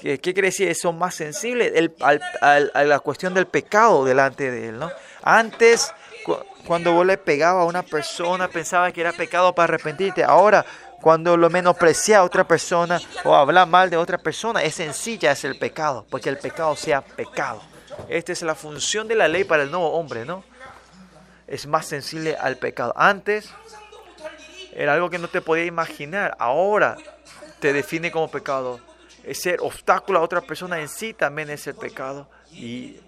¿Qué, 0.00 0.18
qué 0.20 0.32
quiere 0.32 0.48
decir? 0.48 0.74
Son 0.74 0.96
más 0.98 1.14
sensibles 1.14 1.72
el, 1.74 1.94
al, 2.00 2.70
a 2.72 2.84
la 2.84 3.00
cuestión 3.00 3.34
del 3.34 3.46
pecado 3.46 4.04
delante 4.04 4.50
de 4.50 4.68
él, 4.68 4.78
¿no? 4.78 4.90
Antes, 5.22 5.92
cuando 6.66 6.92
vos 6.92 7.06
le 7.06 7.18
pegaba 7.18 7.62
a 7.62 7.64
una 7.64 7.82
persona, 7.82 8.48
pensaba 8.48 8.92
que 8.92 9.00
era 9.00 9.12
pecado 9.12 9.54
para 9.54 9.74
arrepentirte. 9.74 10.22
Ahora, 10.22 10.64
cuando 11.06 11.36
lo 11.36 11.48
menosprecia 11.50 12.18
a 12.18 12.24
otra 12.24 12.48
persona 12.48 13.00
o 13.22 13.32
habla 13.32 13.64
mal 13.64 13.88
de 13.90 13.96
otra 13.96 14.18
persona, 14.18 14.64
es 14.64 14.74
sencilla, 14.74 15.30
es 15.30 15.44
el 15.44 15.56
pecado, 15.56 16.04
porque 16.10 16.28
el 16.28 16.36
pecado 16.36 16.74
sea 16.74 17.00
pecado. 17.00 17.62
Esta 18.08 18.32
es 18.32 18.42
la 18.42 18.56
función 18.56 19.06
de 19.06 19.14
la 19.14 19.28
ley 19.28 19.44
para 19.44 19.62
el 19.62 19.70
nuevo 19.70 19.92
hombre, 19.92 20.24
¿no? 20.24 20.42
Es 21.46 21.68
más 21.68 21.86
sensible 21.86 22.34
al 22.34 22.56
pecado. 22.56 22.92
Antes 22.96 23.48
era 24.72 24.94
algo 24.94 25.08
que 25.08 25.18
no 25.18 25.28
te 25.28 25.40
podía 25.40 25.64
imaginar. 25.64 26.34
Ahora 26.40 26.96
te 27.60 27.72
define 27.72 28.10
como 28.10 28.28
pecado. 28.28 28.80
Ser 29.32 29.60
obstáculo 29.60 30.18
a 30.18 30.22
otra 30.22 30.40
persona 30.40 30.80
en 30.80 30.88
sí 30.88 31.14
también 31.14 31.50
es 31.50 31.68
el 31.68 31.76
pecado. 31.76 32.28
Y 32.50 32.98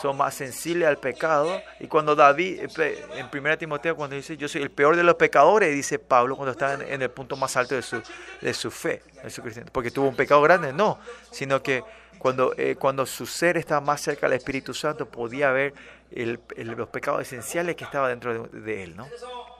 son 0.00 0.16
más 0.16 0.34
sensibles 0.34 0.88
al 0.88 0.98
pecado. 0.98 1.60
Y 1.80 1.86
cuando 1.86 2.14
David, 2.14 2.68
eh, 2.78 3.06
en 3.14 3.28
1 3.32 3.58
Timoteo, 3.58 3.96
cuando 3.96 4.16
dice, 4.16 4.36
yo 4.36 4.48
soy 4.48 4.62
el 4.62 4.70
peor 4.70 4.96
de 4.96 5.02
los 5.02 5.14
pecadores, 5.14 5.74
dice 5.74 5.98
Pablo 5.98 6.36
cuando 6.36 6.52
está 6.52 6.74
en, 6.74 7.02
el 7.02 7.10
punto 7.10 7.36
más 7.36 7.56
alto 7.56 7.74
de 7.74 7.82
su, 7.82 8.02
de 8.40 8.54
su 8.54 8.70
fe, 8.70 9.02
de 9.22 9.30
su 9.30 9.42
porque 9.72 9.90
tuvo 9.90 10.08
un 10.08 10.16
pecado 10.16 10.40
grande, 10.42 10.72
no, 10.72 10.98
sino 11.30 11.62
que 11.62 11.82
cuando, 12.18 12.54
eh, 12.56 12.76
cuando 12.76 13.04
su 13.04 13.26
ser 13.26 13.56
estaba 13.56 13.80
más 13.80 14.00
cerca 14.00 14.28
del 14.28 14.38
Espíritu 14.38 14.72
Santo, 14.72 15.06
podía 15.06 15.50
ver 15.50 15.74
el, 16.10 16.40
el, 16.56 16.68
los 16.68 16.88
pecados 16.88 17.22
esenciales 17.22 17.76
que 17.76 17.84
estaba 17.84 18.08
dentro 18.08 18.48
de, 18.48 18.60
de 18.60 18.82
él. 18.84 18.96
¿no? 18.96 19.06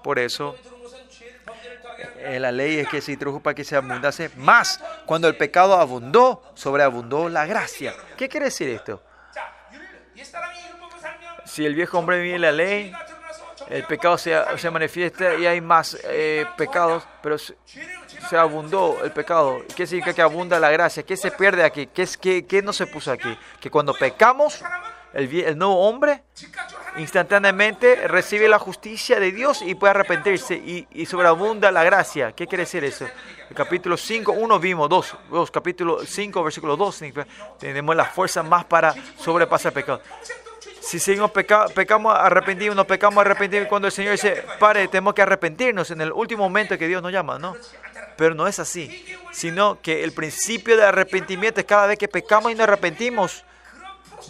Por 0.02 0.18
eso, 0.18 0.56
eh, 2.18 2.38
la 2.40 2.52
ley 2.52 2.78
es 2.78 2.88
que 2.88 3.00
se 3.00 3.12
introdujo 3.12 3.40
para 3.40 3.54
que 3.54 3.64
se 3.64 3.76
abundase 3.76 4.30
más. 4.36 4.80
Cuando 5.06 5.28
el 5.28 5.36
pecado 5.36 5.74
abundó, 5.74 6.42
sobreabundó 6.54 7.28
la 7.28 7.46
gracia. 7.46 7.94
¿Qué 8.16 8.28
quiere 8.28 8.46
decir 8.46 8.68
esto? 8.68 9.02
Si 11.44 11.64
el 11.64 11.74
viejo 11.74 11.98
hombre 11.98 12.20
vive 12.20 12.38
la 12.38 12.52
ley, 12.52 12.94
el 13.68 13.84
pecado 13.84 14.18
se, 14.18 14.36
se 14.56 14.70
manifiesta 14.70 15.34
y 15.34 15.46
hay 15.46 15.60
más 15.60 15.96
eh, 16.04 16.46
pecados, 16.56 17.04
pero 17.22 17.38
se, 17.38 17.56
abundó 18.36 19.02
el 19.04 19.12
pecado. 19.12 19.62
¿Qué 19.74 19.86
significa 19.86 20.14
que 20.14 20.22
abunda 20.22 20.58
la 20.58 20.70
gracia? 20.70 21.02
¿Qué 21.02 21.16
se 21.16 21.30
pierde 21.30 21.64
aquí? 21.64 21.86
¿Qué, 21.86 22.02
es, 22.02 22.16
qué, 22.16 22.46
qué 22.46 22.62
no 22.62 22.72
se 22.72 22.86
puso 22.86 23.12
aquí? 23.12 23.38
Que 23.60 23.70
cuando 23.70 23.94
pecamos, 23.94 24.62
el, 25.12 25.32
el 25.40 25.56
nuevo 25.56 25.88
hombre 25.88 26.22
instantáneamente 26.96 28.06
recibe 28.08 28.48
la 28.48 28.58
justicia 28.58 29.18
de 29.18 29.32
Dios 29.32 29.62
y 29.62 29.74
puede 29.74 29.92
arrepentirse 29.92 30.54
y, 30.54 30.86
y 30.92 31.06
sobreabunda 31.06 31.70
la 31.72 31.84
gracia. 31.84 32.32
¿Qué 32.32 32.46
quiere 32.46 32.62
decir 32.62 32.84
eso? 32.84 33.06
El 33.48 33.56
capítulo 33.56 33.96
5, 33.96 34.32
1 34.32 34.58
vimos, 34.60 34.88
2, 34.88 35.16
2, 35.30 35.50
capítulo 35.50 36.04
5, 36.04 36.42
versículo 36.42 36.76
2, 36.76 37.02
tenemos 37.58 37.96
la 37.96 38.04
fuerza 38.04 38.42
más 38.42 38.64
para 38.64 38.94
sobrepasar 39.18 39.70
el 39.70 39.74
pecado. 39.74 40.00
Si 40.80 40.98
seguimos 40.98 41.30
pecamos 41.30 42.14
arrepentidos, 42.14 42.76
nos 42.76 42.86
pecamos 42.86 43.18
arrepentidos, 43.22 43.68
cuando 43.68 43.88
el 43.88 43.92
Señor 43.92 44.12
dice, 44.12 44.44
pare, 44.58 44.86
tenemos 44.88 45.14
que 45.14 45.22
arrepentirnos 45.22 45.90
en 45.90 46.00
el 46.02 46.12
último 46.12 46.44
momento 46.44 46.76
que 46.76 46.86
Dios 46.86 47.02
nos 47.02 47.10
llama, 47.10 47.38
¿no? 47.38 47.56
Pero 48.16 48.34
no 48.34 48.46
es 48.46 48.58
así, 48.58 49.04
sino 49.32 49.80
que 49.80 50.04
el 50.04 50.12
principio 50.12 50.76
de 50.76 50.84
arrepentimiento 50.84 51.60
es 51.60 51.66
cada 51.66 51.86
vez 51.86 51.98
que 51.98 52.06
pecamos 52.06 52.52
y 52.52 52.54
nos 52.54 52.64
arrepentimos, 52.64 53.44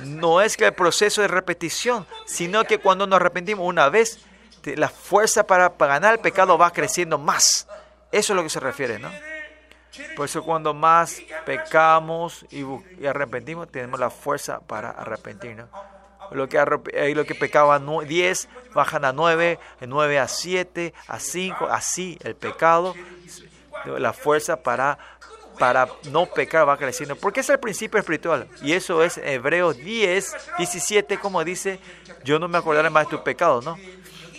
no 0.01 0.41
es 0.41 0.57
que 0.57 0.67
el 0.67 0.75
proceso 0.75 1.23
de 1.23 1.29
repetición, 1.29 2.07
sino 2.27 2.65
que 2.65 2.79
cuando 2.79 3.07
nos 3.07 3.17
arrepentimos 3.17 3.67
una 3.67 3.89
vez, 3.89 4.19
la 4.65 4.89
fuerza 4.89 5.47
para, 5.47 5.75
para 5.75 5.95
ganar 5.95 6.15
el 6.15 6.21
pecado 6.21 6.57
va 6.59 6.73
creciendo 6.73 7.19
más. 7.19 7.67
Eso 8.13 8.33
es 8.33 8.37
lo 8.37 8.43
que 8.43 8.49
se 8.51 8.61
refiere, 8.61 8.99
¿no? 8.99 9.11
Por 10.17 10.25
eso 10.27 10.43
cuando 10.43 10.75
más 10.75 11.21
pecamos 11.47 12.45
y, 12.51 12.65
arrepentimos, 13.07 13.69
tenemos 13.71 14.01
la 14.01 14.11
fuerza 14.11 14.61
para 14.61 14.91
arrepentirnos. 14.91 15.69
Lo 16.31 16.49
que, 16.49 16.59
eh, 16.93 17.15
lo 17.15 17.25
que 17.25 17.35
pecaba 17.35 17.79
nu- 17.79 18.01
10, 18.03 18.49
bajan 18.75 19.05
a 19.05 19.13
9, 19.13 19.59
de 19.81 19.87
9 19.87 20.19
a 20.19 20.27
7, 20.27 20.95
a 21.07 21.21
5, 21.21 21.67
así 21.71 22.19
el 22.25 22.35
pecado, 22.35 22.95
la 23.85 24.13
fuerza 24.15 24.63
para, 24.63 24.99
para 25.59 25.89
no 26.11 26.27
pecar 26.27 26.69
va 26.69 26.77
creciendo. 26.77 27.17
Porque 27.17 27.41
es 27.41 27.49
el 27.49 27.59
principio 27.59 27.99
espiritual. 27.99 28.49
Y 28.63 28.73
eso 28.73 29.03
es 29.03 29.19
Hebreos 29.19 29.77
10, 29.77 30.37
17, 30.59 31.19
como 31.19 31.45
dice, 31.45 31.79
yo 32.25 32.39
no 32.39 32.49
me 32.49 32.59
acordaré 32.59 32.91
más 32.91 33.07
de 33.07 33.17
tu 33.17 33.25
pecado, 33.25 33.61
¿no? 33.63 33.77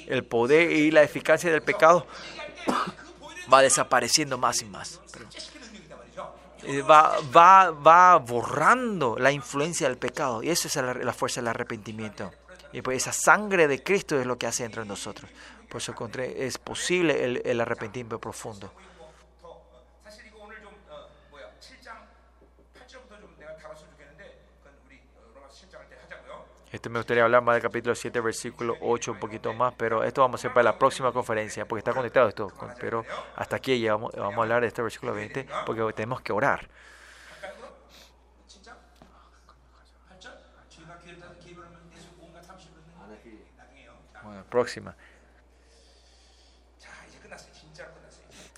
El 0.07 0.23
poder 0.23 0.71
y 0.71 0.91
la 0.91 1.03
eficacia 1.03 1.51
del 1.51 1.61
pecado 1.61 2.05
va 3.53 3.61
desapareciendo 3.61 4.37
más 4.37 4.61
y 4.61 4.65
más. 4.65 5.01
Eh, 6.63 6.81
Va, 6.81 7.17
va, 7.35 7.71
va 7.71 8.17
borrando 8.17 9.17
la 9.19 9.31
influencia 9.31 9.87
del 9.87 9.97
pecado. 9.97 10.43
Y 10.43 10.49
esa 10.49 10.67
es 10.67 10.75
la, 10.75 11.13
fuerza 11.13 11.41
del 11.41 11.49
arrepentimiento. 11.49 12.31
Y 12.73 12.81
pues 12.81 12.97
esa 12.97 13.13
sangre 13.13 13.67
de 13.67 13.81
Cristo 13.83 14.19
es 14.19 14.25
lo 14.25 14.37
que 14.37 14.47
hace 14.47 14.63
dentro 14.63 14.81
de 14.81 14.87
nosotros. 14.87 15.29
Por 15.69 15.81
eso 15.81 15.93
es 16.19 16.57
posible 16.57 17.41
el 17.43 17.61
arrepentimiento 17.61 18.19
profundo. 18.19 18.71
Este 26.75 26.89
me 26.89 26.99
gustaría 26.99 27.23
hablar 27.23 27.41
más 27.41 27.55
del 27.55 27.61
capítulo 27.61 27.95
7, 27.95 28.19
versículo 28.19 28.75
8, 28.81 29.13
un 29.13 29.17
poquito 29.17 29.53
más, 29.53 29.73
pero 29.75 30.03
esto 30.03 30.19
vamos 30.19 30.39
a 30.39 30.41
hacer 30.41 30.53
para 30.53 30.65
la 30.65 30.77
próxima 30.77 31.13
conferencia, 31.13 31.65
porque 31.65 31.79
está 31.79 31.93
conectado 31.93 32.27
esto. 32.27 32.51
Pero 32.81 33.05
hasta 33.37 33.55
aquí 33.55 33.79
ya 33.79 33.93
vamos, 33.93 34.11
vamos 34.13 34.37
a 34.37 34.41
hablar 34.41 34.59
de 34.59 34.67
este 34.67 34.81
versículo 34.81 35.13
20, 35.13 35.47
porque 35.65 35.93
tenemos 35.93 36.19
que 36.19 36.33
orar. 36.33 36.67
Bueno, 44.21 44.43
próxima. 44.49 44.93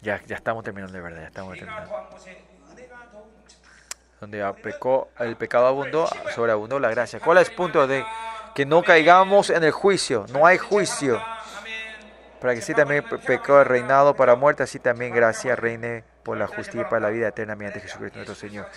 Ya, 0.01 0.23
ya 0.25 0.35
estamos 0.37 0.63
terminando 0.63 0.93
de 0.97 1.01
verdad, 1.01 1.21
ya 1.21 1.27
estamos 1.27 1.55
terminando 1.55 2.56
donde 4.19 4.43
pecó, 4.63 5.09
el 5.19 5.35
pecado 5.35 5.67
abundó, 5.67 6.07
sobreabundó 6.33 6.79
la 6.79 6.89
gracia. 6.89 7.19
¿Cuál 7.19 7.37
es 7.39 7.49
el 7.49 7.55
punto 7.55 7.85
de 7.87 8.05
que 8.55 8.65
no 8.65 8.81
caigamos 8.83 9.49
en 9.49 9.63
el 9.63 9.71
juicio? 9.71 10.25
No 10.31 10.45
hay 10.45 10.57
juicio. 10.57 11.21
Para 12.41 12.53
que 12.53 12.61
sí 12.61 12.73
también 12.73 13.03
pe- 13.03 13.17
pecado 13.17 13.63
reinado 13.63 14.15
para 14.15 14.35
muerte, 14.35 14.63
así 14.63 14.79
también 14.79 15.13
gracia 15.13 15.55
reine 15.55 16.03
por 16.23 16.37
la 16.37 16.45
justicia 16.47 16.81
y 16.81 16.83
para 16.85 16.99
la 16.99 17.09
vida 17.09 17.27
eterna 17.29 17.55
mediante 17.55 17.79
Jesucristo 17.79 18.17
nuestro 18.17 18.35
Señor. 18.35 18.67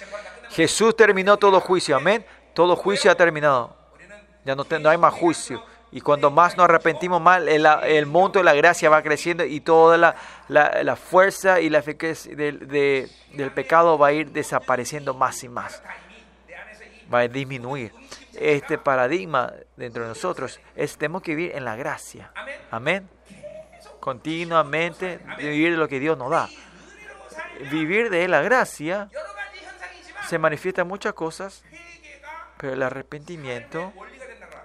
Jesús 0.50 0.96
terminó 0.96 1.36
todo 1.36 1.60
juicio, 1.60 1.96
amén. 1.96 2.24
Todo 2.54 2.74
juicio 2.76 3.10
ha 3.10 3.14
terminado. 3.14 3.76
Ya 4.44 4.54
no, 4.56 4.64
te- 4.64 4.78
no 4.78 4.88
hay 4.88 4.96
más 4.96 5.12
juicio. 5.12 5.62
Y 5.92 6.00
cuando 6.00 6.30
más 6.30 6.56
nos 6.56 6.64
arrepentimos, 6.64 7.20
más 7.20 7.42
el, 7.42 7.66
el 7.66 8.06
monto 8.06 8.38
de 8.38 8.44
la 8.44 8.54
gracia 8.54 8.88
va 8.88 9.02
creciendo 9.02 9.44
y 9.44 9.60
toda 9.60 9.96
la, 9.96 10.14
la, 10.48 10.96
fuerza 10.96 11.60
y 11.60 11.68
la 11.68 11.78
eficacia 11.78 12.34
del, 12.36 12.68
de, 12.68 13.08
del 13.34 13.50
pecado 13.50 13.98
va 13.98 14.08
a 14.08 14.12
ir 14.12 14.30
desapareciendo 14.30 15.14
más 15.14 15.42
y 15.42 15.48
más. 15.48 15.82
Va 17.12 17.20
a 17.20 17.28
disminuir. 17.28 17.92
Este 18.34 18.78
paradigma 18.78 19.52
dentro 19.76 20.04
de 20.04 20.10
nosotros 20.10 20.60
es 20.76 20.96
tenemos 20.96 21.22
que 21.22 21.34
vivir 21.34 21.56
en 21.56 21.64
la 21.64 21.74
gracia. 21.74 22.30
Amén. 22.70 23.08
Continuamente 23.98 25.18
vivir 25.38 25.72
de 25.72 25.76
lo 25.76 25.88
que 25.88 25.98
Dios 25.98 26.16
nos 26.16 26.30
da. 26.30 26.48
Vivir 27.70 28.10
de 28.10 28.28
la 28.28 28.42
gracia 28.42 29.10
se 30.28 30.38
manifiesta 30.38 30.84
muchas 30.84 31.14
cosas, 31.14 31.64
pero 32.56 32.74
el 32.74 32.82
arrepentimiento 32.82 33.92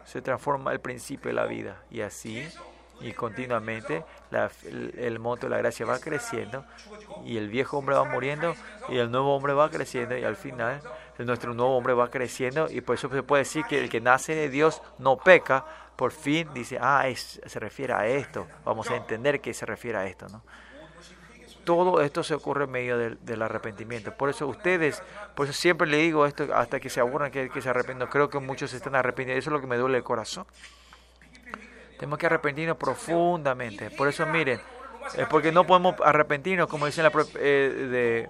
se 0.05 0.21
transforma 0.21 0.71
el 0.71 0.79
principio 0.79 1.29
de 1.29 1.33
la 1.35 1.45
vida. 1.45 1.81
Y 1.91 2.01
así, 2.01 2.47
y 3.01 3.11
continuamente, 3.13 4.03
el, 4.63 4.93
el 4.97 5.19
monto 5.19 5.47
de 5.47 5.49
la 5.51 5.57
gracia 5.57 5.85
va 5.85 5.99
creciendo, 5.99 6.65
y 7.25 7.37
el 7.37 7.49
viejo 7.49 7.77
hombre 7.77 7.95
va 7.95 8.05
muriendo, 8.05 8.55
y 8.89 8.97
el 8.97 9.11
nuevo 9.11 9.35
hombre 9.35 9.53
va 9.53 9.69
creciendo, 9.69 10.17
y 10.17 10.23
al 10.23 10.35
final, 10.37 10.81
nuestro 11.19 11.53
nuevo 11.53 11.75
hombre 11.77 11.93
va 11.93 12.09
creciendo, 12.09 12.69
y 12.69 12.81
por 12.81 12.95
eso 12.95 13.09
se 13.09 13.23
puede 13.23 13.43
decir 13.43 13.65
que 13.65 13.79
el 13.79 13.89
que 13.89 13.99
nace 14.01 14.33
de 14.35 14.49
Dios 14.49 14.81
no 14.97 15.17
peca. 15.17 15.65
Por 15.95 16.11
fin 16.11 16.49
dice, 16.53 16.77
ah, 16.81 17.07
es- 17.07 17.39
se 17.45 17.59
refiere 17.59 17.93
a 17.93 18.05
esto. 18.05 18.47
Vamos 18.65 18.89
a 18.89 18.95
entender 18.97 19.39
que 19.39 19.53
se 19.53 19.65
refiere 19.65 19.97
a 19.97 20.05
esto, 20.05 20.27
¿no? 20.29 20.41
Todo 21.65 22.01
esto 22.01 22.23
se 22.23 22.33
ocurre 22.33 22.65
en 22.65 22.71
medio 22.71 22.97
del, 22.97 23.41
arrepentimiento. 23.41 24.15
Por 24.15 24.29
eso 24.29 24.47
ustedes, 24.47 25.03
por 25.35 25.47
eso 25.47 25.53
siempre 25.53 25.87
le 25.87 25.97
digo 25.97 26.25
esto 26.25 26.47
hasta 26.55 26.79
que 26.79 26.89
se 26.89 26.99
aburran 26.99 27.31
que, 27.31 27.49
se 27.61 27.69
arrepienten. 27.69 28.07
Creo 28.07 28.29
que 28.29 28.39
muchos 28.39 28.71
se 28.71 28.77
están 28.77 28.95
arrepintiendo. 28.95 29.39
Eso 29.39 29.49
es 29.49 29.53
lo 29.53 29.61
que 29.61 29.67
me 29.67 29.77
duele 29.77 29.97
el 29.97 30.03
corazón. 30.03 30.45
Tenemos 31.97 32.19
que 32.19 32.27
arrepentirnos 32.27 32.77
profundamente. 32.77 33.89
Por 33.89 34.07
eso 34.07 34.25
miren, 34.25 34.61
es 35.17 35.27
porque 35.27 35.51
no 35.51 35.65
podemos 35.65 35.95
arrepentirnos, 36.03 36.67
como 36.67 36.85
dice 36.85 37.03
la 37.03 37.11
eh, 37.35 38.29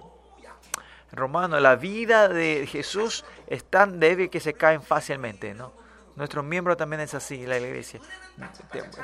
Romano, 1.12 1.58
la 1.60 1.76
vida 1.76 2.28
de 2.28 2.66
Jesús 2.66 3.24
es 3.46 3.64
tan 3.64 4.00
débil 4.00 4.30
que 4.30 4.40
se 4.40 4.54
caen 4.54 4.82
fácilmente, 4.82 5.54
¿no? 5.54 5.72
Nuestros 6.16 6.44
miembros 6.44 6.76
también 6.76 7.00
es 7.00 7.14
así, 7.14 7.46
la 7.46 7.58
iglesia. 7.58 8.00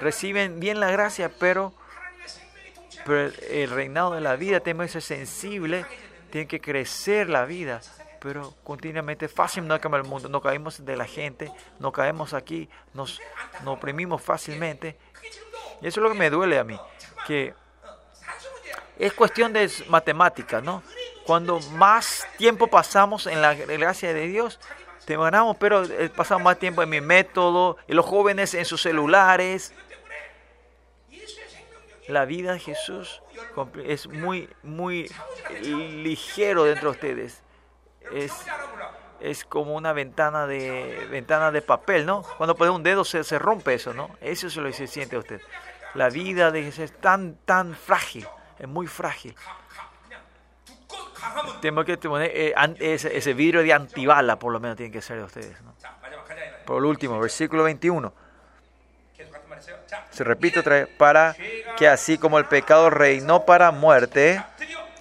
Reciben 0.01 0.61
bien 0.61 0.81
la 0.81 0.91
gracia, 0.91 1.31
pero, 1.39 1.73
pero 3.05 3.33
el 3.51 3.71
reinado 3.71 4.15
de 4.15 4.21
la 4.21 4.37
vida 4.37 4.61
tiene 4.61 4.85
que 4.85 4.89
ser 4.89 5.03
sensible, 5.03 5.85
tiene 6.31 6.47
que 6.47 6.61
crecer 6.61 7.29
la 7.29 7.45
vida 7.45 7.81
pero 8.23 8.55
continuamente 8.63 9.27
fácil 9.27 9.67
no 9.67 9.81
cambia 9.81 10.01
el 10.01 10.07
mundo, 10.07 10.29
no 10.29 10.41
caemos 10.41 10.85
de 10.85 10.97
la 10.97 11.07
gente, 11.07 11.51
no 11.81 11.91
caemos 11.91 12.35
aquí, 12.35 12.69
nos, 12.95 13.21
oprimimos 13.67 14.23
fácilmente. 14.23 14.97
Y 15.81 15.89
eso 15.89 15.99
es 15.99 16.05
lo 16.05 16.09
que 16.09 16.19
me 16.19 16.31
duele 16.31 16.57
a 16.57 16.63
mí, 16.63 16.79
que 17.27 17.53
es 18.97 19.13
cuestión 19.15 19.53
de 19.53 19.69
matemática, 19.89 20.61
¿no? 20.61 20.85
Cuando 21.27 21.59
más 21.73 22.25
tiempo 22.39 22.69
pasamos 22.69 23.27
en 23.27 23.43
la 23.43 23.55
gracia 23.55 24.15
de 24.15 24.29
Dios, 24.29 24.61
te 25.05 25.17
ganamos, 25.17 25.57
pero 25.57 25.83
eh, 25.83 26.09
pasamos 26.15 26.45
más 26.45 26.61
tiempo 26.61 26.81
en 26.81 26.91
mi 26.91 27.01
método, 27.01 27.77
y 27.89 27.93
los 27.93 28.07
jóvenes 28.07 28.55
en 28.55 28.65
sus 28.65 28.83
celulares. 28.83 29.75
La 32.09 32.25
vida 32.25 32.53
de 32.53 32.59
Jesús 32.59 33.23
es 33.85 34.09
muy, 34.09 34.49
muy 34.63 35.11
ligero 35.61 36.65
dentro 36.65 36.91
de 36.91 36.97
ustedes 36.97 37.43
es, 38.11 38.33
es 39.21 39.45
como 39.45 39.75
una 39.75 39.93
ventana 39.93 40.47
de 40.47 41.07
ventana 41.11 41.51
de 41.51 41.63
papel, 41.63 42.07
¿no? 42.07 42.23
Cuando 42.37 42.55
pone 42.55 42.71
un 42.71 42.83
dedo 42.83 43.05
se, 43.05 43.25
se 43.25 43.39
rompe 43.39 43.75
eso, 43.75 43.95
¿no? 43.95 44.11
Eso 44.21 44.47
es 44.47 44.57
lo 44.57 44.65
que 44.65 44.73
se 44.73 44.87
siente 44.87 45.17
usted. 45.17 45.41
La 45.95 46.09
vida 46.09 46.51
de 46.51 46.65
Jesús 46.65 46.81
es 46.81 47.01
tan, 47.01 47.37
tan 47.45 47.75
frágil, 47.75 48.27
es 48.59 48.69
muy 48.69 48.87
frágil. 48.87 49.35
Tengo 51.61 51.85
que 51.85 51.97
poner 51.97 52.31
eh, 52.35 52.55
ese, 52.81 53.17
ese, 53.17 53.35
vidrio 53.35 53.63
de 53.63 53.73
antibala, 53.73 54.39
por 54.39 54.53
lo 54.53 54.59
menos, 54.59 54.77
tienen 54.77 54.93
que 54.93 55.01
ser 55.01 55.19
de 55.19 55.25
ustedes. 55.25 55.61
¿no? 55.63 55.75
Por 56.67 56.85
último, 56.85 57.19
versículo 57.21 57.65
21. 57.65 58.13
Se 60.11 60.25
repite 60.25 60.61
otra 60.61 60.77
vez, 60.77 60.89
para 60.97 61.37
que 61.77 61.89
así 61.89 62.19
como 62.19 62.39
el 62.39 62.47
pecado 62.47 62.91
reinó 62.91 63.45
para 63.45 63.71
muerte, 63.71 64.43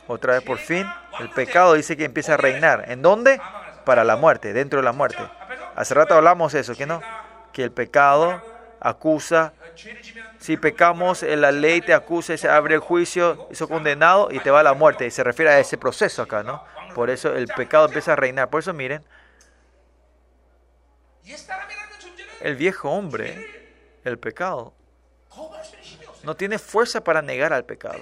otra 0.07 0.33
vez 0.33 0.43
por 0.43 0.57
fin, 0.57 0.85
el 1.19 1.29
pecado 1.29 1.73
dice 1.73 1.97
que 1.97 2.05
empieza 2.05 2.35
a 2.35 2.37
reinar. 2.37 2.85
¿En 2.87 3.01
dónde? 3.01 3.41
Para 3.85 4.03
la 4.03 4.15
muerte, 4.15 4.53
dentro 4.53 4.79
de 4.79 4.85
la 4.85 4.91
muerte. 4.91 5.23
Hace 5.75 5.93
rato 5.93 6.15
hablamos 6.15 6.53
de 6.53 6.59
eso, 6.59 6.75
¿que 6.75 6.85
no? 6.85 7.01
Que 7.53 7.63
el 7.63 7.71
pecado 7.71 8.41
acusa. 8.79 9.53
Si 10.39 10.57
pecamos, 10.57 11.23
la 11.23 11.51
ley 11.51 11.81
te 11.81 11.93
acusa, 11.93 12.35
se 12.35 12.49
abre 12.49 12.75
el 12.75 12.81
juicio, 12.81 13.47
hizo 13.51 13.67
condenado 13.67 14.29
y 14.31 14.39
te 14.39 14.51
va 14.51 14.61
a 14.61 14.63
la 14.63 14.73
muerte. 14.73 15.05
Y 15.05 15.11
se 15.11 15.23
refiere 15.23 15.51
a 15.51 15.59
ese 15.59 15.77
proceso 15.77 16.23
acá, 16.23 16.43
¿no? 16.43 16.63
Por 16.93 17.09
eso 17.09 17.33
el 17.35 17.47
pecado 17.47 17.85
empieza 17.85 18.13
a 18.13 18.15
reinar. 18.15 18.49
Por 18.49 18.59
eso 18.59 18.73
miren, 18.73 19.03
el 22.41 22.55
viejo 22.55 22.89
hombre, 22.89 23.60
el 24.03 24.17
pecado, 24.17 24.73
no 26.23 26.35
tiene 26.35 26.59
fuerza 26.59 27.03
para 27.03 27.21
negar 27.21 27.53
al 27.53 27.65
pecado. 27.65 27.99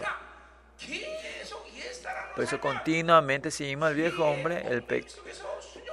Por 2.35 2.43
eso 2.43 2.59
continuamente 2.59 3.51
seguimos 3.51 3.89
al 3.89 3.95
viejo 3.95 4.23
hombre, 4.25 4.65
el 4.67 4.83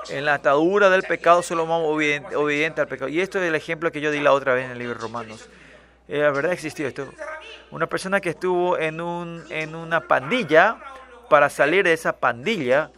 en 0.09 0.25
la 0.25 0.35
atadura 0.35 0.89
del 0.89 1.03
pecado 1.03 1.43
solo 1.43 1.67
vamos 1.67 1.89
obediente, 1.89 2.37
obediente, 2.37 2.81
al 2.81 2.87
pecado. 2.87 3.09
Y 3.09 3.21
esto 3.21 3.41
es 3.41 3.49
el 3.49 3.55
ejemplo 3.55 3.91
que 3.91 4.01
yo 4.01 4.11
di 4.11 4.21
la 4.21 4.33
otra 4.33 4.55
vez 4.55 4.67
en 4.67 4.73
el 4.73 4.79
libro 4.79 4.95
de 4.95 5.01
Romanos. 5.01 5.49
Eh, 6.09 6.19
la 6.19 6.31
verdad 6.31 6.53
existió 6.53 6.87
esto. 6.87 7.09
Una 7.73 7.89
persona 7.89 8.21
que 8.21 8.31
estuvo 8.31 8.79
en, 8.79 9.01
un, 9.01 9.45
en 9.51 9.75
una 9.75 10.07
pandilla, 10.07 10.79
para 11.29 11.51
salir 11.51 11.85
de 11.85 11.93
esa 11.93 12.13
pandilla, 12.13 12.91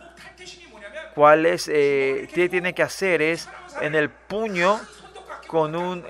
cuál 1.14 1.46
es, 1.46 1.68
eh, 1.72 2.28
¿qué 2.34 2.48
tiene 2.48 2.74
que 2.74 2.82
hacer? 2.82 3.22
Es 3.22 3.48
en 3.80 3.94
el 3.94 4.10
puño, 4.10 4.78
con 5.48 5.74
un 5.74 6.04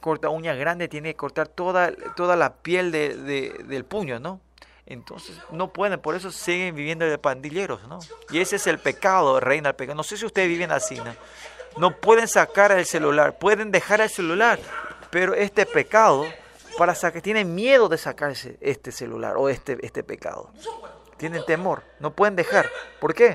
corta 0.00 0.30
uña 0.30 0.54
grande, 0.54 0.88
tiene 0.88 1.10
que 1.10 1.16
cortar 1.16 1.48
toda, 1.48 1.92
toda 2.16 2.36
la 2.36 2.54
piel 2.54 2.92
de, 2.92 3.52
del 3.66 3.84
puño, 3.84 4.20
¿no? 4.20 4.40
Entonces 4.86 5.36
no 5.50 5.72
pueden, 5.72 5.98
por 6.00 6.14
eso 6.14 6.30
siguen 6.30 6.76
viviendo 6.76 7.04
de 7.04 7.18
pandilleros, 7.18 7.86
¿no? 7.88 7.98
Y 8.30 8.40
ese 8.40 8.56
es 8.56 8.66
el 8.66 8.78
pecado, 8.78 9.40
reina 9.40 9.70
el 9.70 9.74
pecado. 9.74 9.96
No 9.96 10.04
sé 10.04 10.16
si 10.16 10.24
ustedes 10.24 10.48
viven 10.48 10.70
así, 10.70 10.94
¿no? 10.96 11.14
No 11.76 11.96
pueden 11.96 12.28
sacar 12.28 12.70
el 12.70 12.86
celular, 12.86 13.36
pueden 13.36 13.72
dejar 13.72 14.00
el 14.00 14.08
celular, 14.08 14.60
pero 15.10 15.34
este 15.34 15.66
pecado, 15.66 16.24
para 16.78 16.94
sacar, 16.94 17.20
tienen 17.20 17.52
miedo 17.52 17.88
de 17.88 17.98
sacarse 17.98 18.56
este 18.60 18.92
celular 18.92 19.34
o 19.36 19.48
este, 19.48 19.76
este 19.84 20.04
pecado. 20.04 20.52
Tienen 21.16 21.44
temor, 21.44 21.82
no 21.98 22.12
pueden 22.12 22.36
dejar. 22.36 22.70
¿Por 23.00 23.12
qué? 23.12 23.34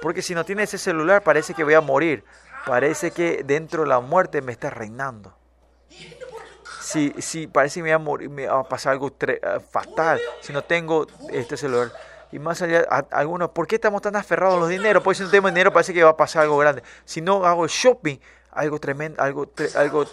Porque 0.00 0.22
si 0.22 0.34
no 0.34 0.44
tiene 0.44 0.62
ese 0.62 0.78
celular 0.78 1.22
parece 1.22 1.52
que 1.52 1.64
voy 1.64 1.74
a 1.74 1.80
morir. 1.80 2.24
Parece 2.66 3.10
que 3.10 3.42
dentro 3.44 3.82
de 3.82 3.88
la 3.88 4.00
muerte 4.00 4.40
me 4.42 4.52
está 4.52 4.70
reinando 4.70 5.34
si, 6.82 7.14
si 7.22 7.46
parece 7.46 7.80
que 7.80 7.84
me 7.84 7.90
va 7.90 7.96
a, 7.96 7.98
morir, 7.98 8.28
me 8.28 8.46
va 8.46 8.60
a 8.60 8.64
pasar 8.64 8.92
algo 8.92 9.10
eh, 9.20 9.40
fatal 9.70 10.20
si 10.40 10.52
no 10.52 10.62
tengo 10.62 11.06
este 11.30 11.56
celular. 11.56 11.92
Y 12.30 12.38
más 12.38 12.62
allá, 12.62 12.80
algunos, 13.10 13.50
¿por 13.50 13.66
qué 13.66 13.74
estamos 13.76 14.00
tan 14.00 14.16
aferrados 14.16 14.56
a 14.56 14.60
los 14.60 14.68
dineros? 14.68 15.02
Porque 15.02 15.18
si 15.18 15.22
no 15.22 15.30
tengo 15.30 15.48
dinero 15.48 15.72
parece 15.72 15.92
que 15.92 16.02
va 16.02 16.10
a 16.10 16.16
pasar 16.16 16.42
algo 16.42 16.56
grande. 16.58 16.82
Si 17.04 17.20
no 17.20 17.44
hago 17.44 17.66
shopping, 17.66 18.16
algo 18.50 18.78
tremendo, 18.78 19.22
algo, 19.22 19.50
algo 19.74 20.06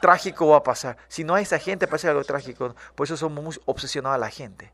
trágico 0.00 0.48
va 0.48 0.58
a 0.58 0.62
pasar. 0.62 0.96
Si 1.08 1.22
no 1.22 1.34
hay 1.34 1.42
esa 1.42 1.58
gente, 1.58 1.86
parece 1.86 2.08
algo 2.08 2.24
trágico. 2.24 2.74
Por 2.94 3.06
eso 3.06 3.16
somos 3.16 3.44
muy 3.44 3.60
obsesionados 3.66 4.16
a 4.16 4.18
la 4.18 4.30
gente. 4.30 4.72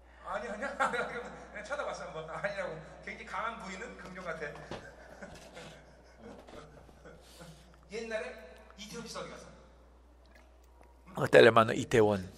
Está 11.24 11.38
el 11.38 11.47
hermano 11.47 11.72
Itaewon? 11.72 12.30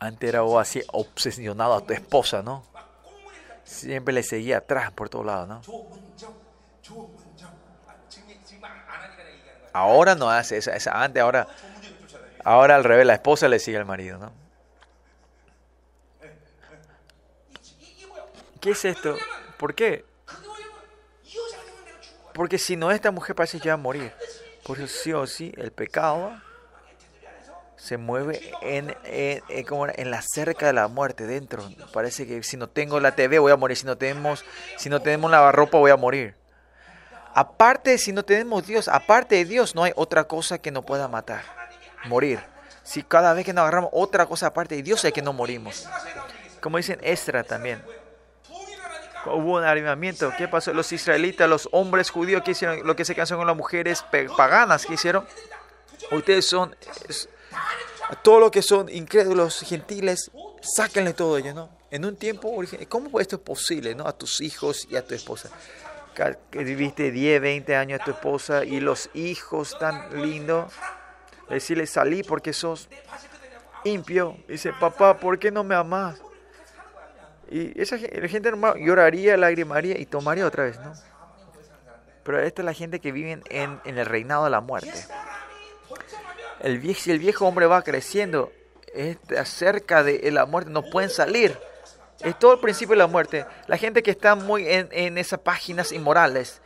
Antes 0.00 0.28
era 0.28 0.40
así 0.58 0.82
obsesionado 0.92 1.74
a 1.74 1.80
tu 1.82 1.92
esposa, 1.92 2.42
¿no? 2.42 2.64
Siempre 3.64 4.14
le 4.14 4.22
seguía 4.22 4.58
atrás 4.58 4.90
por 4.92 5.08
todos 5.08 5.26
lados, 5.26 5.48
¿no? 5.48 5.62
Ahora 9.72 10.14
no 10.14 10.30
hace 10.30 10.56
esa, 10.56 10.74
esa 10.74 11.02
antes, 11.02 11.22
ahora, 11.22 11.46
ahora 12.42 12.76
al 12.76 12.84
revés, 12.84 13.06
la 13.06 13.14
esposa 13.14 13.46
le 13.48 13.58
sigue 13.58 13.76
al 13.76 13.84
marido, 13.84 14.18
¿no? 14.18 14.32
¿Qué 18.60 18.70
es 18.70 18.84
esto? 18.84 19.16
¿Por 19.58 19.74
qué? 19.74 20.04
Porque 22.34 22.58
si 22.58 22.76
no, 22.76 22.90
esta 22.90 23.10
mujer 23.10 23.34
parece 23.34 23.60
que 23.60 23.68
va 23.68 23.74
a 23.74 23.78
morir. 23.78 24.12
Por 24.64 24.78
eso 24.78 24.86
sí 24.86 25.12
o 25.12 25.26
sí, 25.26 25.52
el 25.56 25.72
pecado 25.72 26.32
se 27.76 27.96
mueve 27.96 28.52
en, 28.60 28.94
en 29.06 30.10
la 30.10 30.22
cerca 30.22 30.66
de 30.66 30.72
la 30.74 30.88
muerte, 30.88 31.26
dentro. 31.26 31.66
Parece 31.92 32.26
que 32.26 32.42
si 32.42 32.56
no 32.56 32.68
tengo 32.68 33.00
la 33.00 33.14
TV 33.14 33.38
voy 33.38 33.52
a 33.52 33.56
morir, 33.56 33.76
si 33.76 33.86
no 33.86 33.96
tenemos, 33.96 34.44
si 34.76 34.90
no 34.90 35.00
tenemos 35.00 35.30
lavarropa 35.30 35.78
voy 35.78 35.90
a 35.90 35.96
morir. 35.96 36.34
Aparte, 37.32 37.96
si 37.96 38.12
no 38.12 38.22
tenemos 38.24 38.66
Dios, 38.66 38.88
aparte 38.88 39.36
de 39.36 39.44
Dios, 39.44 39.74
no 39.74 39.84
hay 39.84 39.92
otra 39.96 40.24
cosa 40.24 40.58
que 40.58 40.70
nos 40.70 40.84
pueda 40.84 41.08
matar, 41.08 41.42
morir. 42.06 42.40
Si 42.82 43.02
cada 43.02 43.32
vez 43.32 43.46
que 43.46 43.52
nos 43.52 43.62
agarramos 43.62 43.90
otra 43.92 44.26
cosa 44.26 44.48
aparte 44.48 44.74
de 44.74 44.82
Dios, 44.82 45.04
es 45.04 45.12
que 45.12 45.22
no 45.22 45.32
morimos. 45.32 45.88
Como 46.60 46.76
dicen 46.76 46.98
Estra 47.02 47.44
también. 47.44 47.82
Hubo 49.26 49.58
un 49.58 49.64
avivamiento. 49.64 50.32
¿Qué 50.36 50.48
pasó? 50.48 50.72
Los 50.72 50.92
israelitas, 50.92 51.48
los 51.48 51.68
hombres 51.72 52.10
judíos 52.10 52.42
que 52.42 52.52
hicieron 52.52 52.86
lo 52.86 52.96
que 52.96 53.04
se 53.04 53.14
cansaron 53.14 53.40
con 53.40 53.46
las 53.46 53.56
mujeres 53.56 54.04
paganas 54.36 54.86
que 54.86 54.94
hicieron. 54.94 55.26
Ustedes 56.10 56.46
son 56.46 56.74
todo 58.22 58.40
lo 58.40 58.50
que 58.50 58.62
son 58.62 58.88
incrédulos, 58.88 59.60
gentiles, 59.60 60.30
sáquenle 60.62 61.12
todo 61.12 61.38
ello, 61.38 61.54
¿no? 61.54 61.68
En 61.90 62.04
un 62.04 62.16
tiempo, 62.16 62.54
¿cómo 62.88 63.20
esto 63.20 63.36
es 63.36 63.42
posible, 63.42 63.94
no? 63.94 64.06
A 64.06 64.16
tus 64.16 64.40
hijos 64.40 64.86
y 64.90 64.96
a 64.96 65.06
tu 65.06 65.14
esposa. 65.14 65.50
Viviste 66.52 67.10
10, 67.10 67.40
20 67.40 67.76
años 67.76 68.00
a 68.00 68.04
tu 68.04 68.10
esposa 68.10 68.64
y 68.64 68.80
los 68.80 69.10
hijos 69.14 69.78
tan 69.78 70.22
lindos. 70.22 70.72
Decirle, 71.48 71.86
salí 71.86 72.22
porque 72.22 72.52
sos 72.52 72.88
impio. 73.84 74.36
Dice, 74.46 74.72
papá, 74.72 75.18
¿por 75.18 75.38
qué 75.38 75.50
no 75.50 75.64
me 75.64 75.74
amas? 75.74 76.20
Y 77.50 77.80
esa 77.80 77.96
la 77.96 78.28
gente 78.28 78.50
normal 78.50 78.78
lloraría, 78.78 79.36
lagrimaría 79.36 79.98
y 79.98 80.06
tomaría 80.06 80.46
otra 80.46 80.64
vez, 80.64 80.78
¿no? 80.78 80.92
Pero 82.22 82.38
esta 82.40 82.62
es 82.62 82.66
la 82.66 82.74
gente 82.74 83.00
que 83.00 83.12
vive 83.12 83.42
en, 83.50 83.80
en 83.84 83.98
el 83.98 84.06
reinado 84.06 84.44
de 84.44 84.50
la 84.50 84.60
muerte. 84.60 84.92
El 86.60 86.78
viejo, 86.78 87.00
si 87.00 87.10
el 87.10 87.18
viejo 87.18 87.46
hombre 87.46 87.66
va 87.66 87.82
creciendo, 87.82 88.52
está 88.94 89.44
cerca 89.44 90.02
de 90.02 90.30
la 90.30 90.46
muerte, 90.46 90.70
no 90.70 90.82
pueden 90.82 91.10
salir. 91.10 91.58
Es 92.20 92.38
todo 92.38 92.52
el 92.52 92.60
principio 92.60 92.92
de 92.92 92.98
la 92.98 93.06
muerte. 93.06 93.46
La 93.66 93.78
gente 93.78 94.02
que 94.02 94.10
está 94.10 94.34
muy 94.34 94.68
en, 94.68 94.88
en 94.92 95.16
esas 95.16 95.40
páginas 95.40 95.90
inmorales 95.90 96.60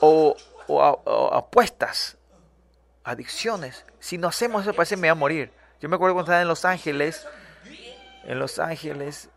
o, 0.00 0.36
o, 0.66 1.30
apuestas, 1.34 2.16
adicciones. 3.04 3.84
Si 3.98 4.16
no 4.16 4.28
hacemos 4.28 4.62
eso, 4.62 4.74
parece 4.74 4.94
que 4.94 5.00
me 5.00 5.08
va 5.08 5.12
a 5.12 5.16
morir. 5.16 5.52
Yo 5.80 5.88
me 5.88 5.96
acuerdo 5.96 6.14
cuando 6.14 6.30
estaba 6.30 6.42
en 6.42 6.48
Los 6.48 6.64
Ángeles 6.64 7.26
en 8.24 8.38
Los 8.38 8.58
Ángeles, 8.58 9.30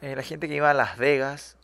eh, 0.00 0.14
la 0.14 0.22
gente 0.22 0.48
que 0.48 0.54
iba 0.54 0.70
a 0.70 0.74
Las 0.74 0.98
Vegas, 0.98 1.56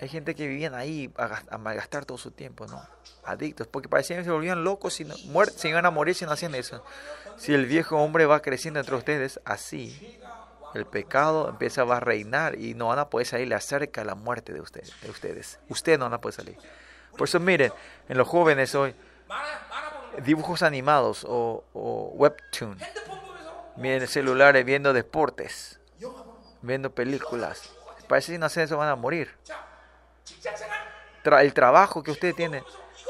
hay 0.00 0.08
gente 0.08 0.34
que 0.34 0.46
vivían 0.46 0.74
ahí 0.74 1.12
a, 1.16 1.58
malgastar 1.58 2.04
todo 2.04 2.18
su 2.18 2.30
tiempo, 2.30 2.66
¿no? 2.66 2.82
Adictos, 3.24 3.66
porque 3.66 3.88
parecían 3.88 4.18
que 4.18 4.24
se 4.24 4.30
volvían 4.30 4.64
locos, 4.64 4.94
si 4.94 5.04
no, 5.04 5.14
se 5.56 5.68
iban 5.68 5.86
a 5.86 5.90
morir 5.90 6.14
si 6.14 6.26
no 6.26 6.32
hacían 6.32 6.54
eso. 6.54 6.84
Si 7.36 7.54
el 7.54 7.66
viejo 7.66 7.96
hombre 7.96 8.26
va 8.26 8.40
creciendo 8.40 8.80
entre 8.80 8.94
ustedes, 8.96 9.40
así 9.44 10.18
el 10.74 10.86
pecado 10.86 11.48
empieza 11.48 11.82
a 11.82 12.00
reinar 12.00 12.58
y 12.58 12.74
no 12.74 12.88
van 12.88 12.98
a 12.98 13.08
poder 13.08 13.26
salir, 13.26 13.48
le 13.48 13.54
acerca 13.54 14.04
la 14.04 14.14
muerte 14.14 14.52
de 14.52 14.60
ustedes. 14.60 14.92
De 15.00 15.10
ustedes. 15.10 15.58
ustedes 15.68 15.98
no 15.98 16.04
van 16.06 16.14
a 16.14 16.20
poder 16.20 16.34
salir. 16.34 16.58
Por 17.16 17.28
eso 17.28 17.38
miren, 17.40 17.72
en 18.08 18.18
los 18.18 18.26
jóvenes 18.26 18.74
hoy, 18.74 18.94
dibujos 20.24 20.62
animados 20.62 21.24
o, 21.26 21.64
o 21.72 22.10
webtoon 22.14 22.76
miren 23.76 24.06
celulares, 24.06 24.64
viendo 24.64 24.92
deportes, 24.92 25.80
viendo 26.62 26.94
películas. 26.94 27.70
Parece 28.08 28.32
que 28.32 28.36
sin 28.36 28.42
hacer 28.42 28.64
eso 28.64 28.76
van 28.76 28.88
a 28.88 28.96
morir. 28.96 29.34
Tra 31.22 31.42
el 31.42 31.54
trabajo 31.54 32.02
que 32.02 32.10
ustedes 32.10 32.36
tienen. 32.36 32.62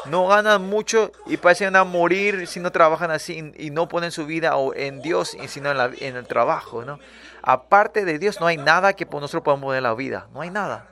No 0.07 0.27
ganan 0.27 0.63
mucho 0.63 1.13
y 1.27 1.37
parecen 1.37 1.77
a 1.77 1.85
morir 1.85 2.47
si 2.47 2.61
no 2.61 2.71
trabajan 2.71 3.11
así 3.11 3.53
y 3.57 3.71
no 3.71 3.89
ponen 3.89 4.11
su 4.11 4.27
vida 4.27 4.55
en 4.75 5.01
Dios, 5.01 5.37
sino 5.49 5.71
en, 5.71 5.79
la, 5.79 5.91
en 5.99 6.17
el 6.17 6.27
trabajo. 6.27 6.85
¿no? 6.85 6.99
Aparte 7.43 8.05
de 8.05 8.19
Dios, 8.19 8.41
no 8.41 8.47
hay 8.47 8.57
nada 8.57 8.93
que 8.93 9.05
nosotros 9.07 9.43
podamos 9.43 9.65
poner 9.65 9.79
en 9.79 9.85
la 9.85 9.95
vida. 9.95 10.29
No 10.33 10.43
hay 10.43 10.51
nada. 10.51 10.89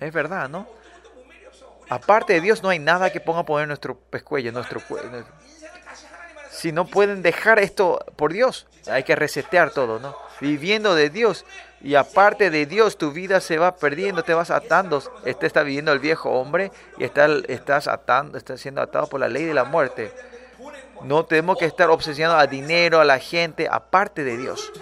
Es 0.00 0.12
verdad, 0.12 0.48
¿no? 0.48 0.66
Aparte 1.88 2.32
de 2.32 2.40
Dios, 2.40 2.62
no 2.62 2.70
hay 2.70 2.78
nada 2.78 3.10
que 3.10 3.20
ponga 3.20 3.40
a 3.40 3.44
poner 3.44 3.64
en 3.64 3.68
nuestro 3.68 3.96
pescuello, 3.96 4.48
en 4.48 4.54
nuestro 4.54 4.80
cuello. 4.80 5.24
Si 6.62 6.70
no 6.70 6.84
pueden 6.84 7.22
dejar 7.22 7.58
esto 7.58 7.98
por 8.14 8.32
Dios, 8.32 8.68
hay 8.88 9.02
que 9.02 9.16
resetear 9.16 9.70
todo, 9.72 9.98
¿no? 9.98 10.16
Viviendo 10.40 10.94
de 10.94 11.10
Dios. 11.10 11.44
Y 11.80 11.96
aparte 11.96 12.50
de 12.50 12.66
Dios, 12.66 12.98
tu 12.98 13.10
vida 13.10 13.40
se 13.40 13.58
va 13.58 13.74
perdiendo, 13.74 14.22
te 14.22 14.32
vas 14.32 14.52
atando. 14.52 15.02
Este 15.24 15.48
está 15.48 15.64
viviendo 15.64 15.90
el 15.90 15.98
viejo 15.98 16.30
hombre 16.30 16.70
y 16.98 17.02
está, 17.02 17.26
estás 17.48 17.88
atando, 17.88 18.38
estás 18.38 18.60
siendo 18.60 18.80
atado 18.80 19.08
por 19.08 19.18
la 19.18 19.26
ley 19.26 19.44
de 19.44 19.54
la 19.54 19.64
muerte. 19.64 20.14
No 21.02 21.24
tenemos 21.24 21.58
que 21.58 21.64
estar 21.64 21.90
obsesionados 21.90 22.40
a 22.40 22.46
dinero, 22.46 23.00
a 23.00 23.04
la 23.04 23.18
gente, 23.18 23.66
aparte 23.68 24.22
de 24.22 24.36
Dios. 24.36 24.72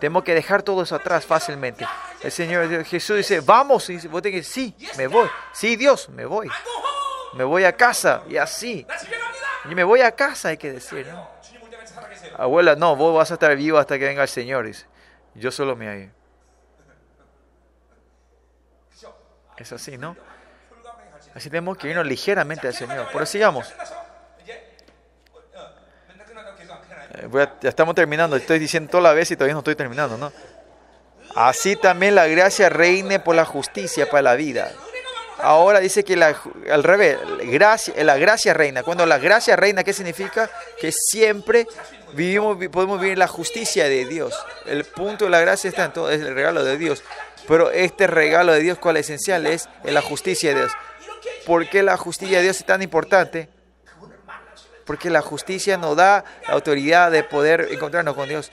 Tenemos 0.00 0.24
que 0.24 0.32
dejar 0.32 0.62
todo 0.62 0.84
eso 0.84 0.94
atrás 0.94 1.26
fácilmente. 1.26 1.86
El 2.22 2.32
Señor 2.32 2.82
Jesús 2.86 3.18
dice, 3.18 3.40
vamos. 3.40 3.90
Y 3.90 3.98
vos 4.08 4.22
tenés 4.22 4.40
que 4.40 4.42
sí, 4.42 4.74
me 4.96 5.06
voy. 5.06 5.28
Sí, 5.52 5.76
Dios, 5.76 6.08
me 6.08 6.24
voy. 6.24 6.48
Me 7.34 7.44
voy 7.44 7.64
a 7.64 7.76
casa. 7.76 8.22
Y 8.26 8.38
así. 8.38 8.86
Yo 9.68 9.76
me 9.76 9.84
voy 9.84 10.00
a 10.00 10.12
casa, 10.12 10.48
hay 10.48 10.56
que 10.56 10.72
decir. 10.72 11.06
¿no? 11.06 11.28
Abuela, 12.36 12.76
no, 12.76 12.96
vos 12.96 13.14
vas 13.14 13.30
a 13.30 13.34
estar 13.34 13.54
vivo 13.56 13.78
hasta 13.78 13.98
que 13.98 14.04
venga 14.04 14.22
el 14.22 14.28
Señor. 14.28 14.70
Yo 15.34 15.50
solo 15.50 15.76
me 15.76 15.86
hallo. 15.86 16.10
Es 19.56 19.72
así, 19.72 19.96
¿no? 19.96 20.16
Así 21.34 21.50
tenemos 21.50 21.76
que 21.76 21.88
irnos 21.88 22.06
ligeramente 22.06 22.66
al 22.66 22.74
Señor. 22.74 23.08
Pero 23.12 23.26
sigamos. 23.26 23.72
Voy 27.28 27.42
a, 27.42 27.58
ya 27.60 27.68
estamos 27.68 27.94
terminando. 27.94 28.36
Estoy 28.36 28.58
diciendo 28.58 28.90
toda 28.90 29.02
la 29.02 29.12
vez 29.12 29.30
y 29.30 29.36
todavía 29.36 29.54
no 29.54 29.60
estoy 29.60 29.74
terminando, 29.74 30.16
¿no? 30.18 30.32
Así 31.34 31.76
también 31.76 32.14
la 32.14 32.26
gracia 32.26 32.68
reine 32.68 33.20
por 33.20 33.34
la 33.34 33.44
justicia 33.44 34.08
para 34.08 34.22
la 34.22 34.34
vida. 34.34 34.72
Ahora 35.38 35.80
dice 35.80 36.02
que 36.02 36.16
la, 36.16 36.34
al 36.70 36.82
revés, 36.82 37.18
gracia, 37.44 37.92
la 38.04 38.16
gracia 38.16 38.54
reina. 38.54 38.82
Cuando 38.82 39.04
la 39.04 39.18
gracia 39.18 39.54
reina, 39.54 39.84
¿qué 39.84 39.92
significa? 39.92 40.50
Que 40.80 40.92
siempre 40.92 41.66
vivimos, 42.14 42.56
podemos 42.68 43.00
vivir 43.00 43.18
la 43.18 43.28
justicia 43.28 43.84
de 43.84 44.06
Dios. 44.06 44.34
El 44.64 44.84
punto 44.84 45.26
de 45.26 45.30
la 45.30 45.40
gracia 45.40 45.68
está 45.68 45.84
en 45.84 45.92
todo, 45.92 46.10
es 46.10 46.20
el 46.20 46.34
regalo 46.34 46.64
de 46.64 46.78
Dios. 46.78 47.02
Pero 47.46 47.70
este 47.70 48.06
regalo 48.06 48.52
de 48.52 48.60
Dios, 48.60 48.78
¿cuál 48.78 48.96
es 48.96 49.06
esencial? 49.06 49.46
Es 49.46 49.68
la 49.84 50.00
justicia 50.00 50.50
de 50.50 50.60
Dios. 50.60 50.72
¿Por 51.44 51.68
qué 51.68 51.82
la 51.82 51.96
justicia 51.96 52.38
de 52.38 52.44
Dios 52.44 52.58
es 52.58 52.66
tan 52.66 52.82
importante? 52.82 53.48
Porque 54.84 55.10
la 55.10 55.20
justicia 55.20 55.76
nos 55.76 55.96
da 55.96 56.24
la 56.46 56.54
autoridad 56.54 57.10
de 57.10 57.24
poder 57.24 57.68
encontrarnos 57.70 58.14
con 58.14 58.28
Dios. 58.28 58.50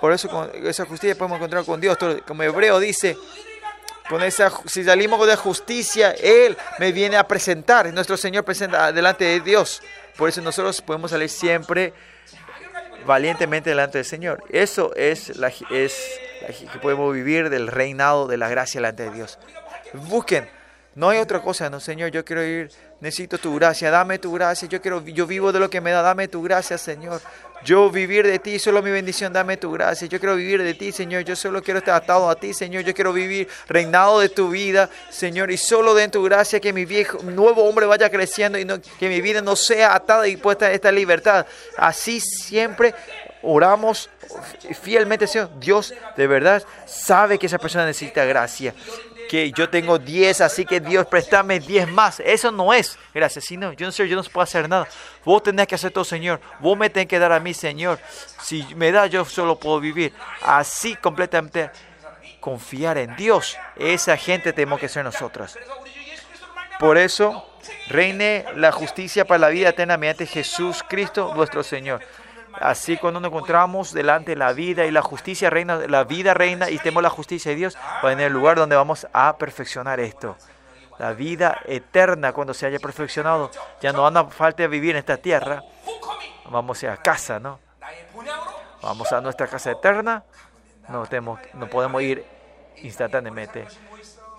Por 0.00 0.12
eso 0.12 0.28
con 0.28 0.50
esa 0.66 0.84
justicia 0.84 1.14
podemos 1.16 1.36
encontrar 1.36 1.64
con 1.64 1.80
Dios. 1.80 1.96
Como 2.26 2.42
Hebreo 2.42 2.80
dice, 2.80 3.16
con 4.08 4.22
esa, 4.22 4.52
si 4.66 4.84
salimos 4.84 5.18
con 5.18 5.28
la 5.28 5.36
justicia, 5.36 6.12
Él 6.12 6.56
me 6.78 6.92
viene 6.92 7.16
a 7.16 7.26
presentar. 7.26 7.92
Nuestro 7.92 8.16
Señor 8.16 8.44
presenta 8.44 8.92
delante 8.92 9.24
de 9.24 9.40
Dios. 9.40 9.82
Por 10.16 10.28
eso 10.28 10.40
nosotros 10.40 10.80
podemos 10.82 11.10
salir 11.10 11.28
siempre 11.28 11.92
valientemente 13.06 13.70
delante 13.70 13.98
del 13.98 14.04
Señor. 14.04 14.42
Eso 14.50 14.94
es 14.94 15.36
la, 15.36 15.52
es 15.70 16.20
la 16.42 16.72
que 16.72 16.78
podemos 16.78 17.12
vivir 17.14 17.50
del 17.50 17.68
reinado 17.68 18.26
de 18.26 18.36
la 18.36 18.48
gracia 18.48 18.80
delante 18.80 19.04
de 19.04 19.10
Dios. 19.10 19.38
Busquen. 19.94 20.48
No 20.94 21.08
hay 21.08 21.18
otra 21.18 21.40
cosa, 21.40 21.70
no, 21.70 21.80
Señor, 21.80 22.10
yo 22.10 22.22
quiero 22.24 22.44
ir, 22.44 22.70
necesito 23.02 23.36
tu 23.36 23.56
gracia, 23.56 23.90
dame 23.90 24.20
tu 24.20 24.32
gracia, 24.32 24.68
yo 24.68 24.80
quiero, 24.80 25.04
yo 25.04 25.26
vivo 25.26 25.50
de 25.50 25.58
lo 25.58 25.68
que 25.68 25.80
me 25.80 25.90
da, 25.90 26.02
dame 26.02 26.28
tu 26.28 26.40
gracia, 26.40 26.78
Señor. 26.78 27.20
Yo 27.64 27.90
vivir 27.90 28.24
de 28.24 28.38
ti, 28.38 28.60
solo 28.60 28.80
mi 28.80 28.90
bendición, 28.90 29.32
dame 29.32 29.56
tu 29.56 29.70
gracia. 29.70 30.08
Yo 30.08 30.18
quiero 30.18 30.34
vivir 30.34 30.62
de 30.62 30.74
ti, 30.74 30.90
Señor. 30.90 31.22
Yo 31.22 31.36
solo 31.36 31.62
quiero 31.62 31.78
estar 31.78 31.94
atado 31.94 32.28
a 32.28 32.34
ti, 32.34 32.52
Señor. 32.52 32.82
Yo 32.82 32.92
quiero 32.92 33.12
vivir 33.12 33.48
reinado 33.68 34.18
de 34.18 34.28
tu 34.28 34.50
vida, 34.50 34.90
Señor. 35.10 35.50
Y 35.52 35.56
solo 35.56 35.94
de 35.94 36.08
tu 36.08 36.24
gracia 36.24 36.58
que 36.58 36.72
mi 36.72 36.84
viejo, 36.84 37.22
nuevo 37.22 37.62
hombre 37.62 37.86
vaya 37.86 38.10
creciendo 38.10 38.58
y 38.58 38.66
que 38.98 39.08
mi 39.08 39.20
vida 39.20 39.42
no 39.42 39.54
sea 39.54 39.94
atada 39.94 40.26
y 40.26 40.36
puesta 40.36 40.68
en 40.68 40.74
esta 40.74 40.90
libertad. 40.90 41.46
Así 41.76 42.20
siempre 42.20 42.94
oramos 43.42 44.10
fielmente, 44.80 45.28
Señor. 45.28 45.50
Dios 45.60 45.94
de 46.16 46.26
verdad 46.26 46.64
sabe 46.84 47.38
que 47.38 47.46
esa 47.46 47.58
persona 47.58 47.86
necesita 47.86 48.24
gracia 48.24 48.74
que 49.32 49.50
yo 49.50 49.70
tengo 49.70 49.98
10, 49.98 50.42
así 50.42 50.66
que 50.66 50.78
Dios, 50.78 51.06
préstame 51.06 51.58
10 51.58 51.88
más. 51.88 52.20
Eso 52.20 52.52
no 52.52 52.74
es, 52.74 52.98
gracias, 53.14 53.46
sino 53.46 53.72
yo 53.72 53.86
no 53.86 53.90
sé, 53.90 54.06
yo 54.06 54.14
no 54.14 54.22
puedo 54.24 54.42
hacer 54.42 54.68
nada. 54.68 54.86
Vos 55.24 55.42
tenés 55.42 55.66
que 55.66 55.74
hacer 55.74 55.90
todo, 55.90 56.04
Señor. 56.04 56.38
Vos 56.60 56.76
me 56.76 56.90
tenés 56.90 57.08
que 57.08 57.18
dar 57.18 57.32
a 57.32 57.40
mí, 57.40 57.54
Señor. 57.54 57.98
Si 58.42 58.62
me 58.74 58.92
da, 58.92 59.06
yo 59.06 59.24
solo 59.24 59.58
puedo 59.58 59.80
vivir. 59.80 60.12
Así 60.42 60.96
completamente 60.96 61.70
confiar 62.40 62.98
en 62.98 63.16
Dios. 63.16 63.56
Esa 63.76 64.18
gente 64.18 64.52
tenemos 64.52 64.78
que 64.78 64.90
ser 64.90 65.02
nosotros. 65.02 65.58
Por 66.78 66.98
eso, 66.98 67.48
reine 67.88 68.44
la 68.56 68.70
justicia 68.70 69.24
para 69.24 69.38
la 69.38 69.48
vida 69.48 69.70
eterna 69.70 69.96
mediante 69.96 70.26
Jesús 70.26 70.84
Cristo, 70.86 71.32
vuestro 71.32 71.62
Señor. 71.62 72.02
Así 72.60 72.96
cuando 72.96 73.20
nos 73.20 73.30
encontramos 73.30 73.92
delante 73.92 74.32
de 74.32 74.36
la 74.36 74.52
vida 74.52 74.84
y 74.84 74.90
la 74.90 75.02
justicia 75.02 75.50
reina, 75.50 75.76
la 75.88 76.04
vida 76.04 76.34
reina 76.34 76.70
y 76.70 76.78
temo 76.78 77.00
la 77.00 77.10
justicia 77.10 77.50
de 77.50 77.56
Dios, 77.56 77.76
va 77.76 78.08
a 78.08 78.12
tener 78.12 78.26
el 78.26 78.32
lugar 78.32 78.56
donde 78.56 78.76
vamos 78.76 79.06
a 79.12 79.36
perfeccionar 79.36 80.00
esto. 80.00 80.36
La 80.98 81.12
vida 81.12 81.60
eterna 81.64 82.32
cuando 82.32 82.54
se 82.54 82.66
haya 82.66 82.78
perfeccionado, 82.78 83.50
ya 83.80 83.92
no 83.92 84.02
van 84.02 84.16
a 84.16 84.24
falta 84.26 84.66
vivir 84.66 84.92
en 84.92 84.98
esta 84.98 85.16
tierra. 85.16 85.62
Vamos 86.50 86.84
a 86.84 86.96
casa, 86.98 87.40
¿no? 87.40 87.58
Vamos 88.82 89.12
a 89.12 89.20
nuestra 89.20 89.46
casa 89.46 89.70
eterna. 89.70 90.24
No, 90.88 91.06
tenemos, 91.06 91.40
no 91.54 91.68
podemos 91.68 92.02
ir 92.02 92.24
instantáneamente. 92.82 93.66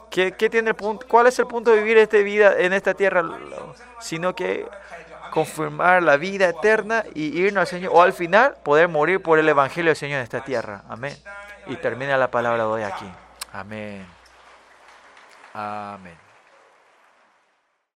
¿Qué, 0.09 0.33
qué 0.33 0.49
tiene 0.49 0.69
el 0.69 0.75
punto? 0.75 1.07
¿Cuál 1.07 1.27
es 1.27 1.39
el 1.39 1.47
punto 1.47 1.71
de 1.71 1.77
vivir 1.77 1.97
esta 1.97 2.17
vida 2.17 2.53
en 2.57 2.73
esta 2.73 2.93
tierra? 2.93 3.23
Sino 3.99 4.35
que 4.35 4.67
confirmar 5.33 6.03
la 6.03 6.15
vida 6.17 6.47
eterna 6.47 7.05
y 7.15 7.39
irnos 7.39 7.61
al 7.61 7.67
Señor, 7.67 7.91
o 7.95 8.03
al 8.03 8.13
final 8.13 8.55
poder 8.63 8.87
morir 8.87 9.19
por 9.19 9.39
el 9.39 9.49
Evangelio 9.49 9.89
del 9.89 9.95
Señor 9.95 10.17
en 10.17 10.23
esta 10.25 10.43
tierra. 10.43 10.83
Amén. 10.87 11.17
Y 11.65 11.75
termina 11.77 12.15
la 12.17 12.29
palabra 12.29 12.65
de 12.65 12.69
hoy 12.69 12.83
aquí. 12.83 13.09
Amén. 13.51 14.05
Amén. 15.55 16.22